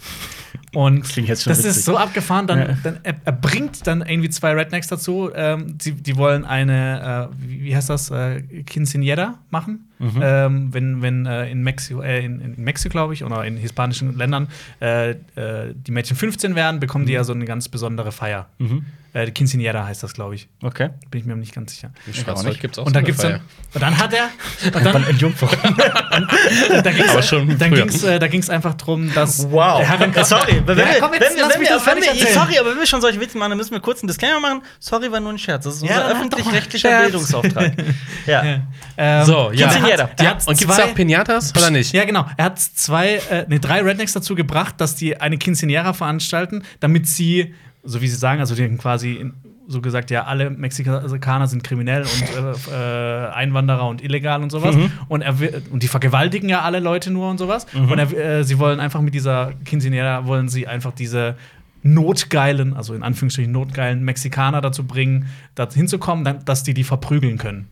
Und 0.73 1.03
klingt 1.03 1.27
jetzt 1.29 1.43
schon 1.43 1.51
das 1.51 1.59
witzig. 1.59 1.77
ist 1.77 1.85
so 1.85 1.97
abgefahren, 1.97 2.45
dann, 2.47 2.59
Ja. 2.59 2.77
dann 2.83 2.99
er, 3.03 3.15
er 3.25 3.31
bringt 3.31 3.87
dann 3.87 4.01
irgendwie 4.01 4.29
zwei 4.29 4.53
Rednecks 4.53 4.87
dazu. 4.87 5.31
Ähm, 5.33 5.77
die, 5.77 5.93
die 5.93 6.15
wollen 6.15 6.45
eine, 6.45 7.29
äh, 7.31 7.35
wie, 7.39 7.75
heißt 7.75 7.89
das, 7.89 8.11
äh, 8.11 8.41
Quinceañera 8.67 9.35
machen. 9.49 9.85
Mhm. 9.99 10.19
Ähm, 10.21 10.73
wenn 10.73 11.01
wenn 11.01 11.25
äh, 11.25 11.49
in 11.51 11.61
Mexiko, 11.63 12.01
äh, 12.01 12.23
in, 12.23 12.39
in 12.39 12.63
Mexiko 12.63 12.91
glaube 12.91 13.13
ich, 13.13 13.23
oder 13.23 13.43
in 13.45 13.57
hispanischen 13.57 14.15
Ländern 14.17 14.47
äh, 14.81 15.11
äh, 15.11 15.73
die 15.73 15.91
Mädchen 15.91 16.15
15 16.15 16.55
werden, 16.55 16.79
bekommen 16.79 17.05
die 17.05 17.13
ja 17.13 17.23
so 17.23 17.33
eine 17.33 17.45
ganz 17.45 17.67
besondere 17.67 18.11
Feier. 18.11 18.47
Mhm. 18.59 18.85
Äh, 19.13 19.25
die 19.25 19.31
Quinceañera 19.31 19.85
heißt 19.85 20.03
das, 20.03 20.13
glaube 20.13 20.35
ich. 20.35 20.47
Okay. 20.61 20.89
Bin 21.09 21.19
ich 21.21 21.25
mir 21.25 21.35
nicht 21.35 21.53
ganz 21.53 21.73
sicher. 21.73 21.91
In 22.05 22.13
auch 22.13 22.15
Schwarzwald 22.15 22.47
nicht. 22.49 22.61
gibt 22.61 22.75
es 22.75 22.79
auch 22.79 22.85
Und 22.85 22.89
so 22.89 22.93
dann 22.93 22.99
eine 22.99 23.05
gibt's 23.07 23.21
dann, 23.23 23.31
Feier. 23.31 23.41
und 23.73 23.81
dann 23.81 23.97
hat 23.97 24.13
er, 24.13 24.29
und 24.77 24.85
dann, 24.85 25.03
in 25.09 25.17
Da 26.09 26.91
ging's, 26.91 27.09
Aber 27.09 27.21
schon 27.23 27.57
dann 27.57 27.73
äh, 27.73 28.19
da 28.19 28.27
ging's 28.27 28.49
einfach 28.49 28.73
drum, 28.75 29.11
dass 29.13 29.49
Wow. 29.49 29.81
Äh, 29.81 30.23
sorry, 30.23 30.61
wenn, 30.65 30.77
wir, 30.77 30.83
Ja, 30.85 30.93
komm, 30.99 31.11
wenn, 31.11 31.21
jetzt 31.21 31.35
wir, 31.35 31.43
lass 31.43 31.53
wenn, 31.53 31.59
mich 31.59 31.69
wir, 31.69 31.75
das 31.77 31.85
wenn 31.85 31.93
fertig 31.93 32.03
wir, 32.03 32.19
erzählen. 32.21 32.33
sorry, 32.39 32.57
aber 32.59 32.71
wenn 32.71 32.79
wir 32.79 32.85
schon 32.87 33.01
solche 33.01 33.19
Witze 33.19 33.37
machen, 33.37 33.49
dann 33.51 33.57
müssen 33.57 33.71
wir 33.71 33.79
kurz 33.79 34.01
einen 34.01 34.07
Disclaimer 34.07 34.39
machen. 34.39 34.61
Sorry, 34.79 35.11
war 35.11 35.19
nur 35.19 35.31
ein 35.33 35.37
Scherz. 35.39 35.63
Das 35.65 35.75
ist 35.75 35.83
Ja, 35.83 35.89
unser 36.01 36.03
mal. 36.03 36.13
öffentlich-rechtlicher. 36.15 37.01
Bildungsauftrag. 37.03 37.71
ja. 38.25 38.59
Ähm, 38.97 39.25
So, 39.25 39.51
ja. 39.53 39.67
und 39.67 39.75
er 39.75 39.81
Quinceañera. 39.81 39.99
hat, 40.03 40.19
er 40.21 40.29
hat 40.29 40.47
Und 40.47 40.57
gibt 40.57 40.71
es 40.71 40.77
zwei- 40.77 40.83
auch 40.85 40.93
Pinatas 40.95 41.53
oder 41.55 41.71
nicht? 41.71 41.93
Ja, 41.93 42.05
genau. 42.05 42.25
Er 42.37 42.45
hat 42.45 42.59
zwei, 42.59 43.15
äh, 43.29 43.45
nee, 43.47 43.59
drei 43.59 43.81
Rednecks 43.81 44.13
dazu 44.13 44.35
gebracht, 44.35 44.75
dass 44.77 44.95
die 44.95 45.19
eine 45.19 45.37
Quinceañera 45.37 45.93
veranstalten, 45.93 46.63
damit 46.79 47.07
sie, 47.07 47.53
so 47.83 48.01
wie 48.01 48.07
sie 48.07 48.15
sagen, 48.15 48.39
also 48.39 48.55
die 48.55 48.63
haben 48.63 48.77
quasi 48.77 49.13
in, 49.13 49.33
so 49.71 49.81
gesagt, 49.81 50.09
ja, 50.09 50.23
alle 50.23 50.49
Mexikaner 50.49 51.47
sind 51.47 51.63
kriminell 51.63 52.01
und 52.01 52.69
äh, 52.71 53.25
äh, 53.27 53.29
Einwanderer 53.29 53.87
und 53.87 54.03
illegal 54.03 54.41
und 54.41 54.49
sowas. 54.51 54.75
Und, 55.07 55.21
er, 55.21 55.39
will- 55.39 55.61
und 55.71 55.83
die 55.83 55.87
vergewaltigen 55.87 56.49
ja 56.49 56.61
alle 56.61 56.79
Leute 56.79 57.11
nur 57.11 57.29
und 57.29 57.37
sowas. 57.37 57.67
Und 57.75 57.99
er, 57.99 58.11
äh, 58.39 58.43
sie 58.43 58.57
wollen 58.57 58.79
einfach 58.79 59.01
mit 59.01 59.13
dieser 59.13 59.51
Quinceañera, 59.65 60.25
wollen 60.25 60.49
sie 60.49 60.65
einfach 60.67 60.91
diese 60.91 61.35
notgeilen, 61.83 62.73
also 62.75 62.93
in 62.93 63.03
Anführungsstrichen 63.03 63.51
notgeilen 63.51 64.03
Mexikaner 64.03 64.61
dazu 64.61 64.85
bringen, 64.85 65.27
da 65.55 65.67
hinzukommen, 65.71 66.39
dass 66.45 66.63
die 66.63 66.73
die 66.73 66.83
verprügeln 66.83 67.37
können. 67.37 67.67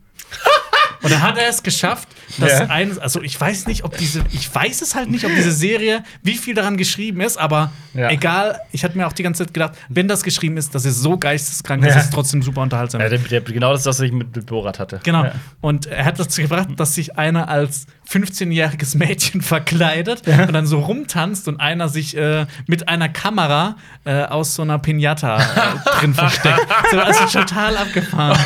Und 1.08 1.14
dann 1.14 1.22
hat 1.22 1.38
er 1.38 1.49
es 1.49 1.64
geschafft, 1.64 2.08
dass 2.38 2.51
Ja. 2.60 2.66
ein, 2.68 2.97
also 2.99 3.22
ich 3.22 3.39
weiß 3.39 3.68
nicht, 3.68 3.84
ob 3.84 3.97
diese, 3.97 4.24
ich 4.32 4.53
weiß 4.53 4.82
es 4.82 4.95
halt 4.95 5.10
nicht, 5.10 5.26
ob 5.26 5.34
diese 5.36 5.51
Serie, 5.51 6.03
wie 6.24 6.36
viel 6.36 6.53
daran 6.53 6.78
geschrieben 6.78 7.22
ist, 7.22 7.38
aber 7.38 7.72
Ja. 7.93 8.10
egal, 8.10 8.60
ich 8.72 8.84
hatte 8.84 8.97
mir 8.97 9.08
auch 9.08 9.14
die 9.14 9.24
ganze 9.24 9.45
Zeit 9.45 9.53
gedacht, 9.53 9.74
wenn 9.89 10.08
das 10.08 10.24
geschrieben 10.24 10.58
ist, 10.58 10.76
das 10.76 10.86
ist 10.86 11.01
so 11.01 11.18
geisteskrank, 11.18 11.84
Ja. 11.84 11.93
das 11.93 12.05
ist 12.05 12.14
trotzdem 12.14 12.41
super 12.41 12.62
unterhaltsam. 12.62 13.01
Ja, 13.01 13.10
der, 13.10 13.20
der, 13.20 13.41
genau 13.41 13.72
das, 13.72 13.86
was 13.86 13.99
ich 14.01 14.12
mit, 14.12 14.36
mit 14.36 14.45
Borat 14.45 14.80
hatte. 14.80 14.99
Genau. 15.03 15.24
Ja. 15.26 15.32
Und 15.62 15.86
er 15.88 16.05
hat 16.05 16.20
dazu 16.20 16.41
gebracht, 16.41 16.68
dass 16.76 16.95
sich 16.95 17.18
einer 17.18 17.47
als 17.49 17.88
15-jähriges 18.10 18.97
Mädchen 18.97 19.41
verkleidet 19.41 20.28
und 20.28 20.53
dann 20.53 20.66
so 20.68 20.80
rumtanzt 20.80 21.47
und 21.47 21.60
einer 21.60 21.89
sich 21.89 22.16
äh, 22.18 22.45
mit 22.68 22.88
einer 22.88 23.10
Kamera 23.10 23.76
äh, 24.05 24.24
aus 24.24 24.55
so 24.55 24.62
einer 24.62 24.80
Pinata 24.80 25.38
äh, 25.39 25.99
drin 25.99 26.14
versteckt. 26.14 26.68
So, 26.91 26.99
also 26.99 27.26
total 27.39 27.76
abgefahren. 27.78 28.38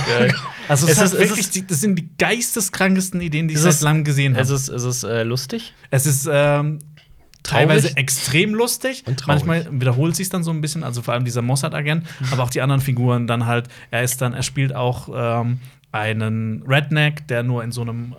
Also 0.72 0.88
es, 0.88 0.98
Es 0.98 1.04
ist- 1.04 1.14
es 1.14 1.20
wirklich, 1.20 1.40
ist- 1.40 1.56
die, 1.56 1.68
das 1.68 1.82
sind 1.82 1.96
die 1.98 2.10
geisteskrankesten 2.18 3.22
Ideen, 3.22 3.48
die 3.48 3.54
ich 3.54 3.58
Ist 3.58 3.64
seit 3.64 3.74
es- 3.74 3.82
langem 3.82 4.04
gesehen 4.04 4.34
habe. 4.34 4.44
Ist 4.44 4.50
es, 4.50 4.70
ist 4.70 4.84
es 4.84 5.04
äh, 5.04 5.24
lustig? 5.24 5.74
Es 5.90 6.06
ist 6.06 6.28
ähm, 6.32 6.80
teilweise 7.44 7.96
extrem 7.98 8.54
lustig. 8.54 9.04
Manchmal 9.28 9.68
wiederholt 9.72 10.16
sich 10.16 10.30
dann 10.30 10.44
so 10.44 10.52
ein 10.52 10.62
bisschen, 10.62 10.84
also 10.84 11.02
vor 11.02 11.14
allem 11.14 11.26
dieser 11.26 11.42
Mossad-Agent, 11.42 12.06
aber 12.32 12.44
auch 12.44 12.50
die 12.50 12.62
anderen 12.62 12.82
Figuren 12.82 13.28
dann 13.28 13.46
halt. 13.46 13.68
Er 13.92 14.04
ist 14.04 14.22
dann, 14.22 14.34
er 14.34 14.44
spielt 14.44 14.76
auch 14.76 15.10
ähm, 15.42 15.60
einen 15.92 16.64
Redneck, 16.68 17.28
der 17.28 17.44
nur 17.44 17.64
in 17.64 17.72
so 17.72 17.82
einem 17.82 18.16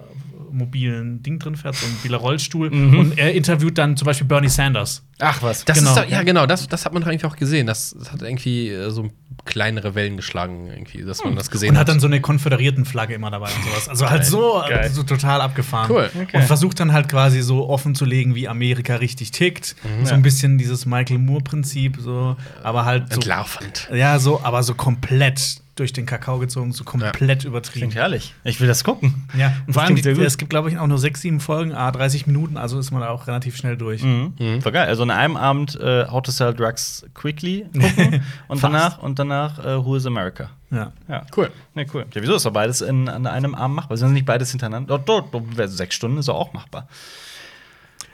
mobilen 0.52 1.22
Ding 1.22 1.38
drin 1.38 1.56
fährt, 1.56 1.74
so 1.76 1.86
ein 1.86 1.92
mobiler 1.94 2.18
Rollstuhl. 2.18 2.68
Und 2.68 3.18
er 3.18 3.32
interviewt 3.32 3.78
dann 3.78 3.96
zum 3.96 4.06
Beispiel 4.06 4.26
Bernie 4.26 4.48
Sanders. 4.48 5.02
Ach 5.18 5.42
was. 5.42 5.64
Das 5.64 5.78
Genau. 5.78 5.90
ist 5.90 5.96
doch, 5.98 6.08
ja, 6.08 6.22
genau, 6.22 6.46
das, 6.46 6.66
das 6.68 6.84
hat 6.84 6.92
man 6.92 7.02
doch 7.02 7.08
eigentlich 7.08 7.24
auch 7.24 7.36
gesehen. 7.36 7.66
Das, 7.66 7.94
das 7.98 8.10
hat 8.12 8.22
irgendwie 8.22 8.68
äh, 8.70 8.90
so 8.90 9.08
kleinere 9.44 9.94
Wellen 9.94 10.16
geschlagen, 10.16 10.68
irgendwie, 10.68 11.02
dass 11.04 11.22
man 11.24 11.34
das 11.36 11.50
gesehen 11.50 11.70
Und 11.70 11.78
hat 11.78 11.88
dann 11.88 12.00
so 12.00 12.06
eine 12.06 12.20
konföderierten 12.20 12.84
Flagge 12.84 13.14
immer 13.14 13.30
dabei 13.30 13.46
und 13.48 13.64
sowas. 13.64 13.88
Also 13.88 14.08
halt 14.10 14.24
so, 14.24 14.62
Geil. 14.68 14.90
so 14.90 15.02
total 15.02 15.40
abgefahren. 15.40 15.90
Cool. 15.90 16.10
Okay. 16.14 16.36
Und 16.36 16.44
versucht 16.44 16.78
dann 16.80 16.92
halt 16.92 17.08
quasi 17.08 17.40
so 17.42 17.68
offen 17.68 17.94
zu 17.94 18.04
legen, 18.04 18.34
wie 18.34 18.46
Amerika 18.48 18.96
richtig 18.96 19.30
tickt. 19.30 19.74
So 20.04 20.14
ein 20.14 20.22
bisschen 20.22 20.58
dieses 20.58 20.86
Michael 20.86 21.18
Moore-Prinzip, 21.18 21.98
so, 22.00 22.36
aber 22.62 22.84
halt 22.84 23.08
so 23.10 23.14
Entlarvend. 23.16 23.88
Ja, 23.92 24.18
so, 24.18 24.40
aber 24.42 24.62
so 24.62 24.74
komplett 24.74 25.61
durch 25.74 25.92
den 25.92 26.04
Kakao 26.04 26.38
gezogen, 26.38 26.72
so 26.72 26.84
komplett 26.84 27.44
übertrieben. 27.44 27.80
Klingt 27.80 27.94
herrlich. 27.94 28.34
Ich 28.44 28.60
will 28.60 28.68
das 28.68 28.84
gucken. 28.84 29.26
Ja, 29.36 29.54
und 29.66 29.72
vor 29.72 29.82
allem, 29.82 29.96
die, 29.96 30.08
es 30.08 30.36
gibt, 30.36 30.50
glaube 30.50 30.70
ich, 30.70 30.78
auch 30.78 30.86
nur 30.86 30.98
sechs, 30.98 31.22
sieben 31.22 31.40
Folgen, 31.40 31.72
ah, 31.72 31.90
30 31.90 32.26
Minuten, 32.26 32.56
also 32.56 32.78
ist 32.78 32.90
man 32.90 33.00
da 33.00 33.08
auch 33.08 33.26
relativ 33.26 33.56
schnell 33.56 33.76
durch. 33.76 34.02
Mhm. 34.02 34.34
War 34.62 34.72
geil. 34.72 34.88
Also 34.88 35.02
an 35.02 35.10
einem 35.10 35.36
Abend 35.36 35.78
äh, 35.80 36.06
How 36.06 36.22
to 36.22 36.30
Sell 36.30 36.52
Drugs 36.52 37.06
Quickly 37.14 37.66
gucken 37.72 38.22
und 38.48 38.62
danach 38.62 38.98
und 38.98 39.18
danach 39.18 39.64
äh, 39.64 39.84
Who 39.84 39.96
is 39.96 40.06
America. 40.06 40.50
Ja. 40.70 40.92
Ja. 41.08 41.26
Cool. 41.36 41.50
Nee, 41.74 41.86
cool. 41.94 42.06
Ja, 42.12 42.22
wieso 42.22 42.34
ist 42.34 42.46
doch 42.46 42.52
beides 42.52 42.80
in, 42.80 43.08
an 43.08 43.26
einem 43.26 43.54
Abend 43.54 43.76
machbar? 43.76 43.96
Sind 43.96 44.12
nicht 44.12 44.26
beides 44.26 44.50
hintereinander? 44.50 44.98
Dort, 44.98 45.32
dort, 45.32 45.56
dort, 45.58 45.70
sechs 45.70 45.94
Stunden 45.94 46.18
ist 46.18 46.28
doch 46.28 46.34
auch 46.34 46.52
machbar. 46.52 46.88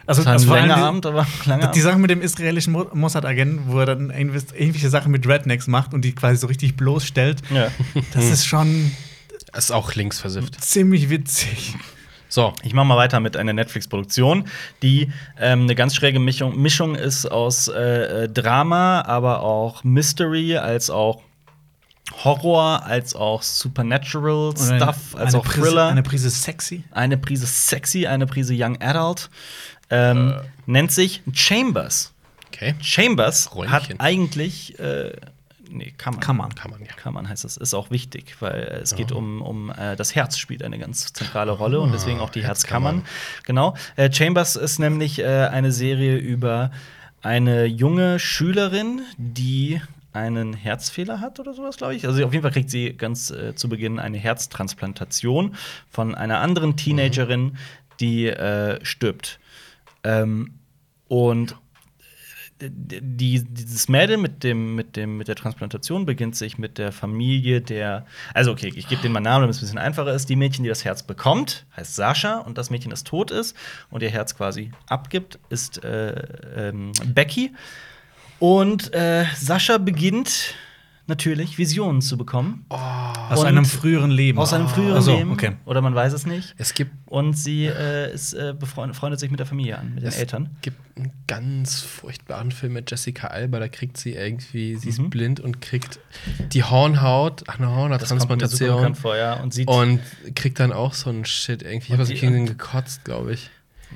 Also, 0.08 0.24
Das 0.24 0.48
war 0.48 0.56
ein 0.56 0.68
langer 0.68 0.84
Abend, 0.86 1.06
aber 1.06 1.26
langer 1.44 1.68
Die 1.70 1.80
Sache 1.80 1.98
mit 1.98 2.10
dem 2.10 2.22
israelischen 2.22 2.72
Mo- 2.72 2.88
Mossad-Agenten, 2.92 3.64
wo 3.66 3.78
er 3.78 3.86
dann 3.86 4.10
irgendwelche 4.10 4.88
Sachen 4.90 5.12
mit 5.12 5.26
Rednecks 5.28 5.66
macht 5.66 5.92
und 5.94 6.02
die 6.02 6.14
quasi 6.14 6.36
so 6.38 6.46
richtig 6.46 6.76
bloßstellt, 6.76 7.42
Ja. 7.50 7.68
das 8.14 8.24
ist 8.24 8.46
schon 8.46 8.90
Das 9.52 9.66
ist 9.66 9.70
auch 9.70 9.94
links 9.94 10.18
versifft. 10.18 10.60
ziemlich 10.64 11.10
witzig. 11.10 11.76
So, 12.30 12.52
Ich 12.62 12.74
mache 12.74 12.84
mal 12.86 12.96
weiter 12.96 13.20
mit 13.20 13.36
einer 13.36 13.52
Netflix-Produktion, 13.52 14.44
die 14.82 15.10
ähm, 15.38 15.62
eine 15.62 15.74
ganz 15.74 15.94
schräge 15.94 16.18
Mischung, 16.18 16.60
Mischung 16.60 16.94
ist 16.94 17.24
aus 17.26 17.68
äh, 17.68 18.24
äh, 18.24 18.28
Drama, 18.28 19.02
aber 19.02 19.40
auch 19.42 19.82
Mystery, 19.84 20.56
als 20.58 20.90
auch 20.90 21.22
Horror, 22.24 22.84
als 22.84 23.14
auch 23.14 23.42
Supernatural 23.42 24.52
Stuff, 24.56 25.14
als 25.14 25.34
eine 25.34 25.38
auch 25.42 25.44
Prise, 25.44 25.60
Thriller. 25.66 25.88
Eine 25.88 26.02
Prise 26.02 26.30
sexy. 26.30 26.84
eine 26.90 27.18
Prise 27.18 27.46
sexy, 27.46 28.06
eine 28.06 28.26
Prise 28.26 28.54
Young 28.56 28.80
Adult. 28.80 29.28
Ähm, 29.90 30.34
Nennt 30.66 30.92
sich 30.92 31.22
Chambers. 31.32 32.12
okay. 32.48 32.74
Chambers 32.80 33.54
Räumchen. 33.54 33.72
hat 33.72 33.88
eigentlich. 33.98 34.78
Äh, 34.78 35.12
nee, 35.70 35.94
man. 36.04 36.20
Kann 36.20 36.36
man, 36.36 36.80
ja. 37.04 37.10
Man 37.10 37.28
heißt 37.28 37.44
das. 37.44 37.56
Ist 37.56 37.74
auch 37.74 37.90
wichtig, 37.90 38.36
weil 38.40 38.54
äh, 38.54 38.80
es 38.80 38.94
geht 38.94 39.12
um, 39.12 39.40
um 39.40 39.70
äh, 39.70 39.96
das 39.96 40.14
Herz 40.14 40.38
spielt 40.38 40.62
eine 40.62 40.78
ganz 40.78 41.12
zentrale 41.12 41.52
Rolle 41.52 41.80
und 41.80 41.92
deswegen 41.92 42.20
auch 42.20 42.30
die 42.30 42.42
Herzkammern. 42.42 42.96
Herzkammern. 42.96 43.44
Genau. 43.44 43.74
Äh, 43.96 44.12
Chambers 44.12 44.56
ist 44.56 44.78
nämlich 44.78 45.20
äh, 45.20 45.24
eine 45.24 45.72
Serie 45.72 46.16
über 46.16 46.70
eine 47.22 47.64
junge 47.64 48.18
Schülerin, 48.18 49.00
die 49.16 49.80
einen 50.12 50.52
Herzfehler 50.52 51.20
hat 51.20 51.38
oder 51.40 51.54
sowas, 51.54 51.76
glaube 51.76 51.94
ich. 51.94 52.06
Also 52.06 52.24
auf 52.24 52.32
jeden 52.32 52.42
Fall 52.42 52.52
kriegt 52.52 52.70
sie 52.70 52.92
ganz 52.92 53.30
äh, 53.30 53.54
zu 53.54 53.68
Beginn 53.68 53.98
eine 53.98 54.18
Herztransplantation 54.18 55.54
von 55.90 56.14
einer 56.14 56.40
anderen 56.40 56.76
Teenagerin, 56.76 57.56
die 58.00 58.26
äh, 58.26 58.84
stirbt. 58.84 59.38
Ähm, 60.04 60.54
und 61.08 61.56
die, 62.60 63.44
dieses 63.44 63.88
Mädel 63.88 64.16
mit, 64.16 64.42
dem, 64.42 64.74
mit, 64.74 64.96
dem, 64.96 65.16
mit 65.16 65.28
der 65.28 65.36
Transplantation 65.36 66.06
beginnt 66.06 66.34
sich 66.36 66.58
mit 66.58 66.78
der 66.78 66.92
Familie 66.92 67.60
der. 67.60 68.04
Also, 68.34 68.50
okay, 68.50 68.72
ich 68.74 68.88
gebe 68.88 69.00
denen 69.00 69.14
mal 69.14 69.20
Namen, 69.20 69.42
damit 69.42 69.54
es 69.54 69.58
ein 69.58 69.66
bisschen 69.66 69.78
einfacher 69.78 70.12
ist. 70.12 70.28
Die 70.28 70.36
Mädchen, 70.36 70.64
die 70.64 70.68
das 70.68 70.84
Herz 70.84 71.02
bekommt, 71.02 71.66
heißt 71.76 71.94
Sascha. 71.94 72.38
Und 72.38 72.58
das 72.58 72.70
Mädchen, 72.70 72.90
das 72.90 73.04
tot 73.04 73.30
ist 73.30 73.56
und 73.90 74.02
ihr 74.02 74.10
Herz 74.10 74.36
quasi 74.36 74.72
abgibt, 74.88 75.38
ist 75.50 75.84
äh, 75.84 76.68
ähm, 76.68 76.92
Becky. 77.06 77.52
Und 78.40 78.92
äh, 78.94 79.24
Sascha 79.36 79.78
beginnt 79.78 80.54
natürlich 81.08 81.58
Visionen 81.58 82.00
zu 82.02 82.16
bekommen. 82.16 82.64
Aus 82.68 83.40
Und- 83.40 83.46
einem 83.46 83.64
früheren 83.64 84.10
Leben. 84.10 84.38
Aus 84.38 84.52
einem 84.52 84.68
früheren 84.68 84.98
Ach 84.98 85.02
so, 85.02 85.16
Leben. 85.16 85.32
okay. 85.32 85.52
Oder 85.64 85.80
man 85.80 85.94
weiß 85.94 86.12
es 86.12 86.26
nicht. 86.26 86.54
Es 86.58 86.74
gibt, 86.74 86.92
Und 87.06 87.36
sie 87.36 87.64
äh, 87.66 88.12
ist, 88.12 88.34
äh, 88.34 88.54
befreundet, 88.58 88.96
freundet 88.96 89.18
sich 89.20 89.30
mit 89.30 89.40
der 89.40 89.46
Familie 89.46 89.78
an, 89.78 89.94
mit 89.94 90.02
den 90.02 90.08
es 90.08 90.16
Eltern. 90.18 90.50
gibt 90.62 90.76
einen 90.96 91.10
ganz 91.26 91.80
furchtbaren 91.80 92.52
Film 92.52 92.74
mit 92.74 92.90
Jessica 92.90 93.28
Alba. 93.28 93.58
Da 93.58 93.68
kriegt 93.68 93.96
sie 93.96 94.12
irgendwie, 94.12 94.76
sie 94.76 94.88
ist 94.90 94.98
Mhm. 95.00 95.10
blind 95.10 95.40
und 95.40 95.60
kriegt 95.60 95.98
die 96.52 96.62
Hornhaut, 96.64 97.44
ach, 97.46 97.58
eine 97.58 97.68
Hornhauttransplantation. 97.74 98.94
ja. 99.16 99.34
Und 99.40 99.66
Und 99.68 100.00
kriegt 100.34 100.60
dann 100.60 100.72
auch 100.72 100.92
so 100.94 101.10
einen 101.10 101.24
Shit 101.24 101.62
irgendwie. 101.62 101.86
Ich 101.86 101.92
habe 101.98 102.04
das 102.04 102.10
Kind 102.12 102.46
gekotzt, 102.46 103.04
glaube 103.04 103.32
ich. 103.32 103.50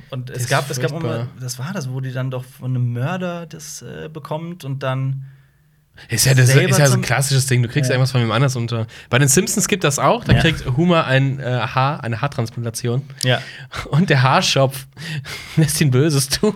Und 0.09 0.31
es 0.31 0.49
gab, 0.49 0.71
es 0.71 0.81
gab 0.81 0.93
immer, 0.93 1.29
das 1.39 1.59
war 1.59 1.73
das, 1.75 1.91
wo 1.91 2.01
die 2.01 2.13
dann 2.13 2.31
doch 2.31 2.45
von 2.45 2.71
einem 2.71 2.93
Mörder 2.95 3.45
das 3.47 3.83
äh, 3.83 4.09
bekommt 4.11 4.65
und 4.65 4.83
dann. 4.83 5.25
Ist 6.09 6.27
ja, 6.27 6.35
das 6.35 6.49
ist, 6.55 6.79
ja 6.79 6.87
so 6.89 6.95
ein 6.95 7.03
klassisches 7.03 7.47
Ding. 7.47 7.63
Du 7.63 7.69
kriegst 7.69 7.89
Ja. 7.89 7.95
irgendwas 7.95 8.11
von 8.13 8.21
wem 8.23 8.33
anders 8.33 8.57
unter. 8.57 8.87
Bei 9.09 9.19
den 9.19 9.29
Simpsons 9.29 9.69
gibt 9.69 9.85
das 9.85 9.99
auch. 9.99 10.25
Da 10.25 10.33
Ja. 10.33 10.41
kriegt 10.41 10.65
Homer 10.77 11.07
ein 11.07 11.39
äh, 11.39 11.45
Haar, 11.45 12.03
eine 12.03 12.21
Haartransplantation. 12.21 13.03
Ja. 13.23 13.41
Und 13.91 14.11
der 14.11 14.23
Haarschopf 14.23 14.87
lässt 15.57 15.81
ihn 15.81 15.91
Böses 15.91 16.29
tun. 16.29 16.55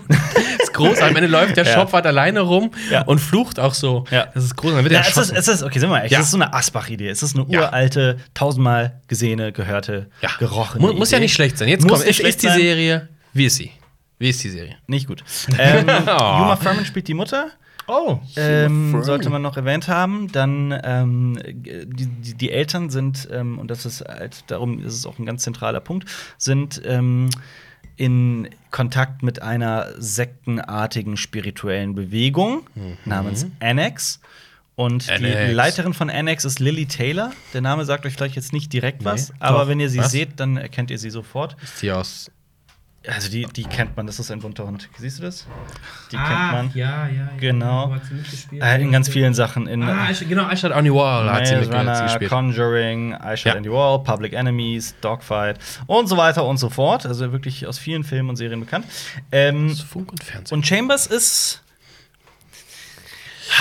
ist 0.60 0.72
großartig. 0.72 1.02
Am 1.04 1.16
Ende 1.16 1.28
läuft 1.28 1.56
der 1.56 1.64
Ja. 1.64 1.74
Schopf 1.74 1.92
halt 1.92 2.06
alleine 2.06 2.40
rum 2.40 2.70
und 3.06 3.18
flucht 3.20 3.60
auch 3.60 3.74
so. 3.74 4.04
Ja. 4.10 4.26
Das 4.34 4.42
ist 4.44 4.56
großartig. 4.56 4.76
Dann 4.90 4.90
wird 4.90 5.06
ja 5.06 5.08
es, 5.22 5.28
ist, 5.30 5.36
es 5.36 5.48
ist, 5.48 5.62
okay, 5.62 5.78
sind 5.78 5.88
wir 5.90 5.92
mal 5.92 5.98
ehrlich, 5.98 6.12
Ja. 6.12 6.18
es 6.20 6.24
ist 6.26 6.32
so 6.32 6.38
eine 6.38 6.52
Asbach-Idee. 6.52 7.08
Es 7.08 7.22
ist 7.22 7.36
eine 7.36 7.44
uralte, 7.44 8.16
tausendmal 8.34 9.00
gesehene, 9.06 9.52
gehörte, 9.52 10.08
gerochene. 10.38 10.84
Mu 10.84 10.92
muss 10.94 11.10
ja 11.12 11.18
nicht 11.20 11.34
schlecht 11.34 11.56
sein. 11.58 11.68
Jetzt 11.68 11.84
Muss 11.86 12.00
kommt, 12.00 12.10
ist, 12.10 12.20
ist 12.20 12.42
die. 12.42 12.48
Serie. 12.48 13.08
Wie 13.32 13.46
ist 13.46 13.56
sie? 13.56 13.70
Wie 14.18 14.30
ist 14.30 14.42
die 14.42 14.48
Serie? 14.50 14.76
Nicht 14.86 15.06
gut. 15.06 15.22
ähm, 15.58 15.84
Oh. 16.06 16.10
Uma 16.10 16.56
Thurman 16.60 16.84
spielt 16.86 17.06
die 17.06 17.14
Mutter. 17.14 17.48
Oh. 17.88 18.18
Ähm, 18.36 19.02
sollte 19.02 19.30
man 19.30 19.42
noch 19.42 19.56
erwähnt 19.56 19.86
haben. 19.88 20.30
Dann 20.32 20.78
ähm, 20.84 21.38
die, 21.46 22.06
die, 22.06 22.34
die 22.34 22.50
Eltern 22.50 22.90
sind, 22.90 23.28
ähm, 23.30 23.58
und 23.58 23.70
das 23.70 23.86
ist 23.86 24.00
halt, 24.02 24.44
darum 24.48 24.80
ist 24.84 24.94
es 24.94 25.06
auch 25.06 25.18
ein 25.18 25.26
ganz 25.26 25.42
zentraler 25.44 25.80
Punkt, 25.80 26.08
sind 26.38 26.82
ähm, 26.84 27.28
in 27.96 28.48
Kontakt 28.70 29.22
mit 29.22 29.40
einer 29.40 29.88
sektenartigen 29.98 31.16
spirituellen 31.16 31.94
Bewegung 31.94 32.66
namens 33.04 33.46
Annex. 33.60 34.20
Und 34.74 35.06
die 35.08 35.12
Annex. 35.12 35.54
Leiterin 35.54 35.94
von 35.94 36.10
Annex 36.10 36.44
ist 36.44 36.58
Lily 36.58 36.84
Taylor. 36.84 37.32
Der 37.54 37.62
Name 37.62 37.86
sagt 37.86 38.04
euch 38.04 38.12
vielleicht 38.12 38.36
jetzt 38.36 38.52
nicht 38.52 38.70
direkt 38.74 39.04
was, 39.06 39.30
Nee. 39.30 39.36
aber 39.40 39.60
Doch. 39.60 39.68
wenn 39.68 39.80
ihr 39.80 39.88
sie 39.88 40.00
Was? 40.00 40.10
seht, 40.10 40.38
dann 40.38 40.58
erkennt 40.58 40.90
ihr 40.90 40.98
sie 40.98 41.08
sofort. 41.08 41.56
Ist 41.62 41.80
die 41.80 41.90
aus. 41.92 42.30
Also 43.08 43.30
die, 43.30 43.44
die 43.46 43.62
kennt 43.62 43.96
man, 43.96 44.06
das 44.06 44.18
ist 44.18 44.30
ein 44.32 44.40
bunter 44.40 44.66
Hund. 44.66 44.88
Siehst 44.98 45.18
du 45.18 45.22
das? 45.22 45.46
Die 46.10 46.16
Ah, 46.16 46.24
kennt 46.26 46.52
man. 46.52 46.70
Ja, 46.74 47.06
ja, 47.06 47.12
ja. 47.14 47.28
Genau. 47.38 47.86
Mitgespielt? 47.88 48.62
Äh, 48.62 48.80
in 48.82 48.90
ganz 48.90 49.08
vielen 49.08 49.32
Sachen. 49.32 49.68
In 49.68 49.84
Ah, 49.84 50.10
ich, 50.10 50.28
genau, 50.28 50.50
I 50.50 50.56
Shot 50.56 50.72
on 50.72 50.82
the 50.84 50.92
Wall 50.92 51.30
hat 51.30 51.46
sie 51.46 51.54
Maze 51.54 51.70
mitge- 51.70 51.78
Runner, 51.78 52.02
gespielt. 52.02 52.30
Conjuring, 52.30 53.12
I 53.14 53.36
Shot 53.36 53.46
Ja. 53.46 53.54
in 53.54 53.64
the 53.64 53.70
Wall, 53.70 54.02
Public 54.02 54.32
Enemies, 54.32 54.94
Dogfight 55.00 55.58
und 55.86 56.08
so 56.08 56.16
weiter 56.16 56.44
und 56.44 56.56
so 56.58 56.68
fort. 56.68 57.06
Also 57.06 57.30
wirklich 57.32 57.66
aus 57.66 57.78
vielen 57.78 58.02
Filmen 58.02 58.30
und 58.30 58.36
Serien 58.36 58.58
bekannt. 58.60 58.86
Ähm, 59.30 59.70
Aus 59.70 59.80
Funk 59.82 60.10
und 60.10 60.24
Fernsehen. 60.24 60.56
und 60.58 60.66
Chambers 60.66 61.06
ist. 61.06 61.62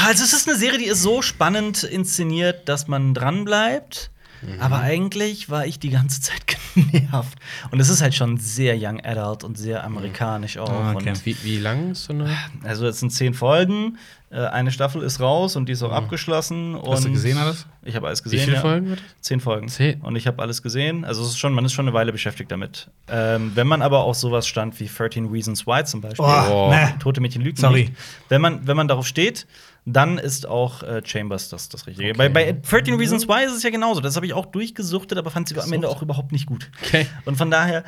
Also, 0.07 0.23
es 0.23 0.33
ist 0.33 0.47
eine 0.49 0.57
Serie, 0.57 0.79
die 0.79 0.85
ist 0.85 1.01
so 1.03 1.21
spannend 1.21 1.83
inszeniert, 1.83 2.67
dass 2.67 2.87
man 2.87 3.13
dranbleibt. 3.13 4.09
Mhm. 4.41 4.59
Aber 4.61 4.79
eigentlich 4.79 5.49
war 5.49 5.65
ich 5.65 5.79
die 5.79 5.89
ganze 5.89 6.21
Zeit 6.21 6.41
genervt. 6.75 7.37
Und 7.71 7.79
es 7.79 7.89
ist 7.89 8.01
halt 8.01 8.13
schon 8.15 8.37
sehr 8.37 8.75
Young 8.79 8.99
Adult 9.03 9.43
und 9.43 9.57
sehr 9.57 9.83
amerikanisch 9.83 10.57
auch. 10.57 10.69
Ah, 10.69 10.93
okay. 10.93 11.09
Und 11.09 11.25
wie, 11.25 11.37
wie 11.43 11.57
lang 11.57 11.91
ist 11.91 12.05
so 12.05 12.13
eine. 12.13 12.35
also, 12.63 12.87
es 12.87 12.99
sind 12.99 13.11
zehn 13.11 13.33
Folgen. 13.33 13.97
Äh, 14.31 14.39
Eine 14.47 14.71
Staffel 14.71 15.01
ist 15.03 15.19
raus 15.21 15.55
und 15.55 15.69
die 15.69 15.73
ist 15.73 15.83
auch 15.83 15.91
abgeschlossen. 15.91 16.73
Mhm. 16.73 16.81
Hast 16.89 17.05
du 17.05 17.11
gesehen 17.11 17.37
alles? 17.37 17.65
Ich 17.83 17.95
habe 17.95 18.07
alles 18.07 18.19
Wie 18.21 18.23
gesehen. 18.31 18.41
viele 18.41 18.55
ja. 18.55 18.61
Folgen 18.61 18.89
wird? 18.89 19.01
Zehn 19.21 19.39
Folgen. 19.39 19.69
Zehn. 19.69 20.01
Und 20.01 20.15
ich 20.15 20.27
habe 20.27 20.41
alles 20.41 20.61
gesehen. 20.63 21.05
Also 21.05 21.21
es 21.21 21.29
ist 21.29 21.37
schon, 21.37 21.53
man 21.53 21.63
ist 21.63 21.73
schon 21.73 21.85
eine 21.87 21.93
Weile 21.93 22.11
beschäftigt 22.11 22.51
damit. 22.51 22.89
Ähm, 23.07 23.51
wenn 23.55 23.67
man 23.67 23.81
aber 23.81 24.03
auch 24.03 24.15
sowas 24.15 24.47
stand 24.47 24.77
wie 24.79 24.87
13 24.87 25.27
Reasons 25.27 25.65
Why 25.67 25.85
zum 25.85 26.01
Beispiel. 26.01 26.25
Oh. 26.25 26.69
ne. 26.69 26.95
Tote 26.99 27.21
Mädchen 27.21 27.43
lügen 27.43 27.55
Sorry. 27.57 27.81
nicht. 27.85 27.93
Wenn 28.27 28.41
man, 28.41 28.65
wenn 28.67 28.75
man 28.75 28.87
darauf 28.87 29.05
steht, 29.07 29.45
dann 29.85 30.17
ist 30.17 30.47
auch 30.47 30.81
äh, 30.81 31.03
Chambers 31.05 31.49
das, 31.49 31.69
das 31.69 31.85
Richtige. 31.85 32.13
Bei, 32.15 32.27
bei 32.27 32.51
13 32.53 32.95
Reasons 32.95 33.27
Why 33.27 33.45
ist 33.45 33.53
es 33.53 33.61
ja 33.61 33.69
genauso. 33.69 34.01
Das 34.01 34.15
habe 34.15 34.25
ich 34.25 34.33
auch 34.33 34.47
durchgesuchtet, 34.47 35.17
aber 35.17 35.29
fand 35.29 35.47
sie 35.47 35.59
am 35.59 35.71
Ende 35.71 35.87
auch 35.87 36.01
überhaupt 36.01 36.31
nicht 36.31 36.47
gut. 36.47 36.71
Okay. 36.83 37.05
Und 37.25 37.37
von 37.37 37.51
daher, 37.51 37.83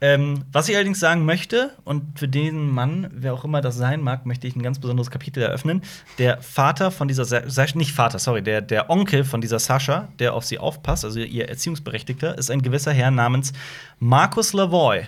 ähm, 0.00 0.44
was 0.50 0.70
ich 0.70 0.74
allerdings 0.74 0.98
sagen 0.98 1.26
möchte, 1.26 1.70
und 1.84 2.18
für 2.18 2.26
den 2.26 2.70
Mann, 2.70 3.08
wer 3.12 3.34
auch 3.34 3.44
immer 3.44 3.60
das 3.60 3.76
sein 3.76 4.00
mag, 4.00 4.24
möchte 4.24 4.46
ich 4.46 4.56
ein 4.56 4.62
ganz 4.62 4.78
besonderes 4.78 5.10
Kapitel 5.10 5.42
eröffnen. 5.42 5.82
Der 6.18 6.40
Vater 6.40 6.90
von 6.90 7.06
dieser, 7.06 7.24
Sa 7.24 7.66
nicht 7.74 7.92
Vater, 7.92 8.18
sorry, 8.18 8.42
der, 8.42 8.62
der 8.62 8.88
Onkel 8.88 9.22
von 9.22 9.40
dieser 9.40 9.58
Sascha, 9.58 10.08
der 10.18 10.34
auf 10.34 10.44
sie 10.44 10.58
aufpasst, 10.58 11.04
also 11.04 11.20
ihr 11.20 11.48
Erziehungsberechtigter, 11.48 12.36
ist 12.36 12.50
ein 12.50 12.62
gewisser 12.62 12.92
Herr 12.92 13.10
namens 13.10 13.52
Markus 13.98 14.54
Lavoy. 14.54 15.06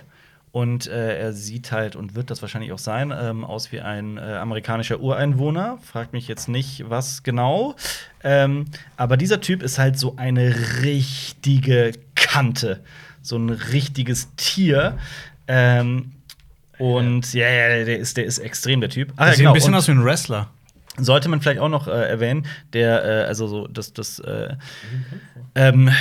Und 0.55 0.87
äh, 0.87 1.19
er 1.19 1.33
sieht 1.33 1.73
halt 1.73 1.97
und 1.97 2.15
wird 2.15 2.29
das 2.31 2.41
wahrscheinlich 2.41 2.71
auch 2.71 2.79
sein, 2.79 3.13
ähm, 3.13 3.43
aus 3.43 3.73
wie 3.73 3.81
ein 3.81 4.17
äh, 4.17 4.21
amerikanischer 4.21 5.01
Ureinwohner. 5.01 5.79
Fragt 5.83 6.13
mich 6.13 6.29
jetzt 6.29 6.47
nicht, 6.47 6.89
was 6.89 7.23
genau. 7.23 7.75
Ähm, 8.23 8.63
aber 8.95 9.17
dieser 9.17 9.41
Typ 9.41 9.61
ist 9.61 9.79
halt 9.79 9.99
so 9.99 10.15
eine 10.15 10.55
richtige 10.81 11.91
Kante. 12.15 12.79
So 13.21 13.35
ein 13.35 13.49
richtiges 13.49 14.33
Tier. 14.37 14.97
Ähm, 15.49 16.13
und 16.77 17.33
ja, 17.33 17.49
ja, 17.49 17.83
der 17.83 17.99
ist, 17.99 18.15
der 18.15 18.23
ist 18.23 18.37
extrem, 18.37 18.79
der 18.79 18.89
Typ. 18.89 19.11
Ah, 19.17 19.27
ja, 19.27 19.33
sieht 19.33 19.47
ein 19.47 19.51
bisschen 19.51 19.73
und- 19.73 19.79
aus 19.79 19.89
wie 19.89 19.91
ein 19.91 20.05
Wrestler. 20.05 20.49
sollte 20.97 21.27
man 21.27 21.41
vielleicht 21.41 21.59
auch 21.59 21.67
noch 21.67 21.89
äh, 21.89 21.91
erwähnen, 21.91 22.45
der, 22.71 23.03
äh, 23.03 23.23
also 23.25 23.47
so, 23.47 23.67
das, 23.67 23.91
das, 23.91 24.19
äh, 24.19 24.55
ähm, 25.55 25.91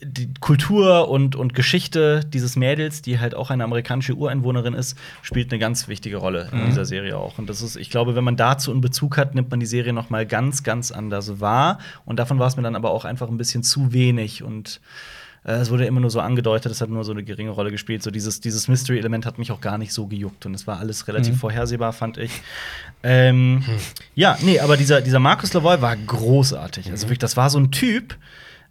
die 0.00 0.32
Kultur 0.40 1.08
und, 1.08 1.36
und 1.36 1.54
Geschichte 1.54 2.20
dieses 2.20 2.54
Mädels, 2.54 3.00
die 3.00 3.18
halt 3.18 3.34
auch 3.34 3.50
eine 3.50 3.64
amerikanische 3.64 4.14
Ureinwohnerin 4.14 4.74
ist, 4.74 4.96
spielt 5.22 5.50
eine 5.50 5.58
ganz 5.58 5.88
wichtige 5.88 6.18
Rolle 6.18 6.50
in 6.52 6.66
dieser 6.66 6.84
Serie 6.84 7.16
auch. 7.16 7.38
Und 7.38 7.48
das 7.48 7.62
ist, 7.62 7.76
ich 7.76 7.88
glaube, 7.88 8.14
wenn 8.14 8.24
man 8.24 8.36
dazu 8.36 8.70
einen 8.72 8.82
Bezug 8.82 9.16
hat, 9.16 9.34
nimmt 9.34 9.50
man 9.50 9.58
die 9.58 9.66
Serie 9.66 9.94
noch 9.94 10.10
mal 10.10 10.26
ganz, 10.26 10.62
ganz 10.62 10.90
anders 10.92 11.40
wahr. 11.40 11.78
Und 12.04 12.18
davon 12.18 12.38
war 12.38 12.46
es 12.46 12.56
mir 12.56 12.62
dann 12.62 12.76
aber 12.76 12.90
auch 12.90 13.06
einfach 13.06 13.28
ein 13.28 13.38
bisschen 13.38 13.62
zu 13.62 13.94
wenig. 13.94 14.42
Und 14.42 14.82
äh, 15.44 15.52
es 15.52 15.70
wurde 15.70 15.86
immer 15.86 16.00
nur 16.00 16.10
so 16.10 16.20
angedeutet, 16.20 16.70
es 16.72 16.82
hat 16.82 16.90
nur 16.90 17.02
so 17.02 17.12
eine 17.12 17.24
geringe 17.24 17.50
Rolle 17.50 17.70
gespielt. 17.70 18.02
So 18.02 18.10
dieses, 18.10 18.40
dieses 18.40 18.68
Mystery-Element 18.68 19.24
hat 19.24 19.38
mich 19.38 19.50
auch 19.50 19.62
gar 19.62 19.78
nicht 19.78 19.94
so 19.94 20.06
gejuckt. 20.06 20.44
Und 20.44 20.52
es 20.52 20.66
war 20.66 20.78
alles 20.78 21.08
relativ 21.08 21.38
vorhersehbar, 21.40 21.94
fand 21.94 22.18
ich. 22.18 22.32
Ähm, 23.02 23.64
Ja, 24.14 24.36
nee, 24.42 24.60
aber 24.60 24.76
dieser, 24.76 25.00
dieser 25.00 25.20
Markus 25.20 25.54
Lavoy 25.54 25.80
war 25.80 25.96
großartig. 25.96 26.90
Also 26.90 27.04
wirklich, 27.06 27.18
das 27.18 27.38
war 27.38 27.48
so 27.48 27.58
ein 27.58 27.70
Typ. 27.70 28.16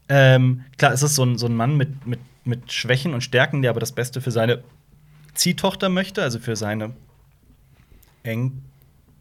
Ähm, 0.09 0.63
klar, 0.77 0.93
es 0.93 1.01
ist 1.01 1.15
so 1.15 1.23
ein, 1.23 1.37
so 1.37 1.47
ein 1.47 1.55
Mann 1.55 1.77
mit, 1.77 2.05
mit, 2.05 2.19
mit 2.43 2.71
Schwächen 2.71 3.13
und 3.13 3.21
Stärken, 3.21 3.61
der 3.61 3.71
aber 3.71 3.79
das 3.79 3.91
Beste 3.91 4.21
für 4.21 4.31
seine 4.31 4.63
Ziehtochter 5.33 5.89
möchte, 5.89 6.21
also 6.21 6.39
für 6.39 6.55
seine 6.55 6.91
Eng 8.23 8.61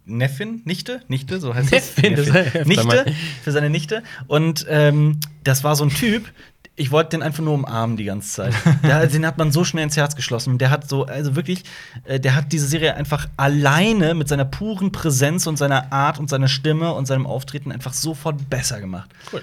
Neffin, 0.07 0.61
Nichte, 0.65 1.01
Nichte, 1.09 1.41
so 1.41 1.55
heißt 1.55 1.73
es. 1.73 1.97
Neffin, 1.97 2.17
das 2.17 2.31
heißt 2.31 2.67
Nichte, 2.67 3.15
für 3.43 3.53
seine 3.53 3.71
Nichte. 3.71 4.03
Und 4.27 4.67
ähm, 4.69 5.19
das 5.45 5.65
war 5.65 5.77
so 5.77 5.85
ein 5.85 5.91
Typ, 5.91 6.31
ich 6.77 6.91
wollte 6.91 7.11
den 7.11 7.23
einfach 7.23 7.43
nur 7.43 7.55
umarmen 7.55 7.97
die 7.97 8.05
ganze 8.05 8.29
Zeit. 8.29 8.55
Der, 8.83 9.07
den 9.07 9.25
hat 9.27 9.39
man 9.39 9.53
so 9.53 9.65
schnell 9.65 9.85
ins 9.85 9.97
Herz 9.97 10.17
geschlossen. 10.17 10.51
Und 10.51 10.61
der 10.61 10.71
hat 10.71 10.89
so, 10.89 11.05
also 11.05 11.37
wirklich, 11.37 11.63
äh, 12.05 12.19
der 12.19 12.35
hat 12.35 12.53
diese 12.53 12.67
Serie 12.67 12.97
einfach 12.97 13.29
alleine 13.37 14.15
mit 14.15 14.29
seiner 14.29 14.45
puren 14.45 14.91
Präsenz 14.91 15.47
und 15.47 15.57
seiner 15.57 15.93
Art 15.93 16.19
und 16.19 16.29
seiner 16.29 16.49
Stimme 16.49 16.93
und 16.93 17.07
seinem 17.07 17.27
Auftreten 17.27 17.71
einfach 17.71 17.93
sofort 17.93 18.51
besser 18.51 18.81
gemacht. 18.81 19.09
Cool. 19.33 19.43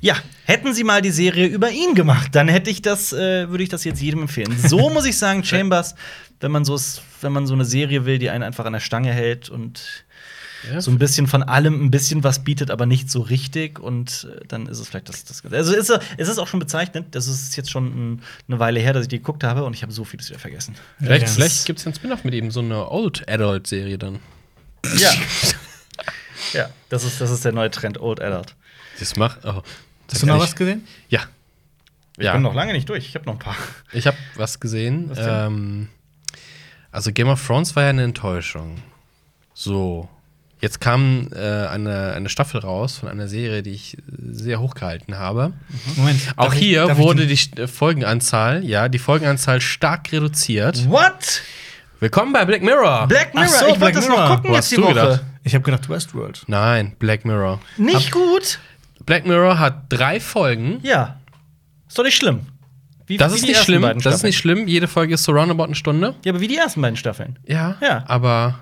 Ja, 0.00 0.16
hätten 0.44 0.74
sie 0.74 0.84
mal 0.84 1.00
die 1.02 1.10
Serie 1.10 1.46
über 1.46 1.70
ihn 1.70 1.94
gemacht, 1.94 2.34
dann 2.34 2.48
hätte 2.48 2.70
ich 2.70 2.82
das, 2.82 3.12
äh, 3.12 3.48
würde 3.48 3.62
ich 3.64 3.70
das 3.70 3.84
jetzt 3.84 4.00
jedem 4.00 4.22
empfehlen. 4.22 4.56
So 4.58 4.90
muss 4.90 5.06
ich 5.06 5.16
sagen, 5.16 5.42
Chambers, 5.42 5.94
wenn 6.40 6.50
man 6.52 6.64
so 6.64 6.74
ist, 6.74 7.02
wenn 7.22 7.32
man 7.32 7.46
so 7.46 7.54
eine 7.54 7.64
Serie 7.64 8.04
will, 8.04 8.18
die 8.18 8.30
einen 8.30 8.44
einfach 8.44 8.66
an 8.66 8.74
der 8.74 8.80
Stange 8.80 9.12
hält 9.12 9.48
und 9.48 10.04
Ja. 10.70 10.80
so 10.82 10.90
ein 10.90 10.98
bisschen 10.98 11.26
von 11.26 11.42
allem 11.42 11.82
ein 11.86 11.90
bisschen 11.90 12.24
was 12.24 12.44
bietet, 12.44 12.70
aber 12.70 12.84
nicht 12.86 13.10
so 13.10 13.20
richtig. 13.22 13.78
Und 13.78 14.28
äh, 14.30 14.44
dann 14.48 14.66
ist 14.66 14.78
es 14.80 14.88
vielleicht 14.88 15.08
das. 15.08 15.24
das 15.24 15.42
also 15.50 15.74
ist, 15.74 15.90
es 16.18 16.28
ist 16.28 16.38
auch 16.38 16.46
schon 16.48 16.60
bezeichnet. 16.60 17.06
Das 17.12 17.26
ist 17.26 17.56
jetzt 17.56 17.70
schon 17.70 17.86
ein, 18.16 18.22
eine 18.48 18.58
Weile 18.58 18.80
her, 18.80 18.92
dass 18.92 19.02
ich 19.04 19.08
die 19.08 19.18
geguckt 19.18 19.44
habe 19.44 19.64
und 19.64 19.74
ich 19.74 19.82
habe 19.82 19.92
so 19.92 20.04
vieles 20.04 20.28
wieder 20.28 20.38
vergessen. 20.38 20.74
Vielleicht, 20.98 21.26
Ja. 21.26 21.32
vielleicht 21.32 21.64
gibt 21.64 21.78
es 21.78 21.86
einen 21.86 21.94
Spin-off 21.94 22.22
mit 22.24 22.34
ihm, 22.34 22.50
so 22.50 22.60
eine 22.60 22.90
Old 22.90 23.28
Adult-Serie 23.28 23.96
dann. 23.96 24.18
Ja. 24.98 25.10
ja, 26.52 26.68
das 26.90 27.04
ist, 27.04 27.20
das 27.20 27.30
ist 27.30 27.44
der 27.44 27.52
neue 27.52 27.70
Trend, 27.70 27.98
Old 28.00 28.20
Adult. 28.20 28.54
Das 28.98 29.16
macht. 29.16 29.44
Oh, 29.44 29.62
Hast 30.10 30.22
du 30.22 30.26
noch 30.26 30.38
was 30.38 30.54
gesehen? 30.56 30.86
Ja. 31.08 31.20
Ich 32.18 32.24
Ja. 32.24 32.32
bin 32.32 32.42
noch 32.42 32.54
lange 32.54 32.72
nicht 32.72 32.88
durch. 32.88 33.06
Ich 33.06 33.14
habe 33.14 33.26
noch 33.26 33.34
ein 33.34 33.38
paar. 33.38 33.56
Ich 33.92 34.06
habe 34.06 34.16
was 34.36 34.60
gesehen. 34.60 35.10
Was 35.10 35.18
ähm, 35.20 35.88
also 36.90 37.12
Game 37.12 37.28
of 37.28 37.44
Thrones 37.46 37.76
war 37.76 37.82
ja 37.84 37.90
eine 37.90 38.04
Enttäuschung. 38.04 38.76
So. 39.54 40.08
Jetzt 40.62 40.80
kam 40.80 41.28
äh, 41.34 41.38
eine, 41.66 42.14
eine 42.14 42.30
Staffel 42.30 42.60
raus 42.60 42.98
von 42.98 43.10
einer 43.10 43.28
Serie, 43.28 43.62
die 43.62 43.72
ich 43.72 43.98
sehr 44.18 44.58
hochgehalten 44.60 45.18
habe. 45.18 45.52
Moment. 45.96 46.20
Auch 46.36 46.54
hier 46.54 46.88
ich 46.90 46.96
wurde 46.96 47.26
die 47.26 47.38
äh, 47.60 47.66
Folgenanzahl, 47.66 48.64
ja, 48.64 48.88
die 48.88 48.98
Folgenanzahl 48.98 49.60
stark 49.60 50.10
reduziert. 50.12 50.88
What? 50.88 51.42
Willkommen 52.00 52.32
bei 52.32 52.46
Black 52.46 52.62
Mirror. 52.62 53.06
Black 53.06 53.34
Mirror, 53.34 53.48
Ach 53.52 53.60
so, 53.60 53.66
ich 53.74 53.80
wollte 53.80 53.96
das 53.96 54.08
noch 54.08 54.28
gucken 54.28 54.50
Wo 54.50 54.54
jetzt 54.54 54.64
hast 54.64 54.72
die 54.72 54.76
du 54.76 54.82
Woche. 54.84 54.94
gedacht? 54.94 55.24
Ich 55.44 55.54
habe 55.54 55.62
gedacht 55.64 55.88
Westworld. 55.90 56.44
Nein, 56.46 56.96
Black 56.98 57.26
Mirror. 57.26 57.60
Nicht 57.76 58.10
gut? 58.10 58.58
Black 59.06 59.26
Mirror 59.26 59.58
hat 59.58 59.84
drei 59.88 60.20
Folgen. 60.20 60.80
Ja. 60.82 61.16
Ist 61.88 61.98
doch 61.98 62.04
nicht 62.04 62.16
schlimm. 62.16 62.40
Wie, 63.06 63.16
Das 63.16 63.32
wie 63.32 63.36
ist 63.36 63.42
die 63.42 63.48
nicht 63.48 63.56
ersten 63.58 63.72
schlimm. 63.72 63.98
Das 64.02 64.14
ist 64.16 64.22
nicht 64.24 64.36
schlimm. 64.36 64.66
Jede 64.66 64.88
Folge 64.88 65.14
ist 65.14 65.22
so 65.22 65.32
roundabout 65.32 65.64
eine 65.64 65.74
Stunde. 65.76 66.16
Ja, 66.24 66.32
aber 66.32 66.40
wie 66.40 66.48
die 66.48 66.56
ersten 66.56 66.82
beiden 66.82 66.96
Staffeln. 66.96 67.38
Ja. 67.46 67.76
Ja. 67.80 68.04
Aber 68.08 68.58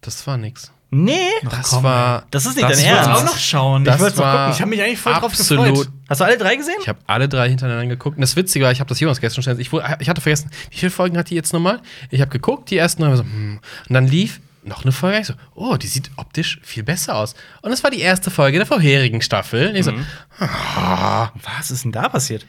das 0.00 0.26
war 0.26 0.36
nix. 0.36 0.72
Nee. 0.90 1.18
Das 1.50 1.70
komm, 1.70 1.82
war. 1.84 2.24
Das 2.30 2.46
ist 2.46 2.56
nicht 2.56 2.68
das 2.68 2.78
dein 2.78 2.96
Ernst. 2.96 3.10
auch 3.10 3.24
noch 3.24 3.38
schauen. 3.38 3.84
Das 3.84 3.96
Ich 3.96 4.16
war 4.18 4.32
gucken. 4.38 4.52
Ich 4.54 4.60
habe 4.60 4.70
mich 4.70 4.82
eigentlich 4.82 4.98
voll 4.98 5.12
drauf 5.14 5.24
absolut. 5.24 5.66
gefreut. 5.66 5.88
Hast 6.08 6.20
du 6.20 6.24
alle 6.24 6.38
drei 6.38 6.56
gesehen? 6.56 6.76
Ich 6.80 6.88
habe 6.88 6.98
alle 7.06 7.28
drei 7.28 7.48
hintereinander 7.48 7.86
geguckt. 7.86 8.16
Und 8.16 8.22
das 8.22 8.34
Witzige 8.36 8.64
war, 8.64 8.72
ich 8.72 8.80
habe 8.80 8.88
das 8.88 8.98
Jonas 9.00 9.20
gestern 9.20 9.42
schon 9.42 9.60
ich, 9.60 9.72
ich 9.72 10.08
hatte 10.08 10.20
vergessen, 10.20 10.50
wie 10.70 10.78
viele 10.78 10.90
Folgen 10.90 11.18
hat 11.18 11.30
die 11.30 11.34
jetzt 11.34 11.52
nochmal? 11.52 11.80
Ich 12.10 12.20
habe 12.20 12.30
geguckt, 12.30 12.70
die 12.70 12.76
ersten 12.76 13.02
drei, 13.02 13.14
so, 13.16 13.24
hm. 13.24 13.60
und 13.88 13.94
dann 13.94 14.06
lief 14.06 14.40
noch 14.66 14.82
eine 14.84 14.92
Folge. 14.92 15.20
Ich 15.20 15.26
so, 15.26 15.34
oh, 15.54 15.76
die 15.76 15.86
sieht 15.86 16.10
optisch 16.16 16.58
viel 16.62 16.82
besser 16.82 17.16
aus. 17.16 17.34
Und 17.62 17.70
das 17.70 17.82
war 17.84 17.90
die 17.90 18.00
erste 18.00 18.30
Folge 18.30 18.58
der 18.58 18.66
vorherigen 18.66 19.22
Staffel. 19.22 19.68
Und 19.70 19.76
ich 19.76 19.84
so, 19.84 19.92
Mhm. 19.92 20.04
ah. 20.38 21.30
Was 21.58 21.70
ist 21.70 21.84
denn 21.84 21.92
da 21.92 22.08
passiert? 22.08 22.46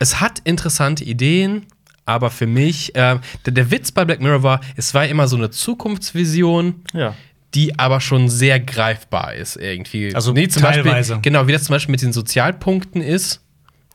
es 0.00 0.20
hat 0.20 0.40
interessante 0.44 1.04
Ideen, 1.04 1.64
aber 2.04 2.30
für 2.30 2.46
mich, 2.46 2.94
äh, 2.94 3.18
der, 3.46 3.52
der 3.52 3.70
Witz 3.70 3.90
bei 3.92 4.04
Black 4.04 4.20
Mirror 4.20 4.42
war, 4.42 4.60
es 4.76 4.92
war 4.92 5.06
immer 5.06 5.28
so 5.28 5.36
eine 5.36 5.50
Zukunftsvision, 5.50 6.82
Ja. 6.92 7.14
die 7.54 7.78
aber 7.78 8.00
schon 8.00 8.28
sehr 8.28 8.60
greifbar 8.60 9.34
ist 9.34 9.56
irgendwie. 9.56 10.14
Also 10.14 10.32
zum 10.34 10.44
teilweise. 10.62 11.14
Beispiel, 11.14 11.20
genau, 11.22 11.46
wie 11.46 11.52
das 11.52 11.64
zum 11.64 11.74
Beispiel 11.74 11.92
mit 11.92 12.02
den 12.02 12.12
Sozialpunkten 12.12 13.00
ist, 13.00 13.40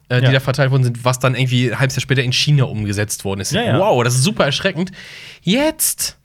äh, 0.07 0.19
die 0.21 0.27
Ja. 0.27 0.31
da 0.31 0.39
verteilt 0.39 0.71
worden 0.71 0.85
sind, 0.85 1.03
was 1.05 1.19
dann 1.19 1.35
irgendwie 1.35 1.71
ein 1.71 1.79
halbes 1.79 1.95
Jahr 1.97 2.01
später 2.01 2.23
in 2.23 2.31
China 2.33 2.63
umgesetzt 2.63 3.25
worden 3.25 3.41
ist. 3.41 3.51
Ja, 3.51 3.61
ja. 3.61 3.77
Wow, 3.77 4.03
das 4.03 4.15
ist 4.15 4.23
super 4.23 4.45
erschreckend. 4.45 4.91
Jetzt, 5.41 6.17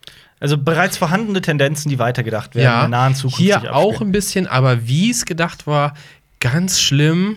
Also 0.45 0.59
bereits 0.59 0.99
vorhandene 0.99 1.41
Tendenzen, 1.41 1.89
die 1.89 1.99
weitergedacht 1.99 2.55
werden 2.55 2.67
in 2.67 2.71
ja, 2.73 2.81
der 2.81 2.89
nahen 2.91 3.15
Zukunft. 3.15 3.39
hier 3.39 3.75
auch 3.75 4.03
ein 4.03 4.13
bisschen, 4.13 4.47
aber 4.47 4.87
wie 4.87 5.09
es 5.11 5.25
gedacht 5.25 5.67
war, 5.67 5.95
ganz 6.39 6.79
schlimm. 6.81 7.37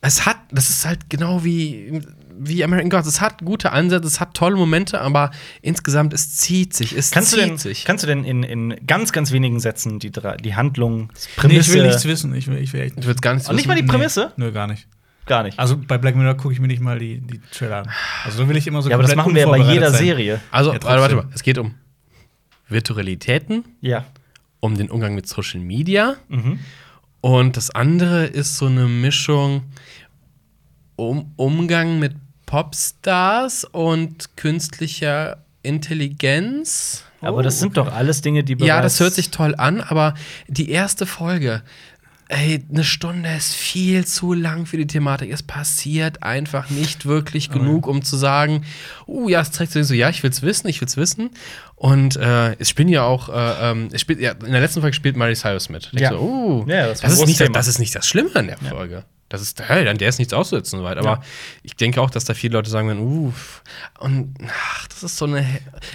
Es 0.00 0.24
hat, 0.24 0.36
das 0.52 0.70
ist 0.70 0.86
halt 0.86 1.10
genau 1.10 1.42
wie 1.44 2.00
wie 2.38 2.62
American 2.62 2.90
Gods. 2.90 3.08
Es 3.08 3.20
hat 3.20 3.44
gute 3.44 3.72
Ansätze, 3.72 4.06
es 4.06 4.20
hat 4.20 4.34
tolle 4.34 4.54
Momente, 4.56 5.00
aber 5.00 5.32
insgesamt, 5.62 6.12
es 6.12 6.36
zieht 6.36 6.72
sich. 6.74 6.92
Es 6.96 7.10
Kannst 7.10 7.32
du, 7.32 7.36
zieht 7.38 7.48
denn, 7.48 7.58
sich. 7.58 7.84
kannst 7.84 8.04
du 8.04 8.06
denn 8.08 8.24
in, 8.24 8.42
in 8.44 8.76
ganz, 8.86 9.10
ganz 9.12 9.32
wenigen 9.32 9.58
Sätzen 9.60 9.98
die, 9.98 10.10
drei- 10.12 10.36
die 10.36 10.54
Handlung, 10.54 11.10
das 11.14 11.26
Nee, 11.26 11.32
Prämisse 11.36 11.70
ich 11.70 11.76
will 11.76 11.86
nichts 11.86 12.04
wissen. 12.04 12.34
Ich 12.34 12.46
will, 12.48 12.58
ich 12.58 12.72
will 12.72 12.80
echt 12.82 12.96
ich 12.98 13.06
würde 13.06 13.20
gar 13.20 13.34
nicht 13.34 13.48
Und 13.48 13.56
nicht 13.56 13.66
mal 13.66 13.74
die 13.76 13.82
Nee. 13.82 13.88
Prämisse? 13.88 14.32
Nö, 14.36 14.52
gar 14.52 14.66
nicht. 14.68 14.86
Gar 15.26 15.42
nicht. 15.44 15.58
Also 15.58 15.76
bei 15.78 15.96
Black 15.96 16.16
Mirror 16.16 16.34
gucke 16.34 16.52
ich 16.52 16.60
mir 16.60 16.66
nicht 16.68 16.82
mal 16.82 16.98
die, 16.98 17.18
die 17.20 17.40
Trailer 17.52 17.78
an. 17.78 17.90
Also 18.24 18.42
da 18.42 18.48
will 18.48 18.56
ich 18.56 18.66
immer 18.66 18.82
so 18.82 18.90
ja, 18.90 18.96
aber 18.96 19.04
das 19.04 19.14
machen 19.16 19.34
wir 19.34 19.40
ja 19.42 19.48
bei 19.48 19.58
jeder 19.72 19.90
sein. 19.90 20.00
Serie. 20.04 20.40
Also, 20.50 20.72
Ja, 20.74 20.82
warte, 20.82 21.14
mal. 21.16 21.24
Es 21.34 21.42
geht 21.42 21.56
um 21.58 21.74
Virtualitäten, 22.74 23.64
Ja. 23.80 24.04
um 24.60 24.76
den 24.76 24.90
Umgang 24.90 25.14
mit 25.14 25.26
Social 25.26 25.60
Media. 25.60 26.16
Mhm. 26.28 26.58
Und 27.22 27.56
das 27.56 27.70
andere 27.70 28.26
ist 28.26 28.58
so 28.58 28.66
eine 28.66 28.86
Mischung 28.86 29.62
um 30.96 31.32
Umgang 31.36 31.98
mit 31.98 32.14
Popstars 32.44 33.64
und 33.64 34.36
künstlicher 34.36 35.38
Intelligenz. 35.62 37.04
Aber 37.20 37.42
das 37.42 37.58
sind 37.60 37.76
doch 37.78 37.90
alles 37.92 38.20
Dinge, 38.20 38.44
die 38.44 38.52
Ja, 38.52 38.76
bereits- 38.78 38.94
das 38.94 39.00
hört 39.00 39.14
sich 39.14 39.30
toll 39.30 39.54
an, 39.56 39.80
aber 39.80 40.14
die 40.48 40.68
erste 40.70 41.06
Folge, 41.06 41.62
ey, 42.28 42.64
eine 42.70 42.84
Stunde 42.84 43.28
ist 43.30 43.54
viel 43.54 44.06
zu 44.06 44.32
lang 44.32 44.66
für 44.66 44.76
die 44.76 44.86
Thematik. 44.86 45.30
Es 45.30 45.42
passiert 45.42 46.22
einfach 46.22 46.70
nicht 46.70 47.06
wirklich 47.06 47.50
genug, 47.50 47.86
um 47.86 48.02
zu 48.02 48.16
sagen, 48.16 48.64
uh, 49.06 49.28
ja, 49.28 49.40
es 49.40 49.50
trägt 49.50 49.72
sich 49.72 49.86
so, 49.86 49.94
ja, 49.94 50.08
ich 50.08 50.22
will's 50.22 50.42
wissen, 50.42 50.68
ich 50.68 50.80
will's 50.80 50.96
wissen. 50.96 51.30
Und 51.76 52.16
äh, 52.16 52.54
es 52.58 52.70
spielen 52.70 52.88
ja 52.88 53.04
auch, 53.04 53.28
äh, 53.28 53.70
ähm, 53.70 53.88
es 53.92 54.00
spielt, 54.00 54.20
ja, 54.20 54.32
in 54.32 54.52
der 54.52 54.60
letzten 54.60 54.80
Folge 54.80 54.94
spielt 54.94 55.16
Miley 55.16 55.34
Cyrus 55.34 55.68
mit. 55.68 55.90
Ich 55.92 56.00
Ja. 56.00 56.10
So, 56.10 56.20
uh, 56.20 56.64
Ja, 56.66 56.86
das 56.86 57.00
das, 57.00 57.12
ist 57.12 57.26
nicht, 57.26 57.54
das 57.54 57.68
ist 57.68 57.78
nicht 57.78 57.94
das 57.94 58.06
Schlimme 58.06 58.30
an 58.34 58.46
der 58.46 58.58
Folge. 58.58 59.04
Das 59.34 59.42
ist, 59.42 59.60
hey, 59.68 59.86
an 59.88 59.98
der 59.98 60.08
ist 60.08 60.18
nichts 60.18 60.32
auszusetzen 60.32 60.78
soweit. 60.78 60.96
Aber 60.98 61.08
Ja. 61.08 61.20
ich 61.62 61.76
denke 61.76 62.00
auch, 62.00 62.10
dass 62.10 62.24
da 62.24 62.34
viele 62.34 62.54
Leute 62.54 62.70
sagen 62.70 62.88
werden, 62.88 63.00
uh, 63.00 63.32
und 64.00 64.34
ach, 64.48 64.86
das 64.88 65.02
ist 65.02 65.16
so 65.16 65.26
eine. 65.26 65.46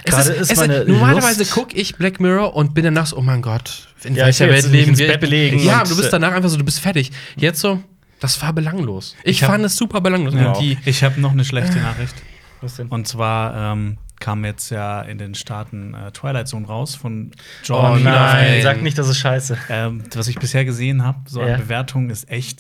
Es 0.04 0.12
Gerade 0.14 0.32
ist 0.34 0.52
es 0.52 0.58
meine 0.58 0.86
normalerweise 0.86 1.46
gucke 1.46 1.76
ich 1.76 1.96
Black 1.96 2.20
Mirror 2.20 2.56
und 2.56 2.74
bin 2.74 2.84
danach 2.84 3.08
so, 3.08 3.18
oh 3.18 3.22
mein 3.22 3.42
Gott, 3.42 3.88
in 4.04 4.16
Ja, 4.16 4.28
ich 4.28 4.40
welcher 4.40 4.54
Welt 4.54 4.72
leben 4.72 4.98
wir? 4.98 5.08
Bett 5.18 5.30
legen 5.30 5.60
ja, 5.60 5.84
du 5.84 5.96
bist 5.96 6.08
äh, 6.10 6.12
danach 6.12 6.34
einfach 6.34 6.50
so, 6.50 6.58
du 6.58 6.64
bist 6.66 6.80
fertig. 6.80 7.12
Jetzt 7.36 7.60
so, 7.62 7.82
das 8.20 8.42
war 8.42 8.54
belanglos. 8.54 9.16
Ich, 9.24 9.38
Ich 9.38 9.44
hab- 9.44 9.52
fand 9.52 9.66
es 9.66 9.76
super 9.78 10.02
belanglos. 10.02 10.34
Ja. 10.34 10.52
Und 10.52 10.62
die, 10.62 10.78
Ich 10.86 11.04
habe 11.04 11.20
noch 11.22 11.32
eine 11.32 11.46
schlechte 11.46 11.78
Nachricht. 11.80 12.16
Was 12.62 12.76
denn? 12.76 12.88
Und 12.88 13.08
zwar 13.08 13.74
ähm, 13.74 13.98
kam 14.20 14.44
jetzt 14.44 14.70
ja 14.70 15.02
in 15.02 15.18
den 15.18 15.34
Staaten 15.34 15.94
äh, 15.94 16.12
Twilight 16.12 16.50
Zone 16.50 16.68
raus 16.68 16.94
von 16.96 17.32
Oh 17.34 17.38
Jordan. 17.64 18.04
nein. 18.04 18.62
Sag 18.62 18.82
nicht, 18.82 18.98
das 18.98 19.08
ist 19.08 19.18
scheiße. 19.20 19.58
Ähm, 19.70 20.04
was 20.14 20.28
ich 20.28 20.38
bisher 20.38 20.66
gesehen 20.66 21.06
habe, 21.06 21.20
so 21.26 21.40
Ja. 21.42 21.54
an 21.56 21.62
Bewertungen, 21.62 22.10
ist 22.10 22.30
echt 22.30 22.60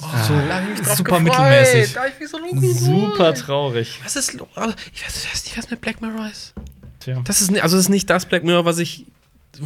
so 0.00 0.34
ich 0.34 0.68
mich 0.78 0.80
drauf 0.86 0.96
super 0.96 1.20
gefreut. 1.20 1.22
mittelmäßig. 1.22 1.96
So 2.30 2.38
gefreut. 2.38 2.74
Super 2.78 3.34
traurig. 3.34 4.00
Was 4.04 4.16
ist 4.16 4.34
los? 4.34 4.48
Ich 4.94 5.04
weiß, 5.04 5.24
ich 5.24 5.32
weiß 5.32 5.44
nicht, 5.44 5.58
was 5.58 5.70
mit 5.70 5.80
Black 5.80 6.00
Mirror 6.00 6.28
ist. 6.30 6.54
Tja. 7.00 7.20
Das 7.24 7.40
ist, 7.40 7.50
also 7.60 7.76
das 7.76 7.84
ist 7.86 7.88
nicht 7.90 8.08
das 8.10 8.26
Black 8.26 8.44
Mirror, 8.44 8.64
was 8.64 8.78
ich. 8.78 9.06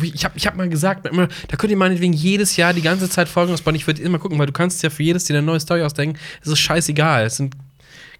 Ich 0.03 0.25
habe 0.25 0.37
ich 0.37 0.47
hab 0.47 0.55
mal 0.57 0.69
gesagt, 0.69 1.03
Black 1.03 1.15
Mirror, 1.15 1.29
da 1.49 1.57
könnt 1.57 1.71
ihr 1.71 1.77
meinetwegen 1.77 2.13
jedes 2.13 2.57
Jahr 2.57 2.75
die 2.75 2.83
ganze 2.83 3.09
Zeit 3.09 3.29
Folgen 3.29 3.53
ausbauen. 3.55 3.75
Ich 3.75 3.87
würde 3.87 4.03
immer 4.03 4.19
gucken, 4.19 4.39
weil 4.39 4.47
du 4.47 4.53
kannst 4.53 4.83
ja 4.83 4.91
für 4.91 5.03
jedes 5.03 5.25
dir 5.25 5.37
eine 5.37 5.47
neue 5.47 5.61
Story 5.61 5.83
ausdenken. 5.83 6.19
Es 6.43 6.49
ist 6.49 6.59
scheißegal. 6.59 7.25
Es 7.25 7.37
sind 7.37 7.55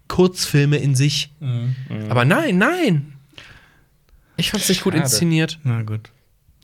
Kurzfilme 0.07 0.77
in 0.77 0.95
sich. 0.95 1.31
Mhm. 1.39 1.75
Aber 2.09 2.25
nein, 2.25 2.57
nein. 2.57 3.13
Ich 4.37 4.51
fand's 4.51 4.67
nicht 4.69 4.83
gut 4.83 4.95
inszeniert. 4.95 5.59
Na 5.63 5.83
gut. 5.83 6.09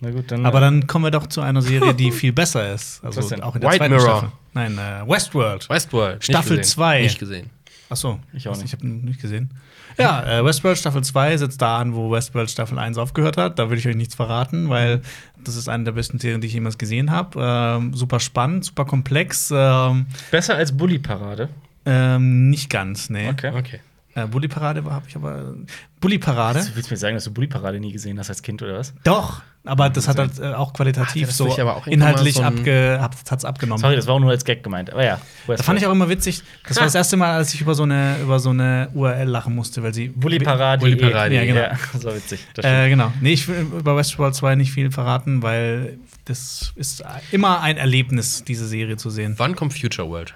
Na 0.01 0.09
gut, 0.11 0.31
dann. 0.31 0.45
Aber 0.45 0.59
dann 0.59 0.87
kommen 0.87 1.05
wir 1.05 1.11
doch 1.11 1.27
zu 1.27 1.41
einer 1.41 1.61
Serie, 1.61 1.93
die 1.93 2.11
viel 2.13 2.33
besser 2.33 2.73
ist. 2.73 3.03
Was 3.03 3.15
Also 3.17 3.29
denn? 3.29 3.43
auch 3.43 3.55
in 3.55 3.61
der 3.61 3.69
White 3.69 3.77
zweiten 3.79 3.93
Mirror. 3.95 4.17
Staffel. 4.19 4.31
Nein, 4.55 4.77
äh, 4.79 5.07
Westworld. 5.07 5.69
Westworld. 5.69 6.15
nicht 6.15 6.25
Staffel 6.25 6.57
gesehen. 6.57 6.63
zwei. 6.63 7.01
Nicht 7.03 7.19
gesehen. 7.19 7.49
Ach 7.87 7.95
so, 7.95 8.19
Ich 8.33 8.47
auch 8.47 8.55
nicht. 8.55 8.65
Ich 8.65 8.73
habe 8.73 8.87
nicht 8.87 9.21
gesehen. 9.21 9.51
Ja, 9.99 10.39
äh, 10.39 10.43
Westworld 10.43 10.77
Staffel 10.77 11.03
2 11.03 11.37
setzt 11.37 11.61
da 11.61 11.77
an, 11.77 11.93
wo 11.93 12.11
Westworld 12.11 12.49
Staffel 12.49 12.79
1 12.79 12.97
aufgehört 12.97 13.37
hat. 13.37 13.59
Da 13.59 13.69
will 13.69 13.77
ich 13.77 13.87
euch 13.87 13.95
nichts 13.95 14.15
verraten, 14.15 14.69
weil 14.69 15.01
das 15.43 15.55
ist 15.55 15.69
eine 15.69 15.83
der 15.85 15.91
besten 15.91 16.17
Serien, 16.19 16.41
die 16.41 16.47
ich 16.47 16.53
jemals 16.53 16.77
gesehen 16.79 17.11
habe. 17.11 17.39
Ähm, 17.39 17.93
super 17.93 18.19
spannend, 18.19 18.65
super 18.65 18.85
komplex. 18.85 19.51
Ähm, 19.55 20.07
Besser 20.31 20.55
als 20.55 20.75
Bully 20.75 20.97
Parade. 20.99 21.47
ähm, 21.85 22.49
nicht 22.49 22.69
ganz, 22.71 23.09
nee. 23.11 23.29
Okay. 23.29 23.51
Okay. 23.55 23.79
Äh, 24.15 24.27
Bully 24.27 24.47
Parade 24.47 24.83
habe 24.85 25.05
ich 25.07 25.15
aber. 25.15 25.55
Bully 25.99 26.17
Parade? 26.17 26.59
Du 26.61 26.75
willst 26.75 26.89
mir 26.89 26.95
sagen, 26.97 27.15
dass 27.15 27.25
du 27.25 27.33
Bully 27.33 27.47
Parade 27.47 27.79
nie 27.81 27.91
gesehen 27.91 28.17
hast 28.17 28.29
als 28.29 28.41
Kind 28.41 28.61
oder 28.61 28.77
was? 28.77 28.93
Doch, 29.03 29.41
aber 29.65 29.89
das 29.89 30.07
hat 30.07 30.17
halt 30.17 30.39
äh, 30.39 30.53
auch 30.53 30.71
qualitativ 30.71 31.27
das 31.27 31.37
so 31.37 31.49
auch 31.49 31.87
inhaltlich 31.87 32.35
so 32.35 32.43
abge, 32.43 32.99
hat, 33.01 33.15
hat's 33.29 33.43
abgenommen. 33.43 33.81
Sorry, 33.81 33.95
das 33.97 34.07
war 34.07 34.15
auch 34.15 34.19
nur 34.19 34.29
als 34.29 34.45
Gag 34.45 34.63
gemeint. 34.63 34.91
Aber 34.91 35.03
ja. 35.03 35.19
Da 35.47 35.57
fand 35.57 35.79
ich 35.79 35.85
auch 35.85 35.91
immer 35.91 36.07
witzig. 36.07 36.43
Das 36.65 36.77
war 36.77 36.85
das 36.85 36.95
erste 36.95 37.17
Mal, 37.17 37.33
als 37.33 37.53
ich 37.53 37.59
über 37.59 37.75
so 37.75 37.83
eine, 37.83 38.17
über 38.21 38.39
so 38.39 38.51
eine 38.51 38.89
URL 38.93 39.27
lachen 39.27 39.53
musste, 39.53 39.83
weil 39.83 39.93
sie. 39.93 40.07
Bully 40.07 40.39
Parade. 40.39 40.79
Bully 40.79 40.95
Parade, 40.95 41.35
Ja, 41.35 41.43
genau. 41.43 41.61
Ja, 41.61 41.79
das 41.91 42.03
war 42.05 42.15
witzig. 42.15 42.39
Das 42.53 42.63
Äh, 42.63 42.89
genau. 42.89 43.11
Nee, 43.19 43.33
ich 43.33 43.47
will 43.49 43.67
über 43.79 43.97
Westworld 43.97 44.35
2 44.35 44.55
nicht 44.55 44.71
viel 44.71 44.91
verraten, 44.91 45.41
weil 45.41 45.97
das 46.23 46.71
ist 46.75 47.03
immer 47.31 47.61
ein 47.61 47.75
Erlebnis, 47.75 48.45
diese 48.45 48.65
Serie 48.65 48.95
zu 48.95 49.09
sehen. 49.09 49.33
Wann 49.37 49.55
kommt 49.57 49.73
Future 49.73 50.07
World? 50.07 50.35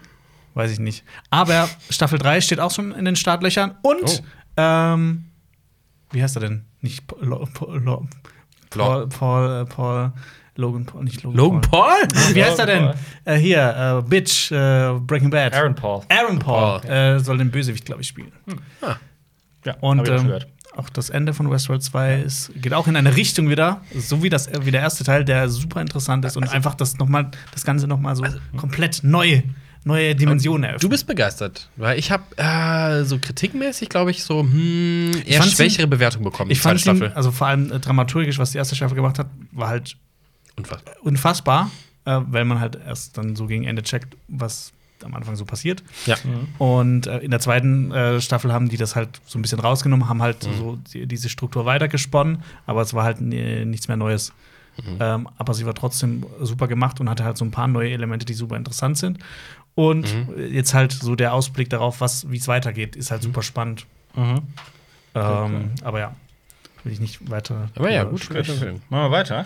Weiß 0.59 0.71
ich 0.71 0.79
nicht. 0.79 1.05
Aber 1.29 1.69
Staffel 1.89 2.19
3 2.19 2.41
steht 2.41 2.59
auch 2.59 2.71
schon 2.71 2.91
in 2.91 3.05
den 3.05 3.15
Startlöchern. 3.15 3.75
Und, 3.81 4.03
Oh. 4.03 4.19
ähm, 4.57 5.25
wie 6.11 6.21
heißt 6.21 6.35
er 6.35 6.41
denn? 6.41 6.65
Nicht 6.81 7.07
Paul, 7.07 7.25
Lo- 7.25 7.47
Paul, 7.53 7.79
Lo- 7.81 8.07
Paul, 8.69 9.07
Paul, 9.07 9.61
äh, 9.61 9.65
Paul 9.65 10.11
Logan 10.55 10.85
Paul, 10.85 11.05
nicht 11.05 11.23
Logan, 11.23 11.37
Logan 11.37 11.61
Paul? 11.61 11.93
Wie 12.33 12.43
heißt 12.43 12.59
er 12.59 12.65
denn? 12.65 12.89
Äh, 13.23 13.37
hier, 13.37 14.01
äh, 14.05 14.09
Bitch, 14.09 14.51
äh, 14.51 14.91
Breaking 14.99 15.29
Bad. 15.29 15.53
Aaron 15.53 15.73
Paul. 15.75 16.01
Aaron 16.09 16.37
Paul 16.39 16.81
Paul. 16.81 16.89
äh, 16.91 17.19
soll 17.21 17.37
den 17.37 17.49
Bösewicht, 17.51 17.85
glaube 17.85 18.01
ich, 18.01 18.07
spielen. 18.09 18.33
Ja, 19.65 19.75
Und 19.79 19.99
hab 19.99 20.05
ich 20.07 20.11
auch 20.11 20.15
schon 20.17 20.25
ähm, 20.25 20.27
gehört. 20.27 20.47
auch 20.75 20.89
das 20.89 21.09
Ende 21.09 21.33
von 21.33 21.49
Westworld 21.49 21.81
2 21.83 22.19
ist, 22.21 22.51
geht 22.55 22.73
auch 22.73 22.87
in 22.87 22.95
eine 22.97 23.15
Richtung 23.15 23.49
wieder, 23.49 23.81
so 23.95 24.21
wie, 24.23 24.29
das, 24.29 24.49
wie 24.65 24.71
der 24.71 24.81
erste 24.81 25.03
Teil, 25.05 25.23
der 25.23 25.47
super 25.49 25.79
interessant 25.81 26.25
ist 26.25 26.35
und 26.35 26.43
Also 26.43 26.55
einfach 26.55 26.75
das, 26.75 26.97
noch 26.97 27.07
mal, 27.07 27.31
das 27.53 27.63
Ganze 27.63 27.87
nochmal 27.87 28.15
so 28.17 28.25
komplett 28.57 29.01
neu, 29.03 29.41
neue 29.83 30.13
Dimensionen 30.15 30.63
eröffnet. 30.65 30.83
Du 30.83 30.89
bist 30.89 31.07
begeistert, 31.07 31.69
weil 31.77 31.97
ich 31.97 32.11
habe 32.11 32.23
äh, 32.37 33.03
so 33.05 33.17
kritikmäßig, 33.19 33.89
glaube 33.89 34.11
ich, 34.11 34.23
so 34.23 34.41
hm, 34.41 35.11
eher 35.25 35.41
schwächere 35.43 35.87
Bewertung 35.87 36.23
bekommen. 36.23 36.51
ich 36.51 36.57
die 36.59 36.61
fand 36.61 36.79
zweite 36.81 36.95
ihn, 36.95 36.97
Staffel. 36.97 37.15
also 37.15 37.31
vor 37.31 37.47
allem 37.47 37.71
äh, 37.71 37.79
dramaturgisch, 37.79 38.37
was 38.39 38.51
die 38.51 38.57
erste 38.57 38.75
Staffel 38.75 38.95
gemacht 38.95 39.17
hat, 39.19 39.27
war 39.51 39.69
halt 39.69 39.95
Unfassbar. 40.57 40.93
unfassbar, 41.03 41.71
äh, 42.05 42.19
weil 42.27 42.45
man 42.45 42.59
halt 42.59 42.77
erst 42.85 43.17
dann 43.17 43.35
so 43.35 43.47
gegen 43.47 43.63
Ende 43.63 43.81
checkt, 43.83 44.15
was 44.27 44.71
am 45.01 45.15
Anfang 45.15 45.37
so 45.37 45.45
passiert. 45.45 45.81
Ja. 46.05 46.17
Und 46.57 47.07
äh, 47.07 47.19
in 47.19 47.31
der 47.31 47.39
zweiten 47.39 47.89
äh, 47.93 48.19
Staffel 48.19 48.51
haben 48.51 48.67
die 48.67 48.75
das 48.75 48.97
halt 48.97 49.21
so 49.25 49.39
ein 49.39 49.41
bisschen 49.41 49.61
rausgenommen, 49.61 50.09
haben 50.09 50.21
halt 50.21 50.45
Mhm. 50.45 50.57
so 50.57 50.77
die, 50.93 51.07
diese 51.07 51.29
Struktur 51.29 51.65
weitergesponnen, 51.65 52.43
aber 52.65 52.81
es 52.81 52.93
war 52.93 53.05
halt 53.05 53.21
nichts 53.21 53.87
mehr 53.87 53.95
Neues. 53.95 54.33
Mhm. 54.77 54.97
Ähm, 54.99 55.29
aber 55.37 55.53
sie 55.53 55.65
war 55.65 55.73
trotzdem 55.73 56.25
super 56.41 56.67
gemacht 56.67 56.99
und 56.99 57.09
hatte 57.09 57.23
halt 57.23 57.37
so 57.37 57.45
ein 57.45 57.51
paar 57.51 57.67
neue 57.69 57.91
Elemente, 57.91 58.25
die 58.25 58.33
super 58.33 58.57
interessant 58.57 58.97
sind. 58.97 59.19
Und 59.79 60.13
Mhm. 60.35 60.53
jetzt 60.53 60.73
halt 60.73 60.91
so 60.91 61.15
der 61.15 61.31
Ausblick 61.33 61.69
darauf, 61.69 62.01
was 62.01 62.29
wie 62.29 62.35
es 62.35 62.49
weitergeht, 62.49 62.97
ist 62.97 63.11
halt 63.11 63.23
super 63.23 63.41
spannend. 63.41 63.85
Mhm. 64.13 64.41
Ähm, 65.15 65.71
aber 65.83 65.99
ja, 65.99 66.15
will 66.83 66.91
ich 66.91 66.99
nicht 66.99 67.29
weiter. 67.31 67.69
Aber 67.75 67.89
ja, 67.89 68.03
gut. 68.03 68.29
Machen 68.29 68.81
wir 68.89 69.11
weiter. 69.11 69.45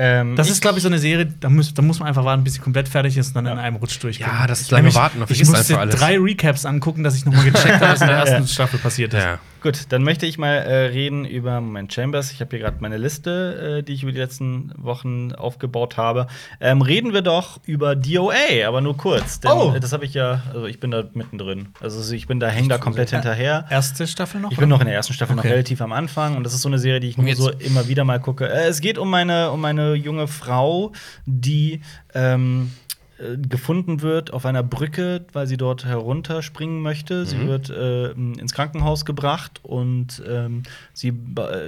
Ähm, 0.00 0.34
Das 0.36 0.46
ich- 0.46 0.52
ist, 0.54 0.60
glaube 0.60 0.78
ich, 0.78 0.82
so 0.82 0.88
eine 0.88 0.98
Serie, 0.98 1.26
da 1.26 1.48
muss, 1.48 1.74
da 1.74 1.82
muss 1.82 1.98
man 1.98 2.08
einfach 2.08 2.24
warten, 2.24 2.44
bis 2.44 2.54
sie 2.54 2.60
komplett 2.60 2.88
fertig 2.88 3.16
ist 3.16 3.28
und 3.28 3.34
dann 3.34 3.46
in 3.46 3.58
einem 3.58 3.76
Rutsch 3.76 4.00
durchgehen. 4.02 4.28
Ja, 4.28 4.46
das 4.46 4.62
Ich 4.62 4.70
lange 4.70 4.92
Warten, 4.94 5.18
Ich 5.22 5.26
vergisst 5.26 5.50
musste 5.52 5.74
drei 5.88 6.18
Recaps 6.18 6.64
angucken, 6.66 7.02
dass 7.04 7.16
ich 7.16 7.24
nochmal 7.24 7.44
gecheckt 7.44 7.80
habe, 7.80 7.92
was 7.92 8.00
in 8.00 8.06
der 8.08 8.16
ersten 8.24 8.46
Staffel 8.48 8.78
passiert 8.78 9.14
ist. 9.14 9.22
Ja. 9.24 9.38
Gut, 9.60 9.86
dann 9.88 10.04
möchte 10.04 10.24
ich 10.24 10.38
mal 10.38 10.54
äh, 10.54 10.86
reden 10.86 11.24
über 11.24 11.60
Moment 11.60 11.92
Chambers. 11.92 12.30
Ich 12.30 12.40
habe 12.40 12.50
hier 12.50 12.60
gerade 12.60 12.76
meine 12.80 12.96
Liste, 12.96 13.78
äh, 13.78 13.82
die 13.82 13.92
ich 13.92 14.04
über 14.04 14.12
die 14.12 14.18
letzten 14.18 14.72
Wochen 14.76 15.32
aufgebaut 15.32 15.96
habe. 15.96 16.28
Ähm, 16.60 16.80
reden 16.80 17.12
wir 17.12 17.22
doch 17.22 17.58
über 17.66 17.96
DOA, 17.96 18.34
aber 18.68 18.80
nur 18.80 18.96
kurz. 18.96 19.40
Denn 19.40 19.50
Oh. 19.50 19.74
das 19.80 19.92
habe 19.92 20.04
ich 20.04 20.14
ja, 20.14 20.42
also 20.54 20.66
ich 20.66 20.78
bin 20.78 20.92
da 20.92 21.02
mittendrin. 21.12 21.68
Also 21.80 22.14
ich 22.14 22.28
bin 22.28 22.38
da, 22.38 22.46
häng 22.48 22.68
da 22.68 22.78
komplett 22.78 23.10
hinterher. 23.10 23.64
Erste 23.68 24.06
Staffel 24.06 24.40
noch? 24.40 24.52
Ich 24.52 24.58
bin 24.58 24.68
noch 24.68 24.78
in 24.80 24.86
der 24.86 24.94
ersten 24.94 25.12
Staffel 25.12 25.36
Okay. 25.36 25.48
noch 25.48 25.52
relativ 25.52 25.80
am 25.80 25.92
Anfang 25.92 26.36
und 26.36 26.44
das 26.44 26.54
ist 26.54 26.62
so 26.62 26.68
eine 26.68 26.78
Serie, 26.78 27.00
die 27.00 27.08
ich 27.08 27.18
nur 27.18 27.34
so 27.34 27.50
immer 27.50 27.88
wieder 27.88 28.04
mal 28.04 28.20
gucke. 28.20 28.48
Äh, 28.48 28.68
es 28.68 28.80
geht 28.80 28.96
um 28.96 29.12
eine, 29.12 29.50
um 29.50 29.64
eine 29.64 29.94
junge 29.94 30.28
Frau, 30.28 30.92
die 31.26 31.80
ähm, 32.14 32.70
äh, 33.18 33.36
gefunden 33.36 34.02
wird 34.02 34.32
auf 34.32 34.46
einer 34.46 34.62
Brücke, 34.62 35.24
weil 35.32 35.46
sie 35.46 35.56
dort 35.56 35.84
herunterspringen 35.84 36.80
möchte. 36.82 37.26
Sie 37.26 37.36
Mhm. 37.36 37.46
wird 37.48 37.70
äh, 37.70 38.10
ins 38.12 38.52
Krankenhaus 38.54 39.04
gebracht 39.04 39.60
und 39.62 40.22
ähm, 40.28 40.62
sie 40.92 41.12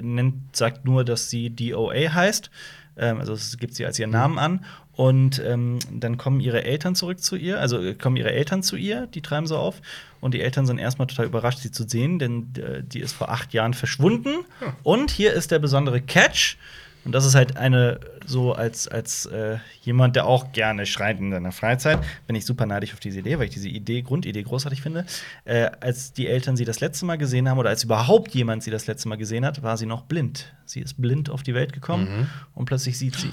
nennt, 0.02 0.34
sagt 0.56 0.84
nur, 0.84 1.04
dass 1.04 1.30
sie 1.30 1.50
DOA 1.50 2.12
heißt. 2.14 2.50
Ähm, 2.96 3.18
also 3.18 3.32
es 3.34 3.56
gibt 3.58 3.74
sie 3.74 3.86
als 3.86 3.98
ihren 3.98 4.10
Namen 4.10 4.38
an. 4.38 4.64
Und 4.92 5.40
ähm, 5.46 5.78
dann 5.90 6.18
kommen 6.18 6.40
ihre 6.40 6.64
Eltern 6.64 6.94
zurück 6.94 7.20
zu 7.20 7.34
ihr, 7.36 7.58
also 7.58 7.80
äh, 7.80 7.94
kommen 7.94 8.16
ihre 8.16 8.32
Eltern 8.32 8.62
zu 8.62 8.76
ihr, 8.76 9.06
die 9.06 9.22
treiben 9.22 9.46
sie 9.46 9.56
auf. 9.56 9.80
Und 10.20 10.34
die 10.34 10.42
Eltern 10.42 10.66
sind 10.66 10.76
erstmal 10.78 11.06
total 11.06 11.24
überrascht, 11.24 11.60
sie 11.60 11.70
zu 11.70 11.88
sehen, 11.88 12.18
denn 12.18 12.52
äh, 12.58 12.82
die 12.82 13.00
ist 13.00 13.12
vor 13.12 13.30
acht 13.30 13.54
Jahren 13.54 13.72
verschwunden. 13.72 14.44
Und 14.82 15.10
hier 15.10 15.32
ist 15.32 15.52
der 15.52 15.58
besondere 15.58 16.02
Catch. 16.02 16.58
Und 17.04 17.12
das 17.12 17.24
ist 17.24 17.34
halt 17.34 17.56
eine, 17.56 17.98
so 18.26 18.52
als, 18.52 18.86
als 18.86 19.26
äh, 19.26 19.58
jemand, 19.82 20.16
der 20.16 20.26
auch 20.26 20.52
gerne 20.52 20.84
schreit 20.84 21.18
in 21.18 21.30
seiner 21.30 21.52
Freizeit, 21.52 21.98
bin 22.26 22.36
ich 22.36 22.44
super 22.44 22.66
neidisch 22.66 22.92
auf 22.92 23.00
diese 23.00 23.20
Idee, 23.20 23.38
weil 23.38 23.46
ich 23.46 23.54
diese 23.54 23.68
Idee, 23.68 24.02
Grundidee 24.02 24.42
großartig 24.42 24.82
finde. 24.82 25.06
Äh, 25.44 25.70
als 25.80 26.12
die 26.12 26.26
Eltern 26.26 26.56
sie 26.56 26.64
das 26.64 26.80
letzte 26.80 27.06
Mal 27.06 27.16
gesehen 27.16 27.48
haben 27.48 27.58
oder 27.58 27.70
als 27.70 27.84
überhaupt 27.84 28.34
jemand 28.34 28.62
sie 28.62 28.70
das 28.70 28.86
letzte 28.86 29.08
Mal 29.08 29.16
gesehen 29.16 29.46
hat, 29.46 29.62
war 29.62 29.76
sie 29.76 29.86
noch 29.86 30.02
blind. 30.02 30.52
Sie 30.66 30.80
ist 30.80 31.00
blind 31.00 31.30
auf 31.30 31.42
die 31.42 31.54
Welt 31.54 31.72
gekommen 31.72 32.28
und 32.54 32.66
plötzlich 32.66 32.98
sieht 32.98 33.16
sie. 33.16 33.32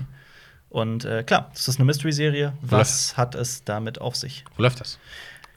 Und 0.70 1.06
äh, 1.06 1.24
klar, 1.24 1.50
das 1.54 1.68
ist 1.68 1.78
eine 1.78 1.86
Mystery-Serie. 1.86 2.54
Was 2.62 3.16
hat 3.18 3.36
es 3.36 3.64
damit 3.64 4.02
auf 4.02 4.16
sich? 4.16 4.44
Wo 4.56 4.64
läuft 4.64 4.80
das? 4.82 5.00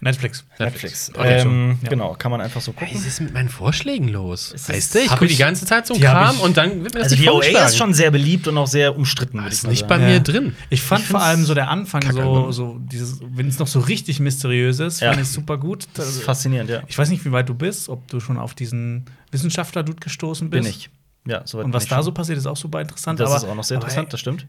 Netflix. 0.03 0.45
Netflix. 0.59 1.11
Okay, 1.15 1.41
ähm, 1.41 1.79
Ja. 1.83 1.89
Genau, 1.91 2.15
kann 2.15 2.31
man 2.31 2.41
einfach 2.41 2.61
so 2.63 2.73
Was 2.75 2.89
gucken. 2.89 3.07
ist 3.07 3.21
mit 3.21 3.35
meinen 3.35 3.51
Vorschlägen 3.51 4.09
los? 4.09 4.53
Ist- 4.53 4.69
Weißt 4.71 4.95
du, 4.95 4.99
ich 5.01 5.09
gucke 5.11 5.27
die 5.27 5.37
ganze 5.37 5.67
Zeit 5.67 5.87
so 5.87 5.95
Kram 5.95 6.37
ich- 6.37 6.43
und 6.43 6.57
dann 6.57 6.83
wird 6.83 6.95
mir 6.95 7.01
das 7.01 7.13
Also 7.13 7.17
nicht 7.17 7.25
die 7.27 7.29
OA 7.59 7.65
ist 7.67 7.77
schon 7.77 7.93
sehr 7.93 8.11
beliebt 8.11 8.49
und 8.49 8.57
auch 8.57 8.67
sehr 8.67 8.97
umstritten. 8.97 9.39
Ah, 9.41 9.47
ist 9.47 9.67
nicht 9.67 9.87
bei 9.87 9.97
sagen. 9.97 10.07
mir 10.07 10.15
Ja. 10.15 10.19
drin. 10.21 10.57
Ich 10.71 10.81
fand 10.81 11.03
Ich 11.03 11.09
vor 11.09 11.21
allem 11.23 11.45
so 11.45 11.53
der 11.55 11.69
Anfang, 11.69 12.01
so, 12.11 12.17
Kacke. 12.19 12.53
so 12.53 12.79
dieses, 12.81 13.21
wenn 13.23 13.47
es 13.49 13.59
noch 13.59 13.67
so 13.67 13.81
richtig 13.81 14.21
mysteriös 14.21 14.81
ist, 14.81 15.01
Ja. 15.01 15.11
fand 15.13 15.23
ich 15.23 15.29
super 15.29 15.59
gut. 15.59 15.85
Das 15.95 16.09
ist 16.09 16.23
faszinierend, 16.23 16.71
ja. 16.71 16.83
Ich 16.87 16.97
weiß 16.97 17.11
nicht, 17.11 17.25
wie 17.27 17.33
weit 17.33 17.49
du 17.49 17.55
bist, 17.55 17.89
ob 17.91 18.09
du 18.09 18.21
schon 18.21 18.39
auf 18.39 18.55
diesen 18.55 19.05
Wissenschaftler-Dude 19.33 20.01
gestoßen 20.01 20.49
bist. 20.51 20.63
Bin 20.63 20.71
ich. 20.71 20.89
Ja, 21.27 21.43
soweit 21.45 21.67
Und 21.67 21.75
was 21.75 21.87
da 21.87 21.97
schon. 21.97 22.05
so 22.05 22.13
passiert, 22.13 22.39
ist 22.39 22.47
auch 22.47 22.57
super 22.57 22.81
interessant. 22.81 23.21
Das 23.21 23.29
aber, 23.29 23.37
ist 23.37 23.45
auch 23.45 23.55
noch 23.55 23.65
sehr 23.65 23.77
aber, 23.77 23.85
interessant, 23.87 24.13
das 24.15 24.21
stimmt. 24.21 24.47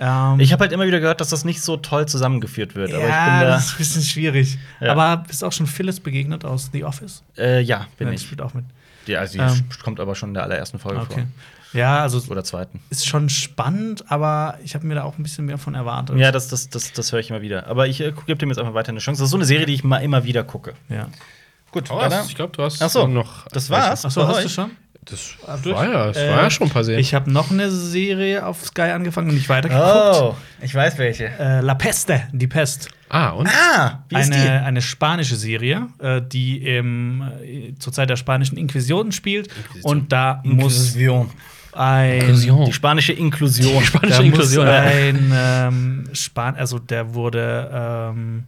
Ähm, 0.00 0.40
Ich 0.40 0.52
habe 0.52 0.62
halt 0.62 0.72
immer 0.72 0.86
wieder 0.86 1.00
gehört, 1.00 1.20
dass 1.20 1.28
das 1.30 1.44
nicht 1.44 1.60
so 1.62 1.76
toll 1.76 2.06
zusammengeführt 2.06 2.74
wird. 2.74 2.90
ja, 2.90 2.96
aber 2.98 3.06
ich 3.08 3.40
bin 3.40 3.48
das 3.50 3.64
ist 3.66 3.72
ein 3.72 3.78
bisschen 3.78 4.02
schwierig. 4.02 4.58
Ja. 4.80 4.92
Aber 4.92 5.24
bist 5.26 5.42
auch 5.44 5.52
schon 5.52 5.66
Phyllis 5.66 6.00
begegnet 6.00 6.44
aus 6.44 6.70
The 6.72 6.84
Office? 6.84 7.22
da. 7.36 7.42
Äh, 7.42 7.60
ja, 7.60 7.86
bin 7.96 8.06
ja, 8.08 8.10
die 8.12 8.16
ich. 8.16 8.22
spielt 8.22 8.40
auch 8.40 8.54
mit. 8.54 8.64
Ja, 9.06 9.20
also 9.20 9.32
die 9.34 9.38
Ähm. 9.44 9.64
kommt 9.82 10.00
aber 10.00 10.14
schon 10.14 10.30
in 10.30 10.34
der 10.34 10.42
allerersten 10.44 10.78
Folge 10.78 11.00
Okay. 11.00 11.14
vor. 11.14 11.22
Ja, 11.74 12.00
also 12.00 12.18
Oder 12.30 12.44
zweiten. 12.44 12.80
ist 12.88 13.06
schon 13.06 13.28
spannend, 13.28 14.10
aber 14.10 14.58
ich 14.64 14.74
habe 14.74 14.86
mir 14.86 14.94
da 14.94 15.02
auch 15.02 15.18
ein 15.18 15.22
bisschen 15.22 15.44
mehr 15.44 15.58
von 15.58 15.74
erwartet. 15.74 16.16
Ja, 16.16 16.32
das, 16.32 16.48
das, 16.48 16.70
das, 16.70 16.92
das 16.92 17.12
höre 17.12 17.20
ich 17.20 17.28
immer 17.28 17.42
wieder. 17.42 17.66
Aber 17.66 17.86
ich 17.86 18.00
äh, 18.00 18.12
gebe 18.26 18.38
dem 18.38 18.48
jetzt 18.48 18.58
einfach 18.58 18.72
weiter 18.72 18.88
eine 18.88 19.00
Chance. 19.00 19.20
Das 19.20 19.26
ist 19.26 19.32
so 19.32 19.36
eine 19.36 19.44
Serie, 19.44 19.66
die 19.66 19.74
ich 19.74 19.84
mal 19.84 19.98
immer 19.98 20.24
wieder 20.24 20.44
gucke. 20.44 20.74
ja. 20.88 21.08
Gut, 21.70 21.90
Oh, 21.90 22.00
ich 22.26 22.34
glaube, 22.34 22.56
du 22.56 22.62
hast 22.62 22.80
Ach 22.80 22.88
so, 22.88 23.06
noch. 23.06 23.46
das 23.48 23.68
war's. 23.68 24.02
Achso, 24.06 24.26
hast 24.26 24.42
du 24.42 24.48
schon? 24.48 24.70
Das 25.10 25.62
durch? 25.62 25.74
war 25.76 25.88
ja, 25.88 26.06
das 26.08 26.16
Äh, 26.16 26.30
war 26.30 26.42
ja 26.42 26.50
schon 26.50 26.68
passiert. 26.70 27.00
Ich 27.00 27.14
habe 27.14 27.30
noch 27.32 27.50
eine 27.50 27.70
Serie 27.70 28.44
auf 28.46 28.64
Sky 28.64 28.82
angefangen 28.82 29.28
und 29.30 29.34
nicht 29.36 29.48
weitergeguckt. 29.48 29.86
Oh, 29.86 30.34
ich 30.60 30.74
weiß 30.74 30.98
welche. 30.98 31.26
Äh, 31.38 31.60
La 31.60 31.74
Peste, 31.74 32.22
die 32.32 32.46
Pest. 32.46 32.88
ah, 33.08 33.30
und? 33.30 33.48
Ah, 33.48 34.04
wie 34.08 34.16
ist 34.20 34.32
Eine, 34.32 34.64
eine 34.64 34.82
spanische 34.82 35.36
Serie, 35.36 35.88
äh, 35.98 36.20
die 36.20 36.58
im, 36.66 37.22
äh, 37.42 37.74
zur 37.78 37.92
Zeit 37.92 38.10
der 38.10 38.16
spanischen 38.16 38.58
Inquisition 38.58 39.12
spielt. 39.12 39.48
Und 39.82 40.12
da 40.12 40.42
die? 40.44 40.50
muss 40.50 40.94
Inklusion. 40.94 41.30
ein. 41.72 42.20
Inklusion. 42.20 42.64
Die 42.66 42.72
spanische 42.72 43.12
Inklusion. 43.14 43.82
Spanische 43.84 44.10
Da 44.18 44.22
muss 44.22 44.26
Inklusion. 44.26 44.66
ja. 44.66 44.80
ein 44.80 45.32
ähm, 45.34 46.04
Span 46.12 46.56
also 46.56 46.78
der 46.78 47.14
wurde, 47.14 47.70
ähm, 47.72 48.44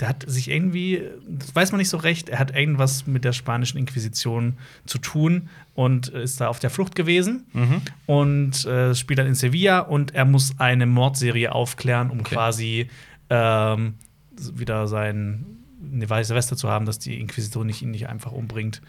der 0.00 0.08
hat 0.08 0.24
sich 0.26 0.50
irgendwie, 0.50 1.02
das 1.26 1.54
weiß 1.54 1.72
man 1.72 1.78
nicht 1.78 1.88
so 1.88 1.96
recht, 1.96 2.28
er 2.28 2.38
hat 2.38 2.54
irgendwas 2.54 3.06
mit 3.06 3.24
der 3.24 3.32
spanischen 3.32 3.78
Inquisition 3.78 4.54
zu 4.84 4.98
tun 4.98 5.48
und 5.74 6.08
ist 6.08 6.40
da 6.40 6.48
auf 6.48 6.58
der 6.58 6.68
Flucht 6.70 6.94
gewesen 6.94 7.44
Mhm. 7.54 7.82
und 8.06 8.64
äh, 8.66 8.94
spielt 8.94 9.18
dann 9.18 9.26
in 9.26 9.34
Sevilla 9.34 9.78
und 9.80 10.14
er 10.14 10.24
muss 10.26 10.52
eine 10.58 10.84
Mordserie 10.86 11.52
aufklären, 11.52 12.10
um 12.10 12.20
Okay. 12.20 12.34
quasi 12.34 12.88
ähm, 13.30 13.94
wieder 14.38 14.86
sein 14.86 15.46
eine 15.92 16.08
weiße 16.08 16.34
Weste 16.34 16.56
zu 16.56 16.68
haben, 16.68 16.84
dass 16.86 16.98
die 16.98 17.18
Inquisition 17.20 17.66
nicht 17.66 17.80
ihn 17.82 17.90
nicht 17.90 18.08
einfach 18.08 18.32
umbringt. 18.32 18.82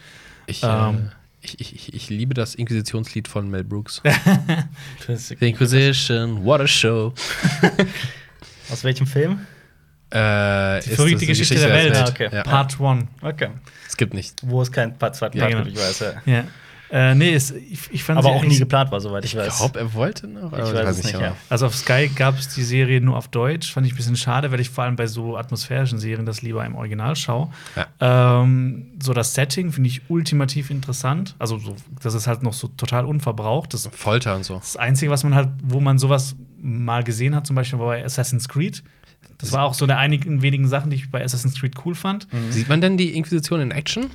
Ich, 0.47 0.61
Ähm. 0.63 0.69
äh, 1.41 1.47
ich, 1.59 1.59
ich, 1.75 1.93
ich, 1.93 2.09
liebe 2.09 2.33
das 2.33 2.55
Inquisitionslied 2.55 3.27
von 3.27 3.49
Mel 3.49 3.63
Brooks. 3.63 4.01
The 5.07 5.35
Inquisition, 5.39 6.43
what 6.43 6.59
a 6.61 6.67
show. 6.67 7.13
Aus 8.71 8.83
welchem 8.83 9.07
Film? 9.07 9.39
Äh, 10.09 10.81
Die 10.81 10.89
verrückte 10.91 11.25
Geschichte 11.25 11.55
der 11.55 11.69
Welt. 11.69 11.95
Ah, 11.95 12.07
okay. 12.09 12.29
Ja. 12.31 12.43
Part 12.43 12.79
1. 12.79 13.05
Okay. 13.21 13.49
Es 13.87 13.97
gibt 13.97 14.13
nicht. 14.13 14.39
Wo 14.43 14.61
es 14.61 14.71
kein 14.71 14.97
Part 14.97 15.15
zweiten 15.15 15.37
Ja, 15.37 15.43
Part 15.43 15.53
genau. 15.53 15.65
gibt, 15.65 15.77
ich 15.77 15.83
weiß, 15.83 15.99
ja. 16.25 16.33
Ja. 16.33 16.43
Äh, 16.89 17.15
nee, 17.15 17.33
es, 17.33 17.51
ich, 17.51 17.79
ich 17.91 18.01
fand 18.01 18.17
Aber 18.17 18.29
auch 18.29 18.45
nie 18.45 18.57
geplant 18.57 18.89
war, 18.91 19.01
soweit 19.01 19.25
ich, 19.25 19.33
Ich 19.33 19.37
weiß. 19.37 19.57
glaube, 19.57 19.77
er 19.77 19.93
wollte 19.93 20.25
noch. 20.25 20.53
aber 20.53 20.59
Ich 20.69 20.73
weiß 20.73 20.99
es 20.99 21.03
nicht, 21.03 21.19
ja. 21.19 21.35
Also 21.49 21.65
auf 21.65 21.75
Sky 21.75 22.07
gab 22.15 22.39
es 22.39 22.47
die 22.55 22.63
Serie 22.63 23.01
nur 23.01 23.17
auf 23.17 23.27
Deutsch. 23.27 23.73
Fand 23.73 23.85
ich 23.85 23.91
ein 23.91 23.97
bisschen 23.97 24.15
schade, 24.15 24.53
weil 24.53 24.61
ich 24.61 24.69
vor 24.69 24.85
allem 24.85 24.95
bei 24.95 25.05
so 25.05 25.35
atmosphärischen 25.35 25.99
Serien 25.99 26.25
das 26.25 26.41
lieber 26.41 26.65
im 26.65 26.75
Original 26.75 27.17
schaue. 27.17 27.49
Ähm, 27.99 28.91
so 29.01 29.13
das 29.13 29.33
Setting 29.33 29.73
finde 29.73 29.89
ich 29.89 30.01
ultimativ 30.09 30.69
interessant. 30.69 31.35
Also 31.39 31.57
so, 31.57 31.75
das 32.01 32.13
ist 32.13 32.25
halt 32.27 32.43
noch 32.43 32.53
so 32.53 32.67
total 32.69 33.05
unverbraucht. 33.05 33.73
Das, 33.73 33.89
Folter 33.91 34.35
und 34.37 34.45
so. 34.45 34.55
das 34.55 34.77
Einzige, 34.77 35.11
was 35.11 35.25
man 35.25 35.35
halt, 35.35 35.49
wo 35.63 35.81
man 35.81 35.97
sowas 35.97 36.35
mal 36.61 37.03
gesehen 37.03 37.35
hat, 37.35 37.45
zum 37.47 37.55
Beispiel 37.57 37.79
war 37.79 37.87
bei 37.87 38.05
Assassin's 38.05 38.47
Creed. 38.47 38.81
Das 39.37 39.51
war 39.51 39.65
auch 39.65 39.73
so 39.73 39.85
der 39.85 39.99
einigen 39.99 40.41
wenigen 40.41 40.67
Sachen, 40.67 40.89
die 40.89 40.95
ich 40.97 41.11
bei 41.11 41.23
Assassin's 41.23 41.59
Creed 41.59 41.75
cool 41.85 41.93
fand. 41.93 42.27
Sieht 42.49 42.69
man 42.69 42.81
denn 42.81 42.97
die 42.97 43.15
Inquisition 43.15 43.61
in 43.61 43.71
Action? 43.71 44.09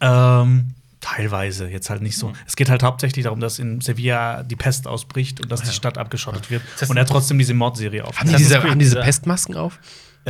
Ähm, 0.00 0.68
teilweise, 1.00 1.68
jetzt 1.68 1.90
halt 1.90 2.02
nicht 2.02 2.16
so. 2.16 2.32
Es 2.46 2.56
geht 2.56 2.68
halt 2.70 2.82
hauptsächlich 2.82 3.24
darum, 3.24 3.40
dass 3.40 3.58
in 3.58 3.80
Sevilla 3.80 4.42
die 4.42 4.56
Pest 4.56 4.86
ausbricht 4.86 5.40
und 5.40 5.50
dass 5.50 5.62
die 5.62 5.72
Stadt 5.72 5.98
abgeschottet 5.98 6.50
wird. 6.50 6.62
Das- 6.78 6.90
und 6.90 6.96
er 6.96 7.06
trotzdem 7.06 7.38
diese 7.38 7.54
Mordserie 7.54 8.04
auf. 8.04 8.18
Haben 8.18 8.28
die 8.30 8.36
diese, 8.36 8.62
haben 8.62 8.78
diese 8.78 8.96
ja. 8.96 9.02
Pestmasken 9.02 9.56
auf? 9.56 9.78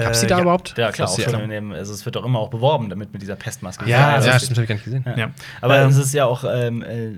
Gab's 0.02 0.20
die 0.20 0.26
Äh, 0.26 0.28
da 0.28 0.36
ja. 0.36 0.42
überhaupt? 0.42 0.74
Ja, 0.76 0.92
klar, 0.92 1.08
auch 1.08 1.18
schon 1.20 1.40
in 1.40 1.50
dem, 1.50 1.72
also 1.72 1.92
es 1.92 2.04
wird 2.04 2.16
doch 2.16 2.24
immer 2.24 2.38
auch 2.38 2.50
beworben 2.50 2.88
damit 2.90 3.12
mit 3.12 3.22
dieser 3.22 3.36
Pestmaske. 3.36 3.84
Ja, 3.88 3.98
Ja, 4.10 4.16
das 4.16 4.26
ja 4.26 4.38
stimmt, 4.38 4.56
hab 4.58 4.62
ich 4.64 4.68
gar 4.68 4.74
nicht 4.76 4.84
gesehen. 4.84 5.04
Ja. 5.16 5.30
Aber 5.60 5.78
Ähm, 5.78 5.90
es 5.90 5.96
ist 5.96 6.12
ja 6.14 6.24
auch, 6.26 6.44
ähm, 6.48 6.82
äh, 6.82 7.12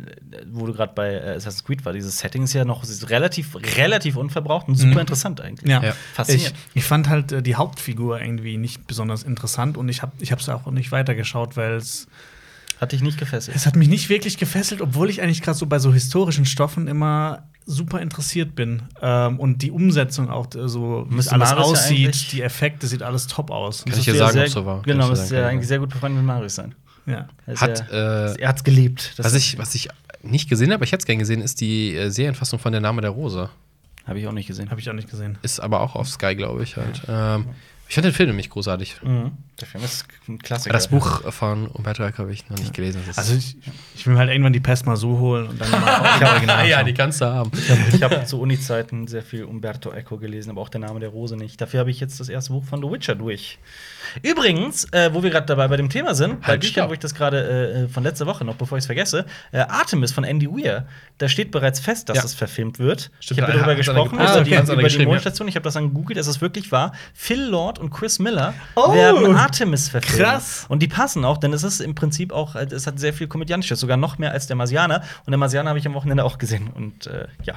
wo 0.51 0.67
du 0.67 0.73
gerade 0.73 0.93
bei 0.95 1.13
äh, 1.15 1.31
Assassin's 1.37 1.65
Creed 1.65 1.85
war, 1.85 1.93
dieses 1.93 2.19
Setting 2.19 2.45
ist 2.45 2.53
ja 2.53 2.65
noch 2.65 2.83
es 2.83 2.91
ist 2.91 3.11
relativ, 3.11 3.57
relativ 3.77 4.17
unverbraucht 4.17 4.69
und 4.69 4.77
super 4.77 5.01
interessant 5.01 5.41
eigentlich. 5.41 5.69
Ja, 5.71 5.83
Ja. 5.83 5.91
ich, 5.91 5.97
Faszinierend. 6.15 6.55
ich 6.75 6.85
fand 6.85 7.09
halt 7.09 7.33
äh, 7.33 7.43
die 7.43 7.55
Hauptfigur 7.57 8.21
irgendwie 8.21 8.57
nicht 8.57 8.87
besonders 8.87 9.23
interessant 9.23 9.77
und 9.77 9.89
ich 9.89 10.03
habe 10.03 10.13
ich 10.21 10.31
es 10.31 10.49
auch 10.49 10.67
nicht 10.71 10.93
weitergeschaut, 10.93 11.57
weil 11.57 11.73
es 11.75 12.07
Hat 12.81 12.93
dich 12.93 13.03
nicht 13.03 13.19
gefesselt. 13.19 13.57
es 13.57 13.67
hat 13.67 13.77
mich 13.77 13.89
nicht 13.89 14.09
wirklich 14.09 14.39
gefesselt, 14.39 14.81
obwohl 14.81 15.11
ich 15.11 15.21
eigentlich 15.23 15.43
gerade 15.43 15.59
so 15.59 15.67
bei 15.67 15.79
so 15.79 15.93
historischen 15.93 16.47
Stoffen 16.47 16.89
immer 16.89 17.43
super 17.71 18.01
interessiert 18.01 18.55
bin 18.55 18.83
ähm, 19.01 19.39
und 19.39 19.63
die 19.63 19.71
Umsetzung 19.71 20.29
auch 20.31 20.47
äh, 20.55 20.69
so 20.69 21.07
wie 21.09 21.19
es 21.19 21.29
alles 21.29 21.51
Marius 21.51 21.67
ja 21.67 21.73
aussieht, 21.73 22.07
eigentlich- 22.07 22.29
die 22.29 22.43
Effekte 22.43 22.87
sieht 22.87 23.03
alles 23.03 23.27
top 23.27 23.51
aus. 23.51 23.85
Kann 23.85 23.93
ich 23.93 24.05
Das 24.05 24.05
dir 24.07 24.15
sagen, 24.19 24.33
sehr, 24.33 24.43
ob's 24.45 24.53
so 24.53 24.67
war. 24.67 24.83
Genau, 24.83 25.09
das 25.11 25.25
ist 25.25 25.31
ja 25.33 25.47
eigentlich 25.47 25.69
sehr 25.69 25.79
gut 25.79 25.91
befreundet 25.91 26.19
mit 26.19 26.27
Marius 26.27 26.55
sein. 26.57 26.75
Ja. 27.07 27.29
Er 27.47 27.57
Hat, 27.61 27.91
ja, 27.91 28.31
äh, 28.33 28.41
er 28.41 28.49
hat's 28.49 28.63
geliebt. 28.65 29.15
Das 29.17 29.27
was, 29.27 29.35
ich, 29.35 29.59
was 29.59 29.75
ich 29.75 29.89
nicht 30.23 30.49
gesehen 30.51 30.73
habe, 30.73 30.85
ich 30.85 30.93
hätte 30.93 31.01
es 31.03 31.07
gerne 31.07 31.19
gesehen, 31.21 31.41
ist 31.43 31.61
die 31.61 31.95
äh, 31.97 32.11
Serienfassung 32.11 32.59
von 32.59 32.73
Der 32.73 32.81
Name 32.81 33.01
der 33.01 33.11
Rose. 33.11 33.49
habe 34.07 34.19
ich 34.19 34.27
auch 34.29 34.33
nicht 34.33 34.47
gesehen. 34.47 34.71
Habe 34.71 34.81
ich 34.81 34.89
auch 34.91 34.95
nicht 34.95 35.11
gesehen. 35.11 35.39
Ist 35.43 35.61
aber 35.61 35.81
auch 35.81 35.95
auf 35.97 36.09
Sky, 36.09 36.35
glaube 36.37 36.63
ich 36.63 36.77
halt. 36.77 37.01
Ähm, 37.09 37.47
ich 37.91 37.95
fand 37.97 38.05
den 38.05 38.13
Film 38.13 38.29
nämlich 38.29 38.49
großartig. 38.51 39.03
Mhm. 39.03 39.33
Der 39.61 39.67
Film 39.67 39.83
ist 39.83 40.07
ein 40.29 40.39
Klassiker. 40.39 40.73
Das 40.73 40.87
Buch 40.87 41.23
von 41.33 41.67
Umberto 41.67 42.05
Eco 42.05 42.19
habe 42.19 42.33
ich 42.33 42.49
noch 42.49 42.57
nicht 42.57 42.73
gelesen. 42.73 43.03
Das 43.05 43.19
Also 43.19 43.35
ich, 43.35 43.57
ich 43.97 44.07
will 44.07 44.13
mir 44.15 44.21
halt 44.21 44.31
irgendwann 44.31 44.53
die 44.53 44.61
Pest 44.61 44.87
mal 44.87 44.97
so 44.97 45.19
holen 45.19 45.49
und 45.49 45.61
dann 45.61 45.69
mal 45.73 46.23
Original 46.33 46.69
ja, 46.69 46.85
die 46.85 46.95
kannst 46.95 47.21
du 47.21 47.25
haben. 47.27 47.51
Ich 47.93 48.01
habe 48.05 48.15
hab 48.19 48.29
zu 48.29 48.41
Uni-Zeiten 48.41 49.09
sehr 49.09 49.23
viel 49.25 49.43
Umberto 49.43 49.91
Eco 49.91 50.19
gelesen, 50.19 50.51
aber 50.51 50.61
auch 50.61 50.69
der 50.69 50.81
Name 50.81 51.01
der 51.01 51.09
Rose 51.09 51.37
nicht. 51.37 51.61
Dafür 51.61 51.81
habe 51.81 51.91
ich 51.91 51.99
jetzt 51.99 52.21
das 52.21 52.29
erste 52.29 52.53
Buch 52.53 52.63
von 52.65 52.81
The 52.81 52.89
Witcher 52.89 53.17
durch. 53.17 53.59
Übrigens, 54.23 54.85
äh, 54.93 55.13
wo 55.13 55.23
wir 55.25 55.31
gerade 55.31 55.47
dabei 55.47 55.67
bei 55.69 55.77
dem 55.77 55.89
Thema 55.91 56.15
sind, 56.15 56.41
bei 56.43 56.47
Halt, 56.49 56.61
Büchern, 56.61 56.73
stopp. 56.85 56.91
wo 56.91 56.93
ich 56.95 56.99
das 57.01 57.15
gerade 57.15 57.85
äh, 57.87 57.89
von 57.89 58.03
letzter 58.05 58.27
Woche 58.27 58.45
noch, 58.45 58.55
bevor 58.55 58.79
ich 58.79 58.83
es 58.83 58.87
vergesse, 58.87 59.27
äh, 59.53 59.59
Artemis 59.59 60.13
von 60.13 60.25
Andy 60.25 60.49
Weir, 60.49 60.87
da 61.19 61.29
steht 61.29 61.51
bereits 61.51 61.81
fest, 61.81 62.09
dass 62.09 62.19
Ja. 62.19 62.25
es 62.25 62.35
verfilmt 62.35 62.79
wird. 62.79 63.11
Stimmt, 63.21 63.39
ich 63.39 63.43
habe 63.43 63.53
da 63.53 63.59
darüber 63.59 63.75
gesprochen, 63.75 64.17
gepostet, 64.17 64.47
über 64.47 64.63
die, 64.63 64.73
über 64.73 64.89
die. 64.89 65.07
Mondstation. 65.07 65.49
Ich 65.49 65.57
habe 65.57 65.65
das 65.65 65.75
dann 65.75 65.89
gegoogelt, 65.89 66.19
es 66.19 66.27
ist 66.29 66.41
wirklich 66.41 66.71
wahr. 66.73 66.93
Phil 67.15 67.43
Lord 67.43 67.80
und 67.81 67.91
Chris 67.91 68.19
Miller 68.19 68.55
Oh, 68.77 68.93
werden 68.93 69.35
Artemis 69.37 69.89
verfilmen. 69.89 70.19
krass. 70.31 70.67
Und 70.69 70.81
die 70.81 70.89
passen 70.89 71.25
auch, 71.25 71.39
denn 71.39 71.53
es 71.53 71.63
ist 71.65 71.81
im 71.81 71.95
Prinzip 71.95 72.33
auch, 72.33 72.55
äh, 72.55 72.65
es 72.71 72.87
hat 72.87 72.99
sehr 73.01 73.13
viel 73.13 73.27
Komödiantisches, 73.29 73.81
sogar 73.81 73.97
noch 73.97 74.19
mehr 74.19 74.33
als 74.33 74.47
der 74.47 74.57
Marsianer. 74.57 75.03
Und 75.27 75.31
der 75.31 75.39
Marsianer 75.39 75.71
habe 75.71 75.79
ich 75.79 75.87
am 75.87 75.95
Wochenende 75.95 76.25
auch 76.25 76.39
gesehen. 76.39 76.69
Und 76.69 77.07
äh, 77.07 77.27
ja, 77.43 77.55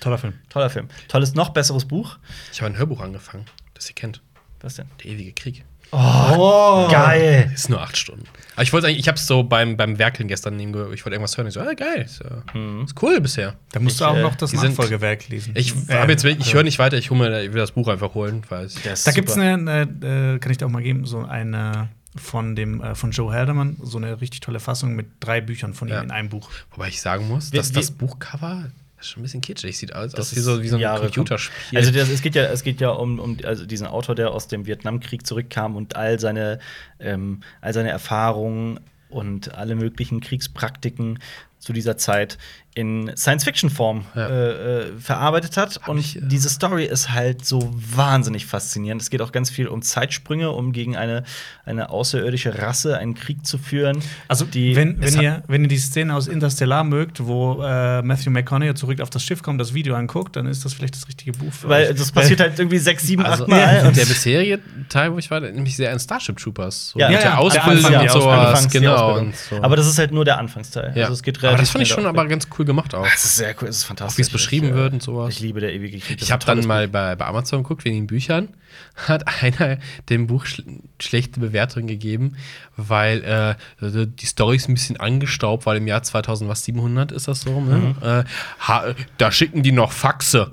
Toller 0.00 0.18
Film. 0.18 0.34
toller 0.48 0.70
Film. 0.70 0.88
Tolles, 1.08 1.34
noch 1.34 1.48
besseres 1.50 1.84
Buch. 1.84 2.18
Ich 2.52 2.62
habe 2.62 2.72
ein 2.72 2.78
Hörbuch 2.78 3.00
angefangen, 3.00 3.46
das 3.74 3.88
ihr 3.88 3.94
kennt. 3.96 4.22
Was 4.60 4.76
denn? 4.76 4.86
Der 5.02 5.10
ewige 5.10 5.32
Krieg. 5.32 5.64
Oh, 5.92 6.88
geil. 6.90 7.50
Ist 7.54 7.70
nur 7.70 7.80
acht 7.80 7.96
Stunden. 7.96 8.24
Aber 8.54 8.62
ich 8.62 8.72
wollte 8.72 8.88
eigentlich, 8.88 8.98
ich 9.00 9.08
habe 9.08 9.16
es 9.16 9.26
so 9.26 9.42
beim, 9.44 9.76
beim 9.76 9.98
Werkeln 9.98 10.28
gestern 10.28 10.56
neben, 10.56 10.72
ich 10.92 11.04
wollte 11.04 11.10
irgendwas 11.14 11.36
hören. 11.36 11.46
Ich 11.46 11.54
so, 11.54 11.60
ah, 11.60 11.72
geil. 11.74 12.02
Ist, 12.02 12.20
ja, 12.22 12.82
ist 12.82 13.00
cool 13.02 13.20
bisher. 13.20 13.54
Da 13.72 13.80
musst 13.80 13.94
Ich, 13.96 13.98
du 14.00 14.04
auch 14.06 14.16
äh, 14.16 14.22
noch 14.22 14.34
das 14.34 14.52
Nachfolgewerk 14.52 15.28
lesen. 15.28 15.52
Ich 15.56 15.74
Äh, 15.88 16.06
jetzt, 16.08 16.24
ich 16.24 16.54
höre 16.54 16.64
nicht 16.64 16.78
weiter, 16.78 16.96
ich, 16.98 17.10
hol 17.10 17.16
mir, 17.18 17.42
ich 17.42 17.52
will 17.52 17.60
das 17.60 17.72
Buch 17.72 17.88
einfach 17.88 18.14
holen, 18.14 18.42
weil 18.48 18.68
Da 19.04 19.12
gibt 19.12 19.28
es 19.28 19.34
super. 19.34 19.46
eine, 19.46 19.70
eine 20.02 20.34
äh, 20.34 20.38
kann 20.40 20.50
ich 20.52 20.58
dir 20.58 20.66
auch 20.66 20.70
mal 20.70 20.82
geben, 20.82 21.06
so 21.06 21.20
eine 21.24 21.88
von 22.16 22.56
dem 22.56 22.82
äh, 22.82 22.94
von 22.96 23.12
Joe 23.12 23.32
Haldeman, 23.32 23.76
so 23.82 23.98
eine 23.98 24.20
richtig 24.20 24.40
tolle 24.40 24.58
Fassung 24.60 24.94
mit 24.96 25.06
drei 25.20 25.40
Büchern 25.40 25.72
von 25.72 25.86
ihm 25.88 25.94
Ja. 25.94 26.00
in 26.00 26.10
einem 26.10 26.28
Buch. 26.28 26.50
Wobei 26.72 26.88
ich 26.88 27.00
sagen 27.00 27.28
muss, 27.28 27.52
Wie- 27.52 27.56
dass 27.58 27.70
das 27.70 27.92
Buchcover 27.92 28.64
das 28.98 29.06
ist 29.06 29.12
schon 29.12 29.20
ein 29.20 29.24
bisschen 29.24 29.40
kitschig. 29.40 29.78
Sieht 29.78 29.94
aus, 29.94 30.12
Das 30.12 30.30
aus 30.30 30.36
wie 30.36 30.40
so, 30.40 30.62
wie 30.62 30.68
so 30.68 30.76
ein 30.76 30.80
Jahre 30.80 31.04
Computerspiel. 31.04 31.78
Also 31.78 31.92
das, 31.92 32.08
es 32.08 32.20
geht 32.20 32.34
ja, 32.34 32.44
es 32.44 32.64
geht 32.64 32.80
ja 32.80 32.90
um, 32.90 33.20
um 33.20 33.38
also 33.44 33.64
diesen 33.64 33.86
Autor, 33.86 34.16
der 34.16 34.32
aus 34.32 34.48
dem 34.48 34.66
Vietnamkrieg 34.66 35.24
zurückkam 35.24 35.76
und 35.76 35.94
all 35.94 36.18
seine, 36.18 36.58
ähm, 36.98 37.40
all 37.60 37.72
seine 37.72 37.90
Erfahrungen 37.90 38.80
und 39.08 39.54
alle 39.54 39.76
möglichen 39.76 40.20
Kriegspraktiken 40.20 41.20
zu 41.58 41.72
dieser 41.72 41.96
Zeit 41.96 42.38
in 42.74 43.10
Science-Fiction-Form 43.16 44.04
Ja. 44.14 44.28
äh, 44.28 44.80
äh, 44.82 44.86
verarbeitet 45.00 45.56
hat. 45.56 45.80
und 45.88 45.98
ich, 45.98 46.16
äh, 46.16 46.20
diese 46.22 46.48
Story 46.48 46.84
ist 46.84 47.10
halt 47.10 47.44
so 47.44 47.68
wahnsinnig 47.74 48.46
faszinierend. 48.46 49.02
Es 49.02 49.10
geht 49.10 49.20
auch 49.20 49.32
ganz 49.32 49.50
viel 49.50 49.66
um 49.66 49.82
Zeitsprünge, 49.82 50.50
um 50.50 50.72
gegen 50.72 50.96
eine, 50.96 51.24
eine 51.64 51.90
außerirdische 51.90 52.58
Rasse 52.62 52.96
einen 52.96 53.14
Krieg 53.14 53.44
zu 53.44 53.58
führen. 53.58 53.98
Also, 54.28 54.44
die 54.44 54.76
wenn, 54.76 55.00
wenn, 55.00 55.20
ihr, 55.20 55.42
wenn 55.48 55.62
ihr 55.62 55.68
die 55.68 55.78
Szene 55.78 56.14
aus 56.14 56.28
Interstellar 56.28 56.84
mögt, 56.84 57.26
wo 57.26 57.60
äh, 57.64 58.00
Matthew 58.02 58.30
McConaughey 58.30 58.74
zurück 58.74 59.00
auf 59.00 59.10
das 59.10 59.24
Schiff 59.24 59.42
kommt, 59.42 59.60
das 59.60 59.74
Video 59.74 59.96
anguckt, 59.96 60.36
dann 60.36 60.46
ist 60.46 60.64
das 60.64 60.72
vielleicht 60.74 60.94
das 60.94 61.08
richtige 61.08 61.32
Buch 61.32 61.52
für 61.52 61.68
weil 61.68 61.88
euch. 61.90 61.96
das 61.96 62.12
passiert 62.12 62.38
halt 62.40 62.56
irgendwie 62.60 62.78
sechs, 62.78 63.02
sieben, 63.02 63.24
Also, 63.24 63.44
acht 63.44 63.50
Mal. 63.50 63.58
ja, 63.82 63.88
Und 63.88 63.96
der 63.96 64.04
bisherige 64.06 64.60
Teil, 64.88 65.12
wo 65.12 65.18
ich 65.18 65.30
war, 65.32 65.40
nämlich 65.40 65.74
sehr 65.76 65.90
an 65.90 65.98
Starship 65.98 66.36
Troopers. 66.36 66.90
So 66.90 67.00
Ja, 67.00 67.08
mit 67.08 67.16
ja, 67.16 67.22
der 67.22 67.30
der 67.30 67.38
Ausbildung 67.40 67.84
Anfang, 67.86 68.02
und 68.02 68.10
sowas. 68.10 68.68
Genau. 68.70 68.94
Ausbildung. 68.94 69.26
Und 69.28 69.36
so. 69.36 69.62
Aber 69.62 69.74
das 69.74 69.88
ist 69.88 69.98
halt 69.98 70.12
nur 70.12 70.24
der 70.24 70.38
Anfangsteil. 70.38 70.92
ja. 70.94 71.02
Also 71.04 71.14
es 71.14 71.22
geht 71.24 71.42
aber 71.48 71.58
relativ 71.58 71.62
das 71.62 71.70
fand 71.70 71.82
ich 71.82 71.88
schon 71.88 72.06
aber 72.06 72.26
ganz 72.26 72.48
cool 72.58 72.64
gemacht 72.64 72.94
auch. 72.94 73.04
Das 73.04 73.24
ist 73.24 73.36
sehr 73.36 73.54
cool, 73.60 73.68
es 73.68 73.78
ist 73.78 73.84
fantastisch. 73.84 74.14
Auch 74.14 74.18
wie 74.18 74.22
es 74.22 74.30
beschrieben 74.30 74.66
Ich, 74.66 74.72
äh, 74.72 74.76
wird 74.76 74.92
und 74.94 75.02
sowas. 75.02 75.34
Ich 75.34 75.40
liebe 75.40 75.60
der 75.60 75.72
ewige 75.72 75.98
Krieg. 75.98 76.18
Das 76.18 76.28
Ich 76.28 76.32
habe 76.32 76.44
dann 76.44 76.64
mal 76.66 76.88
bei, 76.88 77.16
bei 77.16 77.26
Amazon 77.26 77.62
geguckt, 77.62 77.84
wegen 77.84 77.96
den 77.96 78.06
Büchern, 78.06 78.48
hat 78.94 79.42
einer 79.42 79.78
dem 80.08 80.26
Buch 80.26 80.46
schl 80.46 80.64
schlechte 81.00 81.40
Bewertungen 81.40 81.86
gegeben, 81.86 82.36
weil 82.76 83.56
äh, 83.82 84.06
die 84.06 84.26
Story 84.26 84.56
ist 84.56 84.68
ein 84.68 84.74
bisschen 84.74 84.98
angestaubt, 84.98 85.66
weil 85.66 85.76
im 85.76 85.86
Jahr 85.86 86.02
2000 86.02 86.50
was 86.50 86.64
700 86.64 87.12
ist 87.12 87.28
das 87.28 87.42
so, 87.42 87.60
ne? 87.60 87.94
Äh, 88.02 88.24
ha, 88.66 88.94
da 89.16 89.30
schicken 89.30 89.62
die 89.62 89.72
noch 89.72 89.92
Faxe. 89.92 90.52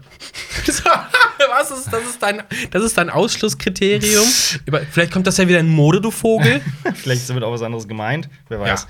was 1.72 1.80
ist 1.80 1.94
das 1.94 2.04
ist 2.04 2.22
dein 2.22 2.44
das 2.72 2.84
ist 2.84 2.98
dein 2.98 3.10
Ausschlusskriterium? 3.10 4.26
Über, 4.66 4.80
vielleicht 4.82 5.12
kommt 5.12 5.28
das 5.28 5.38
ja 5.38 5.48
wieder 5.48 5.60
in 5.60 5.70
Mode, 5.70 6.02
du 6.02 6.12
Vogel. 6.12 6.62
Vielleicht 6.94 7.22
ist 7.22 7.30
damit 7.30 7.44
auch 7.44 7.52
was 7.52 7.62
anderes 7.62 7.88
gemeint. 7.88 8.30
Wer 8.50 8.60
weiß. 8.60 8.88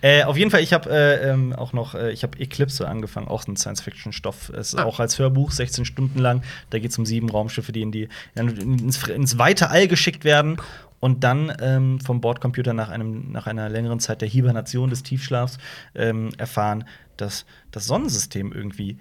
Äh, 0.00 0.24
auf 0.24 0.36
jeden 0.36 0.50
Fall, 0.50 0.60
ich 0.60 0.72
habe 0.72 0.90
äh, 0.90 1.30
ähm, 1.30 1.52
auch 1.52 1.72
noch, 1.72 1.94
äh, 1.94 2.12
ich 2.12 2.22
habe 2.22 2.38
Eclipse 2.38 2.86
angefangen, 2.86 3.28
auch 3.28 3.46
ein 3.46 3.56
Science-Fiction-Stoff. 3.56 4.50
Es 4.50 4.74
ist 4.74 4.78
Ah. 4.78 4.84
auch 4.84 5.00
als 5.00 5.18
Hörbuch, 5.18 5.50
16 5.50 5.84
Stunden 5.84 6.18
lang. 6.18 6.42
Da 6.70 6.78
geht 6.78 6.90
es 6.90 6.98
um 6.98 7.06
sieben 7.06 7.28
Raumschiffe, 7.30 7.72
die 7.72 7.82
in 7.82 7.92
die 7.92 8.08
ins, 8.34 9.06
ins 9.08 9.38
weite 9.38 9.70
All 9.70 9.88
geschickt 9.88 10.24
werden 10.24 10.58
und 11.00 11.24
dann 11.24 11.52
ähm, 11.60 12.00
vom 12.00 12.20
Bordcomputer 12.20 12.74
nach, 12.74 12.88
einem, 12.90 13.30
nach 13.32 13.46
einer 13.46 13.68
längeren 13.68 14.00
Zeit 14.00 14.20
der 14.20 14.28
Hibernation 14.28 14.90
des 14.90 15.02
Tiefschlafs 15.02 15.58
ähm, 15.94 16.30
erfahren, 16.38 16.84
dass 17.16 17.44
das 17.70 17.86
Sonnensystem 17.86 18.52
irgendwie 18.52 18.98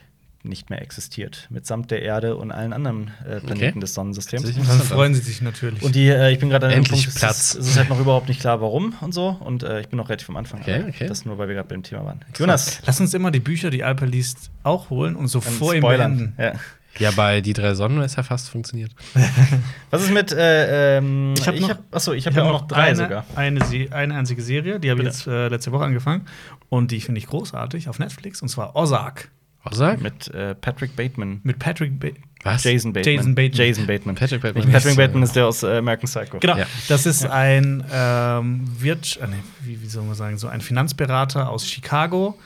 nicht 0.47 0.69
mehr 0.69 0.81
existiert, 0.81 1.47
mitsamt 1.49 1.91
der 1.91 2.01
Erde 2.01 2.35
und 2.35 2.51
allen 2.51 2.73
anderen 2.73 3.11
äh, 3.25 3.39
Planeten 3.39 3.67
Okay. 3.77 3.79
des 3.79 3.93
Sonnensystems. 3.93 4.53
Dann 4.55 4.63
freuen 4.81 5.13
sie 5.13 5.21
sich 5.21 5.41
natürlich. 5.41 5.81
Und 5.83 5.95
die, 5.95 6.07
äh, 6.09 6.31
ich 6.31 6.39
bin 6.39 6.49
gerade 6.49 6.65
an 6.67 6.71
dem 6.71 6.77
Endlich 6.79 7.01
Punkt, 7.03 7.15
es 7.15 7.19
Platz. 7.21 7.53
ist, 7.53 7.59
es 7.61 7.67
ist 7.69 7.77
halt 7.77 7.89
noch 7.89 7.99
überhaupt 7.99 8.27
nicht 8.27 8.39
klar, 8.39 8.61
warum 8.61 8.93
und 9.01 9.13
so. 9.13 9.29
Und 9.39 9.63
äh, 9.63 9.81
ich 9.81 9.89
bin 9.89 9.97
noch 9.97 10.09
relativ 10.09 10.29
am 10.29 10.37
Anfang. 10.37 10.61
Okay, 10.61 10.83
okay. 10.87 11.07
Das 11.07 11.25
nur, 11.25 11.37
weil 11.37 11.47
wir 11.47 11.55
gerade 11.55 11.67
beim 11.69 11.83
Thema 11.83 12.05
waren. 12.05 12.21
Jonas, 12.37 12.81
Lass 12.85 12.99
uns 12.99 13.13
immer 13.13 13.31
die 13.31 13.39
Bücher, 13.39 13.69
die 13.69 13.83
Alper 13.83 14.05
liest, 14.05 14.51
auch 14.63 14.89
holen 14.89 15.15
und 15.15 15.27
so 15.27 15.41
vor 15.41 15.73
ihm 15.75 15.81
beenden. 15.81 16.33
Ja. 16.37 16.53
ja, 16.99 17.11
bei 17.11 17.41
die 17.41 17.53
drei 17.53 17.73
Sonnen 17.75 18.01
ist 18.01 18.15
ja 18.17 18.23
fast 18.23 18.49
funktioniert. 18.49 18.91
Was 19.91 20.03
ist 20.03 20.11
mit, 20.13 20.31
äh, 20.31 20.97
ähm, 20.97 21.33
Ich 21.37 21.47
hab 21.47 21.55
noch- 21.59 21.77
achso, 21.91 22.13
ich 22.13 22.25
habe 22.25 22.31
Ich 22.33 22.37
ja 22.37 22.43
habe 22.45 22.55
auch 22.55 22.61
noch 22.61 22.67
drei 22.67 22.83
eine, 22.83 22.95
sogar. 22.95 23.25
Eine, 23.35 23.61
eine 23.91 24.15
einzige 24.15 24.41
Serie, 24.41 24.79
die 24.79 24.89
habe 24.91 25.01
ich 25.01 25.05
jetzt 25.05 25.27
äh, 25.27 25.47
letzte 25.49 25.71
Woche 25.71 25.83
angefangen. 25.85 26.25
Und 26.69 26.91
die 26.91 26.99
finde 27.01 27.19
ich 27.19 27.27
großartig 27.27 27.87
auf 27.87 27.99
Netflix. 27.99 28.41
Und 28.41 28.49
zwar 28.49 28.75
Ozark. 28.75 29.29
Ozark? 29.71 30.01
Mit 30.01 30.27
äh, 30.33 30.55
Patrick 30.55 30.95
Bateman. 30.95 31.39
Mit 31.43 31.59
Patrick 31.59 31.99
ba 31.99 32.07
Was? 32.43 32.63
Jason 32.63 32.93
Bateman. 32.93 33.15
Jason 33.17 33.35
Bateman. 33.35 33.57
Jason 33.67 33.87
Bateman. 33.87 34.15
Patrick 34.15 34.41
Bateman. 34.41 34.65
Nicht 34.65 34.73
Patrick 34.73 34.95
Bateman 34.97 35.23
ist 35.23 35.35
der 35.35 35.47
aus 35.47 35.63
äh, 35.63 35.77
American 35.77 36.07
Psycho. 36.07 36.39
Genau, 36.39 36.57
Ja. 36.57 36.65
das 36.87 37.05
ist 37.05 37.25
ein 37.25 37.83
ähm, 37.91 38.67
Wirt, 38.79 39.19
äh, 39.21 39.27
nee, 39.27 39.35
wie, 39.61 39.81
wie 39.81 39.87
soll 39.87 40.03
man 40.03 40.15
sagen, 40.15 40.37
so 40.37 40.47
ein 40.47 40.61
Finanzberater 40.61 41.49
aus 41.49 41.67
Chicago. 41.67 42.37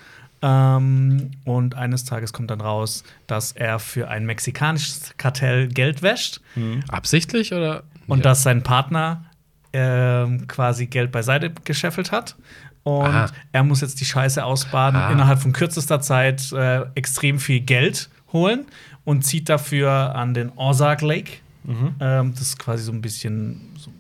Ähm, 0.44 1.32
und 1.46 1.76
eines 1.76 2.04
Tages 2.06 2.34
kommt 2.34 2.50
dann 2.50 2.62
raus, 2.62 3.04
dass 3.28 3.52
er 3.52 3.78
für 3.80 4.08
ein 4.10 4.26
mexikanisches 4.26 5.14
Kartell 5.18 5.68
Geld 5.68 6.02
wäscht 6.02 6.42
Absichtlich 6.90 7.54
oder? 7.54 7.84
und 8.08 8.20
Ja. 8.20 8.24
dass 8.24 8.42
sein 8.44 8.64
Partner 8.64 9.26
ähm, 9.74 10.48
quasi 10.48 10.88
Geld 10.88 11.12
beiseite 11.12 11.52
gescheffelt 11.64 12.12
hat. 12.12 12.36
Und 12.84 13.06
Aha. 13.06 13.28
er 13.52 13.64
muss 13.64 13.82
jetzt 13.82 14.00
die 14.02 14.06
Scheiße 14.06 14.44
ausbaden, 14.44 15.00
Ah. 15.00 15.12
innerhalb 15.12 15.40
von 15.40 15.54
kürzester 15.54 16.00
Zeit 16.02 16.52
äh, 16.52 16.82
extrem 16.96 17.40
viel 17.40 17.60
Geld 17.60 18.10
holen 18.34 18.66
und 19.06 19.24
zieht 19.24 19.50
dafür 19.50 20.16
an 20.16 20.34
den 20.34 20.52
Ozark 20.56 21.02
Lake. 21.02 21.32
Ähm, 22.00 22.32
das 22.34 22.42
ist 22.42 22.60
quasi 22.60 22.84
so 22.84 22.92
ein 22.92 23.02
bisschen 23.02 23.62
so, 23.78 23.92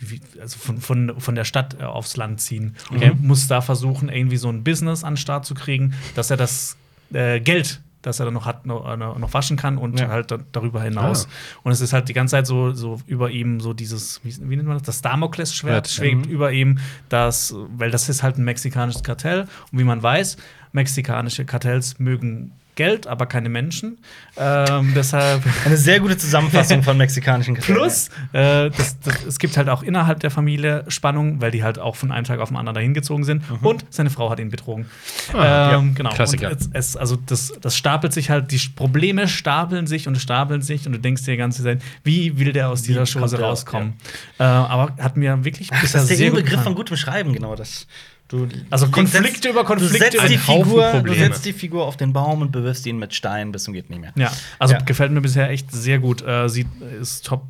wie, 0.00 0.20
also 0.40 0.56
von, 0.58 0.78
von, 0.80 1.20
von 1.20 1.34
der 1.34 1.44
Stadt 1.44 1.76
äh, 1.80 1.82
aufs 1.82 2.16
Land 2.16 2.40
ziehen. 2.40 2.76
Und 2.90 3.02
er 3.02 3.14
muss 3.16 3.48
da 3.48 3.60
versuchen, 3.60 4.08
irgendwie 4.08 4.36
so 4.36 4.48
ein 4.48 4.62
Business 4.62 5.02
an 5.02 5.14
den 5.14 5.16
Start 5.18 5.44
zu 5.44 5.54
kriegen, 5.54 5.94
dass 6.14 6.30
er 6.30 6.36
das 6.36 6.76
äh, 7.12 7.40
Geld, 7.40 7.80
das 8.02 8.20
er 8.20 8.26
dann 8.26 8.34
noch 8.34 8.46
hat, 8.46 8.64
noch, 8.66 8.88
äh, 8.90 8.96
noch 8.96 9.32
waschen 9.34 9.56
kann 9.56 9.76
und 9.78 9.98
Ja. 9.98 10.08
halt 10.08 10.30
da, 10.30 10.38
darüber 10.52 10.82
hinaus. 10.82 11.26
Ah. 11.26 11.58
Und 11.64 11.72
es 11.72 11.80
ist 11.80 11.92
halt 11.92 12.08
die 12.08 12.12
ganze 12.12 12.32
Zeit 12.32 12.46
so, 12.46 12.72
so 12.72 13.00
über 13.06 13.30
ihm 13.30 13.60
so 13.60 13.72
dieses, 13.74 14.20
wie, 14.24 14.34
wie 14.48 14.56
nennt 14.56 14.68
man 14.68 14.78
das? 14.78 14.86
Das 14.86 15.02
Damoklesschwert 15.02 15.88
Ja. 15.88 15.92
schwebt 15.92 16.26
über 16.26 16.52
ihm, 16.52 16.78
das, 17.08 17.54
weil 17.76 17.90
das 17.90 18.08
ist 18.08 18.22
halt 18.22 18.38
ein 18.38 18.44
mexikanisches 18.44 19.02
Kartell. 19.02 19.46
Und 19.72 19.78
wie 19.78 19.84
man 19.84 20.02
weiß, 20.02 20.36
mexikanische 20.72 21.44
Kartells 21.44 21.98
mögen 21.98 22.52
Geld, 22.78 23.08
aber 23.08 23.26
keine 23.26 23.48
Menschen. 23.48 23.98
Ähm, 24.36 24.92
deshalb 24.94 25.42
Eine 25.64 25.76
sehr 25.76 25.98
gute 25.98 26.16
Zusammenfassung 26.16 26.84
von 26.84 26.96
mexikanischen 26.96 27.56
Kartellen. 27.56 27.76
Plus, 27.76 28.08
äh, 28.32 28.70
das, 28.70 28.98
das, 29.00 29.24
es 29.24 29.38
gibt 29.40 29.56
halt 29.56 29.68
auch 29.68 29.82
innerhalb 29.82 30.20
der 30.20 30.30
Familie 30.30 30.84
Spannung, 30.86 31.40
weil 31.40 31.50
die 31.50 31.64
halt 31.64 31.80
auch 31.80 31.96
von 31.96 32.12
einem 32.12 32.24
Tag 32.24 32.38
auf 32.38 32.50
den 32.50 32.56
anderen 32.56 32.76
dahin 32.76 32.94
gezogen 32.94 33.24
sind. 33.24 33.42
Und 33.62 33.84
seine 33.90 34.10
Frau 34.10 34.30
hat 34.30 34.38
ihn 34.38 34.48
betrogen. 34.48 34.86
Ah, 35.32 35.74
ähm, 35.74 35.88
ja. 35.88 35.92
Genau. 35.94 36.10
Klassiker. 36.10 36.50
Und 36.50 36.60
es, 36.60 36.70
es, 36.72 36.96
also 36.96 37.16
das, 37.16 37.52
das 37.60 37.76
stapelt 37.76 38.12
sich 38.12 38.30
halt, 38.30 38.52
die 38.52 38.60
Probleme 38.76 39.26
stapeln 39.26 39.88
sich 39.88 40.06
und 40.06 40.16
stapeln 40.16 40.62
sich 40.62 40.86
und 40.86 40.92
du 40.92 41.00
denkst 41.00 41.24
dir 41.24 41.32
die 41.32 41.36
ganze 41.36 41.64
Zeit, 41.64 41.82
wie 42.04 42.38
will 42.38 42.52
der 42.52 42.68
aus 42.68 42.82
dieser 42.82 43.06
Chose 43.06 43.40
rauskommen? 43.40 43.94
Äh, 44.38 44.44
aber 44.44 44.94
hat 45.02 45.16
mir 45.16 45.44
wirklich 45.44 45.68
Das 45.68 45.80
bisher 45.80 46.02
ist 46.02 46.10
der 46.10 46.16
sehr 46.16 46.30
gut 46.30 46.38
Inbegriff 46.38 46.62
von 46.62 46.76
gutem 46.76 46.96
Schreiben, 46.96 47.32
genau 47.32 47.56
das. 47.56 47.88
Du, 48.28 48.46
Also 48.68 48.88
Konflikte 48.88 49.28
setzt- 49.32 49.44
über 49.46 49.64
Konflikte 49.64 49.96
Du 49.98 50.04
setzt, 50.04 50.14
über 50.14 50.28
die 50.28 50.36
Figur, 50.38 51.02
du 51.02 51.14
setzt 51.14 51.44
die 51.46 51.52
Figur 51.54 51.86
auf 51.86 51.96
den 51.96 52.12
Baum 52.12 52.42
und 52.42 52.52
bewirfst 52.52 52.84
ihn 52.86 52.98
mit 52.98 53.14
Steinen 53.14 53.52
bis 53.52 53.64
zum 53.64 53.72
geht 53.72 53.88
nicht 53.88 54.00
mehr. 54.00 54.12
Ja, 54.16 54.30
also 54.58 54.74
Ja. 54.74 54.80
gefällt 54.80 55.12
mir 55.12 55.22
bisher 55.22 55.48
echt 55.50 55.72
sehr 55.72 55.98
gut. 55.98 56.20
Äh, 56.22 56.48
sie 56.50 56.66
ist 57.00 57.24
top 57.26 57.46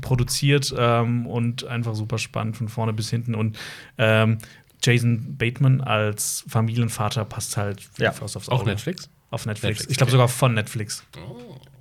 produziert 0.00 0.72
ähm, 0.78 1.26
und 1.26 1.64
einfach 1.64 1.96
super 1.96 2.18
spannend 2.18 2.56
von 2.56 2.68
vorne 2.68 2.92
bis 2.92 3.10
hinten. 3.10 3.34
Und 3.34 3.58
ähm, 3.98 4.38
Jason 4.82 5.36
Bateman 5.36 5.80
als 5.80 6.44
Familienvater 6.48 7.24
passt 7.24 7.56
halt 7.56 7.88
Ja. 7.98 8.10
Aufs 8.20 8.48
Auge. 8.48 8.66
Netflix? 8.66 9.10
Auf 9.30 9.46
Netflix. 9.46 9.80
Netflix, 9.80 9.90
ich 9.90 9.96
glaube 9.96 10.08
okay. 10.10 10.12
sogar 10.12 10.28
von 10.28 10.54
Netflix. 10.54 11.02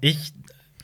Ich 0.02 0.34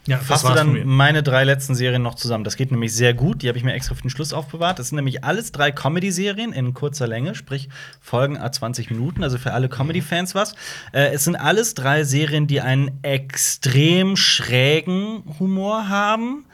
Ja, 0.07 0.17
fasse 0.17 0.53
dann 0.53 0.85
meine 0.85 1.23
drei 1.23 1.43
letzten 1.43 1.73
Serien 1.73 2.03
noch 2.03 2.13
zusammen. 2.15 2.43
Das 2.43 2.57
geht 2.57 2.71
nämlich 2.71 2.93
sehr 2.93 3.15
gut. 3.15 3.41
Die 3.41 3.47
habe 3.47 3.57
ich 3.57 3.63
mir 3.63 3.73
extra 3.73 3.95
für 3.95 4.03
den 4.03 4.11
Schluss 4.11 4.33
aufbewahrt. 4.33 4.77
Das 4.77 4.89
sind 4.89 4.97
nämlich 4.97 5.23
alles 5.23 5.51
drei 5.51 5.71
Comedy-Serien 5.71 6.53
in 6.53 6.75
kurzer 6.75 7.07
Länge, 7.07 7.33
sprich 7.33 7.69
Folgen 8.01 8.37
a 8.37 8.51
20 8.51 8.91
Minuten, 8.91 9.23
also 9.23 9.39
für 9.39 9.53
alle 9.53 9.67
Comedy-Fans 9.67 10.35
was. 10.35 10.53
Äh, 10.91 11.13
es 11.13 11.23
sind 11.23 11.35
alles 11.35 11.73
drei 11.73 12.03
Serien, 12.03 12.45
die 12.45 12.61
einen 12.61 12.99
extrem 13.01 14.15
schrägen 14.15 15.23
Humor 15.39 15.89
haben. 15.89 16.45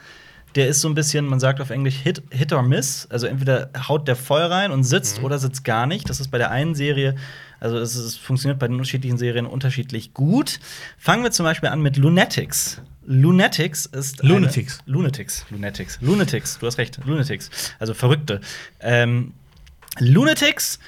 Der 0.54 0.68
ist 0.68 0.80
so 0.80 0.88
ein 0.88 0.94
bisschen, 0.94 1.26
man 1.26 1.40
sagt 1.40 1.60
auf 1.60 1.70
Englisch 1.70 1.96
Hit, 1.96 2.22
Hit 2.30 2.52
or 2.52 2.62
Miss. 2.62 3.06
Also 3.10 3.26
entweder 3.26 3.70
haut 3.88 4.06
der 4.06 4.16
voll 4.16 4.42
rein 4.42 4.70
und 4.70 4.84
sitzt 4.84 5.22
oder 5.22 5.38
sitzt 5.38 5.64
gar 5.64 5.86
nicht. 5.86 6.08
Das 6.10 6.20
ist 6.20 6.28
bei 6.28 6.38
der 6.38 6.50
einen 6.50 6.74
Serie, 6.74 7.14
also 7.60 7.78
es, 7.78 7.94
ist, 7.94 8.04
es 8.04 8.16
funktioniert 8.16 8.58
bei 8.58 8.66
den 8.66 8.74
unterschiedlichen 8.74 9.18
Serien 9.18 9.46
unterschiedlich 9.46 10.14
gut. 10.14 10.58
Fangen 10.98 11.22
wir 11.22 11.30
zum 11.30 11.44
Beispiel 11.44 11.68
an 11.68 11.80
mit 11.80 11.96
Lunatics. 11.96 12.82
Lunatics 13.06 13.86
ist. 13.86 14.22
Lunatics. 14.22 14.80
Lunatics. 14.86 15.46
Lunatics. 15.50 15.98
Lunatics. 16.00 16.58
Du 16.58 16.66
hast 16.66 16.78
recht. 16.78 16.98
Lunatics. 17.04 17.50
Also 17.78 17.94
Verrückte. 17.94 18.40
Ähm, 18.80 19.32
Lunatics 19.98 20.78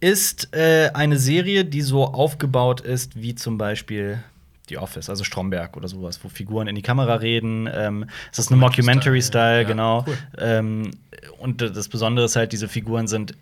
ist 0.00 0.54
äh, 0.54 0.90
eine 0.94 1.18
Serie, 1.18 1.64
die 1.64 1.82
so 1.82 2.04
aufgebaut 2.04 2.80
ist 2.80 3.20
wie 3.20 3.34
zum 3.34 3.58
Beispiel 3.58 4.22
The 4.68 4.78
Office, 4.78 5.10
also 5.10 5.24
Stromberg 5.24 5.76
oder 5.76 5.88
sowas, 5.88 6.20
wo 6.22 6.28
Figuren 6.28 6.68
in 6.68 6.74
die 6.74 6.82
Kamera 6.82 7.16
reden. 7.16 7.68
Ähm, 7.72 8.06
es 8.30 8.38
ist 8.38 8.50
eine 8.50 8.60
Mockumentary-Style, 8.60 9.62
Ja, 9.62 9.68
genau. 9.68 10.04
cool. 10.06 10.16
Ähm, 10.38 10.90
und 11.38 11.60
das 11.60 11.88
Besondere 11.88 12.26
ist 12.26 12.36
halt, 12.36 12.52
diese 12.52 12.68
Figuren 12.68 13.08
sind 13.08 13.34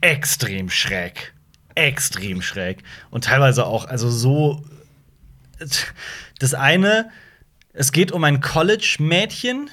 extrem 0.00 0.70
schräg. 0.70 1.34
Extrem 1.74 2.40
schräg. 2.42 2.82
Und 3.10 3.24
teilweise 3.24 3.66
auch, 3.66 3.84
also 3.86 4.10
so. 4.10 4.64
Das 6.38 6.54
eine, 6.54 7.10
es 7.72 7.92
geht 7.92 8.12
um 8.12 8.24
ein 8.24 8.40
College-Mädchen, 8.40 9.70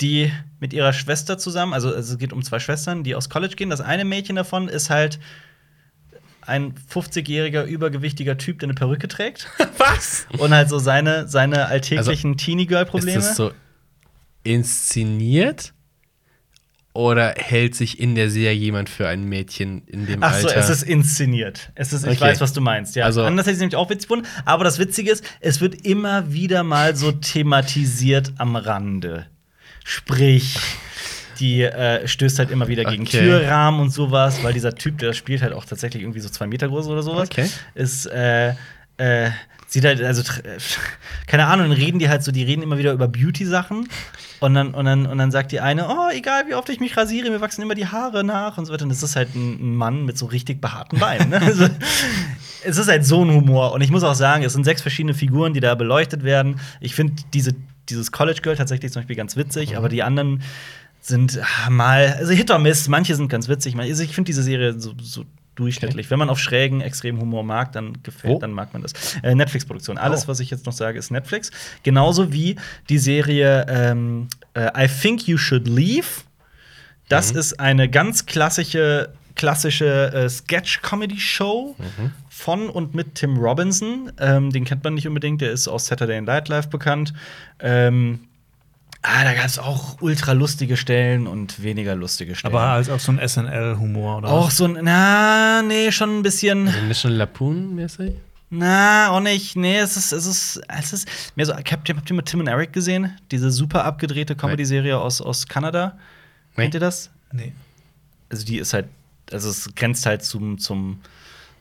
die 0.00 0.32
mit 0.60 0.72
ihrer 0.72 0.92
Schwester 0.92 1.38
zusammen, 1.38 1.72
also 1.72 1.90
es 1.92 2.16
geht 2.18 2.32
um 2.32 2.42
zwei 2.42 2.60
Schwestern, 2.60 3.02
die 3.02 3.14
aus 3.16 3.28
College 3.28 3.56
gehen. 3.56 3.70
Das 3.70 3.80
eine 3.80 4.04
Mädchen 4.04 4.36
davon 4.36 4.68
ist 4.68 4.90
halt 4.90 5.18
ein 6.48 6.74
50-jähriger 6.92 7.64
übergewichtiger 7.64 8.36
Typ, 8.38 8.58
der 8.60 8.68
eine 8.68 8.74
Perücke 8.74 9.06
trägt. 9.08 9.48
Was? 9.78 10.26
Und 10.38 10.52
halt 10.52 10.68
so 10.68 10.78
seine, 10.78 11.28
seine 11.28 11.66
alltäglichen 11.66 12.32
Ist 12.34 12.44
Teenie-Girl-Probleme. 12.44 13.14
das 13.18 13.36
so 13.36 13.52
inszeniert? 14.44 15.74
Oder 16.94 17.34
hält 17.36 17.76
sich 17.76 18.00
in 18.00 18.16
der 18.16 18.28
Serie 18.28 18.58
jemand 18.58 18.88
für 18.88 19.06
ein 19.06 19.24
Mädchen 19.24 19.86
in 19.86 20.06
dem 20.06 20.22
Ach 20.22 20.34
so, 20.34 20.48
Alter? 20.48 20.58
es 20.58 20.68
ist 20.68 20.82
inszeniert. 20.82 21.70
Es 21.76 21.92
ist, 21.92 22.02
ich 22.04 22.10
Okay. 22.12 22.20
weiß, 22.22 22.40
was 22.40 22.52
du 22.54 22.60
meinst. 22.60 22.96
Ja, 22.96 23.04
Also- 23.04 23.22
anders 23.22 23.46
hätte 23.46 23.52
ich 23.52 23.56
es 23.56 23.60
nämlich 23.60 23.76
auch 23.76 23.88
witzig 23.90 24.08
gefunden. 24.08 24.26
Aber 24.44 24.64
das 24.64 24.78
Witzige 24.80 25.12
ist, 25.12 25.22
es 25.40 25.60
wird 25.60 25.86
immer 25.86 26.32
wieder 26.32 26.64
mal 26.64 26.96
so 26.96 27.12
thematisiert 27.12 28.32
am 28.38 28.56
Rande. 28.56 29.26
Sprich, 29.84 30.58
die 31.40 31.62
äh, 31.62 32.06
stößt 32.06 32.38
halt 32.38 32.50
immer 32.50 32.68
wieder 32.68 32.84
gegen 32.84 33.02
Okay. 33.02 33.20
Türrahmen 33.20 33.80
und 33.80 33.90
sowas, 33.90 34.42
weil 34.42 34.52
dieser 34.52 34.74
Typ, 34.74 34.98
der 34.98 35.08
das 35.08 35.16
spielt, 35.16 35.42
halt 35.42 35.52
auch 35.52 35.64
tatsächlich 35.64 36.02
irgendwie 36.02 36.20
so 36.20 36.28
zwei 36.28 36.46
Meter 36.46 36.68
groß 36.68 36.86
oder 36.88 37.02
sowas. 37.02 37.28
Okay. 37.30 37.48
Ist, 37.74 38.06
äh, 38.06 38.54
äh, 38.96 39.30
sieht 39.66 39.84
halt, 39.84 40.02
also, 40.02 40.22
keine 41.26 41.46
Ahnung, 41.46 41.68
dann 41.68 41.78
reden 41.78 41.98
die 41.98 42.08
halt 42.08 42.22
so, 42.22 42.32
die 42.32 42.42
reden 42.42 42.62
immer 42.62 42.78
wieder 42.78 42.92
über 42.92 43.08
Beauty-Sachen. 43.08 43.88
Und 44.40 44.54
dann, 44.54 44.72
und, 44.72 44.84
dann, 44.84 45.06
und 45.06 45.18
dann 45.18 45.30
sagt 45.30 45.50
die 45.52 45.60
eine, 45.60 45.88
oh, 45.88 46.10
egal 46.12 46.44
wie 46.48 46.54
oft 46.54 46.68
ich 46.68 46.78
mich 46.78 46.96
rasiere, 46.96 47.28
mir 47.30 47.40
wachsen 47.40 47.62
immer 47.62 47.74
die 47.74 47.86
Haare 47.86 48.22
nach 48.22 48.56
und 48.56 48.66
so 48.66 48.72
weiter. 48.72 48.84
Und 48.84 48.90
das 48.90 49.02
ist 49.02 49.16
halt 49.16 49.34
ein, 49.34 49.74
Mann 49.74 50.04
mit 50.04 50.16
so 50.16 50.26
richtig 50.26 50.60
behaarten 50.60 50.98
Beinen. 50.98 51.30
Ne? 51.30 51.40
Also, 51.44 51.68
es 52.64 52.76
ist 52.76 52.88
halt 52.88 53.06
so 53.06 53.24
ein 53.24 53.30
Humor. 53.30 53.72
Und 53.72 53.80
ich 53.80 53.90
muss 53.90 54.02
auch 54.04 54.14
sagen, 54.14 54.44
es 54.44 54.52
sind 54.52 54.64
sechs 54.64 54.82
verschiedene 54.82 55.14
Figuren, 55.14 55.54
die 55.54 55.60
da 55.60 55.74
beleuchtet 55.74 56.24
werden. 56.24 56.60
Ich 56.80 56.94
finde 56.94 57.14
diese, 57.32 57.54
dieses 57.88 58.12
College 58.12 58.40
Girl 58.42 58.56
tatsächlich 58.56 58.92
zum 58.92 59.02
Beispiel 59.02 59.16
ganz 59.16 59.36
witzig, 59.36 59.76
aber 59.76 59.88
die 59.88 60.02
anderen 60.02 60.42
sind 61.08 61.40
ah, 61.42 61.70
mal, 61.70 62.14
also 62.18 62.32
Hit 62.32 62.50
or 62.50 62.58
Miss, 62.58 62.88
manche 62.88 63.14
sind 63.14 63.28
ganz 63.28 63.48
witzig. 63.48 63.76
Also 63.78 64.02
ich 64.02 64.14
finde 64.14 64.26
diese 64.28 64.42
Serie 64.42 64.78
so, 64.78 64.92
so 65.00 65.24
durchschnittlich. 65.54 66.08
Wenn 66.10 66.18
man 66.20 66.30
auf 66.30 66.38
schrägen, 66.38 66.80
extremen 66.80 67.20
Humor 67.20 67.42
mag, 67.42 67.72
dann 67.72 68.00
gefällt, 68.04 68.34
Wo? 68.34 68.38
dann 68.38 68.52
mag 68.52 68.72
man 68.72 68.82
das. 68.82 68.92
Äh, 69.22 69.34
Netflix-Produktion. 69.34 69.98
Alles, 69.98 70.24
Oh. 70.24 70.28
was 70.28 70.40
ich 70.40 70.50
jetzt 70.50 70.66
noch 70.66 70.72
sage, 70.72 70.98
ist 70.98 71.10
Netflix. 71.10 71.50
Genauso 71.82 72.32
wie 72.32 72.56
die 72.88 72.98
Serie 72.98 73.66
ähm, 73.68 74.28
äh, 74.54 74.84
I 74.84 74.88
Think 74.88 75.26
You 75.26 75.36
Should 75.36 75.66
Leave. 75.66 76.06
Das 77.08 77.30
ist 77.30 77.58
eine 77.58 77.88
ganz 77.88 78.26
klassische, 78.26 79.14
klassische 79.34 80.12
äh, 80.12 80.28
Sketch-Comedy-Show 80.28 81.74
von 82.28 82.68
und 82.68 82.94
mit 82.94 83.14
Tim 83.14 83.38
Robinson. 83.38 84.12
Ähm, 84.20 84.50
den 84.50 84.64
kennt 84.64 84.84
man 84.84 84.94
nicht 84.94 85.08
unbedingt, 85.08 85.40
der 85.40 85.50
ist 85.50 85.68
aus 85.68 85.86
Saturday 85.86 86.20
Night 86.20 86.48
Live 86.48 86.68
bekannt. 86.68 87.14
Ähm, 87.60 88.20
ah, 89.02 89.24
da 89.24 89.34
gab 89.34 89.46
es 89.46 89.58
auch 89.58 90.00
ultra 90.00 90.32
lustige 90.32 90.76
Stellen 90.76 91.26
und 91.26 91.62
weniger 91.62 91.94
lustige 91.94 92.34
Stellen. 92.34 92.54
Aber 92.54 92.64
als 92.64 92.90
auch 92.90 93.00
so 93.00 93.12
ein 93.12 93.26
SNL-Humor 93.26 94.18
oder 94.18 94.28
auch 94.28 94.48
was? 94.48 94.56
so 94.56 94.64
ein, 94.64 94.78
na, 94.82 95.62
nee, 95.62 95.90
schon 95.92 96.18
ein 96.18 96.22
bisschen. 96.22 96.68
Also 96.68 96.80
National 96.82 97.18
Lapoon-mäßig? 97.18 98.14
Na, 98.50 99.10
auch 99.10 99.20
nicht. 99.20 99.56
Nee, 99.56 99.78
es 99.78 99.96
ist, 99.96 100.12
es 100.12 100.24
ist, 100.26 100.60
es 100.68 100.92
ist 100.92 101.08
mehr 101.36 101.46
so. 101.46 101.54
Habt 101.54 101.88
ihr, 101.88 101.96
habt 101.96 102.10
ihr 102.10 102.16
mal 102.16 102.22
Tim 102.22 102.40
und 102.40 102.46
Eric 102.46 102.72
gesehen? 102.72 103.12
Diese 103.30 103.50
super 103.50 103.84
abgedrehte 103.84 104.36
Comedy-Serie 104.36 104.98
aus, 104.98 105.20
aus 105.20 105.46
Kanada? 105.46 105.98
Nee. 106.56 106.62
Kennt 106.62 106.74
ihr 106.74 106.80
das? 106.80 107.10
Nee. 107.32 107.52
Also, 108.30 108.46
die 108.46 108.58
ist 108.58 108.72
halt, 108.72 108.86
also 109.30 109.50
es 109.50 109.74
grenzt 109.74 110.06
halt 110.06 110.24
zum, 110.24 110.58
zum, 110.58 111.00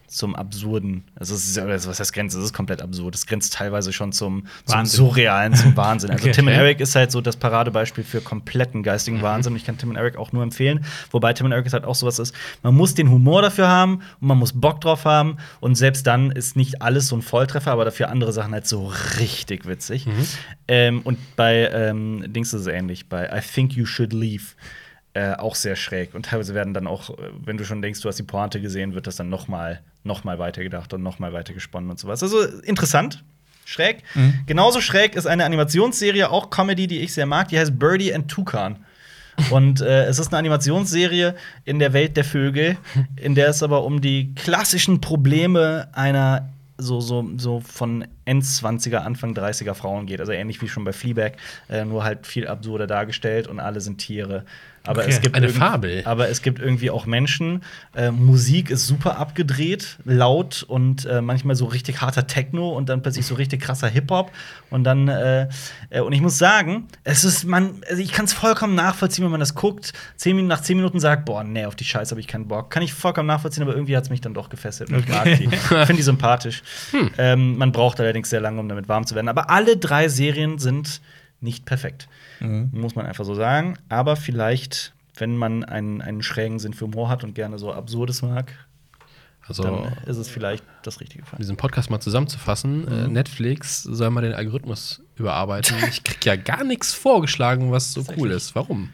zum 0.08 0.36
Absurden. 0.36 1.04
Also, 1.16 1.36
es 1.36 1.48
ist, 1.48 1.58
oder 1.58 1.74
was 1.76 2.00
heißt 2.00 2.14
Grenze? 2.14 2.40
Es 2.40 2.46
ist 2.46 2.54
komplett 2.54 2.82
absurd. 2.82 3.14
Es 3.16 3.26
grenzt 3.26 3.54
teilweise 3.54 3.92
schon 3.94 4.12
zum, 4.14 4.46
zum. 4.66 4.86
Surrealen, 4.86 5.54
zum 5.54 5.76
Wahnsinn. 5.78 6.10
Also, 6.12 6.24
Okay. 6.24 6.32
Tim 6.34 6.48
und. 6.48 6.54
Eric 6.54 6.80
ist 6.80 6.96
halt 6.96 7.12
so 7.12 7.22
das 7.22 7.36
Paradebeispiel 7.36 8.04
für 8.04 8.22
kompletten 8.22 8.80
Mhm. 8.80 8.84
geistigen 8.84 9.22
Wahnsinn. 9.22 9.56
Ich 9.56 9.66
kann 9.66 9.78
Tim 9.78 9.90
und 9.90 9.96
Eric 9.98 10.18
auch 10.18 10.32
nur 10.32 10.44
empfehlen. 10.44 10.86
Wobei 11.12 11.34
Tim 11.34 11.46
und 11.46 11.52
Eric 11.52 11.66
ist 11.68 11.74
halt 11.74 11.86
auch 11.86 11.96
sowas 11.96 12.20
ist, 12.20 12.34
man 12.64 12.74
muss 12.76 12.96
den 12.96 13.10
Humor 13.10 13.42
dafür 13.42 13.68
haben 13.68 14.02
und 14.22 14.28
man 14.28 14.38
muss 14.38 14.54
Bock 14.54 14.82
drauf 14.82 15.06
haben. 15.06 15.38
Und 15.60 15.76
selbst 15.76 16.08
dann 16.08 16.32
ist 16.32 16.56
nicht 16.56 16.82
alles 16.82 17.08
so 17.08 17.16
ein 17.16 17.22
Volltreffer, 17.22 17.72
aber 17.72 17.86
dafür 17.86 18.10
andere 18.10 18.32
Sachen 18.34 18.54
halt 18.54 18.68
so 18.68 18.92
richtig 19.20 19.68
witzig. 19.68 20.06
Mhm. 20.06 20.28
Ähm, 20.68 21.02
und 21.04 21.18
bei 21.36 21.70
ähm, 21.72 22.24
Dings 22.34 22.54
ist 22.54 22.62
es 22.62 22.68
ähnlich. 22.68 23.10
Bei 23.10 23.26
I 23.28 23.42
Think 23.42 23.74
You 23.74 23.86
Should 23.86 24.14
Leave. 24.14 24.44
Äh, 25.18 25.34
auch 25.34 25.56
sehr 25.56 25.76
schräg. 25.76 26.14
Und 26.14 26.28
teilweise 26.28 26.54
werden 26.54 26.76
dann 26.76 26.86
auch, 26.86 27.10
äh, 27.10 27.14
wenn 27.44 27.58
du 27.58 27.66
schon 27.66 27.82
denkst, 27.82 28.02
du 28.02 28.08
hast 28.08 28.18
die 28.18 28.24
Pointe 28.24 28.62
gesehen, 28.62 28.94
wird 28.94 29.08
das 29.08 29.16
dann 29.16 29.30
noch 29.30 29.48
mal, 29.48 29.82
noch 30.04 30.24
mal 30.24 30.38
weitergedacht 30.38 30.94
und 30.94 31.02
noch 31.02 31.18
mal 31.18 31.34
weiter 31.34 31.56
gesponnen 31.56 31.90
und 31.90 31.98
sowas. 31.98 32.22
Also 32.22 32.44
interessant, 32.44 33.24
schräg. 33.66 34.04
Genauso 34.46 34.80
schräg 34.80 35.16
ist 35.16 35.26
eine 35.26 35.44
Animationsserie, 35.46 36.30
auch 36.30 36.52
Comedy, 36.52 36.86
die 36.86 37.00
ich 37.00 37.16
sehr 37.16 37.26
mag, 37.26 37.48
die 37.48 37.58
heißt 37.58 37.80
Birdie 37.80 38.14
and 38.14 38.30
Toucan. 38.30 38.76
Und 39.50 39.82
äh, 39.82 40.04
es 40.04 40.20
ist 40.20 40.28
eine 40.28 40.38
Animationsserie 40.38 41.34
in 41.66 41.80
der 41.80 41.94
Welt 41.94 42.16
der 42.16 42.24
Vögel, 42.24 42.78
in 43.16 43.34
der 43.34 43.50
es 43.50 43.64
aber 43.64 43.86
um 43.86 44.02
die 44.02 44.36
klassischen 44.36 45.02
Probleme 45.02 45.88
einer 45.94 46.48
so, 46.78 47.02
so, 47.02 47.28
so 47.38 47.60
von 47.60 48.06
Endzwanziger, 48.26 49.04
Anfang 49.04 49.34
30er 49.34 49.74
Frauen 49.74 50.06
geht. 50.06 50.20
Also 50.20 50.32
ähnlich 50.32 50.62
wie 50.62 50.68
schon 50.68 50.84
bei 50.84 50.94
Fleabag, 50.94 51.38
äh, 51.70 51.86
nur 51.86 52.04
halt 52.04 52.28
viel 52.28 52.48
absurder 52.48 52.88
dargestellt 52.88 53.48
und 53.48 53.60
alle 53.60 53.82
sind 53.82 53.98
Tiere. 53.98 54.46
Aber 54.88 55.02
Okay. 55.02 55.12
es 55.12 55.22
gibt 55.22 55.36
Eine 55.36 55.50
Fabel. 55.50 56.02
Aber 56.06 56.30
es 56.30 56.42
gibt 56.42 56.60
irgendwie 56.60 56.90
auch 56.90 57.06
Menschen. 57.06 57.64
Äh, 57.96 58.12
Musik 58.12 58.70
ist 58.70 58.88
super 58.88 59.18
abgedreht, 59.18 59.98
laut 60.06 60.64
und 60.68 61.06
äh, 61.06 61.22
manchmal 61.22 61.56
so 61.56 61.66
richtig 61.66 62.02
harter 62.02 62.26
Techno 62.28 62.70
und 62.70 62.90
dann 62.90 63.02
plötzlich 63.02 63.26
so 63.26 63.36
richtig 63.36 63.62
krasser 63.62 63.88
Hip-Hop. 63.88 64.32
Und 64.70 64.84
dann, 64.84 65.08
äh, 65.08 65.48
äh, 65.90 66.00
und 66.02 66.14
ich 66.14 66.22
muss 66.22 66.38
sagen, 66.38 66.88
es 67.04 67.24
ist, 67.24 67.44
man, 67.46 67.82
also 67.90 68.02
ich 68.02 68.12
kann 68.12 68.26
es 68.26 68.34
vollkommen 68.34 68.76
nachvollziehen, 68.76 69.24
wenn 69.26 69.32
man 69.32 69.40
das 69.40 69.56
guckt, 69.56 69.94
zehn 70.16 70.36
Minuten, 70.36 70.50
nach 70.50 70.62
zehn 70.62 70.78
Minuten 70.78 71.00
sagt, 71.00 71.26
boah, 71.26 71.44
nee, 71.44 71.66
auf 71.66 71.76
die 71.76 71.86
Scheiße 71.86 72.12
habe 72.12 72.20
ich 72.22 72.28
keinen 72.28 72.48
Bock. 72.48 72.72
Kann 72.72 72.84
ich 72.84 72.94
vollkommen 72.94 73.28
nachvollziehen, 73.28 73.64
aber 73.64 73.74
irgendwie 73.74 73.96
hat 73.98 74.06
es 74.06 74.10
mich 74.10 74.22
dann 74.22 74.34
doch 74.34 74.50
gefesselt. 74.50 74.90
Und 74.92 75.00
Ich 75.00 75.08
mag 75.10 75.26
die. 75.26 75.48
Finde 75.48 75.94
die 75.96 76.02
sympathisch. 76.02 76.64
Ähm, 77.20 77.58
man 77.58 77.72
braucht 77.72 78.00
allerdings 78.00 78.30
sehr 78.30 78.42
lange, 78.42 78.60
um 78.60 78.70
damit 78.70 78.88
warm 78.88 79.06
zu 79.06 79.16
werden. 79.16 79.28
Aber 79.28 79.50
alle 79.50 79.78
drei 79.78 80.08
Serien 80.08 80.60
sind 80.60 81.02
nicht 81.42 81.66
perfekt. 81.66 82.08
Muss 82.40 82.96
man 82.96 83.06
einfach 83.06 83.26
so 83.26 83.36
sagen. 83.36 83.78
Aber 83.90 84.16
vielleicht, 84.16 84.94
wenn 85.16 85.36
man 85.38 85.64
einen, 85.64 86.02
einen 86.02 86.22
schrägen 86.22 86.60
Sinn 86.60 86.74
für 86.74 86.86
Humor 86.86 87.10
hat 87.10 87.24
und 87.24 87.34
gerne 87.36 87.58
so 87.60 87.74
Absurdes 87.74 88.22
mag, 88.22 88.54
Also, 89.48 89.64
dann 89.64 89.94
ist 90.06 90.18
es 90.18 90.30
vielleicht 90.30 90.64
das 90.84 91.00
Richtige 91.00 91.24
für 91.24 91.32
um 91.32 91.34
einen. 91.38 91.42
diesen 91.42 91.58
Podcast 91.58 91.90
mal 91.90 92.00
zusammenzufassen, 92.00 92.82
Mhm. 92.82 92.88
äh, 92.92 93.08
Netflix 93.08 93.84
soll 93.84 94.10
mal 94.10 94.22
den 94.22 94.34
Algorithmus 94.34 95.02
überarbeiten. 95.16 95.76
ich 95.90 96.04
krieg 96.04 96.24
ja 96.26 96.36
gar 96.36 96.64
nichts 96.64 96.94
vorgeschlagen, 96.94 97.72
was 97.72 97.94
so 97.94 98.04
cool 98.18 98.32
ist. 98.32 98.56
Warum? 98.56 98.90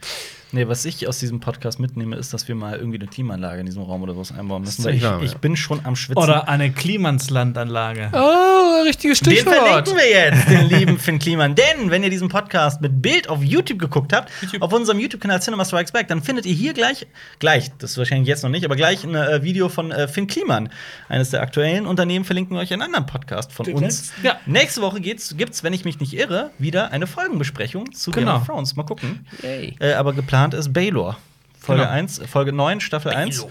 Nee, 0.53 0.67
was 0.67 0.85
ich 0.85 1.07
aus 1.07 1.17
diesem 1.19 1.39
Podcast 1.39 1.79
mitnehme, 1.79 2.15
ist, 2.15 2.31
dass 2.33 2.47
wir 2.47 2.53
mal 2.53 2.77
irgendwie 2.77 2.99
eine 2.99 3.07
Klimaanlage 3.07 3.59
in 3.61 3.65
diesem 3.65 3.81
Raum 3.81 4.03
oder 4.03 4.15
was 4.15 4.31
einbauen 4.31 4.61
müssen. 4.61 4.85
Weil 4.85 4.93
ich, 4.95 5.01
warm, 5.03 5.19
ja. 5.19 5.25
ich 5.25 5.35
bin 5.37 5.55
schon 5.57 5.83
am 5.83 5.95
Schwitzen. 5.95 6.21
Oder 6.23 6.47
eine 6.47 6.71
Klimanslandanlage. 6.71 8.09
Oh, 8.13 8.83
richtiges 8.85 9.19
Den 9.21 9.33
Stichwort. 9.33 9.55
verlinken 9.55 9.95
wir 9.97 10.09
jetzt, 10.09 10.49
den 10.49 10.65
lieben 10.79 10.99
Finn 10.99 11.17
Kliman. 11.19 11.55
Denn 11.55 11.89
wenn 11.89 12.03
ihr 12.03 12.09
diesen 12.09 12.29
Podcast 12.29 12.81
mit 12.81 13.01
Bild 13.01 13.29
auf 13.29 13.43
YouTube 13.43 13.79
geguckt 13.79 14.13
habt, 14.13 14.31
auf 14.59 14.71
unserem 14.73 14.99
YouTube-Kanal 14.99 15.41
Cinema 15.41 15.65
Strikes 15.65 15.91
Back, 15.91 16.07
dann 16.07 16.21
findet 16.21 16.45
ihr 16.45 16.53
hier 16.53 16.73
gleich, 16.73 17.07
gleich, 17.39 17.71
das 17.79 17.91
ist 17.91 17.97
wahrscheinlich 17.97 18.27
jetzt 18.27 18.43
noch 18.43 18.49
nicht, 18.51 18.65
aber 18.65 18.75
gleich 18.75 19.03
ein 19.03 19.15
äh, 19.15 19.41
Video 19.43 19.69
von 19.69 19.91
äh, 19.91 20.07
Finn 20.07 20.27
Kliman. 20.27 20.69
Eines 21.09 21.31
der 21.31 21.41
aktuellen 21.41 21.85
Unternehmen 21.87 22.25
verlinken 22.25 22.55
wir 22.55 22.61
euch 22.61 22.71
einen 22.71 22.83
anderen 22.83 23.05
Podcast 23.07 23.51
von 23.51 23.65
Den 23.65 23.75
uns. 23.77 24.13
Ja. 24.21 24.37
Nächste 24.45 24.81
Woche 24.81 25.01
geht's, 25.01 25.35
gibt's, 25.35 25.63
wenn 25.63 25.73
ich 25.73 25.83
mich 25.85 25.99
nicht 25.99 26.13
irre, 26.13 26.51
wieder 26.59 26.91
eine 26.91 27.07
Folgenbesprechung 27.07 27.91
zu 27.93 28.11
Game 28.11 28.25
Genau. 28.25 28.37
of 28.37 28.45
Thrones. 28.45 28.75
Mal 28.75 28.83
gucken. 28.83 29.25
Yay. 29.41 29.75
Äh, 29.79 29.93
aber 29.93 30.13
geplant 30.13 30.42
ist 30.51 30.73
Baylor. 30.73 31.17
Folge 31.59 31.83
Genau. 31.83 31.93
1, 31.93 32.21
Folge 32.29 32.51
9, 32.51 32.81
Staffel 32.81 33.11
1. 33.13 33.47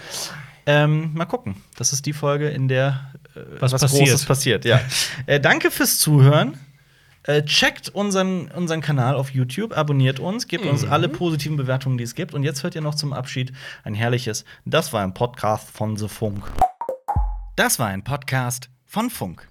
Ähm, 0.67 1.13
mal 1.15 1.25
gucken. 1.25 1.57
Das 1.77 1.93
ist 1.93 2.05
die 2.07 2.13
Folge, 2.13 2.49
in 2.49 2.69
der 2.69 3.13
äh, 3.35 3.41
Was 3.59 3.73
passiert. 3.73 4.09
Großes 4.09 4.27
passiert. 4.27 4.65
Ja. 4.65 4.81
äh, 5.27 5.41
danke 5.41 5.71
fürs 5.71 5.99
Zuhören. 5.99 6.59
Äh, 7.25 7.45
checkt 7.45 7.89
unseren, 7.89 8.49
unseren 8.49 8.81
Kanal 8.81 9.15
auf 9.15 9.31
YouTube, 9.31 9.77
abonniert 9.77 10.19
uns, 10.19 10.49
gebt 10.49 10.67
uns 10.67 10.85
alle 10.85 11.09
positiven 11.09 11.57
Bewertungen, 11.57 11.97
die 11.97 12.05
es 12.05 12.17
gibt. 12.17 12.35
Und 12.35 12.43
jetzt 12.43 12.65
hört 12.65 12.75
ihr 12.75 12.81
noch 12.81 12.97
zum 12.97 13.13
Abschied 13.13 13.53
ein 13.85 13.95
herrliches 13.95 14.45
Das 14.65 14.93
war 14.93 15.03
ein 15.03 15.15
Podcast 15.15 15.71
von 15.71 15.97
The 15.97 16.09
Funk. 16.09 16.45
Das 17.55 17.79
war 17.79 17.87
ein 17.87 18.03
Podcast 18.03 18.71
von 18.87 19.09
Funk. 19.09 19.47